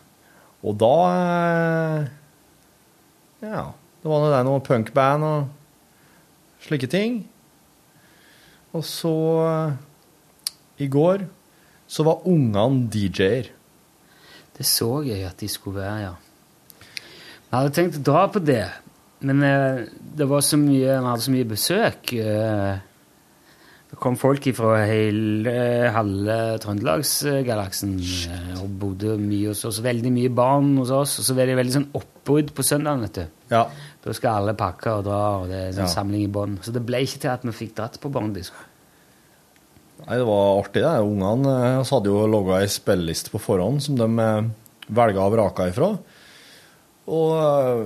Og 0.66 0.76
da 0.80 0.94
eh, 1.12 2.06
Ja, 3.46 3.64
det 4.02 4.10
var 4.10 4.22
nå 4.22 4.28
det 4.32 4.44
noe 4.46 4.62
punkband 4.64 5.26
og 5.26 6.60
slike 6.66 6.88
ting. 6.90 7.22
Og 8.76 8.84
så 8.84 9.16
eh, 9.46 9.74
I 10.84 10.90
går 10.92 11.26
så 11.88 12.04
var 12.06 12.26
ungene 12.28 12.90
DJ-er. 12.92 13.52
Det 14.56 14.66
så 14.66 15.02
jeg 15.06 15.24
at 15.28 15.38
de 15.40 15.48
skulle 15.48 15.80
være, 15.80 15.98
ja. 16.08 16.14
Vi 17.56 17.62
hadde 17.62 17.72
tenkt 17.72 17.96
å 17.96 18.04
dra 18.04 18.22
på 18.28 18.40
det, 18.44 18.64
men 19.24 19.38
eh, 19.46 19.78
det 20.18 20.26
var 20.28 20.42
så 20.44 20.58
mye, 20.60 20.98
vi 21.00 21.06
hadde 21.08 21.24
så 21.24 21.32
mye 21.32 21.46
besøk. 21.48 22.10
eh, 22.20 22.82
det 23.86 23.96
kom 24.02 24.18
folk 24.20 24.44
fra 24.58 24.74
hele 24.84 25.54
halve 25.94 26.36
Trøndelagsgalaksen 26.60 27.94
eh, 28.28 28.50
og 28.60 28.74
bodde 28.82 29.14
mye 29.22 29.54
hos 29.54 29.62
oss. 29.64 29.78
Veldig 29.80 30.12
mye 30.12 30.32
barn 30.36 30.74
hos 30.82 30.92
oss. 30.92 31.14
Og 31.22 31.28
så 31.30 31.36
var 31.38 31.48
det 31.48 31.54
veldig 31.56 31.74
sånn 31.78 31.86
oppbrudd 31.96 32.50
på 32.52 32.66
søndagen. 32.66 33.06
vet 33.06 33.20
du. 33.22 33.38
Ja. 33.54 33.62
Da 34.04 34.16
skal 34.18 34.42
alle 34.42 34.56
pakke 34.58 34.98
og 34.98 35.06
dra, 35.06 35.22
og 35.40 35.48
det 35.48 35.62
er 35.62 35.72
sånn 35.78 35.86
Ja. 35.86 35.94
samling 35.94 36.26
i 36.26 36.32
bånn. 36.36 36.58
Så 36.60 36.74
det 36.76 36.84
ble 36.84 37.00
ikke 37.06 37.22
til 37.24 37.30
at 37.30 37.46
vi 37.46 37.56
fikk 37.56 37.72
dratt 37.78 37.96
på 38.02 38.12
barnedisko. 38.12 38.58
Nei, 40.04 40.18
det 40.20 40.26
var 40.28 40.60
artig, 40.60 40.82
det. 40.84 40.92
Ungene 41.08 41.56
hadde 41.88 42.12
jo 42.12 42.26
laga 42.28 42.60
ei 42.60 42.68
spilleliste 42.68 43.32
på 43.32 43.40
forhånd 43.40 43.80
som 43.82 43.96
de 43.96 44.52
velga 44.92 45.24
og 45.24 45.32
vraka 45.38 45.70
ifra. 45.72 45.94
Og 47.06 47.34
eh, 47.38 47.82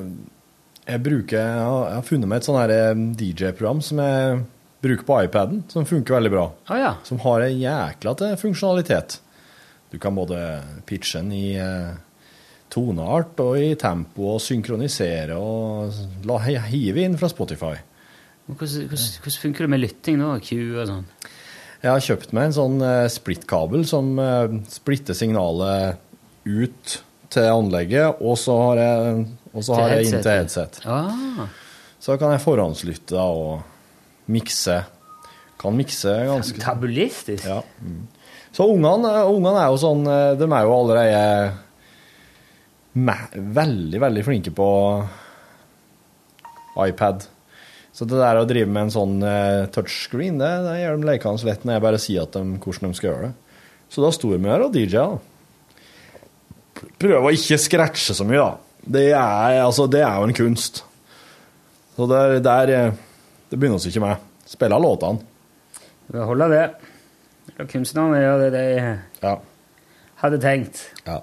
jeg 0.91 1.03
bruker 1.05 1.39
Jeg 1.39 1.65
har, 1.69 2.05
funnet 2.07 2.31
meg 2.31 2.41
et 2.41 2.49
sånn 2.49 2.61
eh, 2.73 2.93
DJ-program 3.21 3.83
som 3.85 4.01
jeg 4.03 4.45
bruker 4.81 5.07
på 5.07 5.19
iPaden, 5.27 5.65
som 5.69 5.89
funker 5.89 6.17
veldig 6.17 6.33
bra. 6.33 6.47
Ah, 6.73 6.79
ja. 6.81 6.93
Som 7.05 7.21
har 7.27 7.45
ei 7.45 7.59
jækla 7.61 8.15
til 8.17 8.39
funksjonalitet. 8.41 9.19
Du 9.93 9.99
kan 10.01 10.17
både 10.17 10.39
pitche 10.89 11.21
den 11.21 11.35
i 11.37 11.51
eh, 11.61 11.93
toneart 12.73 13.43
og 13.45 13.59
i 13.61 13.75
tempo 13.81 14.37
og 14.37 14.41
synkronisere 14.45 15.37
og 15.37 16.25
la, 16.29 16.39
hive 16.71 17.05
inn 17.05 17.19
fra 17.21 17.29
Spotify. 17.29 17.75
Hvordan, 18.47 18.89
hvordan, 18.89 19.05
hvordan 19.21 19.43
funker 19.45 19.67
det 19.67 19.71
med 19.75 19.83
lytting 19.85 20.17
nå? 20.19 20.33
Q 20.43 20.55
og 20.81 20.89
sånn? 20.89 21.05
Jeg 21.81 21.93
har 21.93 22.03
kjøpt 22.05 22.33
meg 22.37 22.49
en 22.49 22.57
sånn 22.57 22.83
splittkabel 23.09 23.87
som 23.89 24.11
splitter 24.69 25.17
signalet 25.17 26.01
ut 26.45 26.99
til 27.31 27.47
anlegget, 27.47 28.21
og 28.21 28.39
så 28.39 28.57
har 28.59 28.81
jeg, 28.83 29.27
har 29.71 29.93
jeg 29.95 30.09
inn 30.09 30.23
til 30.23 30.33
headset. 30.33 30.81
Ah. 30.85 31.47
Så 32.01 32.17
kan 32.21 32.33
jeg 32.35 32.43
forhåndslytte 32.43 33.15
da, 33.15 33.27
og 33.29 34.31
mikse. 34.33 34.81
Kan 35.61 35.77
mikse 35.77 36.15
ganske 36.27 36.63
Tabulistisk. 36.63 37.45
Ja. 37.47 37.61
Mm. 37.85 38.07
Så 38.57 38.67
ungene, 38.67 39.13
ungene 39.31 39.61
er 39.63 39.69
jo 39.71 39.77
sånn 39.79 40.01
eh, 40.11 40.33
De 40.41 40.47
er 40.49 40.65
jo 40.67 40.73
allerede 40.75 41.25
veldig, 43.61 44.01
veldig 44.03 44.25
flinke 44.27 44.51
på 44.57 44.71
iPad. 46.81 47.29
Så 47.95 48.07
det 48.09 48.19
der 48.19 48.41
å 48.41 48.47
drive 48.49 48.71
med 48.71 48.89
en 48.89 48.95
sånn 48.95 49.21
eh, 49.27 49.69
touchscreen, 49.75 50.41
det, 50.41 50.51
det 50.67 50.77
gjør 50.81 50.99
de 50.99 51.09
lekende 51.11 51.47
lett 51.47 51.67
når 51.67 51.77
jeg 51.77 51.85
bare 51.87 52.03
sier 52.03 52.27
at 52.27 52.35
de, 52.35 52.59
hvordan 52.63 52.91
de 52.91 52.99
skal 52.99 53.11
gjøre 53.11 53.29
det. 53.29 53.33
Så 53.91 54.03
da 54.05 54.11
sto 54.15 54.31
vi 54.33 54.41
her 54.47 54.65
og 54.65 54.75
DJ-a. 54.75 55.09
Prøve 57.01 57.23
å 57.29 57.33
ikke 57.35 57.59
scratche 57.61 58.17
så 58.17 58.27
mye, 58.29 58.41
da. 58.41 58.81
Det 58.81 59.07
er, 59.13 59.59
altså, 59.61 59.87
det 59.91 60.01
er 60.05 60.17
jo 60.17 60.29
en 60.29 60.37
kunst. 60.37 60.83
Så 61.97 62.07
der, 62.09 62.39
der 62.41 62.73
eh, 62.73 62.93
Det 63.51 63.59
begynner 63.59 63.83
vi 63.83 63.91
ikke 63.93 64.05
med. 64.05 64.29
Spille 64.49 64.79
låtene. 64.81 65.21
Det 66.11 66.27
holder 66.27 66.53
det. 66.55 66.65
La 67.59 67.67
kunstnerne 67.69 68.23
gjøre 68.23 68.51
det 68.55 68.67
de 69.21 69.35
hadde 70.21 70.41
tenkt. 70.43 70.83
Ja. 71.07 71.21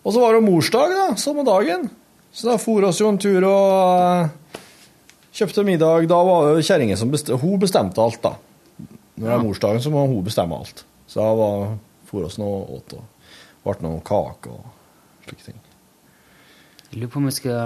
Og 0.00 0.14
så 0.14 0.22
var 0.22 0.36
det 0.36 0.44
morsdag, 0.46 0.94
da, 0.96 1.08
samme 1.20 1.44
dagen. 1.44 1.88
Så 2.32 2.48
da 2.48 2.56
for 2.62 2.84
oss 2.88 3.00
jo 3.02 3.10
en 3.10 3.18
tur 3.20 3.44
og 3.48 4.54
eh, 4.54 4.60
kjøpte 5.36 5.64
middag. 5.66 6.06
Da 6.10 6.20
var 6.24 6.54
det 6.54 6.64
kjerringa 6.68 6.96
som 6.96 7.12
bestemte 7.12 7.40
Hun 7.42 7.60
bestemte 7.60 8.00
alt, 8.04 8.20
da. 8.22 8.36
Når 9.20 9.26
det 9.26 9.34
er 9.34 9.44
morsdagen, 9.44 9.82
så 9.84 9.92
må 9.92 10.06
hun 10.08 10.24
bestemme 10.24 10.56
alt. 10.56 10.84
Så 11.10 11.20
da 11.20 11.32
var, 11.36 11.74
for 12.10 12.26
oss 12.26 12.38
noe 12.42 12.64
åt 12.76 12.96
og 12.98 13.04
ble 13.64 13.76
noe 13.86 14.02
kake 14.06 14.52
og 14.52 15.26
slike 15.28 15.46
ting. 15.46 15.60
Jeg 16.90 16.98
lurer 16.98 17.12
på 17.12 17.20
om 17.20 17.28
jeg 17.28 17.36
skal 17.36 17.58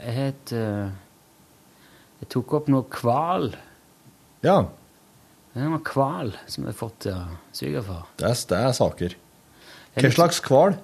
Jeg 0.00 0.14
het 0.16 0.52
Jeg 0.54 2.28
tok 2.32 2.54
opp 2.58 2.70
noe 2.72 3.00
hval. 3.02 3.50
Ja. 4.46 4.62
Det 5.52 5.60
er 5.62 5.72
noe 5.72 5.82
hval 5.84 6.32
som 6.46 6.64
jeg 6.64 6.72
har 6.72 6.78
fått 6.78 7.08
av 7.12 7.36
svigerfar. 7.52 8.06
Det 8.20 8.30
er, 8.30 8.40
det 8.50 8.60
er 8.62 8.76
saker. 8.78 9.16
Hva 9.98 10.10
slags 10.14 10.40
hval? 10.46 10.78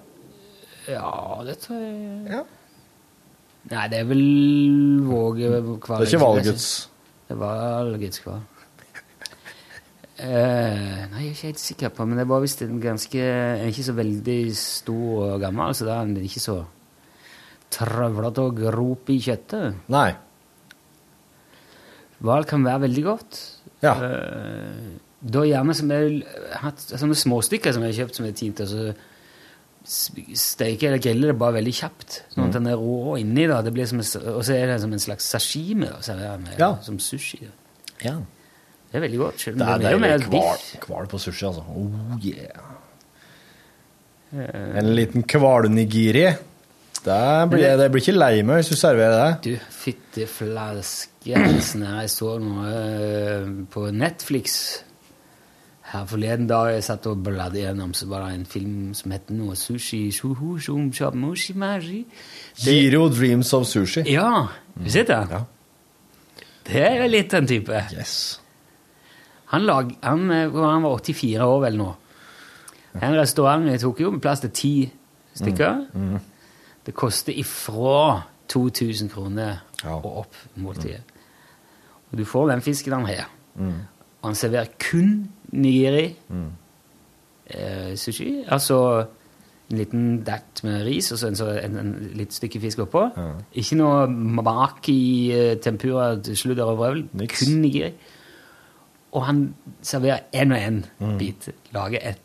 Ja, 0.91 1.41
det 1.47 1.57
tror 1.65 1.81
jeg 1.81 2.45
Nei, 3.65 3.85
det 3.89 4.01
er 4.03 4.09
vel 4.11 4.25
vågehval. 5.09 5.79
Det 5.81 5.95
er 5.95 6.11
ikke 6.11 6.21
valgets. 6.21 6.67
Det 7.25 7.33
er 7.33 7.39
valgets 7.41 8.21
hval. 8.21 8.43
Eh, 10.17 11.07
nei, 11.11 11.23
jeg 11.25 11.27
er 11.27 11.33
ikke 11.35 11.49
helt 11.49 11.59
sikker 11.63 11.89
på, 11.91 12.05
men 12.07 12.19
det 12.21 12.29
var 12.31 12.41
visst 12.45 12.61
en 12.63 12.77
ganske 12.79 13.19
en 13.19 13.67
Ikke 13.73 13.83
så 13.83 13.95
veldig 13.97 14.37
stor 14.55 15.33
og 15.35 15.41
gammel, 15.43 15.75
så 15.75 15.89
da 15.89 15.97
er 16.01 16.07
den 16.07 16.23
ikke 16.29 16.43
så 16.45 16.61
trøvlete 17.75 18.39
og 18.45 18.61
grop 18.61 19.11
i 19.11 19.17
kjøttet. 19.19 19.75
Nei. 19.91 20.13
Hval 22.25 22.47
kan 22.49 22.63
være 22.65 22.85
veldig 22.87 23.03
godt. 23.09 23.41
Ja. 23.83 23.95
Uh, 23.99 24.95
da 25.25 25.43
gjerne 25.49 25.75
som 25.77 25.91
jeg 25.91 26.21
har 26.53 26.63
hatt 26.69 26.85
sånne 26.85 27.17
småstykker 27.19 27.75
som 27.75 27.83
jeg 27.83 27.95
har 27.95 27.99
kjøpt 28.05 28.21
som 28.21 28.29
er 28.29 28.37
tint, 28.39 28.61
og 28.63 28.71
så 28.71 28.95
steker 29.85 30.89
eller 30.93 31.03
griller 31.03 31.33
det 31.33 31.39
bare 31.41 31.59
veldig 31.59 31.75
kjapt. 31.77 32.21
Sånn 32.33 32.45
at 32.47 32.53
Mm. 32.53 32.53
den 32.55 32.67
er 32.71 32.77
rå 32.81 33.19
inni, 33.21 33.47
da. 33.51 33.61
Det 33.63 33.73
blir 33.75 33.87
som 33.91 33.99
en, 34.01 34.35
og 34.37 34.43
så 34.47 34.55
er 34.55 34.67
det 34.71 34.81
som 34.81 34.93
en 34.93 34.99
slags 35.03 35.25
sashimi. 35.29 35.87
Da, 35.91 36.01
serverer 36.01 36.39
med, 36.41 36.55
Ja. 36.59 36.79
Som 36.83 36.99
sushi. 36.99 37.41
Da. 37.43 37.51
Ja. 38.09 38.15
Det 38.95 39.01
er 39.01 39.03
veldig 39.09 39.19
godt. 39.19 39.41
selv 39.43 39.57
om 39.57 39.59
Det 39.59 39.67
er 39.75 39.79
blir 39.83 39.91
jo 39.91 39.99
mer 40.05 40.13
deilig 40.23 40.29
Kval, 40.85 41.03
biff. 41.03 41.11
på 41.11 41.19
sushi, 41.19 41.47
altså. 41.49 41.65
Oh 41.67 42.19
yeah. 42.23 42.67
Eh, 44.35 44.79
En 44.79 44.93
liten 44.95 45.23
kvalnigiri. 45.27 46.29
Det 47.05 47.49
blir, 47.51 47.75
det 47.77 47.89
blir 47.93 48.01
ikke 48.01 48.15
lei 48.17 48.43
meg 48.47 48.61
hvis 48.63 48.71
du 48.71 48.77
serverer 48.79 49.17
det. 49.19 49.33
Du, 49.45 49.65
fytti 49.75 50.25
flaskehelsen. 50.31 51.83
Jeg 51.85 52.11
så 52.15 52.37
noe 52.41 52.71
eh, 52.71 53.49
på 53.75 53.89
Netflix 53.93 54.55
her 55.91 56.07
forleden 56.09 56.47
dag. 56.49 56.71
Jeg 56.77 56.87
satt 56.87 57.07
og 57.11 57.19
bladde 57.27 57.61
gjennom, 57.61 57.93
så 57.99 58.07
var 58.09 58.25
det 58.29 58.39
en 58.39 58.47
film 58.49 58.95
som 58.97 59.13
het 59.13 59.29
noe 59.35 59.59
Sushi 59.59 60.07
Shuhu 60.15 60.55
Shum 60.63 60.87
shab, 60.97 61.19
Mushi 61.19 61.53
Maji. 61.59 62.05
Giro 62.63 63.09
Dreams 63.13 63.53
of 63.59 63.67
Sushi. 63.69 64.07
Ja, 64.15 64.31
har 64.47 64.87
du 64.87 64.91
sett 64.91 65.11
det? 65.13 65.21
Ja. 65.35 65.43
Det 66.65 66.87
er 66.89 67.09
litt 67.11 67.35
den 67.35 67.47
type. 67.51 67.83
Yes. 67.93 68.41
Han, 69.55 69.65
lag, 69.69 69.95
han, 70.03 70.27
eh, 70.35 70.51
han 70.59 70.83
var 70.85 70.99
84 71.01 71.47
år 71.47 71.61
vel 71.69 71.79
nå. 71.81 71.89
En 73.01 73.17
restaurant 73.19 73.65
jeg 73.71 73.81
tok 73.83 74.01
jo 74.05 74.11
med 74.15 74.23
plass 74.23 74.43
til 74.45 74.53
ti 74.55 74.75
stykker. 75.39 75.81
Mm. 75.95 76.19
Det 76.87 76.95
koster 76.95 77.35
ifra 77.41 78.23
2000 78.53 79.09
kroner 79.11 79.57
Ja. 79.85 79.97
og 79.97 80.21
opp 80.25 80.37
måltidet. 80.61 81.03
Og 82.13 82.19
du 82.21 82.25
får 82.29 82.51
den 82.53 82.63
fisken 82.63 82.93
han 82.95 83.07
har. 83.09 83.27
Mm. 83.59 83.73
Og 84.23 84.29
han 84.31 84.37
serverer 84.39 84.71
kun 84.79 85.29
nigiri. 85.53 86.07
Eh, 87.47 87.97
sushi. 87.97 88.45
Altså 88.49 88.79
en 89.71 89.79
liten 89.81 90.05
dert 90.25 90.61
med 90.65 90.85
ris 90.87 91.11
og 91.13 91.19
så 91.19 91.29
en, 91.33 91.37
en, 91.65 91.77
en 91.81 92.11
litt 92.17 92.33
stykke 92.37 92.61
fisk 92.63 92.85
oppå. 92.87 93.07
Ikke 93.59 93.77
noe 93.81 94.07
maki, 94.09 94.99
eh, 95.35 95.55
tempura, 95.65 96.13
sludder 96.35 96.71
og 96.71 96.79
vrøvl. 96.79 97.03
Kun 97.35 97.59
nigiri. 97.65 97.93
Og 99.15 99.23
han 99.29 99.43
serverer 99.87 100.25
én 100.35 100.51
og 100.53 100.59
én 100.59 100.81
Mm. 101.01 101.19
bit. 101.19 101.49
Lager 101.73 102.01
ett. 102.03 102.21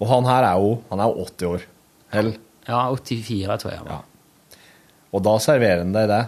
Og 0.00 0.08
han 0.10 0.24
her 0.26 0.42
er 0.48 0.58
jo 0.58 0.82
han 0.90 1.00
er 1.00 1.04
jo 1.12 1.24
80 1.24 1.46
år. 1.46 1.66
Hell. 2.12 2.32
Ja, 2.68 2.80
84, 2.94 3.58
tror 3.62 3.70
jeg. 3.72 3.80
Ja. 3.86 4.00
Og 5.12 5.22
da 5.22 5.36
serverer 5.38 5.78
han 5.84 5.92
deg 5.94 6.08
det 6.08 6.22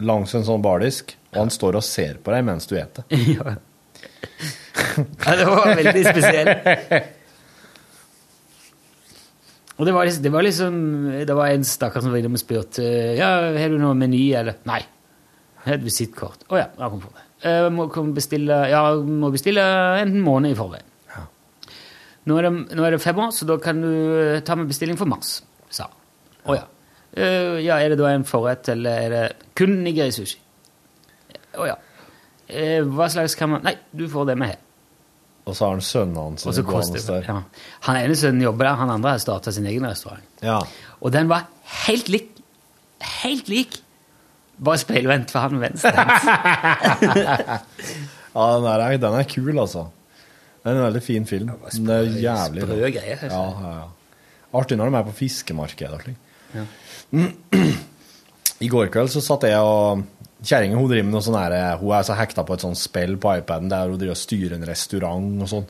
langs 0.00 0.34
en 0.34 0.44
sånn 0.46 0.62
bardisk, 0.64 1.14
og 1.32 1.38
han 1.44 1.50
står 1.52 1.76
og 1.76 1.84
ser 1.84 2.14
på 2.24 2.32
deg 2.32 2.44
mens 2.44 2.66
du 2.66 2.74
spiser. 2.76 3.04
ja. 3.10 3.56
ja, 5.26 5.34
det 5.36 5.46
var 5.46 5.74
veldig 5.76 6.04
spesielt. 6.08 7.16
Og 9.80 9.86
det 9.88 9.92
var, 9.96 10.04
liksom, 10.04 10.22
det 10.22 10.30
var 10.34 10.42
liksom 10.44 10.74
Det 11.26 11.34
var 11.36 11.46
en 11.54 11.62
stakkar 11.64 12.02
som 12.04 12.12
spurte 12.36 12.82
Ja, 13.16 13.30
har 13.56 13.68
du 13.72 13.78
noe 13.80 13.94
meny, 13.96 14.26
eller 14.36 14.58
Nei. 14.68 14.82
Jeg 15.60 15.64
har 15.66 15.74
et 15.78 15.84
visittkort. 15.84 16.44
Å 16.48 16.56
ja, 16.56 16.66
jeg 16.72 16.90
kom 16.92 17.00
for 17.04 17.12
det. 17.16 17.24
Eh, 17.40 17.66
må 17.72 17.86
bestille 18.14 18.56
Ja, 18.68 18.82
må 18.94 19.30
bestille 19.32 19.64
en 20.02 20.18
måned 20.24 20.52
i 20.52 20.58
forveien. 20.58 20.86
Nå, 22.28 22.36
er 22.36 22.46
det, 22.46 22.52
nå 22.76 22.84
er 22.84 22.94
det 22.94 23.00
februar, 23.02 23.32
så 23.32 23.46
da 23.48 23.56
kan 23.62 23.80
du 23.80 23.88
eh, 23.90 24.42
ta 24.44 24.56
med 24.58 24.68
bestilling 24.68 24.98
for 25.00 25.08
mars, 25.08 25.38
sa 25.72 25.88
han. 25.88 25.96
Å 26.44 26.56
ja. 26.58 26.66
Uh, 27.10 27.56
ja, 27.58 27.80
er 27.82 27.90
det 27.90 27.96
da 27.98 28.12
en 28.12 28.22
forrett, 28.28 28.68
eller 28.70 29.06
er 29.06 29.12
det 29.12 29.22
kun 29.58 29.80
nigeri-sushi? 29.82 30.36
Å 31.58 31.66
ja. 31.66 31.74
Uh, 32.50 32.86
hva 32.94 33.08
slags 33.10 33.34
kan 33.38 33.50
man 33.50 33.64
Nei, 33.66 33.72
du 33.90 34.04
får 34.10 34.28
det 34.28 34.36
med 34.38 34.52
her. 34.52 34.60
Og 35.48 35.56
så 35.56 35.66
har 35.66 35.74
han 35.74 35.82
sønnen 35.82 36.20
hans 36.20 36.46
Og 36.46 36.54
så 36.54 36.62
koster 36.66 37.02
der. 37.02 37.26
ja. 37.26 37.38
Han 37.88 37.98
ene 37.98 38.14
sønnen 38.18 38.44
jobber 38.44 38.68
der, 38.68 38.78
han 38.78 38.92
andre 38.94 39.16
har 39.16 39.22
starta 39.22 39.52
sin 39.56 39.66
egen 39.66 39.88
restaurant. 39.88 40.22
Ja. 40.44 40.60
Og 41.00 41.10
den 41.16 41.32
var 41.32 41.48
helt 41.88 42.12
lik. 42.12 42.30
Helt 43.24 43.48
lik. 43.50 43.80
Bare 44.60 44.80
speilvendt 44.82 45.32
for 45.32 45.46
han 45.46 45.60
venstre. 45.62 45.92
Ja, 48.30 48.44
den, 48.54 48.66
er, 48.70 48.98
den 49.02 49.14
er 49.18 49.26
kul, 49.26 49.56
altså. 49.58 49.88
Det 50.60 50.70
er 50.70 50.76
en 50.76 50.84
veldig 50.84 51.00
fin 51.02 51.24
film. 51.26 51.48
Det 51.72 51.96
er 51.96 52.10
jævlig 52.22 52.62
sprø 52.62 52.76
greier. 52.94 53.24
Ja, 53.26 53.40
ja, 53.42 53.72
ja. 53.80 53.88
Artig 54.60 54.78
når 54.78 54.90
de 54.90 54.98
er 55.00 55.06
på 55.08 55.14
fiskemarkedet. 55.18 56.12
Ja. 56.54 56.64
I 58.64 58.68
går 58.70 58.90
kveld 58.92 59.10
så 59.10 59.22
satt 59.24 59.48
jeg 59.48 59.58
og 59.64 60.04
Kjerringa 60.46 60.78
hun 60.78 60.88
driver 60.88 61.06
med 61.08 61.14
noe 61.14 61.24
sånn 61.24 61.36
her 61.36 61.54
Hun 61.80 61.92
er 61.96 62.04
så 62.06 62.14
hekta 62.16 62.44
på 62.48 62.54
et 62.56 62.62
sånt 62.64 62.78
spill 62.80 63.18
på 63.20 63.34
iPaden 63.40 63.68
der 63.72 63.90
hun 63.90 63.98
driver 64.00 64.14
og 64.14 64.20
styrer 64.20 64.56
en 64.56 64.66
restaurant 64.68 65.44
og 65.44 65.50
sånn. 65.50 65.68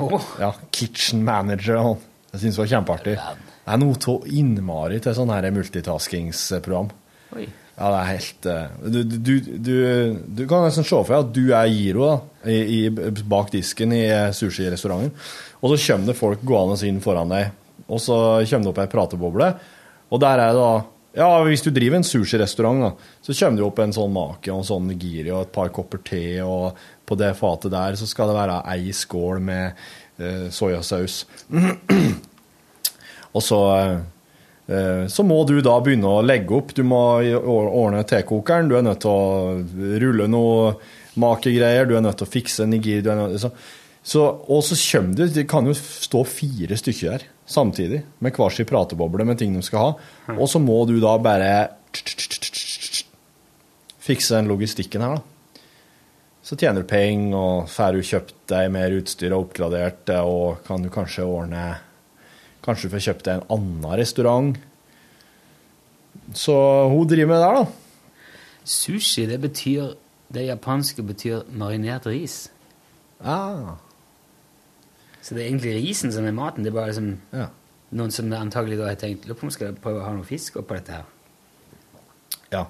Åh. 0.00 0.28
Ja, 0.40 0.52
Kitchen 0.74 1.24
Manager 1.26 1.80
og 1.80 1.88
sånn. 1.90 2.04
Jeg 2.32 2.44
syns 2.46 2.56
det 2.56 2.62
var 2.62 2.70
kjempeartig. 2.72 3.16
Det 3.18 3.74
er 3.74 3.80
noe 3.82 3.98
av 4.14 4.30
innmari 4.32 5.02
til 5.04 5.16
sånn 5.18 5.34
her 5.34 5.50
multitaskingsprogram. 5.52 6.88
Oi. 7.36 7.50
Ja, 7.72 7.88
det 7.88 7.98
er 7.98 8.08
helt 8.10 8.46
eh, 8.52 8.72
Du, 8.92 8.98
du, 9.02 9.32
du, 9.40 9.76
du 10.28 10.44
kan 10.48 10.66
nesten 10.66 10.84
se 10.84 10.98
for 10.98 11.14
deg 11.14 11.24
at 11.24 11.34
du 11.34 11.42
er 11.56 11.70
Giro 11.72 12.08
da, 12.10 12.16
i, 12.52 12.58
i, 12.84 13.10
bak 13.24 13.52
disken 13.54 13.94
i 13.96 14.04
eh, 14.10 14.30
sushirestauranten, 14.36 15.14
og 15.62 15.72
så 15.72 15.78
kommer 15.86 16.10
det 16.10 16.18
folk 16.18 16.42
gående 16.46 16.76
inn 16.88 17.00
foran 17.04 17.32
deg, 17.32 17.52
og 17.88 18.02
så 18.02 18.16
kommer 18.44 18.66
det 18.66 18.72
opp 18.74 18.82
ei 18.82 18.90
prateboble, 18.92 19.52
og 20.12 20.20
der 20.20 20.42
er 20.42 20.52
det 20.52 20.60
da 20.60 20.72
ja, 21.12 21.28
hvis 21.44 21.60
du 21.60 21.68
driver 21.68 21.98
en 21.98 22.06
sushirestaurant, 22.08 23.00
så 23.20 23.34
kommer 23.36 23.60
det 23.60 23.66
opp 23.66 23.80
en 23.84 23.92
sånn 23.92 24.14
make 24.14 24.48
og 24.48 24.62
en 24.62 24.68
sånn 24.68 24.92
giri 24.96 25.28
og 25.28 25.42
et 25.44 25.52
par 25.52 25.68
kopper 25.74 26.00
te, 26.08 26.24
og 26.40 26.78
på 27.08 27.18
det 27.20 27.34
fatet 27.36 27.74
der 27.74 27.98
så 28.00 28.08
skal 28.08 28.30
det 28.30 28.38
være 28.38 28.62
ei 28.72 28.94
skål 28.96 29.42
med 29.44 29.82
uh, 30.22 30.46
soyasaus. 30.48 31.18
og 33.36 33.44
så 33.44 33.60
eh, 33.76 34.00
så 35.10 35.24
må 35.26 35.40
du 35.48 35.56
da 35.64 35.74
begynne 35.82 36.06
å 36.06 36.22
legge 36.24 36.54
opp. 36.54 36.70
Du 36.76 36.84
må 36.86 37.00
ordne 37.20 38.04
tekokeren, 38.08 38.70
du 38.70 38.76
er 38.78 38.84
nødt 38.86 39.02
til 39.02 39.10
å 39.10 39.96
rulle 40.00 40.28
noe 40.30 40.74
makegreier, 41.20 41.88
du 41.88 41.96
er 41.98 42.04
nødt 42.04 42.20
til 42.22 42.28
å 42.28 42.32
fikse 42.32 42.66
nigir 42.70 43.04
så, 43.42 43.50
så, 44.02 44.22
Og 44.48 44.62
så 44.64 44.78
kommer 44.78 45.18
det 45.18 45.32
Det 45.34 45.44
kan 45.50 45.66
jo 45.68 45.74
stå 45.76 46.22
fire 46.24 46.78
stykker 46.78 47.16
her 47.16 47.26
samtidig, 47.52 48.00
med 48.22 48.32
hver 48.38 48.54
sin 48.54 48.68
prateboble 48.68 49.26
med 49.28 49.36
ting 49.40 49.52
de 49.52 49.60
skal 49.66 49.82
ha. 49.82 49.90
Og 50.38 50.46
så 50.48 50.62
må 50.62 50.78
du 50.88 50.94
da 51.02 51.18
bare 51.20 51.50
fikse 54.02 54.38
den 54.38 54.48
logistikken 54.48 55.04
her, 55.04 55.18
da. 55.18 55.60
Så 56.42 56.56
tjener 56.58 56.82
du 56.82 56.88
penger, 56.88 57.36
og 57.38 57.68
får 57.70 57.98
du 57.98 58.06
kjøpt 58.08 58.34
deg 58.50 58.70
mer 58.74 58.94
utstyr 58.96 59.34
og 59.34 59.46
oppgradert 59.46 60.10
og 60.22 60.64
kan 60.66 60.82
du 60.82 60.88
kanskje 60.90 61.26
ordne 61.26 61.66
Kanskje 62.62 62.88
du 62.88 62.94
får 62.94 63.04
kjøpt 63.08 63.24
deg 63.26 63.40
en 63.40 63.48
annen 63.56 63.96
restaurant. 63.98 64.58
Så 66.38 66.54
hun 66.92 67.08
driver 67.10 67.32
med 67.32 67.40
det 67.40 67.46
der, 67.46 67.54
da. 67.62 68.26
Sushi, 68.64 69.26
det 69.26 69.40
betyr 69.42 69.94
Det 70.32 70.46
japanske 70.46 71.02
betyr 71.04 71.42
marinert 71.52 72.06
ris. 72.08 72.46
Ah. 73.20 73.74
Så 75.20 75.34
det 75.34 75.42
er 75.42 75.50
egentlig 75.50 75.74
risen 75.76 76.12
som 76.12 76.24
er 76.24 76.32
maten. 76.32 76.64
Det 76.64 76.70
er 76.72 76.78
bare 76.78 76.88
liksom 76.88 77.18
Ja. 77.32 77.48
noen 77.92 78.10
som 78.10 78.32
antagelig 78.32 78.78
da 78.78 78.86
har 78.88 78.94
tenkt 78.96 79.26
Lurer 79.26 79.36
på 79.36 79.44
om 79.44 79.50
skal 79.50 79.74
prøve 79.74 80.00
å 80.00 80.04
ha 80.06 80.12
noe 80.14 80.24
fisk 80.24 80.56
oppå 80.56 80.74
dette 80.78 80.92
her. 80.92 81.04
Ja. 82.50 82.64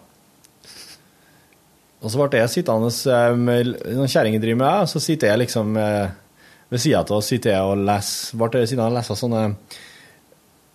Og 2.03 2.11
så 2.11 2.19
ble 2.19 2.41
jeg 2.41 2.51
sittende 2.51 2.91
eh, 2.91 3.37
med 3.37 3.67
Når 3.95 4.11
kjerringa 4.11 4.41
driver 4.41 4.59
med 4.59 4.81
det, 4.81 4.89
så 4.91 5.01
sitter 5.01 5.29
jeg 5.29 5.39
liksom 5.39 5.77
eh, 5.77 6.11
ved 6.73 6.81
sida 6.81 7.03
av 7.05 7.19
oss 7.19 7.31
sitter 7.33 7.53
jeg 7.55 7.69
og 7.69 7.83
leser 7.85 8.39
Ble 8.41 8.65
sittende 8.65 8.89
og 8.89 8.97
leser 8.97 9.19
sånne 9.19 9.43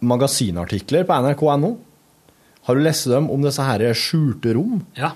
magasinartikler 0.07 1.07
på 1.09 1.15
nrk.no. 1.25 1.71
Har 2.67 2.77
du 2.77 2.83
lest 2.85 3.07
dem 3.09 3.31
om 3.33 3.41
disse 3.41 3.63
her 3.65 3.81
skjulte 3.97 4.53
rom? 4.53 4.83
Ja. 4.99 5.15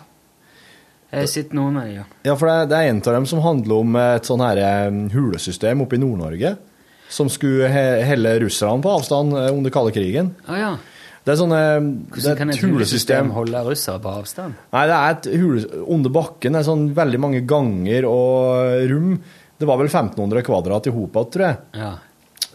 Jeg 1.11 1.27
sitter 1.27 1.57
noen 1.59 1.75
av 1.77 1.85
dem, 1.85 1.97
ja. 1.99 2.05
Ja, 2.25 2.35
for 2.39 2.47
det, 2.47 2.71
det 2.71 2.77
er 2.79 2.89
en 2.89 3.01
av 3.03 3.17
dem 3.17 3.27
som 3.29 3.43
handler 3.43 3.83
om 3.83 3.97
et 3.99 4.29
sånn 4.29 4.41
her 4.41 4.61
eh, 4.63 4.99
hulesystem 5.11 5.83
oppe 5.83 5.99
i 5.99 6.01
Nord-Norge. 6.01 6.55
Som 7.11 7.27
skulle 7.29 7.67
helle 7.67 8.37
russerne 8.39 8.81
på 8.81 8.93
avstand 8.95 9.35
eh, 9.35 9.51
under 9.51 9.73
kalde 9.75 9.91
krigen. 9.93 10.31
Ah, 10.47 10.57
ja. 10.61 10.71
Det 11.21 11.35
er 11.35 11.37
sånne 11.37 11.59
Hvordan 12.15 12.37
kan 12.39 12.49
et 12.49 12.63
hulesystem 12.63 13.27
holde 13.35 13.59
russere 13.67 14.01
på 14.01 14.15
avstand? 14.23 14.55
Nei, 14.73 14.85
det 14.89 14.95
er 14.97 15.11
et 15.17 15.27
hule 15.43 15.83
under 15.83 16.15
bakken. 16.15 16.55
Det 16.55 16.63
er 16.63 16.69
sånn 16.71 16.87
veldig 16.97 17.19
mange 17.21 17.43
ganger 17.45 18.07
og 18.09 18.87
rom. 18.89 19.11
Det 19.61 19.69
var 19.69 19.77
vel 19.77 19.91
1500 19.91 20.41
kvadrat 20.47 20.89
i 20.89 20.93
hop 20.95 21.17
tror 21.33 21.45
jeg. 21.45 21.57
Ja. 21.77 21.91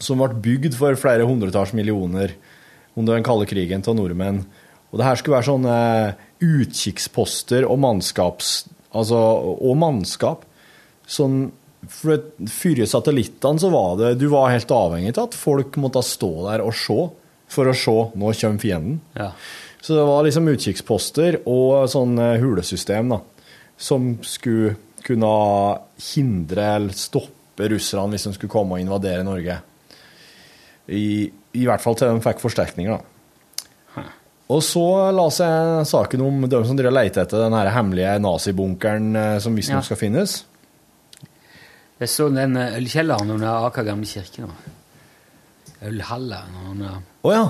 Som 0.03 0.21
ble 0.21 0.35
bygd 0.43 0.75
for 0.77 0.99
flere 0.99 1.27
hundretalls 1.29 1.73
millioner 1.77 2.35
under 2.97 3.15
den 3.15 3.27
kalde 3.27 3.47
krigen 3.49 3.85
til 3.85 3.95
nordmenn. 3.97 4.43
Og 4.91 4.99
det 4.99 5.07
her 5.07 5.21
skulle 5.21 5.37
være 5.37 5.51
sånne 5.51 5.77
utkikksposter 6.43 7.69
og 7.69 7.79
mannskaps... 7.83 8.57
Altså, 8.97 9.19
og 9.61 9.75
mannskap. 9.77 10.47
Sånn 11.07 11.51
For 11.93 12.23
fyre 12.51 12.87
satellittene 12.89 13.61
så 13.61 13.69
var 13.71 13.99
det 14.01 14.15
Du 14.23 14.25
var 14.33 14.49
helt 14.55 14.73
avhengig 14.73 15.13
av 15.19 15.27
at 15.29 15.37
folk 15.37 15.77
måtte 15.79 16.01
stå 16.03 16.31
der 16.49 16.65
og 16.65 16.73
se 16.75 16.97
for 17.53 17.71
å 17.71 17.75
se 17.77 17.95
nå 18.19 18.33
kommer 18.41 18.63
fienden. 18.63 18.97
Ja. 19.15 19.29
Så 19.85 19.95
det 19.95 20.07
var 20.09 20.25
liksom 20.27 20.49
utkikksposter 20.51 21.37
og 21.47 21.85
sånn 21.93 22.17
eh, 22.19 22.41
hulesystem 22.43 23.13
da, 23.13 23.21
som 23.79 24.17
skulle 24.27 24.75
kunne 25.07 25.31
hindre 26.13 26.67
eller 26.77 26.97
stoppe 26.99 27.69
russerne 27.73 28.13
hvis 28.15 28.27
de 28.29 28.35
skulle 28.37 28.53
komme 28.53 28.77
og 28.77 28.83
invadere 28.83 29.25
Norge. 29.27 29.59
I, 30.93 31.05
i 31.57 31.65
hvert 31.67 31.83
fall 31.83 31.97
til 31.99 32.13
de 32.13 32.23
fikk 32.23 32.43
forsterkninger, 32.43 32.97
da. 32.99 33.13
Og 34.55 34.61
så 34.63 34.83
la 35.11 35.25
seg 35.35 35.81
saken 35.91 36.21
om 36.23 36.45
de 36.47 36.59
som 36.69 36.79
leter 36.79 37.25
etter 37.25 37.41
den 37.49 37.57
her 37.57 37.71
hemmelige 37.75 38.13
nazibunkeren 38.23 39.09
eh, 39.19 39.39
som 39.43 39.57
visstnok 39.59 39.81
Ja. 39.83 39.87
skal 39.89 39.99
finnes. 39.99 40.37
Jeg 41.99 42.09
så 42.13 42.29
den 42.31 42.55
eh, 42.61 42.77
ølkjelleren 42.79 43.33
under 43.35 43.67
Aker 43.67 43.83
gamle 43.89 44.07
kirke 44.07 44.45
nå. 44.45 44.53
Ølhalla. 45.89 46.45
under- 46.71 47.03
Oh, 47.25 47.33
ja. 47.35 47.49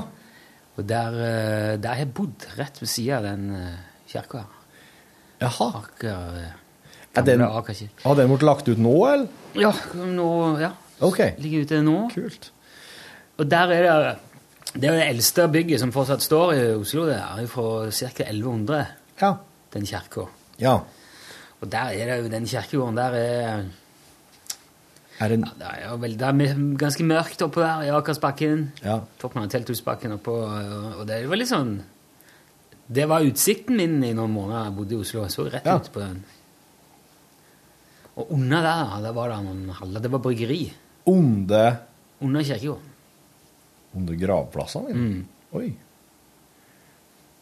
Og 0.78 0.86
der, 0.88 1.12
eh, 1.20 1.76
der 1.76 1.88
har 1.88 1.96
jeg 2.00 2.14
bodd, 2.14 2.46
rett 2.56 2.80
ved 2.80 2.88
siden 2.88 3.16
av 3.18 3.22
den 3.28 3.76
kirka. 4.08 4.46
Jaha. 5.42 5.68
Aker, 5.82 6.40
Er 7.16 7.22
den, 7.24 7.40
har 7.40 8.14
den 8.14 8.28
blitt 8.28 8.42
lagt 8.42 8.68
ut 8.68 8.78
nå, 8.78 8.94
eller? 9.08 9.28
Ja, 9.56 9.72
nå, 9.94 10.28
ja. 10.60 10.70
Ok. 11.00 11.18
Ligger 11.38 11.64
ute 11.66 11.82
nå. 11.84 11.96
Kult. 12.14 12.50
Og 13.38 13.48
der 13.50 13.72
er 13.72 13.82
det 13.86 14.16
Det 14.76 14.88
er 14.90 14.96
det 14.98 15.06
eldste 15.08 15.46
bygget 15.48 15.80
som 15.80 15.92
fortsatt 15.92 16.20
står 16.22 16.52
i 16.54 16.62
Oslo. 16.76 17.06
Det 17.06 17.16
er 17.16 17.46
fra 17.48 17.90
ca. 17.90 18.24
1100, 18.28 18.86
Ja. 19.22 19.34
den 19.72 19.86
kirka. 19.86 20.26
Ja. 20.60 20.74
Og 21.60 21.70
der 21.72 21.92
er 21.96 22.06
det 22.10 22.24
jo 22.24 22.28
den 22.28 22.46
kirkegården 22.46 22.96
der 22.96 23.14
er 23.14 23.64
Er 25.18 25.28
det 25.28 25.38
ja, 25.40 25.52
det 25.58 25.66
er 25.86 25.96
vel, 25.96 26.18
det 26.18 26.26
er 26.28 26.76
ganske 26.76 27.04
mørkt 27.04 27.40
oppå 27.42 27.60
der 27.62 27.86
i 27.86 27.88
Akersbakken. 27.96 28.66
Ja. 28.84 28.98
Toppen 29.18 29.42
av 29.42 29.48
Telthusbakken 29.48 30.12
oppå, 30.18 30.34
og 31.00 31.06
det 31.08 31.22
var 31.28 31.36
litt 31.40 31.48
sånn 31.48 31.78
Det 32.92 33.08
var 33.08 33.24
utsikten 33.24 33.76
min 33.80 33.96
i 34.04 34.12
noen 34.12 34.30
måneder 34.30 34.64
jeg 34.68 34.74
bodde 34.76 34.92
i 34.94 34.98
Oslo. 35.00 35.22
Jeg 35.24 35.30
så 35.32 35.46
rett 35.50 35.64
Ja. 35.64 35.76
ut 35.76 35.88
på 35.92 36.00
den. 36.00 36.20
Og 38.16 38.30
under 38.32 38.64
der, 38.64 38.92
det 39.04 39.12
var 39.16 39.32
det 39.32 39.40
noen 39.44 39.72
haller. 39.76 40.02
Det 40.04 40.10
var 40.12 40.22
bryggeri. 40.24 40.62
Onde 41.12 41.64
Under 42.24 42.42
kirkegården. 42.42 42.94
Under 43.96 44.16
gravplassene? 44.16 44.94
Mm. 44.96 45.26
Oi. 45.58 45.66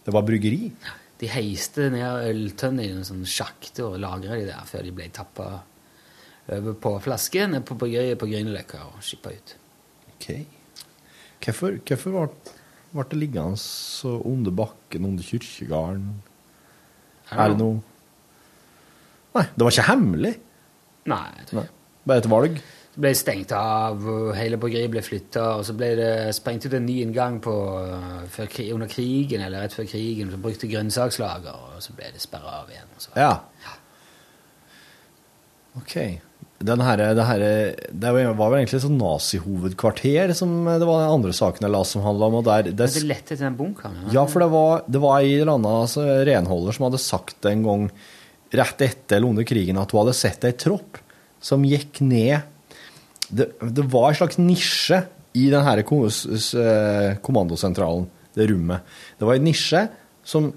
Det 0.04 0.14
var 0.14 0.26
bryggeri? 0.26 0.72
De 1.20 1.30
heiste 1.30 1.86
ned 1.94 2.26
øltønner 2.28 2.88
i 2.88 2.90
en 2.92 3.06
sånn 3.06 3.22
sjakt 3.28 3.78
og 3.84 4.00
lagra 4.02 4.34
de 4.34 4.48
der 4.48 4.66
før 4.66 4.82
de 4.84 4.92
ble 4.94 5.06
tappa 5.14 5.46
over 6.52 6.74
på 6.76 6.92
flaske 7.06 7.46
ned 7.48 7.64
på 7.64 7.76
bryggeriet 7.80 8.18
på 8.20 8.28
Grünerløkka 8.28 8.82
og 8.90 8.98
skippa 9.06 9.32
ut. 9.32 9.54
Ok. 10.10 10.28
Hvorfor, 11.44 11.78
hvorfor 11.86 12.16
ble, 12.18 12.54
ble 12.92 13.06
det 13.12 13.20
liggende 13.20 13.60
så 13.62 14.18
under 14.26 14.52
bakken, 14.54 15.06
under 15.06 15.24
kirkegården? 15.24 16.10
Er 17.32 17.54
det 17.54 17.60
noe 17.62 17.82
Nei, 19.34 19.48
det 19.50 19.64
var 19.66 19.72
ikke 19.72 19.88
hemmelig? 19.88 20.30
Nei. 21.10 21.26
jeg 21.40 21.50
tror 21.50 21.62
Nei. 21.62 21.68
Bare 22.04 22.20
et 22.20 22.30
valg? 22.30 22.58
Det 22.94 23.02
ble 23.02 23.10
stengt 23.18 23.50
av, 23.56 24.04
hele 24.38 24.58
bryggeriet 24.60 24.92
ble 24.92 25.00
flytta, 25.02 25.46
og 25.58 25.64
så 25.66 25.74
ble 25.74 25.88
det 25.98 26.10
sprengt 26.36 26.66
ut 26.68 26.76
en 26.78 26.84
ny 26.86 27.00
inngang 27.02 27.40
på, 27.42 27.54
uh, 27.90 28.20
før, 28.30 28.52
under 28.76 28.90
krigen, 28.90 29.42
eller 29.42 29.64
rett 29.64 29.74
før 29.74 29.88
krigen, 29.90 30.30
så 30.30 30.38
brukte 30.38 30.70
grønnsakslager, 30.70 31.64
og 31.74 31.82
så 31.82 31.96
ble 31.96 32.12
det 32.14 32.22
sperra 32.22 32.60
av 32.60 32.70
igjen. 32.70 32.92
Så. 33.02 33.10
Ja. 33.18 33.32
Ok. 35.80 35.96
Den 36.64 36.80
her, 36.86 37.00
det, 37.18 37.24
her, 37.26 37.42
det 37.90 38.10
var 38.14 38.38
vel 38.38 38.60
egentlig 38.60 38.78
et 38.78 38.84
sånn 38.86 39.00
nazihovedkvarter 39.00 40.30
som 40.38 40.52
det 40.64 40.86
var 40.86 41.02
den 41.02 41.16
andre 41.18 41.34
saken 41.34 41.66
jeg 41.66 41.74
la 41.74 41.82
som 41.88 42.04
handla 42.06 42.30
om. 42.30 42.38
Og 42.40 42.46
der, 42.46 42.70
det, 42.70 42.88
det 42.94 43.02
lette 43.04 43.34
til 43.34 43.42
den 43.42 43.58
bunkeren. 43.58 43.98
ja, 44.14 44.22
for 44.30 44.44
det 44.44 44.48
var, 44.54 44.86
det 44.86 45.02
var 45.02 45.18
en 45.18 45.34
eller 45.42 45.58
annen 45.58 45.80
altså, 45.82 46.06
renholder 46.30 46.78
som 46.78 46.86
hadde 46.86 47.02
sagt 47.02 47.40
det 47.44 47.52
en 47.52 47.66
gang 47.66 47.88
rett 48.56 48.80
etter 48.86 49.16
eller 49.18 49.28
under 49.34 49.46
krigen 49.48 49.78
at 49.80 49.90
hun 49.94 50.02
hadde 50.04 50.14
sett 50.18 50.44
ei 50.48 50.52
tropp 50.58 50.98
som 51.44 51.64
gikk 51.66 52.00
ned 52.04 52.42
Det, 53.34 53.46
det 53.60 53.84
var 53.90 54.10
en 54.12 54.18
slags 54.18 54.36
nisje 54.38 54.98
i 55.34 55.46
den 55.50 55.64
her 55.64 55.80
ko- 55.82 56.04
s- 56.06 56.26
s- 56.28 56.54
eh, 56.54 57.16
kommandosentralen, 57.24 58.04
det 58.36 58.46
rommet. 58.50 58.84
Det 59.18 59.24
var 59.26 59.34
en 59.34 59.44
nisje 59.48 59.80
som 60.22 60.50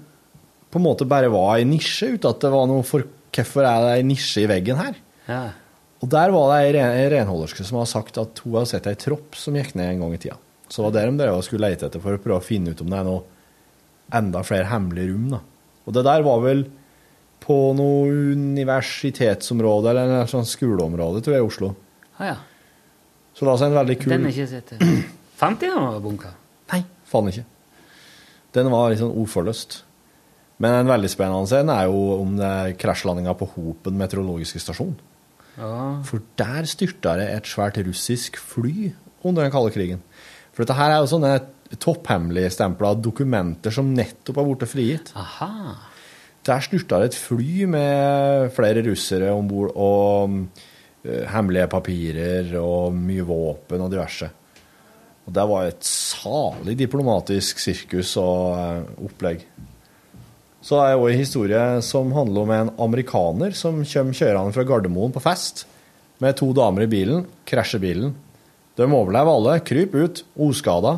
på 0.70 0.78
en 0.78 0.84
måte 0.84 1.06
bare 1.08 1.30
var 1.32 1.56
en 1.58 1.70
nisje, 1.72 2.12
uten 2.14 2.28
at 2.30 2.40
det 2.44 2.50
var 2.52 2.66
noe 2.70 2.84
for 2.86 3.06
Hvorfor 3.38 3.62
er 3.66 3.80
det 3.84 3.94
en 4.00 4.08
nisje 4.08 4.42
i 4.42 4.46
veggen 4.50 4.76
her? 4.80 4.94
Ja. 5.28 5.40
Og 6.02 6.08
der 6.10 6.30
var 6.34 6.52
det 6.72 6.80
ei 6.80 7.08
renholderske 7.12 7.64
som 7.66 7.76
hadde 7.78 7.90
sagt 7.90 8.18
at 8.18 8.40
hun 8.44 8.54
hadde 8.56 8.70
sett 8.70 8.86
ei 8.90 8.94
tropp 8.98 9.34
som 9.38 9.54
gikk 9.58 9.74
ned 9.78 9.92
en 9.92 10.00
gang 10.04 10.14
i 10.14 10.20
tida. 10.22 10.36
Så 10.68 10.80
det 10.82 10.84
var 10.88 10.94
der 10.96 11.10
de 11.10 11.18
drev 11.24 11.36
og 11.36 11.44
skulle 11.46 11.68
lete 11.70 11.86
etter 11.88 12.00
for 12.02 12.16
å 12.16 12.22
prøve 12.22 12.40
å 12.40 12.44
finne 12.44 12.72
ut 12.72 12.80
om 12.84 12.90
det 12.90 12.98
er 12.98 13.06
noe 13.08 13.22
enda 14.20 14.42
flere 14.46 14.68
hemmelige 14.70 15.12
rom. 15.12 15.28
da. 15.36 15.40
Og 15.86 15.94
det 15.96 16.04
der 16.08 16.22
var 16.26 16.40
vel 16.44 16.64
på 17.44 17.56
noe 17.78 18.12
universitetsområde 18.34 19.90
eller 19.92 20.14
en 20.22 20.30
sånn 20.30 20.46
skoleområde, 20.48 21.22
tror 21.24 21.36
jeg, 21.36 21.44
i 21.44 21.48
Oslo. 21.48 21.72
Ah, 22.18 22.32
ja. 22.32 22.36
Så 23.36 23.46
var 23.46 23.54
altså 23.54 23.68
en 23.68 23.76
veldig 23.78 23.96
kul 24.00 24.12
Den 24.12 24.26
er 24.26 24.34
ikke 24.34 24.48
sett. 24.50 24.72
eh. 24.74 25.04
Fant 25.40 25.60
de 25.62 25.70
noen 25.70 26.00
bunker? 26.02 26.32
Nei, 26.72 26.82
faen 27.06 27.30
ikke. 27.30 27.44
Den 28.56 28.70
var 28.72 28.90
litt 28.90 28.98
sånn 29.02 29.14
ordforløst. 29.14 29.82
Men 30.58 30.74
en 30.80 30.90
veldig 30.90 31.10
spennende 31.12 31.60
en 31.60 31.70
er 31.70 31.84
jo 31.86 32.00
om 32.16 32.32
det 32.40 32.48
er 32.48 32.72
krasjlandinga 32.80 33.36
på 33.38 33.46
Hopen 33.52 33.94
meteorologiske 34.00 34.58
stasjon. 34.64 34.96
Ja. 35.58 36.02
For 36.06 36.24
der 36.38 36.66
styrta 36.70 37.14
det 37.20 37.28
et 37.36 37.46
svært 37.50 37.78
russisk 37.86 38.40
fly 38.42 38.90
under 39.22 39.44
den 39.46 39.54
kalde 39.54 39.70
krigen. 39.74 40.02
For 40.50 40.64
dette 40.64 40.74
her 40.78 40.96
er 40.96 41.04
jo 41.04 41.10
sånne 41.12 41.32
topphemmeligstempla 41.78 42.96
dokumenter 42.98 43.74
som 43.74 43.92
nettopp 43.94 44.40
har 44.40 44.48
blitt 44.48 44.70
frigitt. 44.72 45.12
Aha. 45.18 45.76
Der 46.48 46.64
styrta 46.64 47.02
det 47.02 47.10
et 47.10 47.20
fly 47.20 47.66
med 47.68 48.48
flere 48.56 48.80
russere 48.86 49.32
om 49.36 49.48
bord, 49.50 49.74
og 49.76 50.36
eh, 51.04 51.26
hemmelige 51.28 51.68
papirer 51.68 52.54
og 52.60 52.94
mye 52.96 53.26
våpen 53.28 53.84
og 53.84 53.90
diverse. 53.92 54.30
Og 55.28 55.34
det 55.36 55.44
var 55.50 55.66
et 55.68 55.84
salig 55.84 56.78
diplomatisk 56.80 57.60
sirkus 57.60 58.14
og 58.20 58.54
eh, 58.56 58.86
opplegg. 59.04 59.42
Så 60.64 60.80
er 60.80 60.94
det 60.94 61.02
òg 61.02 61.10
en 61.12 61.20
historie 61.20 61.66
som 61.84 62.14
handler 62.16 62.46
om 62.46 62.54
en 62.54 62.72
amerikaner 62.80 63.52
som 63.56 63.82
kommer 63.84 64.16
kjørende 64.16 64.56
fra 64.56 64.64
Gardermoen 64.66 65.12
på 65.14 65.22
fest 65.22 65.66
med 66.18 66.34
to 66.40 66.48
damer 66.56 66.86
i 66.86 66.90
bilen, 66.90 67.28
krasjer 67.46 67.82
bilen. 67.82 68.16
De 68.78 68.88
overlever 68.88 69.36
alle, 69.36 69.60
kryper 69.68 70.08
ut, 70.08 70.24
oskada. 70.48 70.96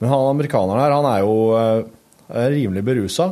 Men 0.00 0.10
han 0.10 0.30
amerikaneren 0.34 0.82
her, 0.82 0.96
han 0.98 1.08
er 1.14 1.22
jo 1.22 1.36
eh, 1.54 1.86
er 2.34 2.54
rimelig 2.56 2.82
berusa. 2.84 3.30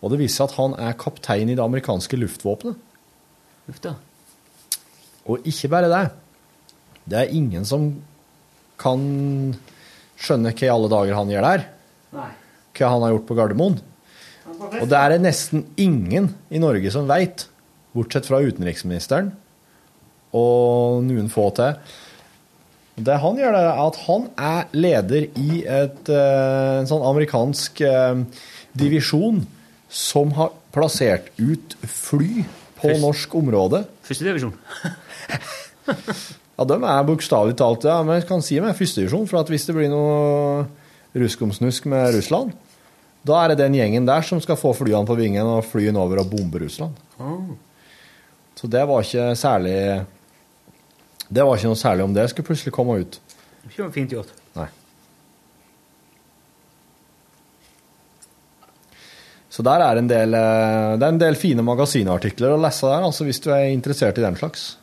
Og 0.00 0.12
det 0.12 0.20
viser 0.22 0.40
seg 0.40 0.48
at 0.48 0.56
han 0.58 0.76
er 0.80 0.98
kaptein 1.00 1.50
i 1.50 1.56
det 1.56 1.64
amerikanske 1.64 2.18
luftvåpenet. 2.20 2.78
Da. 3.84 3.94
Og 5.28 5.44
ikke 5.46 5.70
bare 5.70 5.90
det. 5.92 6.04
Det 7.10 7.18
er 7.20 7.36
ingen 7.36 7.66
som 7.68 7.92
kan 8.80 9.02
skjønne 10.20 10.52
hva 10.54 10.66
i 10.66 10.72
alle 10.72 10.90
dager 10.92 11.18
han 11.18 11.32
gjør 11.32 11.46
der. 11.46 11.66
Nei. 12.16 12.30
Hva 12.76 12.92
han 12.94 13.04
har 13.04 13.14
gjort 13.14 13.28
på 13.28 13.36
Gardermoen. 13.38 13.78
Og 14.80 14.86
det 14.88 14.98
er 14.98 15.14
det 15.14 15.22
nesten 15.24 15.64
ingen 15.80 16.32
i 16.52 16.60
Norge 16.62 16.92
som 16.92 17.08
veit, 17.08 17.46
bortsett 17.94 18.28
fra 18.28 18.40
utenriksministeren 18.42 19.32
og 20.36 21.02
noen 21.06 21.30
få 21.32 21.48
til. 21.56 21.78
Det 23.00 23.16
han 23.22 23.38
gjør, 23.40 23.54
det 23.56 23.62
er 23.64 23.80
at 23.82 23.98
han 24.04 24.26
er 24.36 24.74
leder 24.76 25.26
i 25.40 25.62
et, 25.64 26.10
eh, 26.12 26.74
en 26.80 26.90
sånn 26.90 27.06
amerikansk 27.06 27.80
eh, 27.86 28.20
divisjon 28.76 29.40
som 29.90 30.32
har 30.38 30.52
plassert 30.74 31.30
ut 31.38 31.74
fly 31.82 32.44
på 32.80 32.88
Først- 32.88 33.02
norsk 33.02 33.34
område. 33.42 33.84
Første 34.06 34.24
divisjon. 34.28 34.54
Ja, 36.60 36.64
de 36.68 36.76
er 36.76 37.04
bokstavelig 37.08 37.54
talt 37.56 37.86
ja, 37.88 38.02
men 38.04 38.18
jeg 38.18 38.26
kan 38.28 38.42
si 38.44 38.58
med 38.60 38.76
førstedivisjon, 38.76 39.24
for 39.30 39.48
hvis 39.48 39.62
det 39.64 39.72
blir 39.72 39.88
noe 39.88 40.66
ruskomsnusk 41.16 41.86
med 41.88 42.12
Russland, 42.18 42.50
da 43.24 43.38
er 43.40 43.48
det 43.54 43.62
den 43.62 43.78
gjengen 43.78 44.04
der 44.04 44.20
som 44.28 44.42
skal 44.44 44.58
få 44.60 44.74
flyene 44.76 45.08
på 45.08 45.16
vingen 45.16 45.48
og 45.48 45.64
fly 45.64 45.88
over 45.88 46.20
og 46.20 46.28
bombe 46.28 46.60
Russland. 46.60 47.00
Oh. 47.16 47.54
Så 48.60 48.68
det 48.68 48.82
var 48.84 49.00
ikke 49.00 49.30
særlig 49.40 50.04
Det 51.32 51.44
var 51.46 51.56
ikke 51.56 51.70
noe 51.72 51.80
særlig 51.80 52.04
om 52.04 52.12
det 52.12 52.28
skulle 52.28 52.46
plutselig 52.50 52.72
komme 52.76 52.98
ut. 53.00 53.16
Det 53.64 53.78
var 53.80 53.92
fint 53.94 54.12
gjort. 54.12 54.28
Nei. 54.58 54.66
Så 59.50 59.64
der 59.66 59.82
er 59.82 59.98
en 59.98 60.10
del, 60.10 60.34
eh, 60.38 60.96
det 60.96 61.06
er 61.06 61.14
en 61.14 61.18
del 61.18 61.38
fine 61.38 61.64
magasinartikler 61.66 62.54
å 62.54 62.60
lese 62.62 62.86
der, 62.86 63.02
altså 63.02 63.26
hvis 63.26 63.42
du 63.42 63.50
er 63.50 63.72
interessert 63.72 64.20
i 64.20 64.24
den 64.24 64.38
slags. 64.38 64.76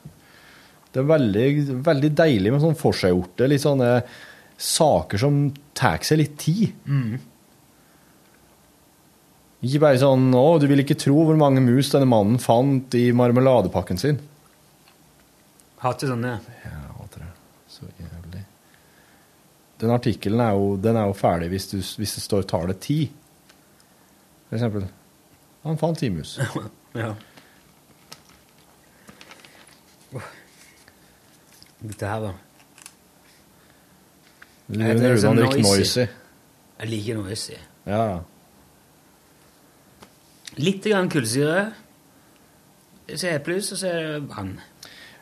Det 0.91 0.99
er 0.99 1.07
veldig, 1.07 1.47
veldig 1.86 2.11
deilig 2.18 2.51
med 2.51 2.63
sånn 2.63 2.80
forseggjorte, 2.80 3.47
litt 3.47 3.63
sånne 3.63 3.91
saker 4.57 5.22
som 5.22 5.39
tar 5.78 6.03
seg 6.03 6.20
litt 6.20 6.38
tid. 6.41 6.74
Mm. 6.89 7.20
Ikke 9.68 9.82
bare 9.82 9.99
sånn 10.01 10.30
'Å, 10.34 10.59
du 10.59 10.68
vil 10.70 10.84
ikke 10.84 10.99
tro 10.99 11.15
hvor 11.26 11.38
mange 11.38 11.61
mus 11.63 11.89
denne 11.89 12.09
mannen 12.09 12.38
fant 12.38 12.93
i 12.93 13.11
marmeladepakken 13.11 13.97
sin'. 13.97 14.20
Hater 15.82 16.07
sånne. 16.11 16.39
Ja, 16.65 16.82
hater 16.97 17.24
det. 17.24 17.32
Så 17.70 17.86
jævlig. 17.97 18.43
Den 19.80 19.93
artikkelen 19.93 20.41
er 20.41 20.53
jo, 20.53 20.76
den 20.78 20.97
er 20.97 21.07
jo 21.07 21.13
ferdig 21.13 21.49
hvis, 21.49 21.70
du, 21.72 21.78
hvis 21.78 22.15
det 22.18 22.24
står 22.24 22.43
tallet 22.49 22.82
ti. 22.82 23.09
For 24.49 24.55
eksempel. 24.55 24.87
Han 25.63 25.77
fant 25.77 25.99
timus. 25.99 26.37
Ja. 26.97 27.11
Dette 31.83 32.07
her, 32.09 32.23
da. 32.23 32.31
Du 34.67 34.79
det 34.81 34.95
er 35.11 35.19
sånn 35.21 35.37
noisy. 35.39 35.61
noisy. 35.63 36.05
Jeg 36.81 36.89
liker 36.91 37.19
noisy. 37.19 37.57
Ja. 37.87 38.01
Litt 40.57 40.87
grann 40.89 41.11
kullsyre. 41.13 41.67
Så 43.13 43.29
eplejus, 43.31 43.69
og 43.75 43.79
så 43.83 43.91
er 43.93 44.01
det 44.17 44.23
vann. 44.31 44.55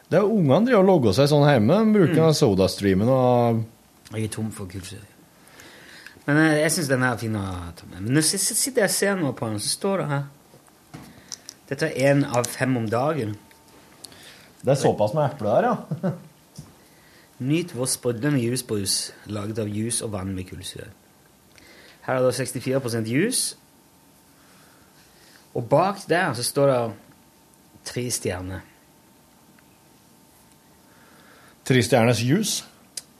Det 0.09 0.17
er 0.21 0.25
ungene 0.31 0.63
driver 0.69 0.81
og 0.85 0.89
logger 0.93 1.17
seg 1.17 1.27
sånn 1.33 1.45
hjemme. 1.49 1.81
De 1.83 1.97
bruker 1.99 2.23
Mm. 2.29 2.33
sodastreamen 2.39 3.09
og 3.09 3.63
Jeg 4.13 4.23
er 4.23 4.27
tom 4.29 4.51
for 4.51 4.65
kullsyre. 4.65 5.03
Men 6.25 6.39
jeg, 6.41 6.61
jeg 6.63 6.73
syns 6.73 6.89
den 6.89 7.05
er 7.05 7.19
fin 7.21 7.37
å 7.37 7.45
ta 7.77 7.87
med. 7.89 8.01
Men 8.01 8.17
når 8.17 8.29
jeg 8.33 8.41
sitter 8.41 8.85
jeg 8.85 8.91
og 8.91 8.95
ser 8.95 9.19
noe 9.19 9.33
på 9.37 9.49
den, 9.49 9.61
så 9.61 9.73
står 9.75 10.01
det 10.01 10.07
her 10.13 10.23
Dette 11.69 11.89
er 11.89 12.11
én 12.11 12.23
av 12.25 12.45
fem 12.49 12.75
om 12.77 12.85
dagen. 12.89 13.33
Det 14.61 14.73
er 14.73 14.81
såpass 14.81 15.13
med 15.17 15.27
eple 15.27 15.53
der, 15.53 15.69
ja. 15.69 16.11
Nyt 17.49 17.73
vår 17.75 17.89
sprudlende 17.91 18.41
jusbrus 18.41 19.11
laget 19.27 19.59
av 19.61 19.69
jus 19.69 19.99
og 20.05 20.13
vann 20.13 20.31
med 20.33 20.47
kullsyre. 20.49 20.87
Her 22.05 22.19
er 22.19 22.25
det 22.25 22.35
64% 22.37 23.09
jus. 23.09 23.41
Og 25.57 25.65
bak 25.69 26.05
der 26.09 26.33
så 26.37 26.45
står 26.45 26.71
det 26.71 26.79
tre 27.85 28.05
stjerner. 28.11 28.63
Tre 31.65 31.81
stjerners 31.83 32.21
juice. 32.21 32.65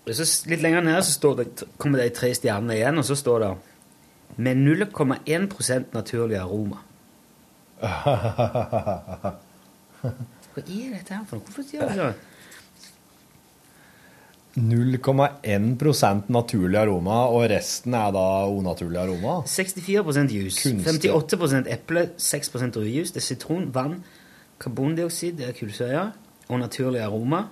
Litt 0.05 0.61
lenger 0.61 0.85
ned 0.85 1.01
så 1.01 1.15
står 1.15 1.39
det, 1.39 1.45
kommer 1.81 2.03
de 2.03 2.11
tre 2.13 2.29
stjernene 2.37 2.75
igjen, 2.77 2.99
og 3.01 3.05
så 3.07 3.15
står 3.17 3.39
det 3.41 3.53
med 4.45 4.59
0,1% 4.61 5.95
naturlig 5.95 6.37
aroma. 6.37 6.81
Hva 10.55 10.61
er 10.61 10.93
dette 10.93 11.11
her 11.11 11.25
for 11.27 11.39
noe? 11.39 11.45
Hvorfor 11.47 11.63
gjør 11.73 11.89
de 11.89 11.95
det? 11.99 12.15
0,1% 14.55 16.29
naturlig 16.31 16.79
aroma, 16.79 17.25
og 17.27 17.49
resten 17.51 17.95
er 17.97 18.13
da 18.15 18.47
unaturlig 18.47 19.01
aroma. 19.01 19.41
64 19.51 20.31
jus, 20.31 20.61
Kunstig. 20.63 21.11
58% 21.11 21.67
eple, 21.73 22.05
6 22.15 22.53
druejus, 22.77 23.11
det 23.11 23.19
er 23.19 23.25
sitron, 23.25 23.67
vann, 23.75 23.97
karbondioksid, 24.63 25.41
det 25.41 25.49
er 25.49 25.57
kullsøya, 25.57 26.05
og 26.47 26.59
naturlig 26.61 27.01
aroma. 27.03 27.49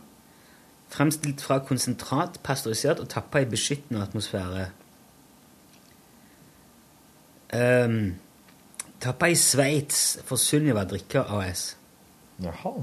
Fremstilt 0.94 1.42
fra 1.42 1.58
konsentrat, 1.66 2.38
pasteurisert 2.46 3.00
og 3.02 3.10
tappa 3.10 3.42
i 3.42 3.50
beskyttende 3.50 4.04
atmosfære. 4.04 4.68
Um, 7.54 8.16
tappa 9.02 9.32
i 9.34 9.38
Sveits 9.38 10.20
for 10.26 10.38
Sunniva 10.38 10.86
Drikke 10.90 11.26
AS. 11.26 11.72
Jaha. 12.44 12.76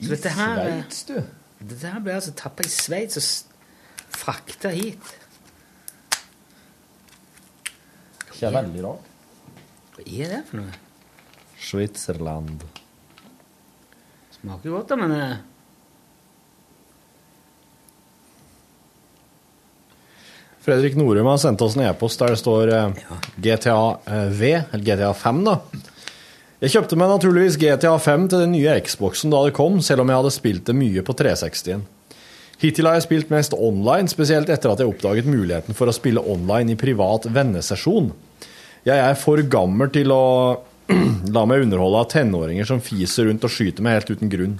Her, 0.00 0.26
Sveits, 0.26 1.04
du. 1.08 1.14
dette 1.60 1.88
her 1.88 2.02
ble 2.02 2.18
altså 2.18 2.34
tappa 2.36 2.66
i 2.66 2.70
Sveits 2.70 3.16
og 3.22 4.10
frakta 4.18 4.74
hit. 4.74 5.14
Er 8.42 8.52
veldig 8.52 8.82
rart. 8.84 9.12
Hva 9.96 10.04
er 10.04 10.32
det 10.34 10.46
for 10.50 10.60
noe? 10.60 10.80
Sveitserland. 11.56 12.66
Smaker 14.34 14.74
godt, 14.74 14.90
da, 14.90 14.98
men 15.00 15.14
Fredrik 20.66 20.96
Norum 20.98 21.28
har 21.30 21.36
sendt 21.38 21.62
oss 21.62 21.76
en 21.76 21.84
e-post 21.86 22.18
der 22.18 22.32
det 22.34 22.40
står 22.40 22.70
eh, 22.74 23.10
GTA 23.38 23.80
eh, 24.10 24.30
V, 24.34 24.48
eller 24.58 24.82
GTA 24.82 25.12
5, 25.14 25.44
da. 25.46 25.60
Jeg 26.64 26.72
kjøpte 26.72 26.98
meg 26.98 27.12
naturligvis 27.12 27.58
GTA 27.60 27.92
5 28.02 28.24
til 28.32 28.42
den 28.42 28.56
nye 28.56 28.74
Xboxen 28.82 29.30
da 29.30 29.44
det 29.46 29.54
kom, 29.54 29.78
selv 29.84 30.02
om 30.02 30.10
jeg 30.10 30.18
hadde 30.18 30.32
spilt 30.34 30.66
det 30.66 30.74
mye 30.74 31.04
på 31.06 31.14
360-en. 31.20 31.84
Hittil 32.58 32.88
har 32.88 32.96
jeg 32.96 33.04
spilt 33.06 33.30
mest 33.30 33.54
online, 33.54 34.10
spesielt 34.10 34.50
etter 34.50 34.72
at 34.72 34.82
jeg 34.82 34.90
oppdaget 34.90 35.28
muligheten 35.30 35.76
for 35.76 35.86
å 35.86 35.94
spille 35.94 36.24
online 36.24 36.74
i 36.74 36.80
privat 36.80 37.28
vennesesjon. 37.30 38.10
Jeg 38.88 38.96
er 38.96 39.18
for 39.20 39.38
gammel 39.52 39.92
til 39.94 40.10
å 40.10 40.24
la 41.36 41.46
meg 41.46 41.62
underholde 41.62 42.02
av 42.02 42.10
tenåringer 42.10 42.66
som 42.66 42.82
fiser 42.82 43.30
rundt 43.30 43.46
og 43.46 43.54
skyter 43.54 43.86
meg 43.86 44.00
helt 44.00 44.16
uten 44.16 44.34
grunn. 44.34 44.58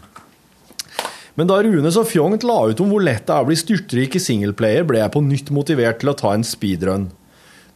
Men 1.37 1.51
da 1.51 1.59
Rune 1.62 1.93
så 1.93 2.05
fjongt 2.09 2.47
la 2.49 2.57
ut 2.70 2.80
om 2.80 2.91
hvor 2.91 3.05
lett 3.05 3.26
det 3.28 3.34
er 3.34 3.45
å 3.45 3.49
bli 3.49 3.57
styrtrik 3.61 4.16
i 4.16 4.22
singleplayer, 4.22 4.87
ble 4.89 5.03
jeg 5.03 5.12
på 5.12 5.20
nytt 5.24 5.53
motivert 5.53 6.01
til 6.01 6.12
å 6.12 6.16
ta 6.16 6.32
en 6.32 6.47
speedrun. 6.47 7.11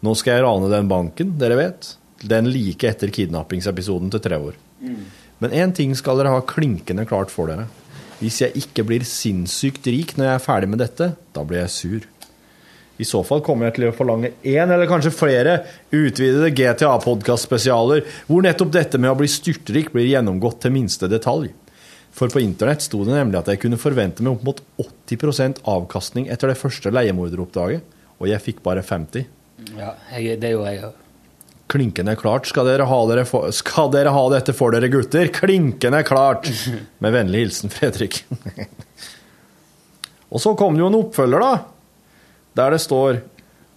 Nå 0.01 0.15
skal 0.17 0.39
jeg 0.39 0.47
rane 0.47 0.71
den 0.73 0.89
banken, 0.89 1.35
dere 1.41 1.59
vet. 1.61 1.91
Den 2.25 2.49
like 2.53 2.89
etter 2.89 3.13
kidnappingsepisoden 3.13 4.13
til 4.13 4.23
Trevor. 4.25 4.57
Men 5.45 5.57
én 5.57 5.75
ting 5.77 5.93
skal 5.97 6.17
dere 6.21 6.33
ha 6.33 6.41
klinkende 6.45 7.05
klart 7.09 7.33
for 7.33 7.53
dere. 7.53 7.69
Hvis 8.21 8.41
jeg 8.43 8.65
ikke 8.65 8.85
blir 8.89 9.05
sinnssykt 9.09 9.87
rik 9.93 10.17
når 10.17 10.27
jeg 10.27 10.39
er 10.39 10.45
ferdig 10.45 10.73
med 10.73 10.81
dette, 10.81 11.13
da 11.37 11.45
blir 11.45 11.63
jeg 11.63 11.77
sur. 11.77 12.09
I 13.01 13.07
så 13.09 13.23
fall 13.25 13.41
kommer 13.45 13.69
jeg 13.69 13.79
til 13.79 13.87
å 13.89 13.97
forlange 13.97 14.35
én 14.45 14.69
eller 14.69 14.89
kanskje 14.89 15.13
flere 15.15 15.55
utvidede 15.89 16.53
GTA-podkast-spesialer, 16.53 18.05
hvor 18.29 18.45
nettopp 18.45 18.73
dette 18.77 19.01
med 19.01 19.13
å 19.13 19.17
bli 19.21 19.29
styrtrik 19.29 19.89
blir 19.95 20.09
gjennomgått 20.11 20.61
til 20.65 20.75
minste 20.75 21.09
detalj. 21.09 21.49
For 22.17 22.27
på 22.33 22.41
internett 22.43 22.83
sto 22.85 22.99
det 23.07 23.15
nemlig 23.15 23.39
at 23.41 23.49
jeg 23.53 23.61
kunne 23.63 23.79
forvente 23.81 24.23
meg 24.25 24.33
opp 24.35 24.45
mot 24.49 24.59
80% 24.83 25.63
avkastning 25.71 26.25
etter 26.33 26.47
det 26.51 26.59
første 26.61 26.89
leiemorderoppdraget, 26.93 27.81
og 28.21 28.25
jeg 28.29 28.45
fikk 28.45 28.59
bare 28.67 28.83
50 28.85 29.25
Ja, 29.79 29.91
jeg, 30.17 30.41
det 30.43 30.51
gjorde 30.55 30.71
jeg 30.75 30.81
òg. 30.89 30.95
Klinkende 31.71 32.17
klart 32.19 32.49
skal 32.51 32.67
dere, 32.67 32.85
ha 32.91 32.99
dere 33.07 33.25
for, 33.29 33.53
skal 33.55 33.93
dere 33.95 34.11
ha 34.11 34.25
dette 34.33 34.53
for 34.57 34.75
dere, 34.75 34.89
gutter. 34.91 35.29
Klinkende 35.31 36.01
klart. 36.07 36.49
Med 37.03 37.11
vennlig 37.15 37.45
hilsen 37.45 37.71
Fredrik. 37.71 38.25
Og 40.35 40.39
så 40.43 40.55
kom 40.59 40.75
det 40.75 40.83
jo 40.83 40.91
en 40.91 40.99
oppfølger, 40.99 41.41
da. 41.43 41.53
Der 42.59 42.69
det 42.75 42.83
står 42.83 43.23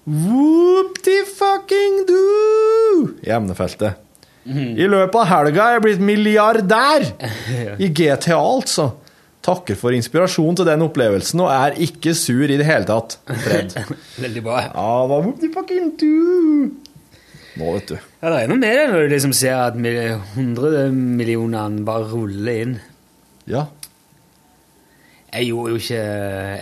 Whoop-ti-fucking-do 0.03 2.23
i 3.23 3.31
emnefeltet. 3.31 4.02
I 4.45 4.87
løpet 4.91 5.15
av 5.21 5.29
helga 5.29 5.65
er 5.69 5.77
jeg 5.77 5.83
blitt 5.85 6.01
milliardær! 6.03 7.05
I 7.83 7.87
GTA, 7.95 8.35
altså. 8.39 8.89
Takker 9.43 9.75
for 9.75 9.91
inspirasjon 9.95 10.55
til 10.55 10.67
den 10.67 10.83
opplevelsen, 10.85 11.41
og 11.43 11.51
er 11.51 11.75
ikke 11.83 12.13
sur 12.15 12.43
i 12.47 12.55
det 12.59 12.67
hele 12.67 12.87
tatt. 12.87 13.17
Fred. 13.27 13.75
Veldig 14.23 14.43
bra. 14.45 14.61
Ja, 14.69 15.05
hva? 15.09 15.17
Nå, 17.53 17.67
vet 17.75 17.91
du. 17.91 17.95
Ja, 18.23 18.31
det 18.31 18.37
er 18.39 18.49
noe 18.49 18.61
det 18.63 18.73
når 18.89 19.03
du 19.03 19.11
liksom 19.13 19.33
ser 19.37 19.59
at 19.67 19.75
mil- 19.77 19.99
100 20.33 20.87
millionene 20.95 21.83
bare 21.85 22.07
ruller 22.09 22.61
inn. 22.63 22.77
Ja. 23.51 23.67
Jeg 25.33 25.49
gjorde 25.49 25.71
jo 25.73 25.79
ikke 25.81 26.01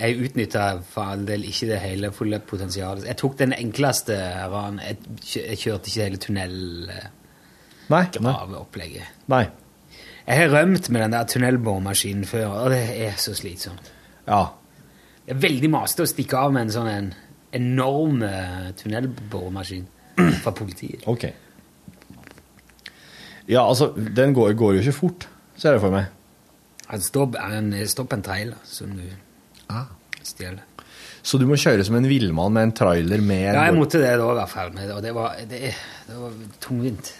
Jeg 0.01 0.19
utnytta 0.25 0.65
for 0.87 1.13
all 1.13 1.25
del 1.27 1.43
ikke 1.47 1.67
det 1.69 1.79
hele 1.83 2.11
fulle 2.15 2.39
potensialet. 2.39 3.05
Jeg 3.07 3.19
tok 3.19 3.37
den 3.39 3.53
enkleste 3.55 4.17
ranen. 4.51 4.79
Jeg, 4.83 5.57
kjørte 5.59 5.91
ikke 5.91 6.07
hele 6.07 6.21
Nei. 7.91 8.31
graveopplegget. 8.35 9.11
Nei. 9.31 9.43
Jeg 10.27 10.37
har 10.37 10.51
rømt 10.53 10.89
med 10.93 11.01
den 11.01 11.11
der 11.15 11.27
tunnelboremaskinen 11.27 12.25
før, 12.29 12.47
og 12.63 12.69
det 12.71 12.81
er 13.07 13.17
så 13.19 13.33
slitsomt. 13.35 13.91
Ja. 14.27 14.45
Det 15.25 15.35
er 15.35 15.41
veldig 15.43 15.69
masete 15.73 16.05
å 16.05 16.09
stikke 16.09 16.37
av 16.39 16.53
med 16.55 16.67
en 16.67 16.73
sånn 16.75 16.89
en 16.91 17.09
enorm 17.57 18.21
eh, 18.23 18.69
tunnelboremaskin 18.79 19.87
fra 20.43 20.53
politiet. 20.55 21.03
Ok. 21.11 21.25
Ja, 23.51 23.65
altså, 23.67 23.91
den 23.97 24.33
går, 24.37 24.53
går 24.59 24.77
jo 24.77 24.83
ikke 24.85 24.95
fort, 24.95 25.27
ser 25.59 25.75
jeg 25.75 25.83
for 25.83 25.93
meg. 25.95 26.09
Står, 27.01 27.37
han 27.39 27.71
står 27.87 28.07
på 28.11 28.17
en 28.19 28.23
trailer 28.25 28.59
som 28.67 28.91
du 28.97 29.05
Ah. 29.71 29.85
stjeler. 30.23 30.59
Så 31.23 31.37
du 31.39 31.45
må 31.47 31.55
kjøre 31.55 31.83
som 31.87 31.95
en 31.95 32.07
villmann 32.09 32.51
med 32.53 32.63
en 32.67 32.71
trailer 32.75 33.21
med 33.23 33.53
Ja, 33.53 33.63
jeg 33.69 33.75
måtte 33.77 33.99
det 34.01 34.09
da 34.19 34.25
i 34.33 34.37
hvert 34.39 34.49
fall. 34.51 34.71
Og 34.95 35.01
det 35.05 35.13
var, 35.15 35.35
det, 35.47 35.59
det 36.07 36.17
var 36.17 36.33
tungvint. 36.59 37.11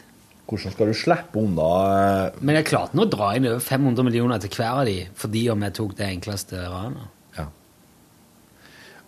Hvordan 0.51 0.73
skal 0.75 0.89
du 0.91 0.97
slippe 0.99 1.39
unna 1.39 1.67
eh, 1.95 2.39
Men 2.43 2.57
jeg 2.59 2.67
klarte 2.67 2.97
nå 2.99 3.05
å 3.05 3.09
dra 3.09 3.29
inn 3.37 3.47
over 3.47 3.63
500 3.63 4.03
millioner 4.03 4.41
til 4.43 4.51
hver 4.57 4.81
av 4.81 4.85
de, 4.89 4.97
fordi 5.15 5.45
om 5.53 5.63
jeg 5.63 5.75
tok 5.79 5.95
det 5.97 6.09
enkleste 6.11 6.59
ranet. 6.67 7.09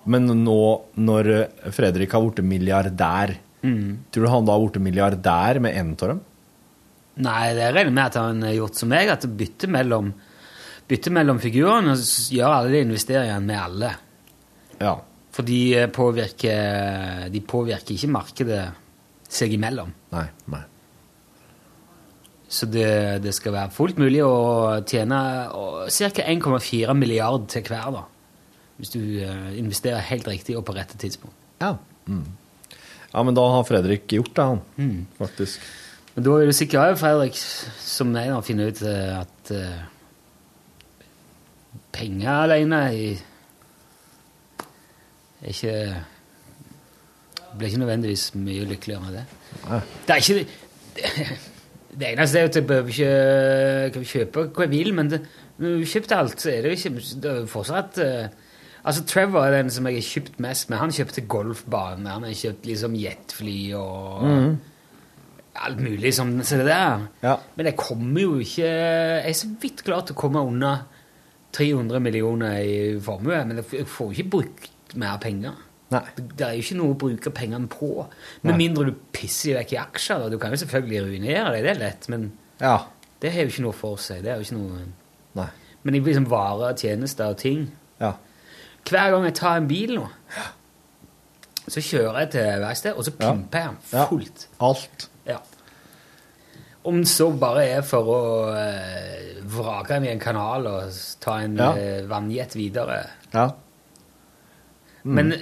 Men 0.04 0.28
nå 0.44 0.60
når 1.00 1.30
Fredrik 1.72 2.12
har 2.16 2.26
blitt 2.26 2.44
milliardær, 2.48 3.38
Mm. 3.64 4.00
tror 4.12 4.26
du 4.26 4.28
han 4.28 4.44
da 4.46 4.52
har 4.58 4.60
blitt 4.66 4.82
milliardær 4.84 5.60
med 5.64 5.78
en 5.80 5.92
av 5.94 6.08
dem? 6.10 6.18
Nei, 7.24 7.54
det 7.56 7.70
regner 7.72 7.94
med 7.96 8.06
at 8.10 8.18
han 8.20 8.42
har 8.44 8.52
gjort 8.58 8.76
som 8.76 8.90
meg, 8.92 9.08
at 9.08 9.24
bytte 9.40 9.70
mellom, 9.72 10.10
bytte 10.90 11.14
mellom 11.16 11.40
figurene 11.40 11.94
og 11.96 12.04
gjør 12.36 12.52
alle 12.58 12.74
de 12.74 12.82
investeringene 12.84 13.46
med 13.48 13.62
alle. 13.62 13.94
Ja. 14.82 14.98
For 15.32 15.48
de 15.48 15.62
eh, 15.80 15.88
påvirker, 15.88 17.30
de 17.32 17.40
påvirker 17.40 17.96
ikke 17.96 18.12
markedet 18.12 18.66
seg 19.32 19.56
imellom. 19.56 19.94
Nei, 20.12 20.28
nei. 20.52 20.62
Så 22.54 22.68
det, 22.70 23.24
det 23.24 23.34
skal 23.34 23.56
være 23.56 23.74
fullt 23.74 23.98
mulig 24.02 24.22
å 24.22 24.34
tjene 24.86 25.20
ca. 25.90 26.10
1,4 26.22 26.94
milliard 26.98 27.48
til 27.50 27.66
hver, 27.66 27.88
da. 27.96 28.04
Hvis 28.78 28.94
du 28.94 29.00
eh, 29.02 29.54
investerer 29.58 30.04
helt 30.06 30.28
riktig 30.30 30.58
og 30.60 30.66
på 30.68 30.76
rette 30.78 30.98
tidspunkt. 31.02 31.36
Ja. 31.62 31.76
Mm. 32.06 32.28
Ja, 33.14 33.24
men 33.26 33.38
da 33.38 33.46
har 33.56 33.66
Fredrik 33.66 34.06
gjort 34.14 34.36
det, 34.38 34.46
han. 34.52 34.62
Mm. 34.78 35.00
Faktisk. 35.18 35.66
Men 36.14 36.26
da 36.28 36.36
er 36.38 36.50
du 36.50 36.54
sikkert 36.54 36.82
òg, 36.84 37.00
Fredrik 37.02 37.38
som 37.38 38.12
meg 38.14 38.30
da 38.30 38.42
finne 38.46 38.68
ut 38.70 38.82
eh, 38.86 39.14
at 39.18 39.54
uh, 39.54 39.80
penger 41.94 42.34
alene 42.34 42.82
i, 42.94 43.08
er 45.44 45.56
ikke 45.56 45.78
Blir 47.54 47.70
ikke 47.70 47.84
nødvendigvis 47.84 48.32
mye 48.34 48.64
lykkeligere 48.66 49.04
med 49.04 49.12
det. 49.14 49.26
Nei. 49.68 49.82
Det 50.08 50.14
er 50.14 50.22
ikke 50.24 50.38
det, 50.40 51.42
det 52.00 52.08
eneste 52.14 52.40
er 52.40 52.50
at 52.50 52.56
jeg 52.56 52.68
behøver 52.68 52.90
ikke 52.94 53.94
kan 53.94 54.04
kjøpe 54.14 54.46
hva 54.54 54.66
jeg 54.66 54.72
vil, 54.74 54.94
men 54.98 55.10
det, 55.12 55.22
når 55.58 55.70
du 55.70 55.78
har 55.84 55.92
kjøpt 55.94 56.12
alt, 56.18 56.40
så 56.42 56.50
er 56.52 56.62
det 56.66 56.72
jo 56.72 56.78
ikke 56.80 57.48
fortsatt 57.52 58.00
uh, 58.04 58.28
Altså, 58.84 59.06
Trevor 59.08 59.46
er 59.46 59.54
den 59.62 59.70
som 59.72 59.86
jeg 59.88 59.96
har 59.96 60.04
kjøpt 60.04 60.40
mest 60.44 60.70
med. 60.70 60.78
Han 60.82 60.92
kjøpte 60.92 61.22
golfbane, 61.32 62.10
han 62.10 62.26
har 62.28 62.34
kjøpt 62.36 62.66
liksom 62.68 62.96
jetfly 63.00 63.74
og 63.80 64.24
Mhm. 64.28 64.58
alt 65.56 65.80
mulig 65.80 66.12
som 66.14 66.34
så 66.44 66.58
det 66.58 66.66
der. 66.66 67.06
Men 67.56 67.66
jeg 67.66 67.76
kommer 67.78 68.22
jo 68.22 68.40
ikke 68.44 68.66
Jeg 68.68 69.30
er 69.30 69.34
så 69.40 69.48
vidt 69.62 69.84
glad 69.86 70.08
til 70.08 70.16
å 70.16 70.20
komme 70.20 70.42
unna 70.44 70.74
300 71.54 72.00
millioner 72.02 72.58
i 72.60 73.00
formue, 73.00 73.46
men 73.46 73.58
jeg 73.62 73.66
jeg 73.80 73.88
får 73.88 74.06
jo 74.12 74.12
ikke 74.20 74.30
brukt 74.30 74.96
mer 74.96 75.18
penger. 75.22 75.54
Nei. 75.94 76.02
Det, 76.18 76.42
er 76.48 76.56
jo 76.58 76.64
ikke 76.66 76.78
noe 76.80 76.94
å 76.96 76.98
bruke 77.04 77.32
pengene 77.36 77.70
på. 77.72 77.90
Med 78.44 78.52
Nei. 78.54 78.58
mindre 78.66 78.86
du 78.90 78.94
pisser 79.16 79.56
vekk 79.60 79.74
i 79.76 79.80
aksjer. 79.84 80.24
Da. 80.26 80.30
Du 80.34 80.38
kan 80.42 80.52
jo 80.56 80.60
selvfølgelig 80.64 81.04
ruinere 81.08 81.52
deg, 81.56 81.64
det 81.68 81.72
er 81.76 81.80
lett, 81.84 82.10
men 82.14 82.32
Ja. 82.60 82.76
det 83.22 83.32
har 83.34 83.44
jo 83.48 83.54
ikke 83.54 83.66
noe 83.68 83.78
for 83.78 83.98
seg. 84.02 84.24
Det 84.26 84.32
er 84.34 84.42
jo 84.42 84.48
ikke 84.48 84.60
noe 84.60 84.84
Nei. 85.36 85.48
Men 85.84 85.96
i 85.96 86.00
liksom 86.06 86.28
varer, 86.30 86.76
tjenester 86.78 87.32
og 87.34 87.38
ting 87.42 87.72
Ja. 88.00 88.14
Hver 88.86 89.12
gang 89.12 89.24
jeg 89.26 89.36
tar 89.36 89.58
en 89.58 89.68
bil 89.68 89.96
nå, 89.96 90.10
så 91.68 91.80
kjører 91.80 92.20
jeg 92.26 92.32
til 92.32 92.60
verkstedet, 92.62 92.98
og 92.98 93.06
så 93.08 93.12
pimper 93.16 93.60
jeg 93.60 93.70
den 93.70 93.78
Ja. 94.00 94.06
fullt. 94.10 94.48
Alt. 94.60 95.10
Ja. 95.26 95.38
Om 96.84 96.98
det 97.00 97.08
så 97.08 97.30
bare 97.40 97.64
er 97.78 97.82
for 97.88 98.04
å 98.12 98.22
eh, 98.60 99.38
vrake 99.48 99.88
den 99.96 100.04
i 100.10 100.12
en 100.12 100.20
kanal 100.20 100.68
og 100.68 100.92
ta 101.24 101.38
en 101.40 101.56
Ja. 101.56 101.70
eh, 101.80 102.02
vannjet 102.10 102.56
videre. 102.60 103.06
Ja. 103.34 103.52
Mm. 105.04 105.18
Men 105.18 105.34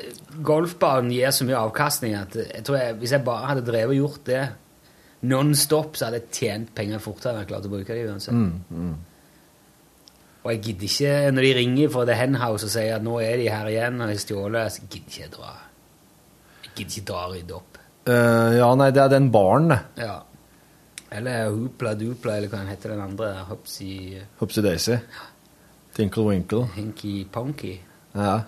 golfbanen 0.41 1.11
gir 1.13 1.33
så 1.35 1.45
mye 1.45 1.59
avkastning 1.59 2.15
at 2.17 2.35
jeg 2.41 2.63
tror 2.65 2.79
jeg, 2.79 2.97
hvis 3.01 3.13
jeg 3.13 3.25
bare 3.25 3.51
hadde 3.51 3.65
drevet 3.67 3.93
og 3.93 3.99
gjort 3.99 4.25
det 4.29 4.41
non 5.29 5.53
stop, 5.55 5.95
så 5.95 6.07
hadde 6.07 6.23
jeg 6.23 6.33
tjent 6.33 6.71
penger 6.77 7.01
fortere 7.03 7.35
enn 7.35 7.43
jeg 7.43 7.51
klarte 7.51 7.69
å 7.69 7.73
bruke 7.75 7.97
dem 7.97 8.09
uansett. 8.09 8.33
Mm, 8.33 8.61
mm. 8.73 8.95
Og 10.41 10.49
jeg 10.55 10.61
gidder 10.65 10.87
ikke, 10.87 11.13
når 11.35 11.45
de 11.45 11.51
ringer 11.59 11.91
fra 11.93 12.05
The 12.09 12.15
Henhouse 12.17 12.65
og 12.65 12.73
sier 12.73 12.95
at 12.95 13.05
nå 13.05 13.19
er 13.21 13.37
de 13.37 13.51
her 13.53 13.69
igjen 13.69 14.01
og 14.01 14.09
har 14.09 14.21
stjålet, 14.23 14.73
så 14.73 14.87
gidder 14.87 15.11
ikke 15.11 15.21
jeg 15.21 15.33
dra. 15.35 15.51
Jeg 16.63 16.71
gidder 16.79 16.95
ikke 16.95 17.07
dra 17.11 17.21
og 17.27 17.35
rydde 17.35 17.57
opp. 17.59 17.79
Uh, 18.01 18.49
ja, 18.57 18.69
nei, 18.81 18.87
det 18.95 19.03
er 19.03 19.11
den 19.13 19.27
baren, 19.33 19.69
det. 19.69 19.77
Ja. 20.01 20.15
Eller 21.11 21.51
Hoopla 21.51 21.93
Dupla, 21.99 22.39
eller 22.39 22.49
hva 22.49 22.63
den 22.63 22.71
heter 22.71 22.95
den 22.95 23.03
andre. 23.03 23.29
Hopsy 23.51 23.91
Hopsy 24.39 24.63
Daisy. 24.65 24.97
Tinkle 25.93 26.25
Winkle. 26.31 26.65
Hinky 26.73 27.13
Ponky. 27.29 27.75
Ja. 28.15 28.39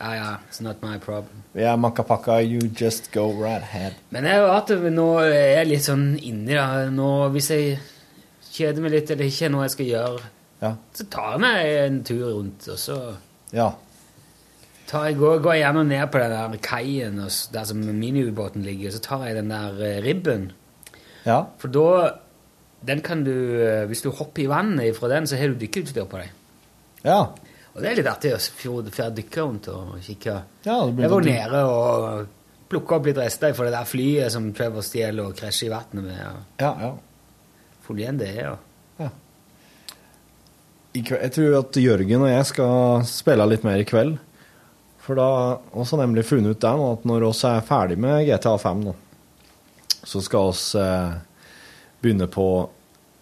Ja, 0.00 0.12
ja, 0.14 0.30
it's 0.50 0.60
not 0.62 0.82
my 0.82 0.98
problem. 0.98 1.42
Yeah, 1.54 1.76
Makapaka, 1.78 2.40
you 2.42 2.68
just 2.80 3.12
go 3.12 3.30
right 3.30 3.62
ahead. 3.62 3.94
Men 4.10 4.24
jeg 4.24 4.42
at 4.50 4.68
nå 4.92 5.06
er 5.22 5.58
jeg 5.60 5.68
litt 5.70 5.84
sånn 5.86 6.06
inni 6.18 6.50
det. 6.56 6.90
Nå, 6.96 7.10
hvis 7.34 7.50
jeg 7.54 7.78
kjeder 8.54 8.82
meg 8.82 8.90
litt, 8.96 9.10
eller 9.14 9.30
ikke 9.30 9.46
er 9.46 9.54
noe 9.54 9.68
jeg 9.68 9.74
skal 9.76 9.86
gjøre, 9.92 10.20
Ja. 10.62 10.72
så 10.94 11.06
tar 11.10 11.30
jeg 11.32 11.40
meg 11.40 11.66
en 11.84 12.02
tur 12.04 12.24
rundt, 12.32 12.68
og 12.68 12.78
så 12.78 12.98
Ja. 13.52 13.70
tar 14.86 15.06
jeg, 15.06 15.16
går, 15.18 15.38
går 15.42 15.52
jeg 15.54 15.62
gjerne 15.64 15.84
ned 15.88 16.10
på 16.12 16.18
den 16.18 16.30
der 16.30 16.58
kaien 16.58 17.16
der 17.52 17.64
som 17.64 17.78
miniubåten 17.78 18.62
ligger, 18.62 18.90
så 18.90 19.00
tar 19.00 19.24
jeg 19.26 19.36
den 19.36 19.48
der 19.50 19.78
eh, 19.82 20.02
ribben. 20.02 20.52
Ja. 21.24 21.44
For 21.58 21.68
da 21.68 22.10
den 22.84 23.00
kan 23.00 23.24
du, 23.24 23.30
eh, 23.62 23.86
Hvis 23.86 24.02
du 24.02 24.10
hopper 24.10 24.42
i 24.42 24.46
vannet 24.46 24.96
fra 24.96 25.08
den, 25.08 25.26
så 25.26 25.36
har 25.36 25.48
du 25.48 25.54
dykkerutstyr 25.54 26.04
på 26.04 26.18
deg. 26.18 26.30
Ja. 27.04 27.26
Og 27.74 27.82
det 27.82 27.90
er 27.90 27.98
litt 27.98 28.08
artig 28.08 28.30
å 28.36 28.38
få 28.38 28.80
dykke 28.86 29.42
rundt 29.42 29.68
og 29.72 29.96
kikke. 30.04 30.36
Ja, 30.62 30.76
det 30.86 30.94
blir 30.94 31.06
jeg 31.06 31.12
var 31.12 31.24
nede 31.26 31.62
og 31.66 32.28
plukka 32.70 32.98
opp 32.98 33.08
litt 33.08 33.18
rester 33.18 33.54
fra 33.56 33.66
det 33.66 33.74
der 33.74 33.88
flyet 33.88 34.34
som 34.34 34.46
Trevor 34.54 34.84
stjeler 34.86 35.26
og 35.26 35.34
krasjer 35.38 35.68
i 35.68 35.72
vannet 35.72 36.06
med. 36.06 36.20
og 36.28 36.62
Ja, 36.62 36.70
ja. 36.86 36.92
Igjen 37.94 38.16
det, 38.16 38.30
ja. 38.38 38.54
i 40.94 41.02
kveld, 41.02 41.20
Jeg 41.20 41.32
tror 41.34 41.58
at 41.58 41.76
Jørgen 41.76 42.22
og 42.22 42.30
jeg 42.30 42.46
skal 42.48 43.04
spille 43.10 43.46
litt 43.50 43.66
mer 43.66 43.82
i 43.82 43.88
kveld. 43.88 44.16
For 45.04 45.18
da 45.18 45.58
oss 45.76 45.92
har 45.92 46.00
nemlig 46.00 46.24
funnet 46.24 46.54
ut 46.54 46.62
det 46.62 46.70
nå, 46.78 46.86
at 46.94 47.04
når 47.04 47.26
oss 47.28 47.42
er 47.44 47.66
ferdig 47.66 47.98
med 48.00 48.24
GTA 48.24 48.54
5 48.62 48.86
nå, 48.86 48.94
så 50.04 50.22
skal 50.24 50.54
oss 50.54 50.70
eh, 50.78 51.18
begynne 52.00 52.30
på 52.30 52.46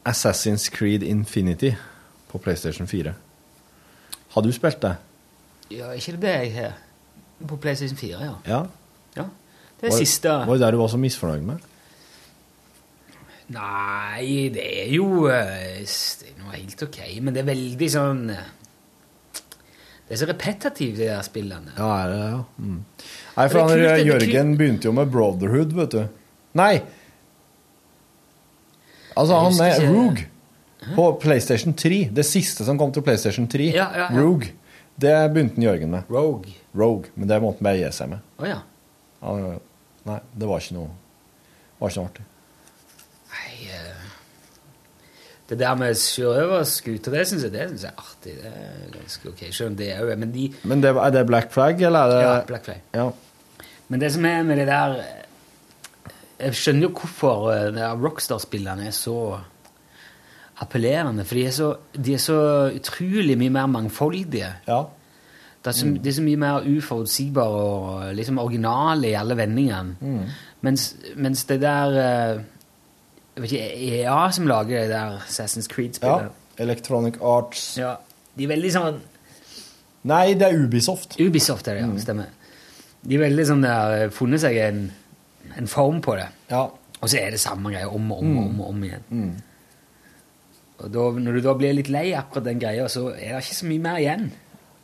Assassin's 0.06 0.68
Creed 0.70 1.02
Infinity 1.02 1.72
på 2.30 2.38
PlayStation 2.38 2.86
4. 2.86 3.16
Har 4.32 4.42
du 4.42 4.52
spilt 4.52 4.80
det? 4.82 4.94
Ja, 5.72 5.90
ikke 5.96 6.16
det 6.20 6.32
jeg 6.32 6.52
har. 6.56 6.78
På 7.48 7.56
PlayStation 7.60 7.96
4, 7.98 8.22
ja. 8.22 8.34
Ja. 8.46 8.62
ja. 9.16 9.24
Det 9.80 9.90
Var- 9.90 9.98
siste 9.98 10.28
Var 10.28 10.52
det 10.54 10.60
der 10.60 10.70
du 10.70 10.78
var 10.78 10.88
så 10.92 10.98
misfornøyd 11.00 11.42
med? 11.42 11.68
Nei, 13.52 14.48
det 14.54 14.62
er 14.84 14.90
jo 14.94 15.26
eh, 15.28 15.82
Det 15.82 16.30
er 16.30 16.36
noe 16.40 16.54
helt 16.54 16.82
ok, 16.86 16.98
men 17.20 17.34
det 17.34 17.42
er 17.42 17.48
veldig 17.50 17.88
sånn 17.90 18.22
eh, 18.32 18.46
Det 20.06 20.14
er 20.16 20.20
så 20.22 20.28
repetitivt, 20.30 20.96
de 21.00 21.08
der 21.10 21.22
spillene. 21.26 21.74
Ja, 21.76 21.90
er 22.04 22.12
det 22.12 22.20
ja. 22.22 22.40
Mm. 22.62 22.78
Nei, 23.36 23.46
for 23.48 23.58
han, 23.58 23.70
kult, 23.72 24.06
Jørgen 24.06 24.56
begynte 24.60 24.88
jo 24.88 24.92
med 24.96 25.10
Brotherhood, 25.12 25.72
vet 25.76 25.94
du. 25.96 26.02
Nei! 26.60 26.72
Altså, 29.16 29.38
han 29.40 29.60
er 29.66 29.86
Rogue 29.92 30.26
på 30.96 31.06
PlayStation 31.22 31.74
3. 31.78 32.08
Det 32.12 32.24
siste 32.26 32.64
som 32.66 32.78
kom 32.78 32.92
til 32.92 33.02
PlayStation 33.06 33.46
3. 33.48 33.70
Ja, 33.74 33.88
ja, 33.96 34.08
ja. 34.08 34.20
Rogue. 34.20 34.50
Det 35.02 35.14
begynte 35.32 35.62
Jørgen 35.62 35.90
med. 35.94 36.02
Rogue. 36.10 36.52
Rogue, 36.76 37.10
Men 37.14 37.28
det 37.28 37.38
måtte 37.42 37.62
han 37.62 37.68
bare 37.70 37.78
gi 37.80 37.92
seg 37.92 38.08
med. 38.12 38.18
Oh, 38.38 38.48
ja. 38.48 38.58
Han- 39.22 39.60
nei, 40.04 40.18
det 40.34 40.48
var 40.48 40.60
ikke 40.60 40.74
noe 40.80 40.90
var 41.78 41.90
ikke 41.90 42.00
noe 42.02 42.10
artig. 42.10 42.24
Nei 43.32 43.68
eh, 43.74 44.02
Det 45.48 45.58
der 45.58 45.74
med 45.78 45.96
sjørøverskuter, 45.98 47.10
det 47.16 47.24
syns 47.28 47.42
jeg, 47.46 47.52
det 47.52 47.66
synes 47.68 47.82
jeg 47.86 47.92
er 47.92 48.02
artig. 48.02 48.34
Det 48.42 48.52
er 48.52 48.92
ganske 48.98 49.28
ok. 49.32 49.42
Selv 49.52 49.70
om 49.72 49.76
det 49.76 49.90
er 49.92 50.00
jo 50.02 50.16
Men 50.16 50.32
de 50.34 50.48
Men 50.64 50.80
det, 50.82 50.92
er 50.96 51.10
det 51.10 51.26
Black 51.26 51.52
Flag, 51.52 51.80
eller 51.82 51.98
er 52.00 52.10
det 52.14 52.22
Ja, 52.22 52.40
Black 52.46 52.64
Flag. 52.64 52.80
Ja. 52.94 53.08
Men 53.88 54.00
det 54.00 54.12
som 54.12 54.24
er 54.24 54.42
med 54.42 54.56
det 54.58 54.66
der 54.66 55.02
Jeg 56.40 56.54
skjønner 56.54 56.88
jo 56.88 56.92
hvorfor 56.98 57.50
eh, 57.52 58.02
Rockstar-spillerne 58.02 58.86
er 58.86 58.94
så 58.96 59.16
appellerende. 60.62 61.24
For 61.28 61.34
de 61.38 61.44
er, 61.48 61.54
så, 61.56 61.68
de 61.96 62.14
er 62.16 62.22
så 62.22 62.38
utrolig 62.76 63.36
mye 63.40 63.50
mer 63.54 63.66
mangfoldige. 63.70 64.48
Ja. 64.68 64.80
Det, 65.62 65.70
er 65.70 65.76
så, 65.78 65.86
det 66.02 66.10
er 66.10 66.16
så 66.16 66.24
mye 66.26 66.40
mer 66.42 66.64
uforutsigbare 66.66 67.60
og 67.76 68.14
liksom 68.18 68.38
originale 68.42 69.10
i 69.12 69.14
alle 69.18 69.36
vendingene. 69.38 69.96
Mm. 70.00 70.24
Mens, 70.66 70.88
mens 71.16 71.44
det 71.50 71.60
der 71.62 71.96
eh, 72.02 72.40
Jeg 73.36 73.42
vet 73.42 73.52
ikke, 73.52 74.00
EA 74.02 74.16
som 74.36 74.46
lager 74.50 74.82
det 74.84 74.90
der 74.92 75.18
Assassin's. 75.24 75.68
Creed-spillet 75.72 76.30
Electronic 76.60 77.14
Arts. 77.24 77.62
Ja. 77.80 77.94
De 78.36 78.44
er 78.44 78.50
veldig 78.52 78.72
sånn 78.74 78.98
Nei, 80.10 80.34
det 80.34 80.48
er 80.50 80.58
Ubisoft. 80.58 81.14
Ubisoft 81.22 81.68
er 81.70 81.78
det, 81.78 81.84
ja. 81.86 82.00
Stemmer. 82.02 82.30
De 83.06 83.14
er 83.16 83.22
veldig 83.22 83.44
sånn 83.46 83.62
der, 83.62 84.08
funnet 84.14 84.42
seg 84.42 84.56
en, 84.58 84.80
en 85.58 85.68
form 85.70 86.00
på 86.02 86.16
det. 86.18 86.26
Ja. 86.50 86.64
Og 86.98 87.06
så 87.10 87.20
er 87.20 87.30
det 87.34 87.38
samme 87.42 87.70
greia 87.70 87.86
om 87.90 88.10
og 88.14 88.18
om, 88.24 88.28
Mm. 88.32 88.38
og 88.38 88.48
om, 88.50 88.60
om 88.66 88.82
igjen. 88.88 89.30
Mm. 90.82 90.86
Og 90.86 90.94
da, 90.94 91.08
når 91.22 91.38
du 91.38 91.44
da 91.46 91.54
blir 91.58 91.76
litt 91.78 91.90
lei 91.92 92.08
akkurat 92.18 92.50
den 92.50 92.62
greia, 92.62 92.88
så 92.90 93.08
er 93.14 93.36
det 93.36 93.44
ikke 93.44 93.60
så 93.62 93.68
mye 93.70 93.84
mer 93.86 94.00
igjen. 94.02 94.30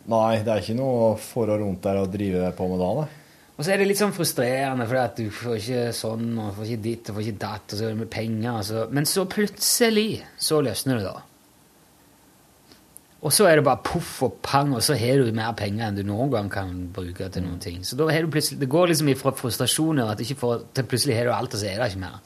Nei, 0.09 0.35
det 0.41 0.53
er 0.53 0.63
ikke 0.63 0.79
noe 0.79 1.17
for 1.21 1.51
og 1.53 1.61
rundt 1.61 1.83
der 1.85 1.99
å 2.01 2.09
drive 2.09 2.53
på 2.57 2.69
med 2.71 2.81
da, 2.81 2.93
nei. 3.03 3.09
Og 3.59 3.67
så 3.67 3.73
er 3.75 3.81
det 3.81 3.89
litt 3.89 3.99
sånn 3.99 4.15
frustrerende, 4.15 4.85
for 4.87 5.17
du 5.19 5.33
får 5.35 5.57
ikke 5.59 5.87
sånn, 5.99 6.29
og 6.39 6.53
får 6.55 6.69
ikke 6.69 6.83
ditt, 6.85 7.09
og 7.11 7.17
får 7.17 7.25
ikke 7.25 7.41
datt, 7.43 7.65
og 7.73 7.75
så 7.75 7.89
er 7.89 7.91
det 7.91 8.03
med 8.05 8.13
penger, 8.13 8.61
så 8.63 8.85
Men 8.95 9.09
så 9.11 9.25
plutselig 9.27 10.23
så 10.39 10.61
løsner 10.63 11.01
det, 11.01 11.11
da. 11.11 11.25
Og 13.19 13.35
så 13.35 13.49
er 13.51 13.59
det 13.59 13.65
bare 13.67 13.83
poff 13.83 14.13
og 14.23 14.37
pang, 14.47 14.71
og 14.79 14.83
så 14.87 14.95
har 14.95 15.19
du 15.19 15.33
mer 15.35 15.51
penger 15.59 15.89
enn 15.89 15.99
du 15.99 16.05
noen 16.07 16.31
gang 16.31 16.51
kan 16.53 16.71
bruke 16.95 17.27
til 17.35 17.43
noen 17.43 17.59
ting. 17.59 17.83
Så 17.83 17.99
da 17.99 18.07
har 18.07 18.23
du 18.23 18.31
plutselig, 18.31 18.61
det 18.61 18.71
går 18.71 18.93
liksom 18.93 19.11
ifra 19.11 19.35
frustrasjoner 19.35 20.13
at 20.13 20.23
ikke 20.23 20.39
får, 20.39 20.63
til 20.79 20.87
plutselig 20.93 21.19
har 21.19 21.27
du 21.27 21.35
alt, 21.35 21.59
og 21.59 21.59
så 21.59 21.67
er 21.67 21.83
det 21.83 21.91
ikke 21.91 22.05
mer. 22.05 22.23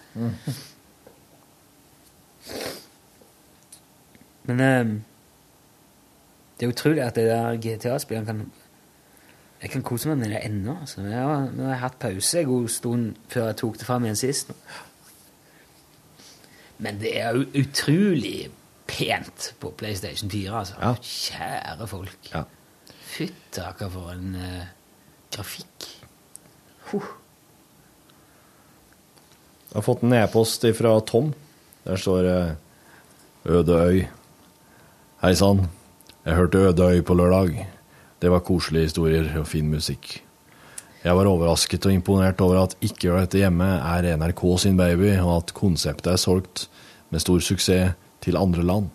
Men 4.49 4.61
eh, 4.61 4.93
det 6.59 6.66
er 6.66 6.74
utrolig 6.74 7.05
at 7.05 7.18
det 7.18 7.28
der 7.30 7.61
GTA-spillene 7.62 8.26
kan 8.26 8.51
Jeg 9.62 9.70
kan 9.70 9.84
kose 9.86 10.09
meg 10.11 10.18
med 10.18 10.32
det 10.34 10.40
ennå. 10.43 10.72
Altså. 10.80 11.05
Har, 11.07 11.45
nå 11.55 11.62
har 11.62 11.76
jeg 11.76 11.84
hatt 11.84 11.99
pause 12.03 12.40
en 12.40 12.49
god 12.49 12.64
stund 12.68 13.12
før 13.30 13.45
jeg 13.47 13.57
tok 13.61 13.76
det 13.78 13.86
fram 13.86 14.09
igjen 14.09 14.18
sist. 14.18 14.51
Men 16.82 16.99
det 16.99 17.12
er 17.20 17.36
jo 17.36 17.45
utrolig 17.61 18.51
pent 18.90 19.53
på 19.62 19.70
PlayStation 19.78 20.30
4, 20.30 20.59
altså. 20.59 20.74
Kjære 20.99 21.86
folk. 21.86 22.30
Ja. 22.32 22.43
Fyttaker 23.12 23.88
for 23.95 24.11
en 24.16 24.34
uh, 24.34 24.66
grafikk. 25.30 25.86
Jeg 26.93 27.01
har 29.78 29.86
fått 29.86 30.03
en 30.05 30.12
e-post 30.18 30.66
fra 30.76 31.01
Tom. 31.07 31.30
Der 31.86 31.97
står 31.97 32.22
det 32.26 32.57
Øde 33.53 33.76
øy. 33.78 34.03
Hei 35.23 35.37
sann. 35.39 35.68
Jeg 36.27 36.35
hørte 36.35 36.59
Ødøy 36.59 37.01
på 37.07 37.14
lørdag. 37.14 37.68
Det 38.18 38.31
var 38.31 38.41
koselige 38.43 38.89
historier 38.89 39.29
og 39.39 39.45
fin 39.47 39.68
musikk. 39.70 40.16
Jeg 41.05 41.14
var 41.16 41.31
overrasket 41.31 41.87
og 41.87 41.93
imponert 41.93 42.41
over 42.41 42.59
at 42.64 42.75
Ikke 42.81 43.07
gjør 43.07 43.20
dette 43.20 43.39
hjemme 43.39 43.64
er 43.64 44.16
NRK 44.16 44.43
sin 44.59 44.77
baby, 44.77 45.12
og 45.20 45.37
at 45.37 45.55
konseptet 45.55 46.11
er 46.11 46.18
solgt 46.18 46.68
med 47.11 47.23
stor 47.23 47.39
suksess 47.39 47.95
til 48.20 48.37
andre 48.37 48.66
land. 48.66 48.91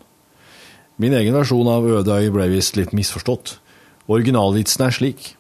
Min 0.98 1.14
egen 1.14 1.34
versjon 1.34 1.72
av 1.72 1.88
Ødøy 1.88 2.28
ble 2.36 2.50
visst 2.52 2.76
litt 2.76 2.92
misforstått. 2.92 3.62
Originalvitsen 4.12 4.84
er 4.84 4.92
slik. 5.00 5.38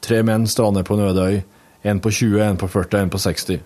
Tre 0.00 0.22
menn 0.24 0.48
strander 0.48 0.88
på 0.88 0.96
en 0.96 1.04
ødøy. 1.10 1.42
En 1.84 2.00
på 2.00 2.08
20, 2.10 2.40
en 2.48 2.56
på 2.56 2.66
40, 2.66 3.02
en 3.02 3.12
på 3.12 3.18
60. 3.18 3.60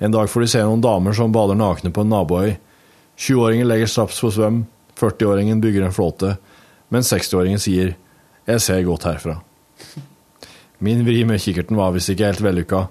En 0.00 0.18
dag 0.18 0.26
får 0.26 0.40
de 0.40 0.50
se 0.50 0.66
noen 0.66 0.82
damer 0.82 1.14
som 1.14 1.30
bader 1.30 1.54
nakne 1.54 1.94
på 1.94 2.02
en 2.02 2.10
naboøy. 2.10 2.56
20-åringen 3.14 3.70
legger 3.70 3.86
straps 3.86 4.18
på 4.18 4.34
svøm, 4.34 4.64
40-åringen 5.02 5.60
bygger 5.60 5.86
en 5.86 5.94
flåte, 5.94 6.36
mens 6.88 7.12
60-åringen 7.12 7.58
sier 7.58 7.96
'Jeg 8.46 8.60
ser 8.60 8.82
godt 8.82 9.04
herfra'. 9.04 9.40
Min 10.78 11.04
vri 11.06 11.24
med 11.24 11.40
kikkerten 11.40 11.76
var 11.76 11.92
visst 11.94 12.10
ikke 12.10 12.26
helt 12.26 12.42
vellykka. 12.42 12.86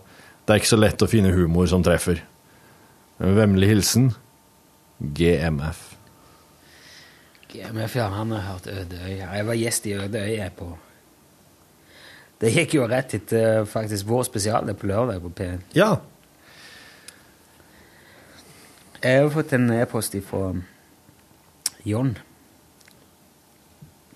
Det 0.46 0.54
er 0.54 0.62
ikke 0.62 0.76
så 0.76 0.80
lett 0.80 1.02
å 1.04 1.10
finne 1.12 1.34
humor 1.36 1.68
som 1.68 1.84
treffer. 1.84 2.22
Med 3.20 3.36
vemmelig 3.36 3.68
hilsen 3.68 4.14
GMF. 5.02 5.82
GMF, 7.52 7.96
ja, 7.96 8.08
han 8.08 8.32
har 8.32 8.46
hørt 8.48 8.68
Ødeøy. 8.68 9.18
Jeg 9.18 9.46
var 9.46 9.60
gjest 9.60 9.88
i 9.88 9.94
Ødeøy 9.94 10.38
jeg 10.38 10.54
på 10.56 10.70
Det 12.42 12.50
gikk 12.56 12.74
jo 12.74 12.88
rett 12.90 13.14
etter 13.14 13.66
faktisk 13.70 14.08
vår 14.10 14.24
spesial 14.26 14.72
på 14.74 14.88
lørdag 14.90 15.20
på 15.22 15.30
P1. 15.38 15.60
Ja. 15.78 15.92
Jeg 19.04 19.20
har 19.22 19.30
fått 19.30 19.54
en 19.54 19.70
e-post 19.76 20.16
fra 20.26 20.56
Jon. 21.88 22.14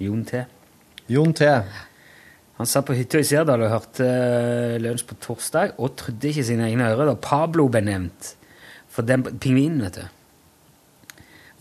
Jon 0.02 0.24
T. 0.28 0.44
Jon 1.08 1.34
T. 1.34 1.50
Han 2.56 2.70
satt 2.70 2.88
på 2.88 2.96
hytta 2.96 3.20
i 3.20 3.28
Sirdal 3.28 3.66
og 3.66 3.72
hørte 3.72 4.06
eh, 4.08 4.76
lunsj 4.80 5.06
på 5.10 5.18
torsdag 5.24 5.76
og 5.76 5.96
trodde 6.00 6.30
ikke 6.30 6.46
sine 6.48 6.70
egne 6.70 6.88
ører 6.94 7.12
da 7.12 7.16
Pablo 7.20 7.68
ble 7.72 7.82
nevnt. 7.84 8.36
For 8.92 9.04
den 9.08 9.26
pingvinen, 9.28 9.82
vet 9.84 10.00
du. 10.00 10.06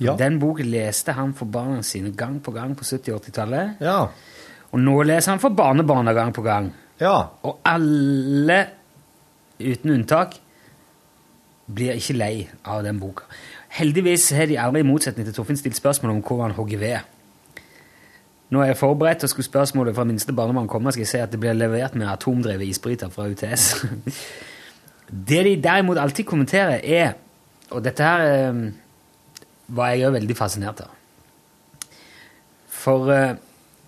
Ja. 0.04 0.14
Den 0.18 0.38
boken 0.42 0.70
leste 0.70 1.14
han 1.14 1.34
for 1.38 1.50
barna 1.50 1.82
sine 1.86 2.12
gang 2.14 2.40
på 2.42 2.54
gang 2.54 2.74
på 2.78 2.86
70- 2.86 3.14
og 3.14 3.26
80-tallet. 3.26 3.82
Ja. 3.82 3.98
Og 4.74 4.82
nå 4.82 4.94
leser 5.06 5.34
han 5.34 5.42
for 5.42 5.54
barnebarna 5.54 6.14
gang 6.14 6.34
på 6.34 6.42
gang. 6.46 6.70
Ja. 7.00 7.16
Og 7.46 7.60
alle, 7.66 8.58
uten 9.58 9.94
unntak, 9.96 10.38
blir 11.74 11.98
ikke 11.98 12.18
lei 12.18 12.34
av 12.68 12.82
den 12.86 12.98
boka. 13.00 13.26
Heldigvis 13.74 14.28
har 14.30 14.46
de 14.46 14.58
aldri 14.60 14.84
i 14.84 14.86
motsetning 14.86 15.26
til 15.26 15.34
Torfinn 15.34 15.58
stilt 15.58 15.76
spørsmål 15.76 16.12
om 16.12 16.22
hvor 16.22 16.44
han 16.44 16.54
hogger 16.54 16.78
ved. 16.78 16.98
Nå 18.54 18.60
er 18.62 18.70
jeg 18.70 18.76
forberedt, 18.78 19.24
og 19.24 19.28
skulle 19.32 19.46
spørsmålet 19.46 19.96
fra 19.96 20.04
minste 20.04 20.32
barnemann 20.32 20.68
komme, 20.70 20.92
skal 20.92 21.02
jeg 21.02 21.10
si 21.10 21.18
at 21.18 21.32
det 21.32 21.40
blir 21.42 21.56
levert 21.58 21.96
med 21.98 22.06
atomdrevet 22.06 22.68
isbryter 22.68 23.10
fra 23.10 23.26
UTS. 23.26 23.86
det 25.28 25.44
de 25.44 25.56
derimot 25.62 25.98
alltid 25.98 26.24
kommenterer, 26.24 26.80
er 26.84 27.12
Og 27.70 27.80
dette 27.84 28.04
her 28.04 28.20
eh, 28.28 28.58
var 29.68 29.88
jeg 29.90 30.06
òg 30.06 30.12
veldig 30.14 30.34
fascinert 30.36 30.82
av. 30.84 30.90
For 32.68 33.10
eh, 33.10 33.32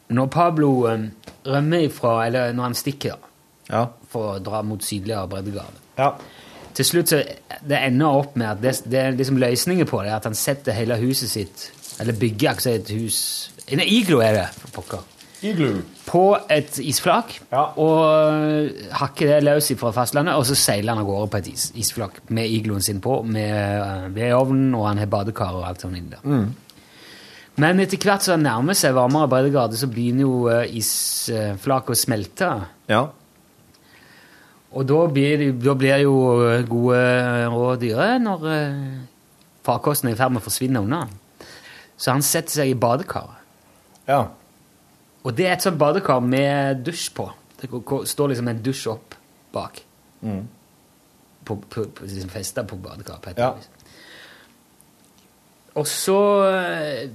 når 0.09 0.31
Pablo 0.33 0.71
eh, 0.89 1.05
rømmer 1.47 1.85
ifra 1.87 2.27
Eller 2.27 2.53
når 2.53 2.63
han 2.63 2.75
stikker, 2.75 3.21
ja. 3.69 3.85
for 4.09 4.33
å 4.33 4.41
dra 4.43 4.63
mot 4.67 4.83
sydligere 4.83 5.29
breddegrad 5.29 5.83
Til 6.77 6.85
slutt 6.85 7.13
så 7.13 7.23
det 7.67 7.79
ender 7.81 8.21
opp 8.21 8.37
med 8.37 8.51
at 8.51 8.63
det, 8.63 8.75
det 8.91 9.01
er 9.01 9.17
liksom 9.17 9.41
løsningen 9.41 9.89
på 9.89 10.03
det, 10.05 10.13
at 10.13 10.29
han 10.29 10.37
setter 10.37 10.77
hele 10.77 10.99
huset 11.01 11.33
sitt 11.33 11.69
Eller 12.01 12.17
bygger 12.21 12.53
altså 12.53 12.75
et 12.77 12.91
hus 12.93 13.19
En 13.73 13.81
iglo 13.81 14.21
er 14.23 14.35
det, 14.37 14.49
for 14.61 14.75
pokker. 14.81 15.07
Iglu. 15.43 15.81
På 16.07 16.37
et 16.51 16.79
isflak, 16.79 17.33
og 17.53 18.71
hakker 18.95 19.33
det 19.35 19.41
løs 19.43 19.73
fra 19.77 19.91
fastlandet, 19.93 20.37
og 20.39 20.47
så 20.49 20.55
seiler 20.57 20.95
han 20.95 21.03
av 21.03 21.09
gårde 21.09 21.31
på 21.33 21.41
et 21.41 21.51
is, 21.51 21.65
isflak 21.83 22.21
med 22.31 22.47
igloen 22.49 22.85
sin 22.85 23.03
på, 23.05 23.19
med 23.27 23.51
uh, 23.53 24.07
vedovnen, 24.15 24.71
og 24.79 24.87
han 24.87 25.03
har 25.03 25.11
badekar 25.11 25.59
og 25.59 25.67
alt 25.69 25.83
sånt 25.83 25.99
inni 25.99 26.15
der. 26.15 26.23
Mm. 26.25 26.55
Men 27.61 27.83
etter 27.83 28.01
hvert 28.01 28.25
som 28.25 28.39
det 28.39 28.47
nærmer 28.47 28.77
seg 28.77 28.97
varmere 28.97 29.29
breddegrader, 29.33 29.81
så 29.81 29.89
begynner 29.89 30.27
jo 30.27 30.41
eh, 30.53 30.75
isflaket 30.77 31.95
å 31.95 31.99
smelte. 31.99 32.51
Ja. 32.93 33.07
Og 34.75 34.87
da 34.89 35.03
blir, 35.13 35.45
da 35.63 35.75
blir 35.79 36.03
jo 36.03 36.17
eh, 36.43 36.65
gode 36.69 37.03
råd 37.53 37.85
dyre 37.85 38.09
når 38.23 38.49
eh, 38.51 38.81
farkosten 39.67 40.11
er 40.11 40.17
i 40.17 40.19
ferd 40.19 40.35
med 40.35 40.43
å 40.43 40.47
forsvinne 40.47 40.83
unna. 40.83 41.05
Så 41.97 42.13
han 42.13 42.25
setter 42.25 42.61
seg 42.61 42.73
i 42.73 42.79
badekaret. 42.79 43.45
Ja. 44.07 44.27
Og 45.27 45.35
det 45.35 45.47
er 45.47 45.57
et 45.57 45.65
sånt 45.65 45.79
badekar 45.81 46.21
med 46.23 46.85
dusj 46.87 47.09
på. 47.17 47.31
Det 47.59 47.71
står 48.11 48.33
liksom 48.33 48.51
en 48.53 48.61
dusj 48.63 48.85
opp 48.93 49.17
bak. 49.55 49.81
Mm. 50.21 50.45
På, 51.47 51.57
på, 51.57 51.87
på, 51.95 52.05
liksom 52.05 52.31
festa 52.31 52.67
på 52.67 52.79
badekaret. 52.83 53.41
Ja. 53.41 53.55
Og 55.77 55.89
så 55.89 56.21
eh, 56.51 57.09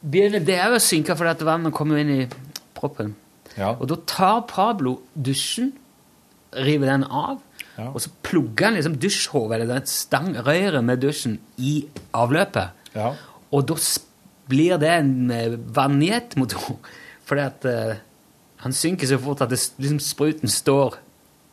begynner 0.00 0.44
det 0.44 0.58
òg 0.64 0.76
å 0.78 0.82
synke, 0.82 1.16
for 1.18 1.30
at 1.30 1.42
vannet 1.46 1.74
kommer 1.74 2.02
inn 2.02 2.12
i 2.14 2.26
proppen. 2.76 3.14
Ja. 3.56 3.72
Og 3.74 3.88
da 3.90 3.98
tar 4.08 4.44
Pablo 4.50 4.98
dusjen, 5.14 5.72
river 6.52 6.86
den 6.86 7.04
av, 7.04 7.40
Ja. 7.78 7.90
og 7.90 8.00
så 8.00 8.08
plugger 8.22 8.64
han 8.70 8.74
liksom 8.74 8.96
dusjhovet, 8.96 9.54
eller 9.60 9.74
den 9.74 9.86
stang, 9.86 10.30
røret 10.46 10.84
med 10.84 11.00
dusjen, 11.02 11.38
i 11.58 11.86
avløpet. 12.14 12.70
Ja. 12.94 13.10
Og 13.52 13.66
da 13.68 13.74
blir 14.48 14.78
det 14.78 14.88
en 14.88 15.30
eh, 15.30 15.56
vannjetmotor. 15.76 16.78
Fordi 17.26 17.40
at 17.42 17.64
uh, 17.66 17.96
han 18.62 18.72
synker 18.72 19.06
så 19.10 19.18
fort 19.18 19.40
at 19.42 19.50
det, 19.50 19.58
liksom, 19.82 19.98
spruten 20.00 20.48
står 20.48 20.96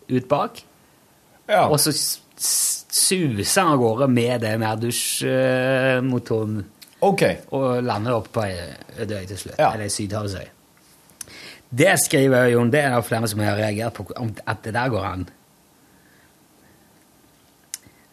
ut 0.10 0.28
bak. 0.30 0.64
Ja. 1.50 1.66
Og 1.68 1.80
så 1.80 1.92
suser 1.94 3.62
han 3.62 3.74
av 3.74 3.82
gårde 3.82 4.08
med 4.08 4.42
det 4.46 4.54
her 4.62 4.80
dusjmotoren 4.80 6.64
Ok. 7.04 7.24
og 7.52 7.82
lander 7.84 8.16
opp 8.16 8.30
på 8.32 8.46
ei 8.46 8.54
øde 9.02 9.18
øy 9.20 9.26
til 9.28 9.38
slutt. 9.42 9.60
Eller 9.60 9.90
Sydhavsøy. 9.92 10.46
Det 11.78 11.96
skriver 12.04 12.52
Jon, 12.54 12.70
det 12.72 12.84
er 12.84 12.94
det 12.94 13.06
flere 13.08 13.28
som 13.28 13.42
har 13.42 13.58
reagert 13.58 13.96
på, 13.98 14.06
at 14.46 14.62
det 14.66 14.74
der 14.76 14.92
går 14.94 15.06
an. 15.08 15.26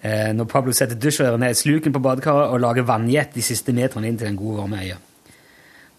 Eh, 0.01 0.33
når 0.33 0.49
Pablo 0.49 0.73
setter 0.73 0.97
dusjrøret 0.97 1.41
ned 1.41 1.53
i 1.53 1.59
sluken 1.59 1.93
på 1.93 2.01
badekaret 2.01 2.49
og 2.49 2.63
lager 2.65 2.87
vannjet 2.89 3.35
de 3.37 3.45
siste 3.45 3.75
meterne 3.77 4.09
inn 4.09 4.17
til 4.17 4.31
den 4.31 4.39
gode, 4.41 4.63
varme 4.63 4.81
øya. 4.81 4.97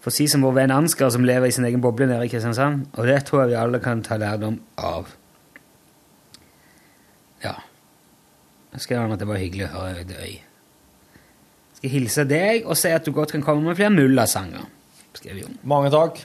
For 0.02 0.10
å 0.10 0.16
si 0.16 0.26
som 0.26 0.42
vår 0.42 0.56
venn 0.56 0.74
Ansgar, 0.74 1.12
som 1.14 1.22
lever 1.22 1.46
i 1.46 1.54
sin 1.54 1.68
egen 1.68 1.82
boble 1.82 2.08
nede 2.10 2.26
i 2.26 2.32
Kristiansand, 2.32 2.88
og 2.98 3.06
det 3.06 3.20
tror 3.28 3.44
jeg 3.44 3.52
vi 3.52 3.60
alle 3.60 3.78
kan 3.82 4.02
ta 4.02 4.18
lærdom 4.18 4.58
av. 4.82 5.12
Ja. 7.44 7.54
Jeg 8.72 8.82
skrev 8.82 9.04
han 9.04 9.14
at 9.14 9.22
det 9.22 9.30
var 9.30 9.38
hyggelig 9.38 9.68
å 9.68 9.74
høre 9.76 10.02
Øyde 10.02 10.18
øy. 10.18 10.34
Skal 11.78 11.94
hilse 11.94 12.26
deg 12.26 12.66
og 12.66 12.74
si 12.80 12.90
at 12.90 13.06
du 13.06 13.14
godt 13.14 13.36
kan 13.36 13.46
komme 13.46 13.68
med 13.68 13.78
flere 13.78 13.94
mullasanger. 13.94 14.66
Skrev 15.14 15.44
Jon. 15.44 15.58
Mange 15.62 15.94
takk. 15.94 16.24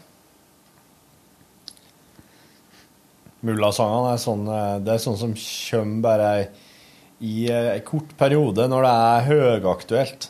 Mullasangene 3.46 4.16
er 4.16 4.22
sånn, 4.22 4.48
eh, 4.50 4.80
det 4.82 4.96
er 4.96 5.04
sånn 5.04 5.20
som 5.20 5.36
kommer 5.38 6.02
bare 6.08 6.32
i 7.22 7.48
eh, 7.50 7.76
en 7.76 7.86
kort 7.86 8.16
periode 8.18 8.66
når 8.70 8.88
det 8.88 8.96
er 9.06 9.28
høyaktuelt. 9.30 10.30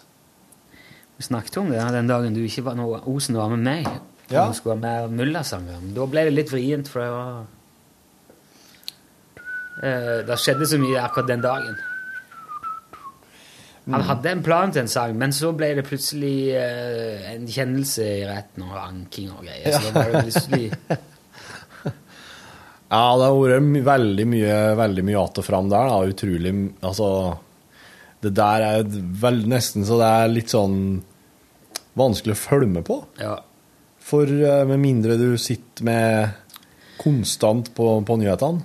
Vi 1.17 1.25
snakket 1.25 1.57
om 1.61 1.71
det 1.73 1.81
den 1.95 2.11
dagen 2.11 2.35
du 2.35 2.43
ikke 2.45 2.65
var 2.67 2.75
noe 2.77 3.01
Osen 3.09 3.39
var 3.39 3.49
med 3.55 3.63
meg. 3.65 3.87
Ja. 4.29 4.47
Du 4.47 4.57
skulle 4.57 4.75
ha 4.75 4.81
mer 4.81 5.07
mullasanger. 5.09 5.79
Men 5.81 5.93
Da 5.95 6.05
ble 6.05 6.27
det 6.27 6.33
litt 6.35 6.51
vrient, 6.51 6.89
for 6.91 7.01
det 7.01 7.11
var 7.15 7.45
eh, 9.81 10.17
Det 10.27 10.39
skjedde 10.43 10.67
så 10.67 10.79
mye 10.81 11.03
akkurat 11.03 11.31
den 11.31 11.45
dagen. 11.45 11.77
Han 13.87 14.03
hadde 14.03 14.31
en 14.33 14.43
plan 14.43 14.71
til 14.71 14.83
en 14.83 14.89
sang, 14.91 15.13
men 15.15 15.31
så 15.31 15.53
ble 15.55 15.69
det 15.77 15.85
plutselig 15.87 16.51
eh, 16.59 17.29
en 17.31 17.45
kjennelse 17.47 18.03
i 18.03 18.25
retten 18.27 18.65
og 18.67 18.75
anking 18.81 19.31
og 19.31 19.45
greier. 19.47 19.71
Så 19.71 19.93
da 19.93 20.03
ble 20.03 20.11
det 20.11 20.23
plutselig 20.27 20.65
Ja, 22.87 23.17
det 23.19 23.27
har 23.27 23.35
vært 23.35 23.83
veldig 23.87 24.25
mye, 24.31 24.55
veldig 24.79 25.03
mye 25.03 25.19
att 25.19 25.41
og 25.41 25.45
fram 25.45 25.69
der. 25.69 25.89
Da. 25.91 26.07
Utrolig 26.07 26.53
Altså 26.81 27.09
Det 28.21 28.31
der 28.33 28.63
er 28.63 28.87
vel 29.21 29.43
nesten 29.49 29.85
så 29.85 29.99
det 29.99 30.07
er 30.07 30.31
litt 30.31 30.53
sånn 30.53 31.03
vanskelig 31.97 32.33
å 32.33 32.39
følge 32.39 32.71
med 32.71 32.85
på. 32.87 33.01
Ja. 33.21 33.35
For 34.07 34.29
eh, 34.29 34.63
med 34.69 34.79
mindre 34.79 35.17
du 35.19 35.35
sitter 35.41 35.85
med 35.85 36.29
konstant 36.97 37.73
på, 37.75 37.89
på 38.05 38.17
nyhetene. 38.17 38.63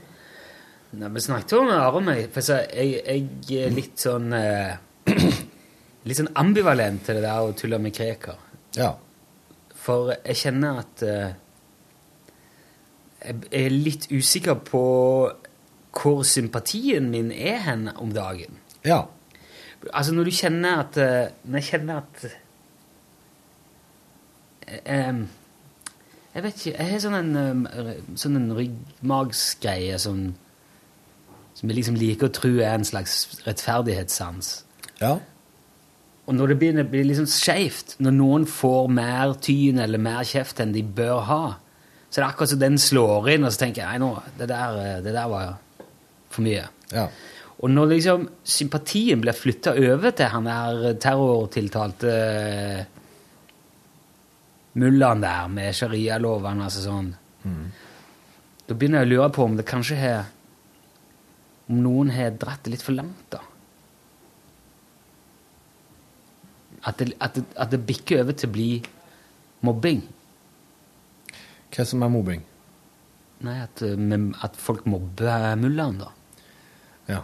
Nei, 0.93 1.09
Vi 1.09 1.25
snakket 1.25 1.55
om 1.57 1.71
Are 1.73 2.01
meg, 2.05 2.27
for 2.33 2.45
jeg, 2.45 3.01
jeg 3.01 3.65
er 3.65 3.73
litt 3.73 4.01
sånn 4.01 4.33
eh, 4.37 4.75
Litt 6.09 6.19
sånn 6.19 6.33
ambivalent 6.41 7.05
til 7.07 7.21
det 7.21 7.23
der 7.25 7.45
å 7.47 7.53
tulle 7.55 7.79
med 7.79 7.95
Krekar. 7.95 8.41
Ja. 8.75 8.89
For 9.79 10.11
jeg 10.17 10.39
kjenner 10.41 10.81
at 10.83 11.05
eh, 11.07 11.35
Jeg 13.23 13.37
er 13.65 13.71
litt 13.71 14.09
usikker 14.11 14.55
på 14.67 14.83
hvor 15.93 16.23
sympatien 16.25 17.11
min 17.13 17.31
er 17.33 17.59
hen 17.67 17.89
om 18.01 18.13
dagen. 18.17 18.57
Ja. 18.85 19.03
Altså 19.93 20.15
når 20.15 20.25
du 20.25 20.31
kjenner 20.35 20.81
at 20.85 20.97
eh, 21.03 21.31
Når 21.45 21.59
jeg 21.59 21.69
kjenner 21.73 21.97
at 22.03 22.25
um, 24.89 25.23
Jeg 26.35 26.45
vet 26.47 26.55
ikke 26.67 26.77
Jeg 26.79 26.91
har 26.93 27.03
sånn 27.03 27.17
en, 27.19 27.67
r- 27.67 27.97
sånn 28.19 28.39
en 28.39 28.53
ryggmagsgreie 28.57 29.99
som 30.03 30.23
Som 31.59 31.69
jeg 31.73 31.79
liksom 31.81 31.99
liker 32.01 32.31
å 32.31 32.35
tro 32.39 32.53
er 32.63 32.73
en 32.79 32.87
slags 32.89 33.43
rettferdighetssans. 33.45 34.53
Ja. 35.03 35.17
Og 36.27 36.35
når 36.39 36.53
det 36.53 36.57
begynner 36.63 36.87
å 36.87 36.91
bli 36.95 37.03
liksom 37.05 37.27
skeivt, 37.29 37.97
når 38.03 38.15
noen 38.17 38.47
får 38.49 38.89
mer 38.95 39.35
tyn 39.45 39.79
eller 39.83 40.01
mer 40.01 40.23
kjeft 40.27 40.63
enn 40.63 40.73
de 40.75 40.81
bør 40.97 41.21
ha, 41.29 41.41
så 42.13 42.21
det 42.21 42.25
er 42.27 42.29
akkurat 42.29 42.51
som 42.53 42.59
den 42.61 42.75
slår 42.77 43.29
inn, 43.33 43.45
og 43.49 43.53
så 43.55 43.63
tenker 43.63 43.81
jeg 43.81 43.89
nei, 43.89 44.01
nå, 44.03 44.37
det 44.37 44.49
der, 44.51 44.81
eh, 44.83 44.97
det 45.01 45.15
der 45.17 45.31
var 45.33 45.55
for 46.29 46.45
mye. 46.45 46.67
Ja. 46.93 47.07
Og 47.65 47.71
når 47.73 47.95
liksom 47.95 48.27
sympatien 48.45 49.23
blir 49.23 49.37
flytta 49.37 49.73
over 49.81 50.13
til 50.13 50.29
han 50.29 50.49
der 50.51 50.99
terrortiltalte 51.01 52.13
eh, 52.13 52.83
mullaen 54.83 55.25
der 55.25 55.49
med 55.53 55.73
sharialovene 55.77 56.69
altså 56.69 56.85
sånn, 56.85 57.09
da 58.69 58.77
begynner 58.77 59.03
jeg 59.03 59.09
å 59.09 59.13
lure 59.15 59.33
på 59.35 59.47
om 59.49 59.57
det 59.59 59.67
kanskje 59.67 59.97
har 59.99 60.29
Om 61.73 61.81
noen 61.83 62.11
har 62.13 62.37
dratt 62.37 62.63
det 62.67 62.75
litt 62.75 62.83
for 62.85 62.93
langt, 62.93 63.25
da. 63.33 63.39
At 66.91 66.99
det, 66.99 67.15
at 67.23 67.37
det, 67.39 67.45
at 67.57 67.71
det 67.73 67.79
bikker 67.87 68.25
over 68.25 68.37
til 68.37 68.51
å 68.51 68.53
bli 68.53 68.71
mobbing. 69.65 70.03
Hva 71.73 71.87
som 71.89 72.03
er 72.05 72.13
mobbing? 72.13 72.43
Nei, 73.43 73.57
at, 73.65 73.83
eh, 73.83 74.27
at 74.47 74.59
folk 74.61 74.85
mobber 74.87 75.57
mullaen, 75.59 75.99
da. 76.03 76.11
Ja. 77.09 77.23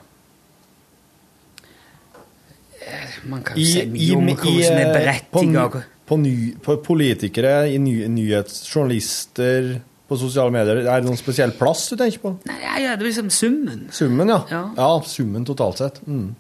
Man 3.29 3.45
kan 3.47 3.59
jo 3.59 3.67
si 3.69 3.85
mye 3.93 4.17
om 4.17 4.33
hva 4.33 4.57
som 4.65 4.81
er 4.81 4.91
berettiga 4.95 5.69
berettiget. 5.69 5.95
på, 6.09 6.19
på, 6.19 6.57
på 6.65 6.79
politikere, 6.87 7.55
i 7.71 7.79
ny, 7.83 8.01
nyhetsjournalister, 8.15 9.77
på 10.09 10.17
sosiale 10.17 10.53
medier, 10.55 10.81
er 10.87 11.03
det 11.03 11.05
noen 11.05 11.21
spesiell 11.21 11.53
plass 11.59 11.91
du 11.93 11.99
tenker 12.01 12.23
på? 12.23 12.35
Nei, 12.49 12.59
ja, 12.63 12.75
ja, 12.81 12.93
det 12.97 13.05
er 13.05 13.11
liksom 13.11 13.29
summen. 13.35 13.89
Summen, 13.93 14.33
ja. 14.33 14.63
Ja. 14.73 14.91
summen 15.05 15.45
totalt 15.45 15.83
sett. 15.83 16.01
Mm. 16.09 16.31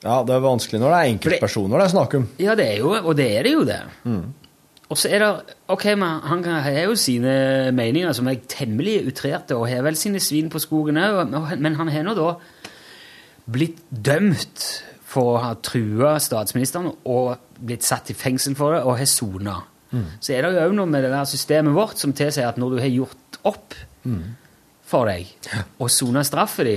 Ja, 0.00 0.22
det 0.24 0.32
er 0.32 0.44
vanskelig 0.44 0.80
når 0.80 0.94
det 0.94 0.98
er 0.98 1.12
enkeltpersoner 1.12 1.82
det 1.82 1.88
er 1.88 1.92
snakk 1.92 2.14
om. 2.16 2.28
Ja, 2.40 2.54
det 2.58 2.68
er 2.72 2.78
jo, 2.80 2.94
og 2.96 3.10
det 3.18 3.26
er 3.36 3.44
det 3.44 3.52
jo 3.52 3.64
det. 3.68 3.80
Mm. 4.06 4.22
Og 4.88 4.96
så 4.96 5.10
er 5.12 5.20
det 5.20 5.54
Ok, 5.68 5.84
men 6.00 6.22
han 6.24 6.44
har 6.44 6.78
jo 6.86 6.94
sine 6.96 7.72
meninger 7.76 8.12
som 8.16 8.28
er 8.30 8.40
temmelig 8.48 9.02
utrerte, 9.10 9.56
og 9.56 9.68
har 9.68 9.82
vel 9.84 9.96
sine 10.00 10.20
svin 10.20 10.48
på 10.50 10.58
skogen 10.62 10.96
òg, 10.96 11.34
men 11.58 11.76
han 11.76 11.90
har 11.92 12.06
nå 12.06 12.14
da 12.16 12.30
blitt 13.48 13.82
dømt 13.90 14.64
for 15.08 15.34
å 15.34 15.42
ha 15.42 15.54
trua 15.64 16.16
statsministeren 16.20 16.90
og 17.08 17.36
blitt 17.58 17.84
satt 17.84 18.10
i 18.12 18.16
fengsel 18.16 18.56
for 18.56 18.76
det, 18.76 18.82
og 18.84 18.98
har 19.00 19.08
sona. 19.08 19.54
Mm. 19.90 20.04
Så 20.20 20.34
er 20.34 20.44
det 20.44 20.52
jo 20.52 20.66
òg 20.66 20.74
noe 20.76 20.88
med 20.88 21.04
det 21.04 21.12
der 21.14 21.28
systemet 21.28 21.76
vårt 21.76 22.00
som 22.00 22.12
tilsier 22.12 22.48
at 22.48 22.58
når 22.60 22.74
du 22.74 22.82
har 22.82 22.92
gjort 22.92 23.40
opp 23.48 23.74
Mm. 24.08 24.36
for 24.88 25.04
deg 25.04 25.26
og 25.82 25.90
sona 25.90 26.22
straffa 26.24 26.64
di, 26.64 26.76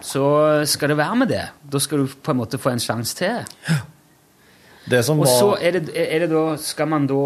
så 0.00 0.22
skal 0.64 0.88
det 0.88 0.96
være 0.96 1.16
med 1.16 1.28
det. 1.28 1.42
Da 1.72 1.78
skal 1.82 1.98
du 1.98 2.06
på 2.06 2.30
en 2.32 2.38
måte 2.38 2.58
få 2.58 2.70
en 2.72 2.80
sjanse 2.80 3.16
til. 3.18 3.42
Som 3.66 3.91
Og 4.90 5.28
så 5.28 5.56
er 5.60 5.78
det, 5.78 5.90
er 5.94 6.24
det 6.24 6.30
da, 6.32 6.56
skal 6.58 6.88
man 6.90 7.06
da 7.10 7.24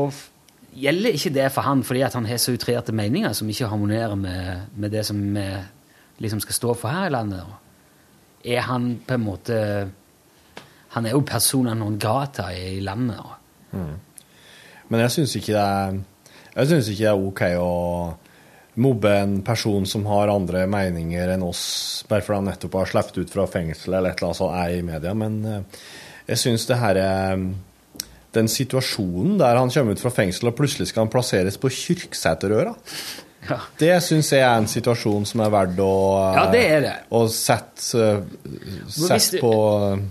Gjelder 0.76 1.14
ikke 1.16 1.30
det 1.32 1.46
for 1.54 1.64
han 1.64 1.80
fordi 1.88 2.02
at 2.04 2.14
han 2.18 2.26
har 2.28 2.36
så 2.36 2.52
utrerte 2.52 2.92
meninger 2.92 3.32
som 3.32 3.48
ikke 3.48 3.68
harmonerer 3.70 4.12
med, 4.14 4.66
med 4.76 4.92
det 4.92 5.06
som 5.08 5.16
vi 5.16 5.44
liksom 6.20 6.42
skal 6.44 6.54
stå 6.54 6.74
for 6.76 6.92
her 6.92 7.06
i 7.06 7.14
landet? 7.14 7.46
Er 8.44 8.60
han 8.60 8.98
på 9.06 9.16
en 9.16 9.24
måte 9.24 9.56
Han 10.92 11.06
er 11.06 11.16
jo 11.16 11.24
persona 11.28 11.74
non 11.74 11.98
grata 11.98 12.50
i 12.52 12.80
landet. 12.80 13.24
Mm. 13.72 13.96
Men 14.88 15.00
jeg 15.00 15.10
syns 15.10 15.36
ikke 15.36 15.52
det 15.52 15.64
er 15.64 15.98
Jeg 16.56 16.66
synes 16.66 16.88
ikke 16.88 17.02
det 17.02 17.10
er 17.10 17.26
ok 17.26 17.42
å 17.60 17.72
mobbe 18.76 19.10
en 19.16 19.42
person 19.44 19.86
som 19.88 20.04
har 20.06 20.28
andre 20.28 20.66
meninger 20.68 21.32
enn 21.32 21.44
oss, 21.44 22.04
bare 22.08 22.20
fordi 22.20 22.36
han 22.36 22.50
nettopp 22.50 22.74
har 22.76 22.90
sluppet 22.90 23.18
ut 23.22 23.32
fra 23.32 23.46
fengsel 23.48 23.94
eller 23.94 24.12
et 24.12 24.20
eller 24.20 24.28
annet 24.28 24.40
sånt 24.40 24.56
er 24.60 24.74
i 24.76 24.82
media. 24.84 25.14
Men 25.16 25.38
eh, 25.48 25.84
jeg 26.26 26.38
syns 26.42 26.66
det 26.68 26.78
her 26.80 26.98
er 27.00 27.44
den 28.36 28.48
situasjonen 28.52 29.38
der 29.40 29.56
han 29.56 29.70
kommer 29.72 29.96
ut 29.96 30.02
fra 30.02 30.12
fengsel 30.12 30.50
og 30.50 30.58
plutselig 30.58 30.90
skal 30.90 31.06
han 31.06 31.12
plasseres 31.12 31.56
på 31.60 31.70
Kyrksæterøra. 31.72 32.74
Ja. 33.46 33.58
Det 33.78 33.92
syns 34.02 34.32
jeg 34.32 34.42
er 34.42 34.56
en 34.58 34.66
situasjon 34.66 35.26
som 35.28 35.40
er 35.44 35.52
verdt 35.54 35.78
å, 35.78 35.90
Ja, 36.34 36.46
det 36.50 36.62
er 36.66 36.80
det. 36.82 36.94
å 37.14 37.20
sette, 37.30 38.00
eh, 38.02 38.88
sette 38.90 39.38
på 39.38 39.52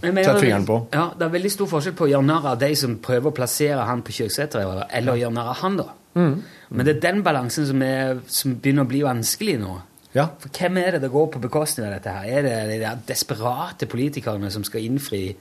Sette 0.01 0.39
fingeren 0.39 0.65
på. 0.65 0.77
Ja, 0.93 1.09
Det 1.17 1.25
er 1.25 1.33
veldig 1.33 1.51
stor 1.51 1.67
forskjell 1.67 1.97
på 1.97 2.07
å 2.07 2.11
gjøre 2.13 2.25
narr 2.25 2.47
av 2.53 2.59
de 2.59 2.73
som 2.75 2.95
prøver 2.97 3.31
å 3.31 3.35
plassere 3.35 3.85
han 3.85 4.01
på 4.01 4.15
Kyrksæterøra, 4.15 4.87
eller 4.89 5.13
å 5.13 5.19
gjøre 5.19 5.33
narr 5.33 5.49
av 5.49 5.55
han, 5.55 5.77
da. 5.77 5.89
Mm. 6.15 6.43
Men 6.69 6.85
det 6.85 6.95
er 6.95 7.11
den 7.11 7.23
balansen 7.23 7.67
som, 7.67 7.81
er, 7.81 8.21
som 8.27 8.55
begynner 8.55 8.85
å 8.85 8.87
bli 8.87 9.01
vanskelig 9.01 9.59
nå. 9.59 9.81
Ja. 10.15 10.29
For 10.39 10.47
hvem 10.49 10.77
er 10.77 10.91
det 10.95 11.01
det 11.01 11.11
går 11.11 11.27
på 11.33 11.41
bekostning 11.41 11.87
av 11.87 11.93
dette 11.97 12.09
her? 12.15 12.23
Er 12.25 12.41
det 12.41 12.55
de 12.69 12.79
der 12.79 13.01
desperate 13.05 13.85
politikerne 13.85 14.49
som 14.49 14.63
skal 14.63 14.85
innfri 14.87 15.35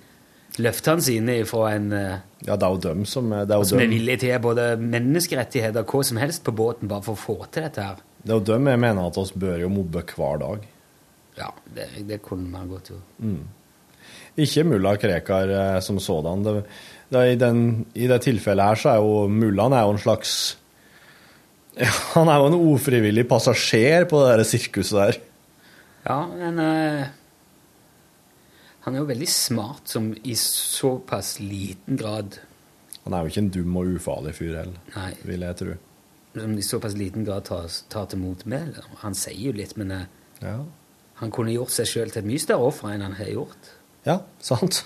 løftene 0.62 1.02
sine 1.02 1.36
fra 1.48 1.74
en 1.74 1.92
eh, 1.92 2.22
Ja, 2.44 2.54
det 2.56 2.66
er 2.66 2.74
jo 2.74 2.82
dem 2.84 3.04
som 3.08 3.30
det 3.32 3.50
er 3.50 3.62
som 3.66 3.80
er 3.80 3.90
villige 3.90 4.22
til 4.26 4.42
både 4.44 4.74
menneskerettigheter 4.80 5.82
og 5.82 5.94
hva 5.94 6.02
som 6.06 6.20
helst 6.20 6.44
på 6.46 6.54
båten 6.54 6.90
bare 6.90 7.06
for 7.06 7.16
å 7.16 7.24
få 7.24 7.38
til 7.48 7.66
dette 7.66 7.82
her? 7.82 8.02
det 8.24 8.32
er 8.32 8.40
jo 8.40 8.46
dem 8.54 8.70
jeg 8.70 8.80
mener 8.80 9.10
at 9.10 9.18
oss 9.20 9.34
bør 9.36 9.58
jo 9.60 9.68
mobbe 9.72 10.00
hver 10.14 10.40
dag. 10.40 10.64
Ja, 11.36 11.50
det, 11.76 11.90
det 12.08 12.22
kunne 12.24 12.48
man 12.48 12.70
godt 12.70 12.88
gjort. 12.94 13.16
Mm. 13.20 13.42
Ikke 14.44 14.64
mulla 14.66 14.94
Krekar 14.98 15.50
eh, 15.52 15.80
som 15.84 15.98
sådan. 16.00 16.44
Det, 16.46 16.54
det, 17.12 17.24
i, 17.34 17.36
den, 17.40 17.84
I 17.94 18.08
det 18.10 18.22
tilfellet 18.24 18.70
her 18.70 18.80
så 18.80 18.94
er 18.94 19.02
jo 19.04 19.26
mullaen 19.28 19.76
er 19.76 19.84
jo 19.84 19.96
en 19.96 20.00
slags 20.00 20.32
ja, 21.76 21.90
Han 22.14 22.30
er 22.30 22.40
jo 22.40 22.48
en 22.48 22.58
ufrivillig 22.72 23.26
passasjer 23.28 24.08
på 24.08 24.22
det 24.22 24.32
der 24.32 24.48
sirkuset 24.48 24.96
der. 24.96 25.20
Ja, 26.06 26.18
men 26.32 26.64
eh, 26.64 27.12
han 28.84 28.94
er 28.94 29.00
jo 29.02 29.08
veldig 29.08 29.28
smart 29.32 29.88
som 29.88 30.10
i 30.24 30.34
såpass 30.36 31.38
liten 31.40 31.96
grad 32.00 32.38
Han 33.04 33.12
er 33.16 33.24
jo 33.24 33.32
ikke 33.32 33.42
en 33.44 33.50
dum 33.52 33.76
og 33.80 33.90
ufarlig 33.98 34.32
fyr 34.36 34.54
heller, 34.62 34.80
Nei. 34.96 35.10
vil 35.28 35.40
jeg 35.44 35.56
tro. 35.60 35.74
som 36.34 36.54
i 36.58 36.62
såpass 36.64 36.94
liten 36.96 37.24
grad 37.24 37.44
tar, 37.44 37.66
tar 37.92 38.06
til 38.10 38.18
motmæle. 38.18 38.82
Han 39.02 39.14
sier 39.14 39.50
jo 39.50 39.52
litt, 39.52 39.76
men 39.76 39.90
eh, 39.92 40.06
Ja, 40.42 40.58
han 41.20 41.30
kunne 41.30 41.52
gjort 41.54 41.70
seg 41.70 41.86
sjøl 41.86 42.10
til 42.10 42.22
et 42.24 42.26
mye 42.28 42.42
større 42.42 42.66
offer 42.72 42.90
enn 42.90 43.04
han 43.06 43.12
har 43.20 43.28
gjort. 43.30 43.70
ja 44.06 44.18
sant. 44.42 44.84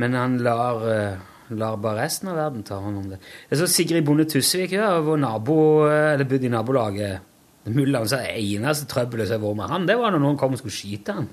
Men 0.00 0.14
han 0.18 0.38
lar, 0.42 0.80
eh, 0.90 1.18
lar 1.54 1.76
bare 1.78 2.02
resten 2.06 2.30
av 2.32 2.38
verden 2.40 2.64
ta 2.66 2.78
hånd 2.82 2.98
om 3.02 3.10
det. 3.12 3.18
Jeg 3.50 3.60
så 3.60 3.66
Sigrid 3.70 4.06
Bonde 4.06 4.24
Tusvik, 4.30 4.72
ja, 4.74 4.94
vår 5.04 5.20
nabo, 5.22 5.58
eh, 5.90 6.14
eller 6.14 6.24
bodde 6.30 6.48
i 6.48 6.54
nabolaget. 6.54 7.20
Mullaen 7.66 8.08
sa 8.10 8.18
eneste 8.26 8.86
trøbbelet 8.90 9.28
som 9.28 9.40
har 9.40 9.48
vært 9.48 9.56
med 9.60 9.70
han, 9.70 9.86
det 9.86 9.96
var 10.00 10.10
når 10.12 10.20
noen 10.24 10.36
kom 10.40 10.52
og 10.56 10.58
skulle 10.60 10.74
skyte 10.76 11.12
han. 11.16 11.28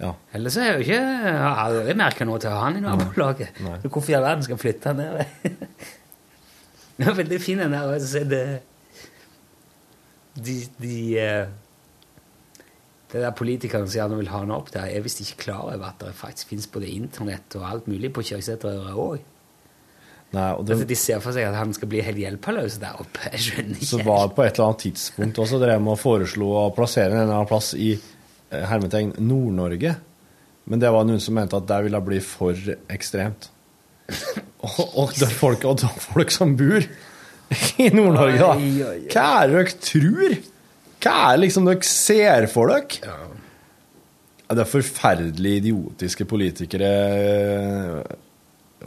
Ja. 0.00 0.14
Ellers 0.32 0.56
har 0.56 0.70
jeg 0.70 0.76
jo 0.78 0.84
ikke 0.86 0.98
jeg 0.98 1.38
har 1.44 1.58
aldri 1.66 1.94
merka 2.00 2.24
noe 2.24 2.40
til 2.40 2.54
han 2.56 2.78
i 2.78 2.82
nabolaget. 2.84 3.58
Så 3.82 3.88
Hvorfor 3.90 4.12
i 4.12 4.16
all 4.16 4.24
verden 4.24 4.46
skal 4.46 4.56
jeg 4.56 4.62
flytte 4.62 4.92
han 4.94 5.00
ned? 5.02 5.24
det 6.96 7.08
er 7.10 7.18
veldig 7.18 7.40
fin 7.42 7.60
den 7.60 7.74
der. 7.76 7.90
altså, 7.96 8.22
det, 8.24 8.44
de, 10.40 10.54
de 10.80 11.00
eh, 11.20 11.50
Det 13.12 13.20
der 13.24 13.34
politikerne 13.36 13.88
som 13.90 13.98
gjerne 13.98 14.20
vil 14.20 14.30
ha 14.30 14.40
han 14.44 14.54
opp 14.54 14.70
der, 14.72 14.86
er 14.88 15.04
visst 15.04 15.20
ikke 15.24 15.44
klar 15.48 15.66
over 15.66 15.88
at 15.90 16.00
det 16.00 16.14
faktisk 16.16 16.54
fins 16.54 16.68
både 16.70 16.88
internett 16.94 17.56
og 17.58 17.66
alt 17.66 17.90
mulig 17.90 18.12
på 18.14 18.22
Kjøkseterøra 18.22 18.94
òg. 18.94 19.26
Det, 20.30 20.76
De 20.86 20.94
ser 20.94 21.18
for 21.18 21.34
seg 21.34 21.48
at 21.48 21.56
han 21.58 21.72
skal 21.74 21.90
bli 21.90 22.04
helt 22.06 22.20
hjelpeløs 22.22 22.76
der 22.78 23.00
oppe. 23.02 23.24
Jeg 23.32 23.42
skjønner 23.48 23.80
ikke. 23.80 23.88
så 23.88 23.98
var 24.06 24.28
det 24.28 24.36
på 24.36 24.44
et 24.44 24.54
eller 24.54 24.68
annet 24.68 24.84
tidspunkt 24.84 25.40
også 25.42 25.58
drev 25.58 25.82
med 25.82 25.96
å 25.96 25.98
foreslo 25.98 26.52
å 26.54 26.64
plassere 26.76 27.10
en 27.16 27.24
eller 27.24 27.34
annen 27.40 27.50
plass 27.50 27.72
i 27.74 27.96
hermetegn 28.50 29.14
Nord-Norge. 29.18 29.94
Men 30.70 30.82
det 30.82 30.90
var 30.92 31.06
noen 31.06 31.22
som 31.22 31.36
mente 31.38 31.58
at 31.58 31.68
det 31.68 31.80
ville 31.86 32.02
bli 32.04 32.20
for 32.24 32.58
ekstremt. 32.92 33.50
og, 34.66 34.80
og, 34.98 35.14
det 35.16 35.28
er 35.28 35.34
folk, 35.34 35.64
og 35.66 35.80
det 35.80 35.88
er 35.88 36.04
folk 36.04 36.34
som 36.34 36.56
bor 36.58 36.80
i 36.80 37.90
Nord-Norge, 37.94 38.38
da. 38.38 38.54
Hva 39.10 39.26
er 39.42 39.50
det 39.50 39.58
dere 39.58 39.76
tror? 39.86 40.34
Hva 41.00 41.14
er 41.16 41.36
det 41.36 41.44
liksom 41.46 41.68
dere 41.68 41.86
ser 41.88 42.46
for 42.52 42.70
dere? 42.70 43.14
Ja, 44.50 44.56
det 44.58 44.64
er 44.64 44.70
forferdelig 44.70 45.56
idiotiske 45.60 46.26
politikere 46.26 46.90
eh, 46.90 48.14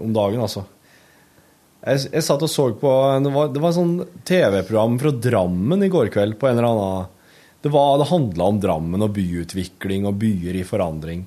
om 0.03 0.11
dagen, 0.15 0.44
altså. 0.44 0.65
Jeg, 1.84 2.06
jeg 2.14 2.23
satt 2.23 2.44
og 2.45 2.48
så 2.52 2.69
på 2.80 2.91
Det 3.19 3.31
var, 3.34 3.49
det 3.52 3.60
var 3.60 3.73
et 3.73 3.76
sånn 3.76 3.95
TV-program 4.23 4.94
fra 5.02 5.11
Drammen 5.26 5.84
i 5.84 5.90
går 5.91 6.11
kveld 6.14 6.38
på 6.40 6.48
en 6.48 6.56
eller 6.56 6.69
annen 6.69 7.10
Det, 7.64 7.72
var- 7.72 7.98
det 8.02 8.10
handla 8.11 8.44
om 8.52 8.60
Drammen 8.60 9.02
og 9.06 9.14
byutvikling 9.15 10.06
og 10.10 10.18
byer 10.19 10.57
i 10.60 10.65
forandring. 10.68 11.23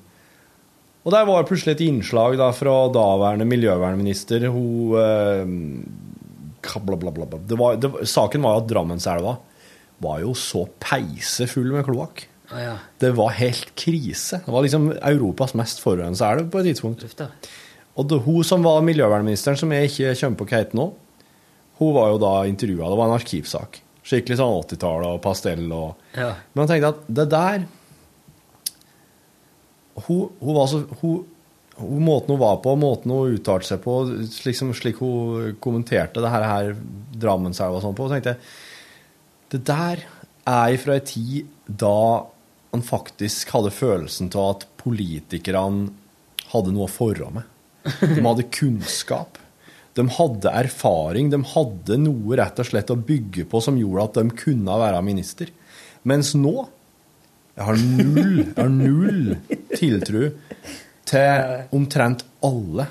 Og 1.07 1.13
der 1.15 1.25
var 1.25 1.45
plutselig 1.47 1.77
et 1.77 1.85
innslag 1.87 2.35
da 2.37 2.51
fra 2.53 2.75
daværende 2.93 3.45
miljøvernminister. 3.47 4.43
Hun 4.51 4.97
eh, 5.01 6.79
bla, 6.83 6.97
bla, 6.99 7.11
bla. 7.15 7.27
Det 7.47 7.57
var, 7.57 7.77
det, 7.79 7.91
Saken 8.11 8.43
var 8.43 8.57
jo 8.57 8.63
at 8.65 8.69
Drammenselva 8.69 9.37
var 10.03 10.19
jo 10.21 10.33
så 10.37 10.65
peisefull 10.83 11.71
med 11.73 11.87
kloakk. 11.87 12.25
Ah, 12.51 12.59
ja. 12.63 12.75
Det 13.01 13.09
var 13.17 13.33
helt 13.39 13.71
krise. 13.79 14.41
Det 14.45 14.51
var 14.53 14.63
liksom 14.67 14.91
Europas 14.99 15.55
mest 15.57 15.81
forurensa 15.83 16.29
elv 16.35 16.51
på 16.53 16.59
et 16.61 16.69
tidspunkt. 16.69 17.07
Og 17.97 18.05
det, 18.11 18.19
hun 18.27 18.43
som 18.45 18.61
var 18.67 18.83
miljøvernministeren, 18.85 19.57
som 19.57 19.71
jeg 19.73 19.89
ikke 19.89 20.13
kommer 20.21 20.37
på 20.43 20.47
hva 20.51 20.59
heter 20.61 20.77
nå, 20.77 20.85
hun 21.79 21.95
var 21.95 22.11
jo 22.13 22.19
da 22.21 22.33
intervjua. 22.51 22.91
Det 22.91 22.99
var 22.99 23.09
en 23.09 23.17
arkivsak. 23.17 23.81
Skikkelig 24.07 24.37
sånn 24.39 24.59
80-tallet 24.61 25.17
og 25.17 25.23
pastell 25.23 25.65
og 25.75 26.17
Ja. 26.17 26.33
Men 26.53 26.63
jeg 26.63 26.75
tenkte 26.75 26.93
at 26.93 27.09
det 27.19 27.27
der 27.33 27.65
Hun, 30.05 30.29
hun 30.39 30.53
var 30.55 30.69
så 30.71 30.83
hun, 31.01 31.25
hun, 31.75 32.05
Måten 32.05 32.35
hun 32.35 32.41
var 32.41 32.61
på, 32.63 32.75
måten 32.79 33.11
hun 33.13 33.35
uttalte 33.35 33.67
seg 33.71 33.81
på, 33.83 33.97
liksom, 34.45 34.71
slik 34.77 35.01
hun 35.01 35.57
kommenterte 35.63 36.23
det 36.23 36.31
her, 36.31 36.45
her 36.47 36.71
Drammenselva 37.17 37.81
og 37.81 37.85
sånn 37.85 37.97
på, 37.97 38.07
så 38.07 38.17
tenkte 38.17 38.35
jeg 38.35 39.53
Det 39.53 39.63
der 39.67 40.05
er 40.47 40.77
fra 40.79 40.95
ei 40.95 41.03
tid 41.03 41.53
da 41.67 42.23
han 42.71 42.83
faktisk 42.85 43.51
hadde 43.55 43.73
følelsen 43.75 44.29
av 44.35 44.53
at 44.53 44.65
politikerne 44.79 45.89
hadde 46.53 46.71
noe 46.75 46.87
å 46.87 46.91
forra 46.91 47.29
med. 47.33 47.47
De 47.99 48.21
hadde 48.23 48.45
kunnskap. 48.53 49.39
De 49.97 50.05
hadde 50.17 50.53
erfaring. 50.63 51.31
De 51.33 51.41
hadde 51.53 51.99
noe 52.01 52.37
rett 52.39 52.61
og 52.61 52.69
slett 52.69 52.93
å 52.93 52.99
bygge 52.99 53.47
på 53.49 53.61
som 53.63 53.79
gjorde 53.79 54.07
at 54.07 54.19
de 54.19 54.39
kunne 54.45 54.79
være 54.81 55.03
minister. 55.05 55.51
Mens 56.07 56.35
nå 56.37 56.67
jeg 57.57 57.65
har 57.65 57.79
null, 57.81 58.33
jeg 58.43 58.59
har 58.59 58.69
null 58.69 59.21
tiltro 59.73 60.27
til 61.09 61.53
omtrent 61.73 62.21
alle. 62.45 62.85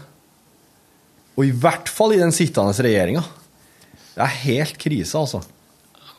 Og 1.37 1.45
i 1.47 1.53
hvert 1.55 1.91
fall 1.93 2.17
i 2.17 2.19
den 2.19 2.35
sittende 2.35 2.75
regjeringa. 2.75 3.23
Det 4.17 4.25
er 4.25 4.41
helt 4.43 4.81
krise, 4.81 5.21
altså. 5.21 5.45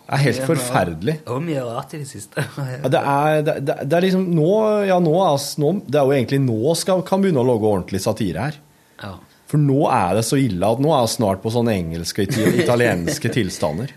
Det 0.07 0.15
er 0.15 0.23
helt 0.30 0.43
forferdelig. 0.47 1.18
Var 1.27 1.43
mye 1.43 1.64
rart 1.65 1.97
i 1.97 1.99
det 1.99 2.07
siste. 2.07 2.39
Ja, 2.55 2.91
det, 2.93 3.01
er, 3.01 3.41
det, 3.43 3.55
det, 3.68 3.76
det 3.84 3.97
er 3.97 4.05
liksom 4.05 4.23
nå, 4.38 4.51
ja, 4.88 5.01
nå, 5.03 5.15
altså, 5.26 5.59
nå 5.65 5.72
Det 5.84 5.99
er 5.99 6.07
jo 6.07 6.15
egentlig 6.15 6.39
nå 6.45 6.76
skal, 6.80 7.03
kan 7.03 7.23
begynne 7.23 7.43
å 7.43 7.49
lage 7.49 7.68
ordentlig 7.68 7.99
satire 8.05 8.45
her. 8.47 8.61
Ja. 9.01 9.18
For 9.48 9.61
nå 9.61 9.86
er 9.94 10.18
det 10.18 10.26
så 10.28 10.40
ille 10.41 10.68
at 10.68 10.82
nå 10.84 10.91
er 10.91 11.06
vi 11.06 11.14
snart 11.14 11.44
på 11.44 11.53
sånne 11.53 11.76
engelske 11.80 12.28
og 12.28 12.60
italienske 12.64 13.32
tilstander. 13.34 13.94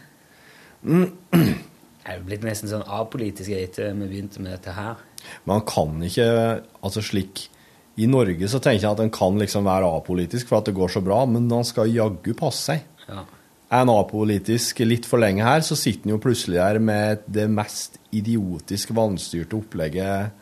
Jeg 2.00 2.16
er 2.16 2.18
jo 2.18 2.26
blitt 2.26 2.44
nesten 2.46 2.70
sånn 2.70 2.86
apolitisk 2.88 3.52
etter 3.54 3.92
vi 3.92 4.08
begynte 4.08 4.42
med 4.42 4.54
dette 4.56 4.72
her. 4.74 5.02
Man 5.44 5.60
kan 5.68 6.00
ikke 6.02 6.24
Altså 6.80 7.02
slik 7.04 7.42
I 8.00 8.08
Norge 8.08 8.48
så 8.48 8.58
tenker 8.62 8.86
jeg 8.86 8.94
at 8.96 9.02
en 9.04 9.12
kan 9.12 9.36
liksom 9.38 9.66
være 9.68 9.90
apolitisk 9.98 10.48
for 10.48 10.58
at 10.62 10.70
det 10.70 10.74
går 10.78 10.94
så 10.94 11.02
bra, 11.04 11.20
men 11.28 11.50
han 11.52 11.66
skal 11.68 11.92
jaggu 11.92 12.32
passe 12.38 12.70
seg. 12.70 12.86
Ja. 13.04 13.26
Er 13.70 13.84
en 13.84 13.92
apolitisk 13.92 14.80
litt 14.82 15.06
for 15.06 15.20
lenge 15.22 15.44
her, 15.44 15.60
så 15.62 15.76
sitter 15.78 16.08
han 16.08 16.16
jo 16.16 16.22
plutselig 16.24 16.58
her 16.62 16.80
med 16.82 17.26
det 17.30 17.44
mest 17.52 18.00
idiotisk 18.16 18.94
vanstyrte 18.96 19.58
opplegget 19.58 20.32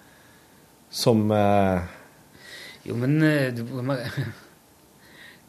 som 0.89 1.27
eh, 1.35 1.83
Jo, 2.87 2.97
men 3.03 3.19
eh, 3.27 3.51
du, 3.53 3.67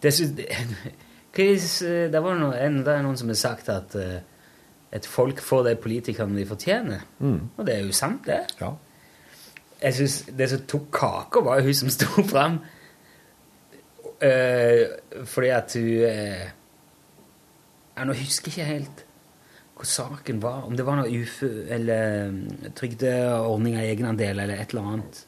det, 0.02 0.14
Chris, 1.36 1.80
det, 1.80 1.90
er 1.90 2.12
det- 2.12 2.24
var 2.24 2.38
noe, 2.40 2.58
en, 2.58 2.82
det 2.86 2.94
er 2.94 3.02
noen 3.06 3.18
som 3.18 3.32
har 3.32 3.40
sagt 3.40 3.70
at 3.70 3.96
eh, 3.96 4.20
et 4.92 5.06
folk 5.06 5.42
får 5.46 5.64
de 5.68 5.76
politikerne 5.76 6.38
de 6.38 6.46
fortjener. 6.50 7.04
Mm. 7.20 7.50
Og 7.58 7.66
det 7.66 7.76
er 7.76 7.84
jo 7.86 7.92
sant, 7.94 8.26
det. 8.26 8.40
Ja. 8.62 8.72
Jeg 9.82 9.94
synes 9.94 10.16
Det 10.38 10.50
som 10.50 10.64
tok 10.68 10.88
kaka, 10.92 11.44
var 11.46 11.62
hun 11.62 11.74
som 11.74 11.90
sto 11.98 12.24
fram. 12.24 12.60
uh, 14.20 15.26
fordi 15.26 15.48
at 15.48 15.74
hun 15.76 15.84
uh, 15.84 16.50
jeg 18.00 18.08
Nå 18.08 18.14
husker 18.14 18.52
jeg 18.52 18.66
ikke 18.66 18.74
helt 18.74 19.06
hva 19.80 19.86
saken 19.88 20.42
var. 20.44 20.66
Om 20.68 20.76
det 20.76 20.86
var 20.88 20.98
noe 21.00 21.22
ufø... 21.22 21.48
Eller 21.72 22.32
mm, 22.32 22.72
trygdeordning 22.76 23.78
av 23.80 23.86
egenandel 23.88 24.42
eller 24.44 24.60
et 24.60 24.74
eller 24.74 24.90
annet. 24.92 25.22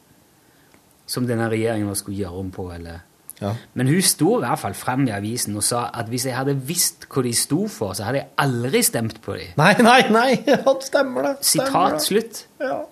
Som 1.08 1.24
denne 1.28 1.48
regjeringen 1.48 1.94
skulle 1.96 2.18
gjøre 2.20 2.42
om 2.42 2.50
på, 2.52 2.66
eller 2.74 3.00
Ja. 3.42 3.52
Men 3.78 3.90
hun 3.90 4.06
sto 4.06 4.36
i 4.38 4.44
hvert 4.44 4.62
fall 4.62 4.76
frem 4.78 5.04
i 5.08 5.14
avisen 5.14 5.58
og 5.58 5.66
sa 5.66 5.88
at 5.98 6.10
hvis 6.12 6.28
jeg 6.28 6.36
hadde 6.38 6.54
visst 6.68 7.08
hva 7.10 7.24
de 7.26 7.34
sto 7.36 7.66
for, 7.70 7.96
så 7.98 8.06
hadde 8.08 8.22
jeg 8.22 8.30
aldri 8.44 8.82
stemt 8.86 9.20
på 9.24 9.36
dem. 9.40 9.52
Nei, 9.60 9.74
nei, 9.82 10.00
nei! 10.14 10.30
Ja, 10.52 10.74
stemmer 10.84 11.26
det. 11.26 11.36
Sitat 11.46 12.02
slutt. 12.04 12.44
Ja. 12.62 12.82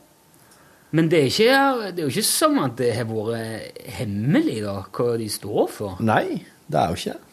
Men 0.97 1.11
det 1.11 1.21
er, 1.21 1.29
ikke, 1.31 1.91
det 1.95 2.03
er 2.03 2.07
jo 2.09 2.13
ikke 2.13 2.27
som 2.27 2.57
at 2.65 2.79
det 2.81 2.93
har 2.97 3.07
vært 3.07 3.83
hemmelig 4.01 4.59
da, 4.65 4.81
hva 4.91 5.11
de 5.21 5.29
står 5.31 5.69
for. 5.71 6.01
Nei, 6.03 6.41
det 6.67 6.81
er 6.81 6.91
jo 6.91 6.99
ikke 6.99 7.19
det. 7.19 7.27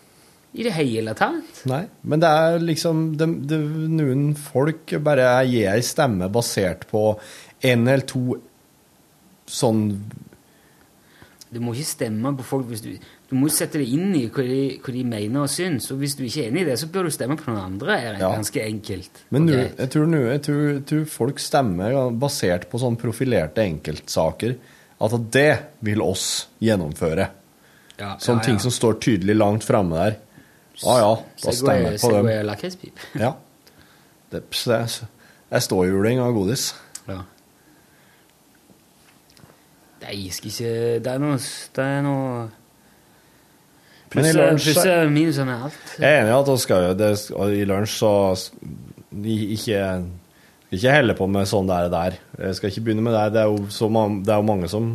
I 0.57 0.63
det 0.65 0.73
hele 0.73 1.13
tatt. 1.17 1.63
Nei, 1.69 1.83
men 2.07 2.21
det 2.23 2.29
er 2.33 2.55
liksom 2.63 3.01
det, 3.19 3.27
det, 3.49 3.57
Noen 3.93 4.31
folk 4.39 4.93
bare 5.05 5.27
gir 5.45 5.67
ei 5.73 5.83
stemme 5.85 6.29
basert 6.33 6.87
på 6.89 7.11
en 7.67 7.83
eller 7.83 8.05
to 8.09 8.39
sånn 9.47 9.83
Du 11.53 11.61
må 11.63 11.71
ikke 11.73 11.87
stemme 11.87 12.33
på 12.35 12.43
folk 12.43 12.67
du 12.83 12.89
Du 13.29 13.35
må 13.39 13.47
sette 13.51 13.79
deg 13.79 13.87
inn 13.95 14.09
i 14.15 14.25
hva 14.27 14.43
de, 14.43 14.79
hva 14.83 14.93
de 14.93 15.03
mener 15.07 15.45
og 15.45 15.49
syns. 15.51 15.89
Og 15.91 16.01
hvis 16.01 16.15
du 16.19 16.25
ikke 16.25 16.43
er 16.45 16.49
enig 16.51 16.61
i 16.65 16.67
det, 16.69 16.75
så 16.79 16.89
bør 16.91 17.07
du 17.07 17.11
stemme 17.15 17.37
på 17.39 17.47
noen 17.51 17.61
andre. 17.63 17.95
er 17.99 18.19
Ja. 18.19 18.31
ganske 18.35 18.61
enkelt. 18.63 19.23
Men 19.29 19.41
Og 19.43 19.47
nu, 19.47 19.53
jeg, 19.77 19.89
tror, 19.89 20.05
nu, 20.07 20.17
jeg, 20.27 20.41
tror, 20.41 20.61
jeg 20.73 20.85
tror 20.85 21.05
folk 21.05 21.39
stemmer 21.39 22.11
basert 22.11 22.69
på 22.69 22.79
sånn 22.79 22.97
profilerte 22.99 23.63
enkeltsaker. 23.63 24.57
At 24.99 25.11
det 25.31 25.59
vil 25.85 26.01
oss 26.01 26.47
gjennomføre. 26.59 27.29
Ja, 27.99 28.15
Sånne 28.17 28.41
ja, 28.41 28.45
ting 28.45 28.59
som 28.59 28.71
står 28.71 28.99
tydelig 29.01 29.35
langt 29.37 29.63
framme 29.63 29.95
der. 29.95 30.17
Ja 30.83 30.97
ja, 31.01 31.13
da 31.43 31.51
stemmer 31.51 31.91
jeg 31.91 31.99
på 32.01 32.11
dem. 32.11 32.25
Segway 32.25 32.43
lakrispip. 32.45 32.99
Ja. 33.17 33.31
Det, 34.29 34.43
det, 34.51 34.81
det 35.49 35.57
er 35.57 35.59
ståhjuling 35.63 36.19
av 36.19 36.33
godis. 36.35 36.73
Ja. 37.07 37.23
Nei, 40.03 40.13
jeg 40.27 40.33
skal 40.37 40.51
ikke 40.51 40.71
Det 41.03 41.11
er 41.13 41.21
noe, 41.23 41.37
det 41.75 41.83
er 41.83 42.01
noe 42.05 42.45
Men 44.15 44.27
Pluss 44.55 44.77
og 44.85 45.11
minus 45.11 45.39
med 45.43 45.55
alt. 45.67 45.79
Jeg 45.99 46.07
er 46.07 46.21
enig 46.21 46.31
i 46.31 46.37
at 46.37 46.49
vi 46.53 46.57
skal, 46.63 46.85
det, 46.99 47.09
i 47.59 47.65
lunsj 47.67 47.95
så 47.99 48.11
ikke, 49.17 49.81
ikke 50.71 50.93
helle 50.95 51.15
på 51.17 51.27
med 51.27 51.49
sånn 51.49 51.67
det 51.67 51.75
er 51.81 51.89
der. 51.91 52.15
Jeg 52.45 52.55
skal 52.59 52.71
ikke 52.71 52.85
begynne 52.87 53.03
med 53.03 53.17
det. 53.17 53.25
Det 53.35 53.41
er 53.43 53.51
jo, 53.51 53.65
så, 53.73 53.89
ma- 53.91 54.07
det 54.23 54.31
er 54.31 54.39
jo 54.39 54.47
mange 54.47 54.69
som 54.71 54.87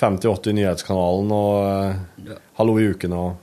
50-80 0.00 0.50
i 0.50 0.56
nyhetskanalen 0.62 1.34
og 1.36 1.58
eh, 1.68 2.30
Ja. 2.30 2.38
Hallo 2.58 2.78
i 2.80 2.86
uken 2.94 3.12
og 3.18 3.34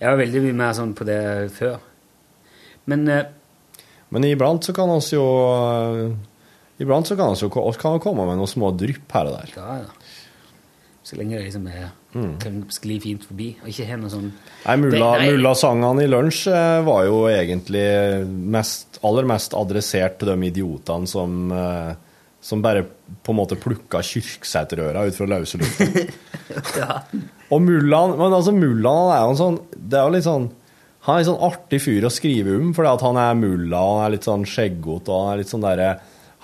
Jeg 0.00 0.08
var 0.10 0.20
veldig 0.20 0.42
mye 0.44 0.58
mer 0.58 0.76
sånn 0.76 0.92
på 0.98 1.06
det 1.08 1.20
før. 1.56 1.78
Men 2.92 3.08
uh, 3.08 3.22
Men 4.12 4.24
iblant 4.28 4.64
så 4.68 4.72
kan 4.76 4.90
vi 4.90 5.16
jo 5.16 5.24
eh, 5.54 6.12
Iblant 6.80 7.06
så 7.10 7.16
kan 7.16 7.34
han 7.36 8.00
komme 8.02 8.24
med 8.26 8.40
noen 8.40 8.48
små 8.50 8.70
drypp 8.76 9.12
her 9.12 9.28
og 9.30 9.38
der. 9.38 9.54
ja, 9.56 9.78
ja. 9.84 10.10
Så 11.02 11.16
lenge 11.16 11.38
det 11.38 11.46
liksom 11.48 11.66
er 11.70 11.88
Mm. 12.10 12.32
kan 12.42 12.54
skli 12.74 12.96
fint 13.00 13.22
forbi, 13.22 13.52
og 13.62 13.68
ikke 13.70 13.84
har 13.86 13.98
noe 14.02 14.10
sånn 14.10 14.32
Nei. 14.66 14.74
Mulla-sangene 15.30 16.02
i 16.02 16.08
lunsj 16.10 16.48
eh, 16.50 16.80
var 16.82 17.04
jo 17.06 17.20
egentlig 17.30 18.26
mest, 18.50 18.98
aller 19.06 19.28
mest 19.30 19.54
adressert 19.54 20.16
til 20.18 20.32
de 20.32 20.48
idiotene 20.48 21.06
som, 21.06 21.52
eh, 21.54 21.92
som 22.42 22.62
bare 22.64 22.82
på 23.22 23.30
en 23.30 23.38
måte 23.38 23.54
plukka 23.62 24.02
kyrksæterøra 24.02 25.04
ut 25.06 25.14
fra 25.20 25.28
løse 25.30 25.60
lufta. 25.62 25.86
Ja. 26.80 26.96
Og 27.54 27.60
mullaen 27.62 28.16
Men 28.18 28.32
altså, 28.34 28.50
mullaen 28.50 29.12
er 29.14 29.20
jo 29.22 29.30
en 29.30 29.38
sånn 29.38 29.58
Det 29.70 29.94
er 30.00 30.08
jo 30.08 30.14
litt 30.16 30.26
sånn 30.26 30.48
Han 31.06 31.14
er 31.14 31.20
en 31.22 31.28
sånn 31.28 31.44
artig 31.46 31.78
fyr 31.84 32.08
å 32.08 32.10
skrive 32.10 32.56
om, 32.58 32.72
fordi 32.74 32.90
at 32.90 33.04
han 33.06 33.20
er 33.22 33.38
mulla, 33.38 33.78
og 33.78 34.00
han 34.00 34.08
er 34.08 34.16
litt 34.16 34.26
sånn 34.26 34.42
skjeggete, 34.50 35.06
og 35.14 35.28
han 35.28 35.32
er 35.36 35.44
litt 35.44 35.52
sånn 35.54 35.62
derre 35.62 35.92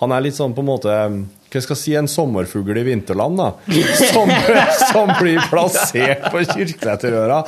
Han 0.02 0.12
er 0.12 0.24
litt 0.26 0.36
sånn 0.36 0.52
på 0.52 0.60
en 0.60 0.68
måte 0.68 0.92
Hva 0.92 1.60
skal 1.62 1.72
jeg 1.72 1.80
si, 1.80 1.92
en 1.96 2.08
sommerfugl 2.10 2.76
i 2.76 2.82
vinterland, 2.84 3.38
da. 3.40 3.46
Som, 4.12 4.28
som 4.90 5.12
blir 5.20 5.38
plassert 5.48 6.26
på 6.32 6.42
Kirkeseterøra. 6.50 7.38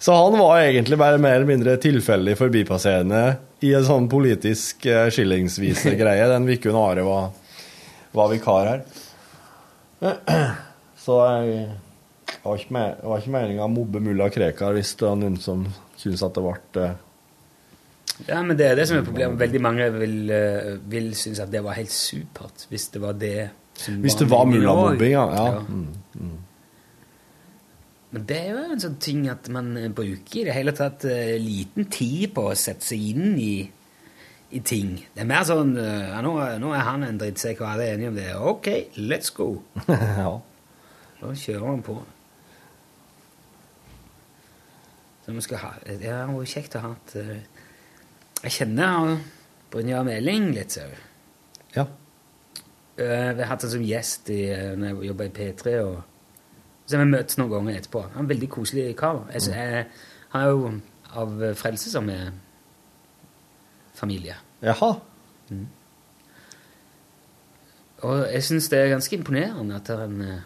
Så 0.00 0.14
han 0.16 0.38
var 0.40 0.62
egentlig 0.62 0.96
bare 1.00 1.18
mer 1.20 1.36
eller 1.40 1.50
mindre 1.50 1.74
tilfeldig 1.82 2.36
forbipasserende 2.38 3.22
i 3.66 3.74
en 3.76 3.84
sånn 3.84 4.06
politisk 4.08 4.86
eh, 4.88 5.10
skillingsvise-greie. 5.12 6.28
Den 6.32 6.46
Vikund 6.48 6.78
Are 6.80 7.04
var, 7.04 7.28
var 8.16 8.32
vikar 8.32 8.70
her. 8.72 8.86
Så 11.04 11.18
jeg 11.26 11.68
det 12.28 12.44
var 12.44 12.58
ikke, 12.60 12.72
me- 12.76 13.18
ikke 13.18 13.32
meninga 13.34 13.64
å 13.66 13.70
mobbe 13.72 14.00
mulla 14.04 14.28
Krekar 14.32 14.74
hvis 14.76 14.94
det 15.00 15.06
var 15.08 15.16
noen 15.18 15.36
som 15.42 15.64
syntes 15.98 16.22
at 16.24 16.36
det 16.36 16.44
ble 16.44 16.84
eh, 16.84 16.92
Ja, 18.26 18.42
men 18.42 18.58
det 18.58 18.66
er 18.66 18.74
det 18.78 18.88
som 18.90 18.98
er 18.98 19.06
problemet. 19.06 19.38
Veldig 19.38 19.60
mange 19.62 19.86
vil, 19.94 20.30
eh, 20.30 20.74
vil 20.90 21.14
synes 21.14 21.38
at 21.44 21.52
det 21.52 21.62
var 21.64 21.78
helt 21.78 21.92
supert, 21.92 22.66
hvis 22.68 22.88
det 22.94 23.02
var 23.02 23.12
det 23.12 23.50
som 23.78 24.00
Hvis 24.02 24.14
det 24.18 24.30
var 24.30 24.44
meningen 24.44 24.66
mullamobbing, 24.66 25.12
ja. 25.12 25.24
ja. 25.34 25.58
Mm, 25.60 25.86
mm. 26.14 26.38
Men 28.10 28.24
det 28.26 28.36
er 28.36 28.50
jo 28.50 28.62
en 28.72 28.80
sånn 28.80 28.96
ting 28.98 29.28
at 29.30 29.48
man 29.54 29.76
eh, 29.76 29.90
bruker 29.94 30.40
i 30.40 30.44
det 30.48 30.56
hele 30.56 30.74
tatt 30.74 31.04
eh, 31.04 31.36
liten 31.38 31.86
tid 31.92 32.32
på 32.34 32.48
å 32.50 32.56
sette 32.58 32.84
seg 32.88 33.04
inn 33.12 33.38
i, 33.38 33.70
i 34.50 34.60
ting. 34.66 34.96
Det 35.14 35.22
er 35.22 35.30
mer 35.30 35.46
sånn 35.46 35.76
ja, 35.78 36.18
nå, 36.24 36.34
nå 36.58 36.74
er 36.74 36.86
han 36.88 37.06
en 37.06 37.20
drittsekk, 37.22 37.62
og 37.62 37.70
alle 37.70 37.86
er 37.86 37.94
enige 37.94 38.10
om 38.10 38.18
det. 38.18 38.28
Ok, 38.34 38.70
let's 38.98 39.30
go. 39.36 39.52
ja. 39.92 40.32
Da 41.20 41.34
kjører 41.34 41.68
man 41.68 41.86
på. 41.86 42.00
Så 45.22 45.36
vi 45.36 45.44
skal 45.44 45.62
ha 45.62 45.72
Det 45.84 46.08
er 46.08 46.30
jo 46.32 46.42
kjekt 46.48 46.74
å 46.78 46.82
ha 46.88 46.92
et 46.96 47.57
Jeg 48.44 48.54
kjenner 48.54 49.16
Brynjar 49.72 50.04
Meling 50.06 50.52
litt, 50.54 50.76
så. 50.76 50.86
Ja. 51.74 51.86
Eh, 52.98 53.32
Vi 53.34 53.42
har 53.42 53.50
hatt 53.50 53.62
han 53.62 53.70
som 53.70 53.82
gjest 53.84 54.30
i, 54.30 54.44
eh, 54.50 54.76
når 54.76 54.86
jeg 54.88 55.10
jobba 55.10 55.24
i 55.24 55.34
P3. 55.34 55.74
Og 55.84 56.02
så 56.86 56.96
har 56.96 57.04
vi 57.04 57.10
møttes 57.10 57.38
noen 57.38 57.50
ganger 57.50 57.78
etterpå. 57.80 58.02
Han 58.02 58.16
er 58.16 58.24
en 58.26 58.28
veldig 58.28 58.48
koselig 58.50 58.96
kar. 58.96 59.24
Jeg, 59.32 59.42
jeg, 59.52 59.86
han 60.30 60.42
er 60.42 60.48
jo 60.48 60.70
av 61.18 61.54
Frelsesarmé 61.54 62.18
familie. 63.94 64.34
Jaha. 64.62 64.92
Og 68.06 68.28
jeg 68.32 68.44
syns 68.46 68.68
det 68.70 68.78
er 68.78 68.92
ganske 68.92 69.16
imponerende 69.16 69.74
at 69.74 69.88
han 69.90 70.20
eh, 70.22 70.40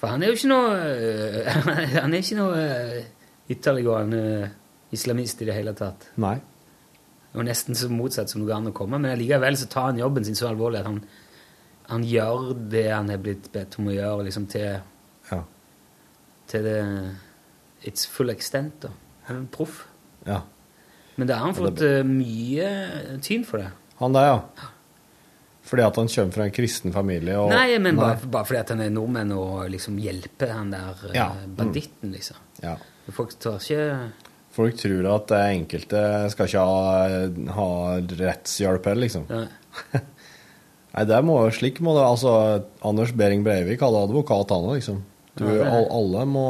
For 0.00 0.08
han 0.08 0.22
er 0.22 0.30
jo 0.30 0.38
ikke 0.38 0.48
noe 0.48 0.76
eh, 0.78 1.58
Han 2.04 2.14
er 2.14 2.22
ikke 2.22 2.38
noe 2.38 2.62
eh, 2.62 3.10
ytterliggående 3.52 4.22
islamist 4.92 5.42
i 5.42 5.48
det 5.48 5.54
hele 5.54 5.74
tatt. 5.76 6.08
Nei. 6.16 6.36
Og 7.36 7.44
nesten 7.44 7.76
så 7.76 7.90
motsatt 7.92 8.30
som 8.32 8.40
det 8.42 8.48
går 8.48 8.56
an 8.56 8.70
å 8.70 8.74
komme. 8.76 8.98
Men 8.98 9.12
allikevel 9.12 9.56
så 9.60 9.68
tar 9.70 9.90
han 9.90 9.98
jobben 10.00 10.24
sin 10.24 10.34
så 10.38 10.48
alvorlig 10.48 10.80
at 10.80 10.86
han, 10.88 11.02
han 11.90 12.04
gjør 12.08 12.54
det 12.72 12.86
han 12.90 13.10
er 13.10 13.18
blitt 13.22 13.50
bedt 13.52 13.76
om 13.78 13.90
å 13.90 13.94
gjøre, 13.96 14.24
liksom 14.28 14.46
til, 14.48 14.80
Ja. 15.30 15.42
til 16.48 16.62
det 16.64 16.78
its 17.84 18.06
full 18.06 18.30
extent. 18.30 18.80
da. 18.80 18.88
Han 19.28 19.36
er 19.36 19.40
en 19.40 19.46
proff. 19.52 19.86
Ja. 20.26 20.40
Men 21.16 21.26
da 21.28 21.34
har 21.36 21.46
han 21.52 21.54
Ja, 21.54 21.70
det 21.70 21.70
fått 21.72 21.82
eh, 21.82 22.02
mye 22.04 23.20
tyn 23.20 23.44
for 23.44 23.58
det. 23.58 23.70
Han 23.98 24.12
der, 24.14 24.26
ja. 24.32 24.40
Fordi 25.68 25.82
at 25.84 25.96
han 25.96 26.08
kommer 26.08 26.32
fra 26.32 26.44
en 26.48 26.50
kristen 26.54 26.92
familie 26.94 27.34
og 27.36 27.50
Nei, 27.50 27.76
men 27.78 27.96
bare, 27.98 28.16
bare 28.24 28.46
fordi 28.48 28.58
at 28.62 28.70
han 28.72 28.80
er 28.80 28.90
nordmenn 28.94 29.32
og 29.36 29.66
liksom 29.68 29.98
hjelper 30.00 30.48
han 30.54 30.70
der 30.72 30.94
eh, 31.10 31.14
Ja. 31.18 31.26
banditten, 31.46 32.12
liksom. 32.14 32.36
Ja. 32.62 32.76
Folk 33.12 33.34
tar 33.38 33.58
ikke 33.60 34.12
Folk 34.58 34.74
tror 34.80 35.06
at 35.14 35.32
enkelte 35.38 36.00
skal 36.34 36.48
ikke 36.50 36.62
ha, 36.66 37.08
ha 37.54 37.66
rettshjelp 38.18 38.88
heller, 38.90 39.04
liksom. 39.06 39.28
Nei. 39.30 39.46
Nei, 40.98 41.04
det 41.06 41.18
må, 41.22 41.36
slik 41.54 41.78
må 41.84 41.92
det 41.94 42.02
Altså, 42.08 42.30
Anders 42.88 43.12
Behring 43.14 43.44
Breivik 43.46 43.82
hadde 43.84 44.00
advokat, 44.08 44.50
han 44.50 44.66
òg, 44.66 44.78
liksom. 44.80 45.02
Du, 45.38 45.44
Ja, 45.46 45.68
all, 45.70 45.84
alle 45.94 46.24
må 46.26 46.46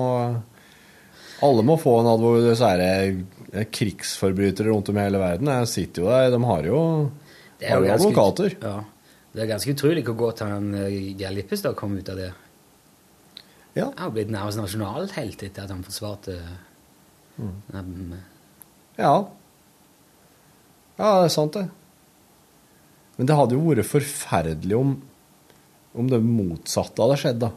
Alle 1.45 1.65
må 1.67 1.77
få 1.79 1.99
en 2.01 2.09
advokat. 2.15 2.81
Eh, 3.53 3.65
krigsforbrytere 3.73 4.69
rundt 4.73 4.89
om 4.93 4.97
i 4.99 5.05
hele 5.05 5.21
verden. 5.21 5.51
Jeg 5.61 5.69
sitter 5.73 6.03
jo 6.05 6.09
der, 6.13 6.31
de 6.35 6.41
har 6.49 6.67
jo, 6.69 6.81
Det 7.61 7.67
er 7.69 7.75
har 7.75 7.79
jo 7.79 7.85
jo 7.85 7.91
ganske- 7.93 8.09
advokater. 8.09 8.57
Ja. 8.63 8.77
Det 9.35 9.43
er 9.45 9.51
ganske 9.53 9.75
utrolig 9.77 10.03
hvor 10.09 10.17
godt 10.25 10.41
han 10.47 10.73
eh, 10.75 10.97
Geir 11.19 11.35
Lippestad 11.37 11.77
kom 11.77 11.99
ut 11.99 12.09
av 12.09 12.17
det. 12.23 12.31
Ja. 13.77 13.85
Han 13.93 13.99
har 14.09 14.11
blitt 14.17 14.33
nærmest 14.33 14.59
nasjonalhelt 14.59 15.43
etter 15.47 15.67
at 15.69 15.71
han 15.71 15.85
forsvarte 15.87 16.39
Mm. 17.39 18.15
Ja. 18.99 19.13
Ja, 20.99 21.11
det 21.21 21.29
er 21.29 21.33
sant, 21.33 21.55
det. 21.55 21.69
Men 23.19 23.31
det 23.31 23.37
hadde 23.39 23.55
jo 23.59 23.67
vært 23.67 23.87
forferdelig 23.87 24.79
om, 24.79 24.97
om 25.99 26.11
det 26.11 26.21
motsatte 26.23 27.03
hadde 27.03 27.19
skjedd, 27.23 27.41
da. 27.47 27.53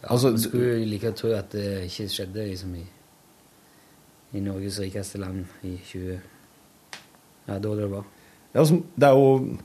ja, 0.00 0.08
Altså, 0.14 0.32
Man 0.32 0.42
skulle 0.44 0.72
jo 0.72 0.88
like 0.88 1.12
tro 1.16 1.32
at 1.36 1.52
det 1.56 1.66
ikke 1.88 2.08
skjedde 2.12 2.46
liksom 2.48 2.76
i, 2.80 2.84
i 4.36 4.44
Norges 4.44 4.80
rikeste 4.80 5.20
land 5.20 5.44
i 5.64 5.76
20... 5.92 6.20
Ja, 7.48 7.58
da 7.58 7.74
det 7.74 7.88
var. 7.90 8.04
Ja, 8.52 8.60
altså, 8.62 8.80
det 8.94 9.08
er 9.08 9.16
jo 9.16 9.58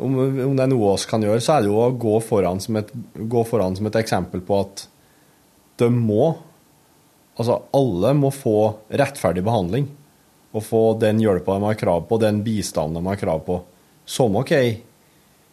om, 0.00 0.14
om 0.16 0.54
det 0.56 0.64
er 0.64 0.70
noe 0.70 0.92
oss 0.94 1.06
kan 1.08 1.24
gjøre, 1.24 1.42
så 1.44 1.56
er 1.56 1.64
det 1.64 1.72
jo 1.72 1.80
å 1.80 1.90
gå 2.00 2.14
foran 2.24 2.60
som 2.62 2.78
et, 2.80 2.92
gå 3.14 3.42
foran 3.48 3.76
som 3.76 3.88
et 3.90 3.98
eksempel 4.00 4.40
på 4.44 4.60
at 4.62 4.86
de 5.80 5.88
må 5.92 6.30
Altså, 7.40 7.56
alle 7.72 8.12
må 8.18 8.28
få 8.34 8.56
rettferdig 9.00 9.42
behandling. 9.46 9.88
Og 10.50 10.64
få 10.66 10.82
den 11.00 11.20
hjelpa 11.22 11.56
de 11.56 11.68
har 11.68 11.78
krav 11.78 12.04
på, 12.10 12.18
den 12.20 12.42
bistanden 12.44 12.98
de 13.00 13.08
har 13.08 13.20
krav 13.20 13.44
på. 13.46 13.60
Samme 14.10 14.42
hva 14.44 14.62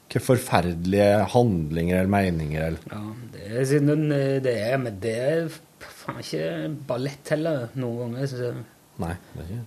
hva 0.08 0.22
forferdelige 0.24 1.24
handlinger 1.34 1.98
eller 2.00 2.12
meninger 2.12 2.62
eller 2.64 2.92
Ja, 2.94 3.02
det 3.34 3.48
er, 3.50 3.64
siden, 3.68 4.06
eh, 4.16 4.38
det 4.44 4.54
er, 4.56 4.78
men 4.80 5.00
det 5.04 5.16
er 5.20 5.50
faen 5.84 6.22
ikke 6.22 6.46
ballett 6.88 7.32
heller 7.34 7.68
noen 7.76 8.16
ganger. 8.16 8.30
syns 8.32 8.46
jeg. 8.46 8.62
Nei, 9.04 9.16
det 9.34 9.42
er 9.42 9.50
ikke 9.50 9.66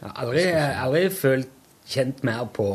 Jeg 0.00 0.06
har 0.06 0.20
aldri, 0.22 0.44
aldri 0.86 1.02
følt 1.10 1.50
kjent 1.90 2.22
mer 2.24 2.46
på 2.54 2.68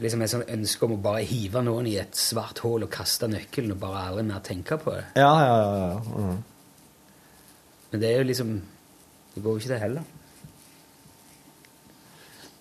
liksom 0.00 0.22
et 0.22 0.32
sånt 0.32 0.52
ønske 0.52 0.86
om 0.86 0.94
å 0.96 1.02
bare 1.02 1.24
hive 1.28 1.64
noen 1.64 1.88
i 1.88 1.96
et 2.00 2.16
svart 2.16 2.60
hull 2.64 2.84
og 2.86 2.92
kaste 2.92 3.28
nøkkelen 3.28 3.74
og 3.74 3.80
bare 3.82 4.04
aldri 4.10 4.26
mer 4.28 4.44
tenke 4.44 4.78
på 4.80 4.94
det. 4.96 5.04
Ja, 5.20 5.32
ja, 5.40 5.56
ja. 5.56 5.82
ja. 5.88 5.98
Mhm. 6.20 6.38
Men 7.90 8.00
det 8.02 8.10
er 8.12 8.20
jo 8.20 8.28
liksom 8.30 8.50
Det 9.34 9.42
går 9.42 9.54
jo 9.56 9.60
ikke 9.62 9.72
det 9.74 9.80
heller. 9.82 10.02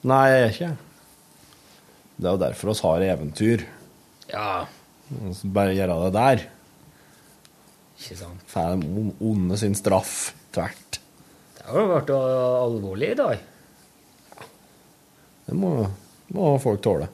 Nei, 0.10 0.28
ikke. 0.48 0.70
Det 2.20 2.28
er 2.28 2.36
jo 2.36 2.42
derfor 2.42 2.72
oss 2.74 2.82
har 2.86 3.04
eventyr. 3.04 3.66
Ja, 4.32 4.66
så 5.36 5.50
Bare 5.52 5.74
gjøre 5.76 5.96
det 6.06 6.12
der. 6.16 6.44
ikke 8.00 8.18
sant. 8.22 8.44
Får 8.48 8.76
de 8.80 8.88
on- 9.02 9.16
onde 9.32 9.58
sin 9.60 9.76
straff 9.76 10.34
tvert. 10.56 11.00
Det 11.58 11.66
har 11.66 11.80
jo 11.82 11.88
vært 11.92 12.12
alvorlig 12.16 13.12
i 13.12 13.18
dag. 13.20 13.40
Det 15.50 15.56
må, 15.58 15.74
må 16.38 16.52
folk 16.62 16.82
tåle. 16.86 17.10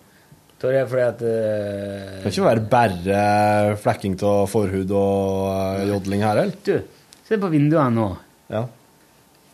Tror 0.59 0.71
jeg 0.75 0.87
fordi 0.91 1.03
at 1.05 1.19
Det 1.19 1.31
uh, 1.31 2.21
kan 2.23 2.31
ikke 2.31 2.45
være 2.49 2.69
bare 2.69 3.77
flekking 3.81 4.15
av 4.23 4.45
forhud 4.51 4.91
og 4.91 5.79
eh, 5.79 5.87
jodling 5.89 6.21
her, 6.23 6.37
eller? 6.43 6.55
Du, 6.63 6.77
se 7.27 7.37
på 7.41 7.49
vinduene 7.53 7.95
nå. 7.95 8.09
Ja. 8.53 8.65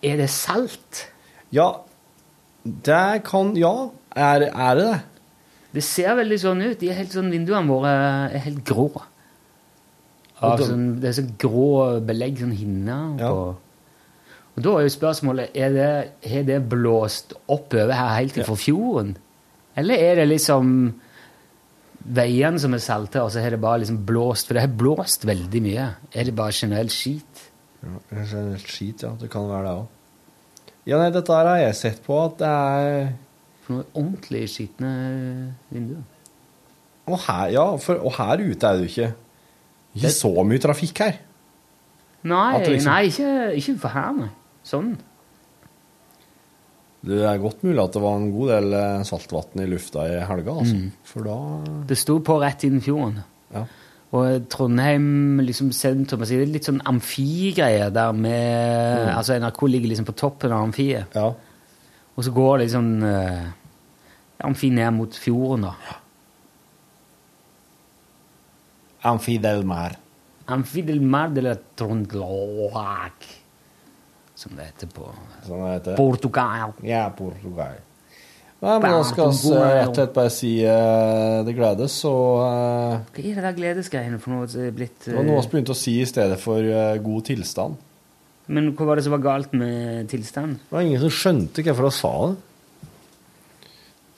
Er 0.04 0.18
det 0.18 0.30
salt? 0.34 1.06
Ja, 1.54 1.70
det 2.64 3.24
kan 3.28 3.56
Ja, 3.60 3.90
er, 4.16 4.48
er 4.52 4.76
det 4.76 4.86
det? 4.90 5.00
Det 5.72 5.84
ser 5.88 6.18
veldig 6.20 6.38
sånn 6.42 6.62
ut. 6.66 6.80
De 6.82 6.90
er 6.92 6.98
helt 7.00 7.14
sånn, 7.16 7.30
Vinduene 7.32 7.70
våre 7.70 7.92
er 8.36 8.42
helt 8.44 8.64
grå. 8.68 8.90
Og 10.42 10.64
sånn, 10.66 10.88
det 11.00 11.12
er 11.12 11.16
sånn 11.22 11.30
grå 11.40 12.02
belegg, 12.04 12.42
sånn 12.42 12.56
hinner 12.58 13.20
Ja. 13.22 13.30
på 13.30 13.56
Og 14.58 14.64
da 14.66 14.74
er 14.78 14.84
jo 14.84 14.92
spørsmålet 14.92 15.56
er 15.56 15.70
det, 15.72 16.12
Har 16.30 16.44
det 16.44 16.58
blåst 16.70 17.34
oppover 17.48 17.94
her 17.96 18.18
helt 18.18 18.34
til 18.34 18.44
for 18.44 18.56
fjorden? 18.60 19.16
Eller 19.78 19.96
er 19.96 20.16
det 20.20 20.28
liksom 20.28 20.94
veiene 22.04 22.60
som 22.60 22.74
er 22.74 22.80
salte, 22.84 23.22
og 23.22 23.32
så 23.32 23.40
har 23.40 23.52
det 23.52 23.62
bare 23.62 23.80
liksom 23.80 24.02
blåst? 24.06 24.48
For 24.48 24.54
det 24.58 24.66
har 24.66 24.76
blåst 24.76 25.24
veldig 25.24 25.62
mye. 25.64 25.88
Er 26.14 26.24
det 26.28 26.36
bare 26.36 26.52
generelt 26.52 26.92
skit? 26.92 27.48
Ja, 27.82 27.98
generelt 28.12 28.68
skit, 28.70 29.04
ja. 29.04 29.12
Det 29.20 29.30
kan 29.34 29.48
være 29.50 29.66
det 29.66 29.74
òg. 29.80 29.88
Ja, 30.90 30.98
nei, 30.98 31.10
dette 31.14 31.34
her 31.38 31.46
har 31.50 31.60
jeg 31.62 31.76
sett 31.78 32.00
på 32.06 32.16
at 32.24 32.40
det 32.42 32.48
er 32.50 33.12
For 33.66 33.78
noe 33.78 33.86
ordentlig 33.94 34.48
skitne 34.50 34.92
vinduer. 35.70 36.02
Og 37.12 37.20
her, 37.28 37.52
ja, 37.54 37.66
for, 37.82 38.00
og 38.06 38.14
her 38.18 38.42
ute 38.42 38.68
er 38.70 38.78
det 38.80 38.86
jo 38.88 38.92
ikke 38.92 39.12
Ikke 39.98 40.12
så 40.16 40.32
mye 40.48 40.62
trafikk 40.64 41.02
her. 41.04 41.18
Nei, 42.24 42.60
liksom- 42.64 42.92
nei 42.92 43.06
ikke, 43.10 43.32
ikke 43.58 43.78
for 43.82 43.90
her, 43.98 44.12
nei. 44.14 44.30
Sånn. 44.64 44.92
Det 47.02 47.18
er 47.26 47.40
godt 47.42 47.64
mulig 47.66 47.82
at 47.82 47.96
det 47.98 48.02
var 48.04 48.18
en 48.20 48.28
god 48.32 48.50
del 48.54 48.74
eh, 48.78 49.04
saltvann 49.10 49.64
i 49.64 49.66
lufta 49.66 50.04
i 50.06 50.20
helga, 50.30 50.54
altså. 50.62 50.76
Mm. 50.78 50.92
For 51.10 51.26
da 51.26 51.38
Det 51.90 51.98
sto 51.98 52.20
på 52.22 52.36
rett 52.44 52.64
innen 52.68 52.84
fjorden. 52.86 53.24
Ja. 53.56 53.64
Og 54.12 54.48
Trondheim 54.52 55.40
liksom 55.40 55.70
sentrum 55.72 56.26
Det 56.26 56.36
er 56.36 56.50
litt 56.52 56.68
sånn 56.68 56.82
amfigreie 56.88 57.90
der 57.96 58.12
med 58.12 58.60
Mm. 59.02 59.18
Altså 59.18 59.38
NRK 59.40 59.62
ligger 59.68 59.90
liksom 59.90 60.06
på 60.06 60.18
toppen 60.20 60.52
av 60.52 60.66
amfiet. 60.66 61.16
Ja. 61.16 61.32
Og 62.16 62.24
så 62.24 62.32
går 62.32 62.58
det 62.58 62.66
liksom 62.66 63.04
uh, 63.04 63.48
amfi 64.46 64.70
ned 64.70 64.92
mot 64.94 65.16
fjorden, 65.16 65.66
da. 65.66 65.98
Amfi 69.10 69.38
del 69.42 69.64
Mar. 69.66 69.96
Amfi 70.52 70.84
del 70.86 71.02
Mar 71.02 71.32
de 71.34 71.42
la 71.42 71.56
Trondlag. 71.56 73.30
Som 74.36 74.58
det 74.58 74.72
heter 74.72 74.92
på 74.94 75.08
Sånn 75.46 75.64
det 75.64 75.72
heter. 75.80 75.96
Portugal. 75.98 76.76
Ja, 76.86 77.08
Portugal. 77.18 77.80
Nei, 78.62 78.76
men 78.78 78.92
da 78.94 78.98
skal 79.10 79.32
vi 79.34 79.54
eh, 79.58 79.62
rett 79.74 79.88
og 79.90 79.96
slett 79.98 80.12
bare 80.14 80.32
si 80.34 80.52
uh, 80.62 81.40
det 81.48 81.56
gledes, 81.58 81.96
og 82.06 82.44
uh, 82.46 83.00
Hva 83.16 83.24
er 83.24 83.40
det 83.40 83.46
der 83.48 83.56
gledesgreiene 83.58 84.20
for 84.22 84.36
noe 84.36 84.50
som 84.52 84.62
er 84.68 84.76
blitt 84.76 85.08
Det 85.08 85.16
var 85.16 85.26
noe 85.26 85.40
eh, 85.40 85.48
vi 85.48 85.54
begynte 85.56 85.74
å 85.74 85.80
si 85.80 85.96
i 85.98 86.06
stedet 86.06 86.38
for 86.42 86.62
uh, 86.62 86.94
god 87.02 87.26
tilstand. 87.32 87.80
Men 88.54 88.70
hva 88.78 88.86
var 88.92 89.00
det 89.00 89.06
som 89.08 89.16
var 89.16 89.24
galt 89.26 89.56
med 89.58 90.12
tilstand? 90.12 90.60
Det 90.62 90.76
var 90.76 90.86
ingen 90.86 91.02
som 91.02 91.14
skjønte 91.18 91.66
hvorfor 91.66 91.88
vi 91.90 91.94
sa 91.98 92.14
det. 92.28 92.40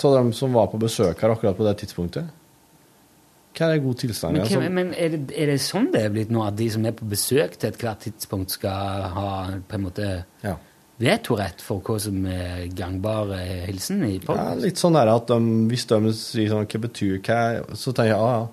Av 0.03 0.18
dem 0.18 0.34
som 0.36 0.52
var 0.52 0.68
på 0.68 0.76
besøk 0.82 1.22
her 1.24 1.32
akkurat 1.32 1.56
på 1.56 1.64
det 1.64 1.78
tidspunktet. 1.80 2.28
Hva 3.56 3.70
er 3.72 3.80
god 3.80 4.02
tilstand? 4.02 4.36
Men, 4.36 4.49
hvem- 4.49 4.76
men 4.76 4.91
er, 4.98 5.15
det, 5.15 5.38
er 5.40 5.53
det 5.53 5.60
sånn 5.64 5.88
det 5.94 6.02
er 6.03 6.11
blitt 6.11 6.32
nå, 6.34 6.41
at 6.44 6.57
de 6.60 6.68
som 6.74 6.84
er 6.90 6.95
på 6.98 7.07
besøk 7.07 7.56
til 7.56 7.70
ethvert 7.70 8.03
tidspunkt, 8.03 8.57
skal 8.57 9.07
ha 9.15 9.28
på 9.64 9.78
en 9.80 9.86
måte 9.86 10.10
Ja. 10.44 10.57
Vetorett 11.02 11.61
for 11.64 11.82
hva 11.84 11.99
som 12.02 12.26
er 12.30 12.68
gangbar 12.76 13.34
eh, 13.38 13.64
hilsen 13.68 14.03
i 14.06 14.18
Ja, 14.28 14.52
litt 14.60 14.82
sånn 14.82 14.98
der 14.98 15.10
at 15.14 15.32
de, 15.32 15.40
hvis 15.72 15.88
de 15.90 16.14
sier 16.14 16.52
sånn 16.52 16.68
Hva 16.70 16.84
betyr 16.84 17.18
hva 17.26 17.40
Så 17.74 17.95
tenker 17.95 18.14
jeg 18.14 18.20
ja, 18.20 18.36
ja. 18.38 18.44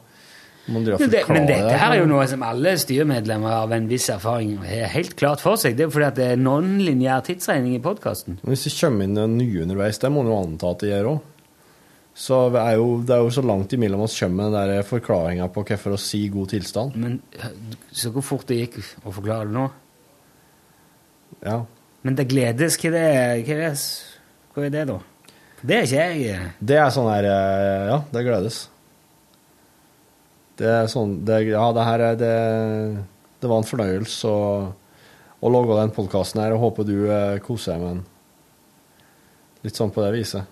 Og 0.70 0.76
Men, 0.76 0.84
det, 0.86 1.22
men 1.26 1.46
dette 1.48 1.78
her 1.80 1.94
er 1.96 1.98
jo 1.98 2.06
noe 2.06 2.26
som 2.30 2.44
alle 2.46 2.76
styremedlemmer 2.78 3.54
av 3.64 3.72
en 3.74 3.88
viss 3.90 4.06
erfaring 4.12 4.52
har 4.60 4.92
helt 4.92 5.16
klart 5.18 5.42
for 5.42 5.58
seg. 5.58 5.74
Det 5.74 5.86
er 5.86 5.90
fordi 5.90 6.06
at 6.06 6.18
det 6.20 6.28
er 6.30 6.38
non-lineær 6.38 7.24
tidsregning 7.26 7.74
i 7.74 7.82
podkasten. 7.82 8.38
Hvis 8.46 8.68
det 8.68 8.74
kommer 8.76 9.08
inn 9.08 9.18
nye 9.34 9.64
underveis, 9.64 9.98
det 9.98 10.12
må 10.12 10.22
en 10.22 10.30
jo 10.30 10.36
anta 10.38 10.70
at 10.70 10.84
det 10.84 10.92
gjør 10.92 11.10
òg. 11.14 11.18
Så 12.20 12.38
er, 12.52 12.74
jo, 12.76 12.86
det 13.06 13.16
er 13.16 13.24
jo 13.24 13.34
så 13.34 13.42
langt 13.46 13.72
imellom 13.74 14.04
oss 14.04 14.14
kommer 14.20 14.46
den 14.50 14.58
der 14.76 14.86
forklaringa 14.86 15.48
på 15.50 15.64
hvorfor 15.72 15.96
å 15.96 16.00
si 16.04 16.22
god 16.30 16.52
tilstand. 16.52 16.96
Men 17.00 17.18
så 17.90 18.12
hvor 18.14 18.26
fort 18.26 18.46
det 18.50 18.60
gikk 18.60 18.80
å 19.02 19.14
forklare 19.16 19.48
det 19.48 19.56
nå. 19.56 19.66
Ja. 21.46 21.58
Men 22.02 22.16
det 22.16 22.28
gledes, 22.30 22.78
hva 22.80 22.88
er 22.88 22.94
det, 23.46 23.72
hva 24.54 24.64
er 24.66 24.70
det, 24.74 24.84
da? 24.88 24.98
Det 25.60 25.76
er 25.76 25.82
ikke 25.84 26.04
jeg. 26.04 26.20
eh. 26.32 26.44
Det 26.64 26.76
er 26.80 26.92
sånn 26.94 27.08
her 27.12 27.26
eh, 27.28 27.88
Ja, 27.90 27.98
det 28.14 28.22
gledes. 28.24 28.60
Det 30.60 30.68
er 30.68 30.86
sånn 30.92 31.18
det, 31.28 31.42
Ja, 31.50 31.66
det 31.76 31.84
her 31.84 32.04
er 32.10 32.16
det 32.20 32.36
Det 33.40 33.48
var 33.48 33.60
en 33.60 33.68
fornøyelse 33.68 34.28
å, 34.28 34.46
å 35.40 35.50
lage 35.52 35.76
den 35.82 35.92
podkasten 35.96 36.40
her, 36.42 36.52
og 36.56 36.64
håper 36.64 36.88
du 36.88 36.96
eh, 37.08 37.36
koser 37.44 37.74
deg 37.76 37.84
med 37.84 37.92
den. 37.94 38.02
Litt 39.64 39.76
sånn 39.76 39.92
på 39.92 40.00
det 40.04 40.14
viset. 40.16 40.48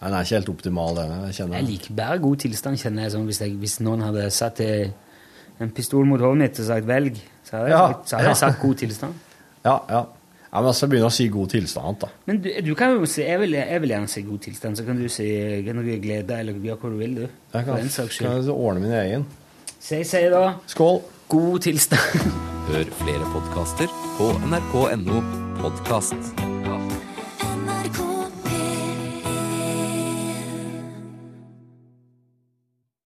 Nei, 0.00 0.08
Den 0.08 0.16
er 0.18 0.24
ikke 0.26 0.38
helt 0.38 0.52
optimal, 0.52 0.96
den. 0.98 1.12
Jeg 1.28 1.36
kjenner 1.38 1.60
Jeg 1.60 1.68
liker 1.70 1.96
bare 2.00 2.18
god 2.24 2.42
tilstand, 2.44 2.80
kjenner 2.80 3.06
jeg. 3.06 3.14
Sånn, 3.14 3.28
hvis, 3.28 3.40
jeg 3.44 3.56
hvis 3.60 3.78
noen 3.84 4.04
hadde 4.04 4.26
satt 4.32 4.60
en 4.64 5.72
pistol 5.76 6.04
mot 6.08 6.20
hodet 6.20 6.40
mitt 6.40 6.60
og 6.60 6.68
sagt 6.68 6.88
'velg', 6.88 7.20
så 7.44 7.56
hadde 7.56 7.68
jeg, 7.70 7.76
Ja, 7.76 7.86
så 8.04 8.16
hadde 8.16 8.28
jeg 8.28 8.36
ja. 8.36 8.40
sagt 8.42 8.60
god 8.64 8.76
tilstand. 8.80 9.14
Ja, 9.64 9.78
ja. 9.88 10.02
ja 10.52 10.60
men 10.60 10.70
altså, 10.70 10.84
jeg 10.84 10.92
begynner 10.92 11.10
å 11.10 11.16
si 11.16 11.28
god 11.32 11.54
tilstand, 11.54 12.00
da. 12.04 12.10
Men 12.28 12.42
du, 12.44 12.50
du 12.66 12.74
kan 12.78 12.94
jo 12.94 13.08
si 13.10 13.24
jeg 13.24 13.40
vil, 13.42 13.56
jeg 13.58 13.84
vil 13.84 13.94
gjerne 13.96 14.12
si 14.12 14.24
god 14.26 14.44
tilstand, 14.48 14.78
så 14.78 14.86
kan 14.86 15.00
du 15.00 15.08
si 15.12 15.28
kan 15.66 15.80
du 15.80 15.90
glede 16.02 16.38
eller 16.38 16.60
gjøre 16.60 16.80
hva 16.82 16.92
du 16.92 17.00
vil, 17.00 17.16
du. 17.22 17.24
Jeg 17.54 17.68
kan, 17.68 17.80
den 17.80 17.92
saks 17.92 18.20
kan 18.22 18.38
jeg 18.38 18.54
ordne 18.54 18.84
min 18.84 18.96
egen. 19.00 19.26
Så 19.80 20.00
jeg 20.00 20.08
sier 20.08 20.32
da 20.32 20.46
Skål. 20.70 21.02
God 21.28 21.64
tilstand. 21.64 22.28
Hør 22.68 22.90
flere 23.00 23.30
podkaster 23.32 23.96
på 24.18 24.30
nrk.no 24.48 25.24
podkast. 25.60 27.02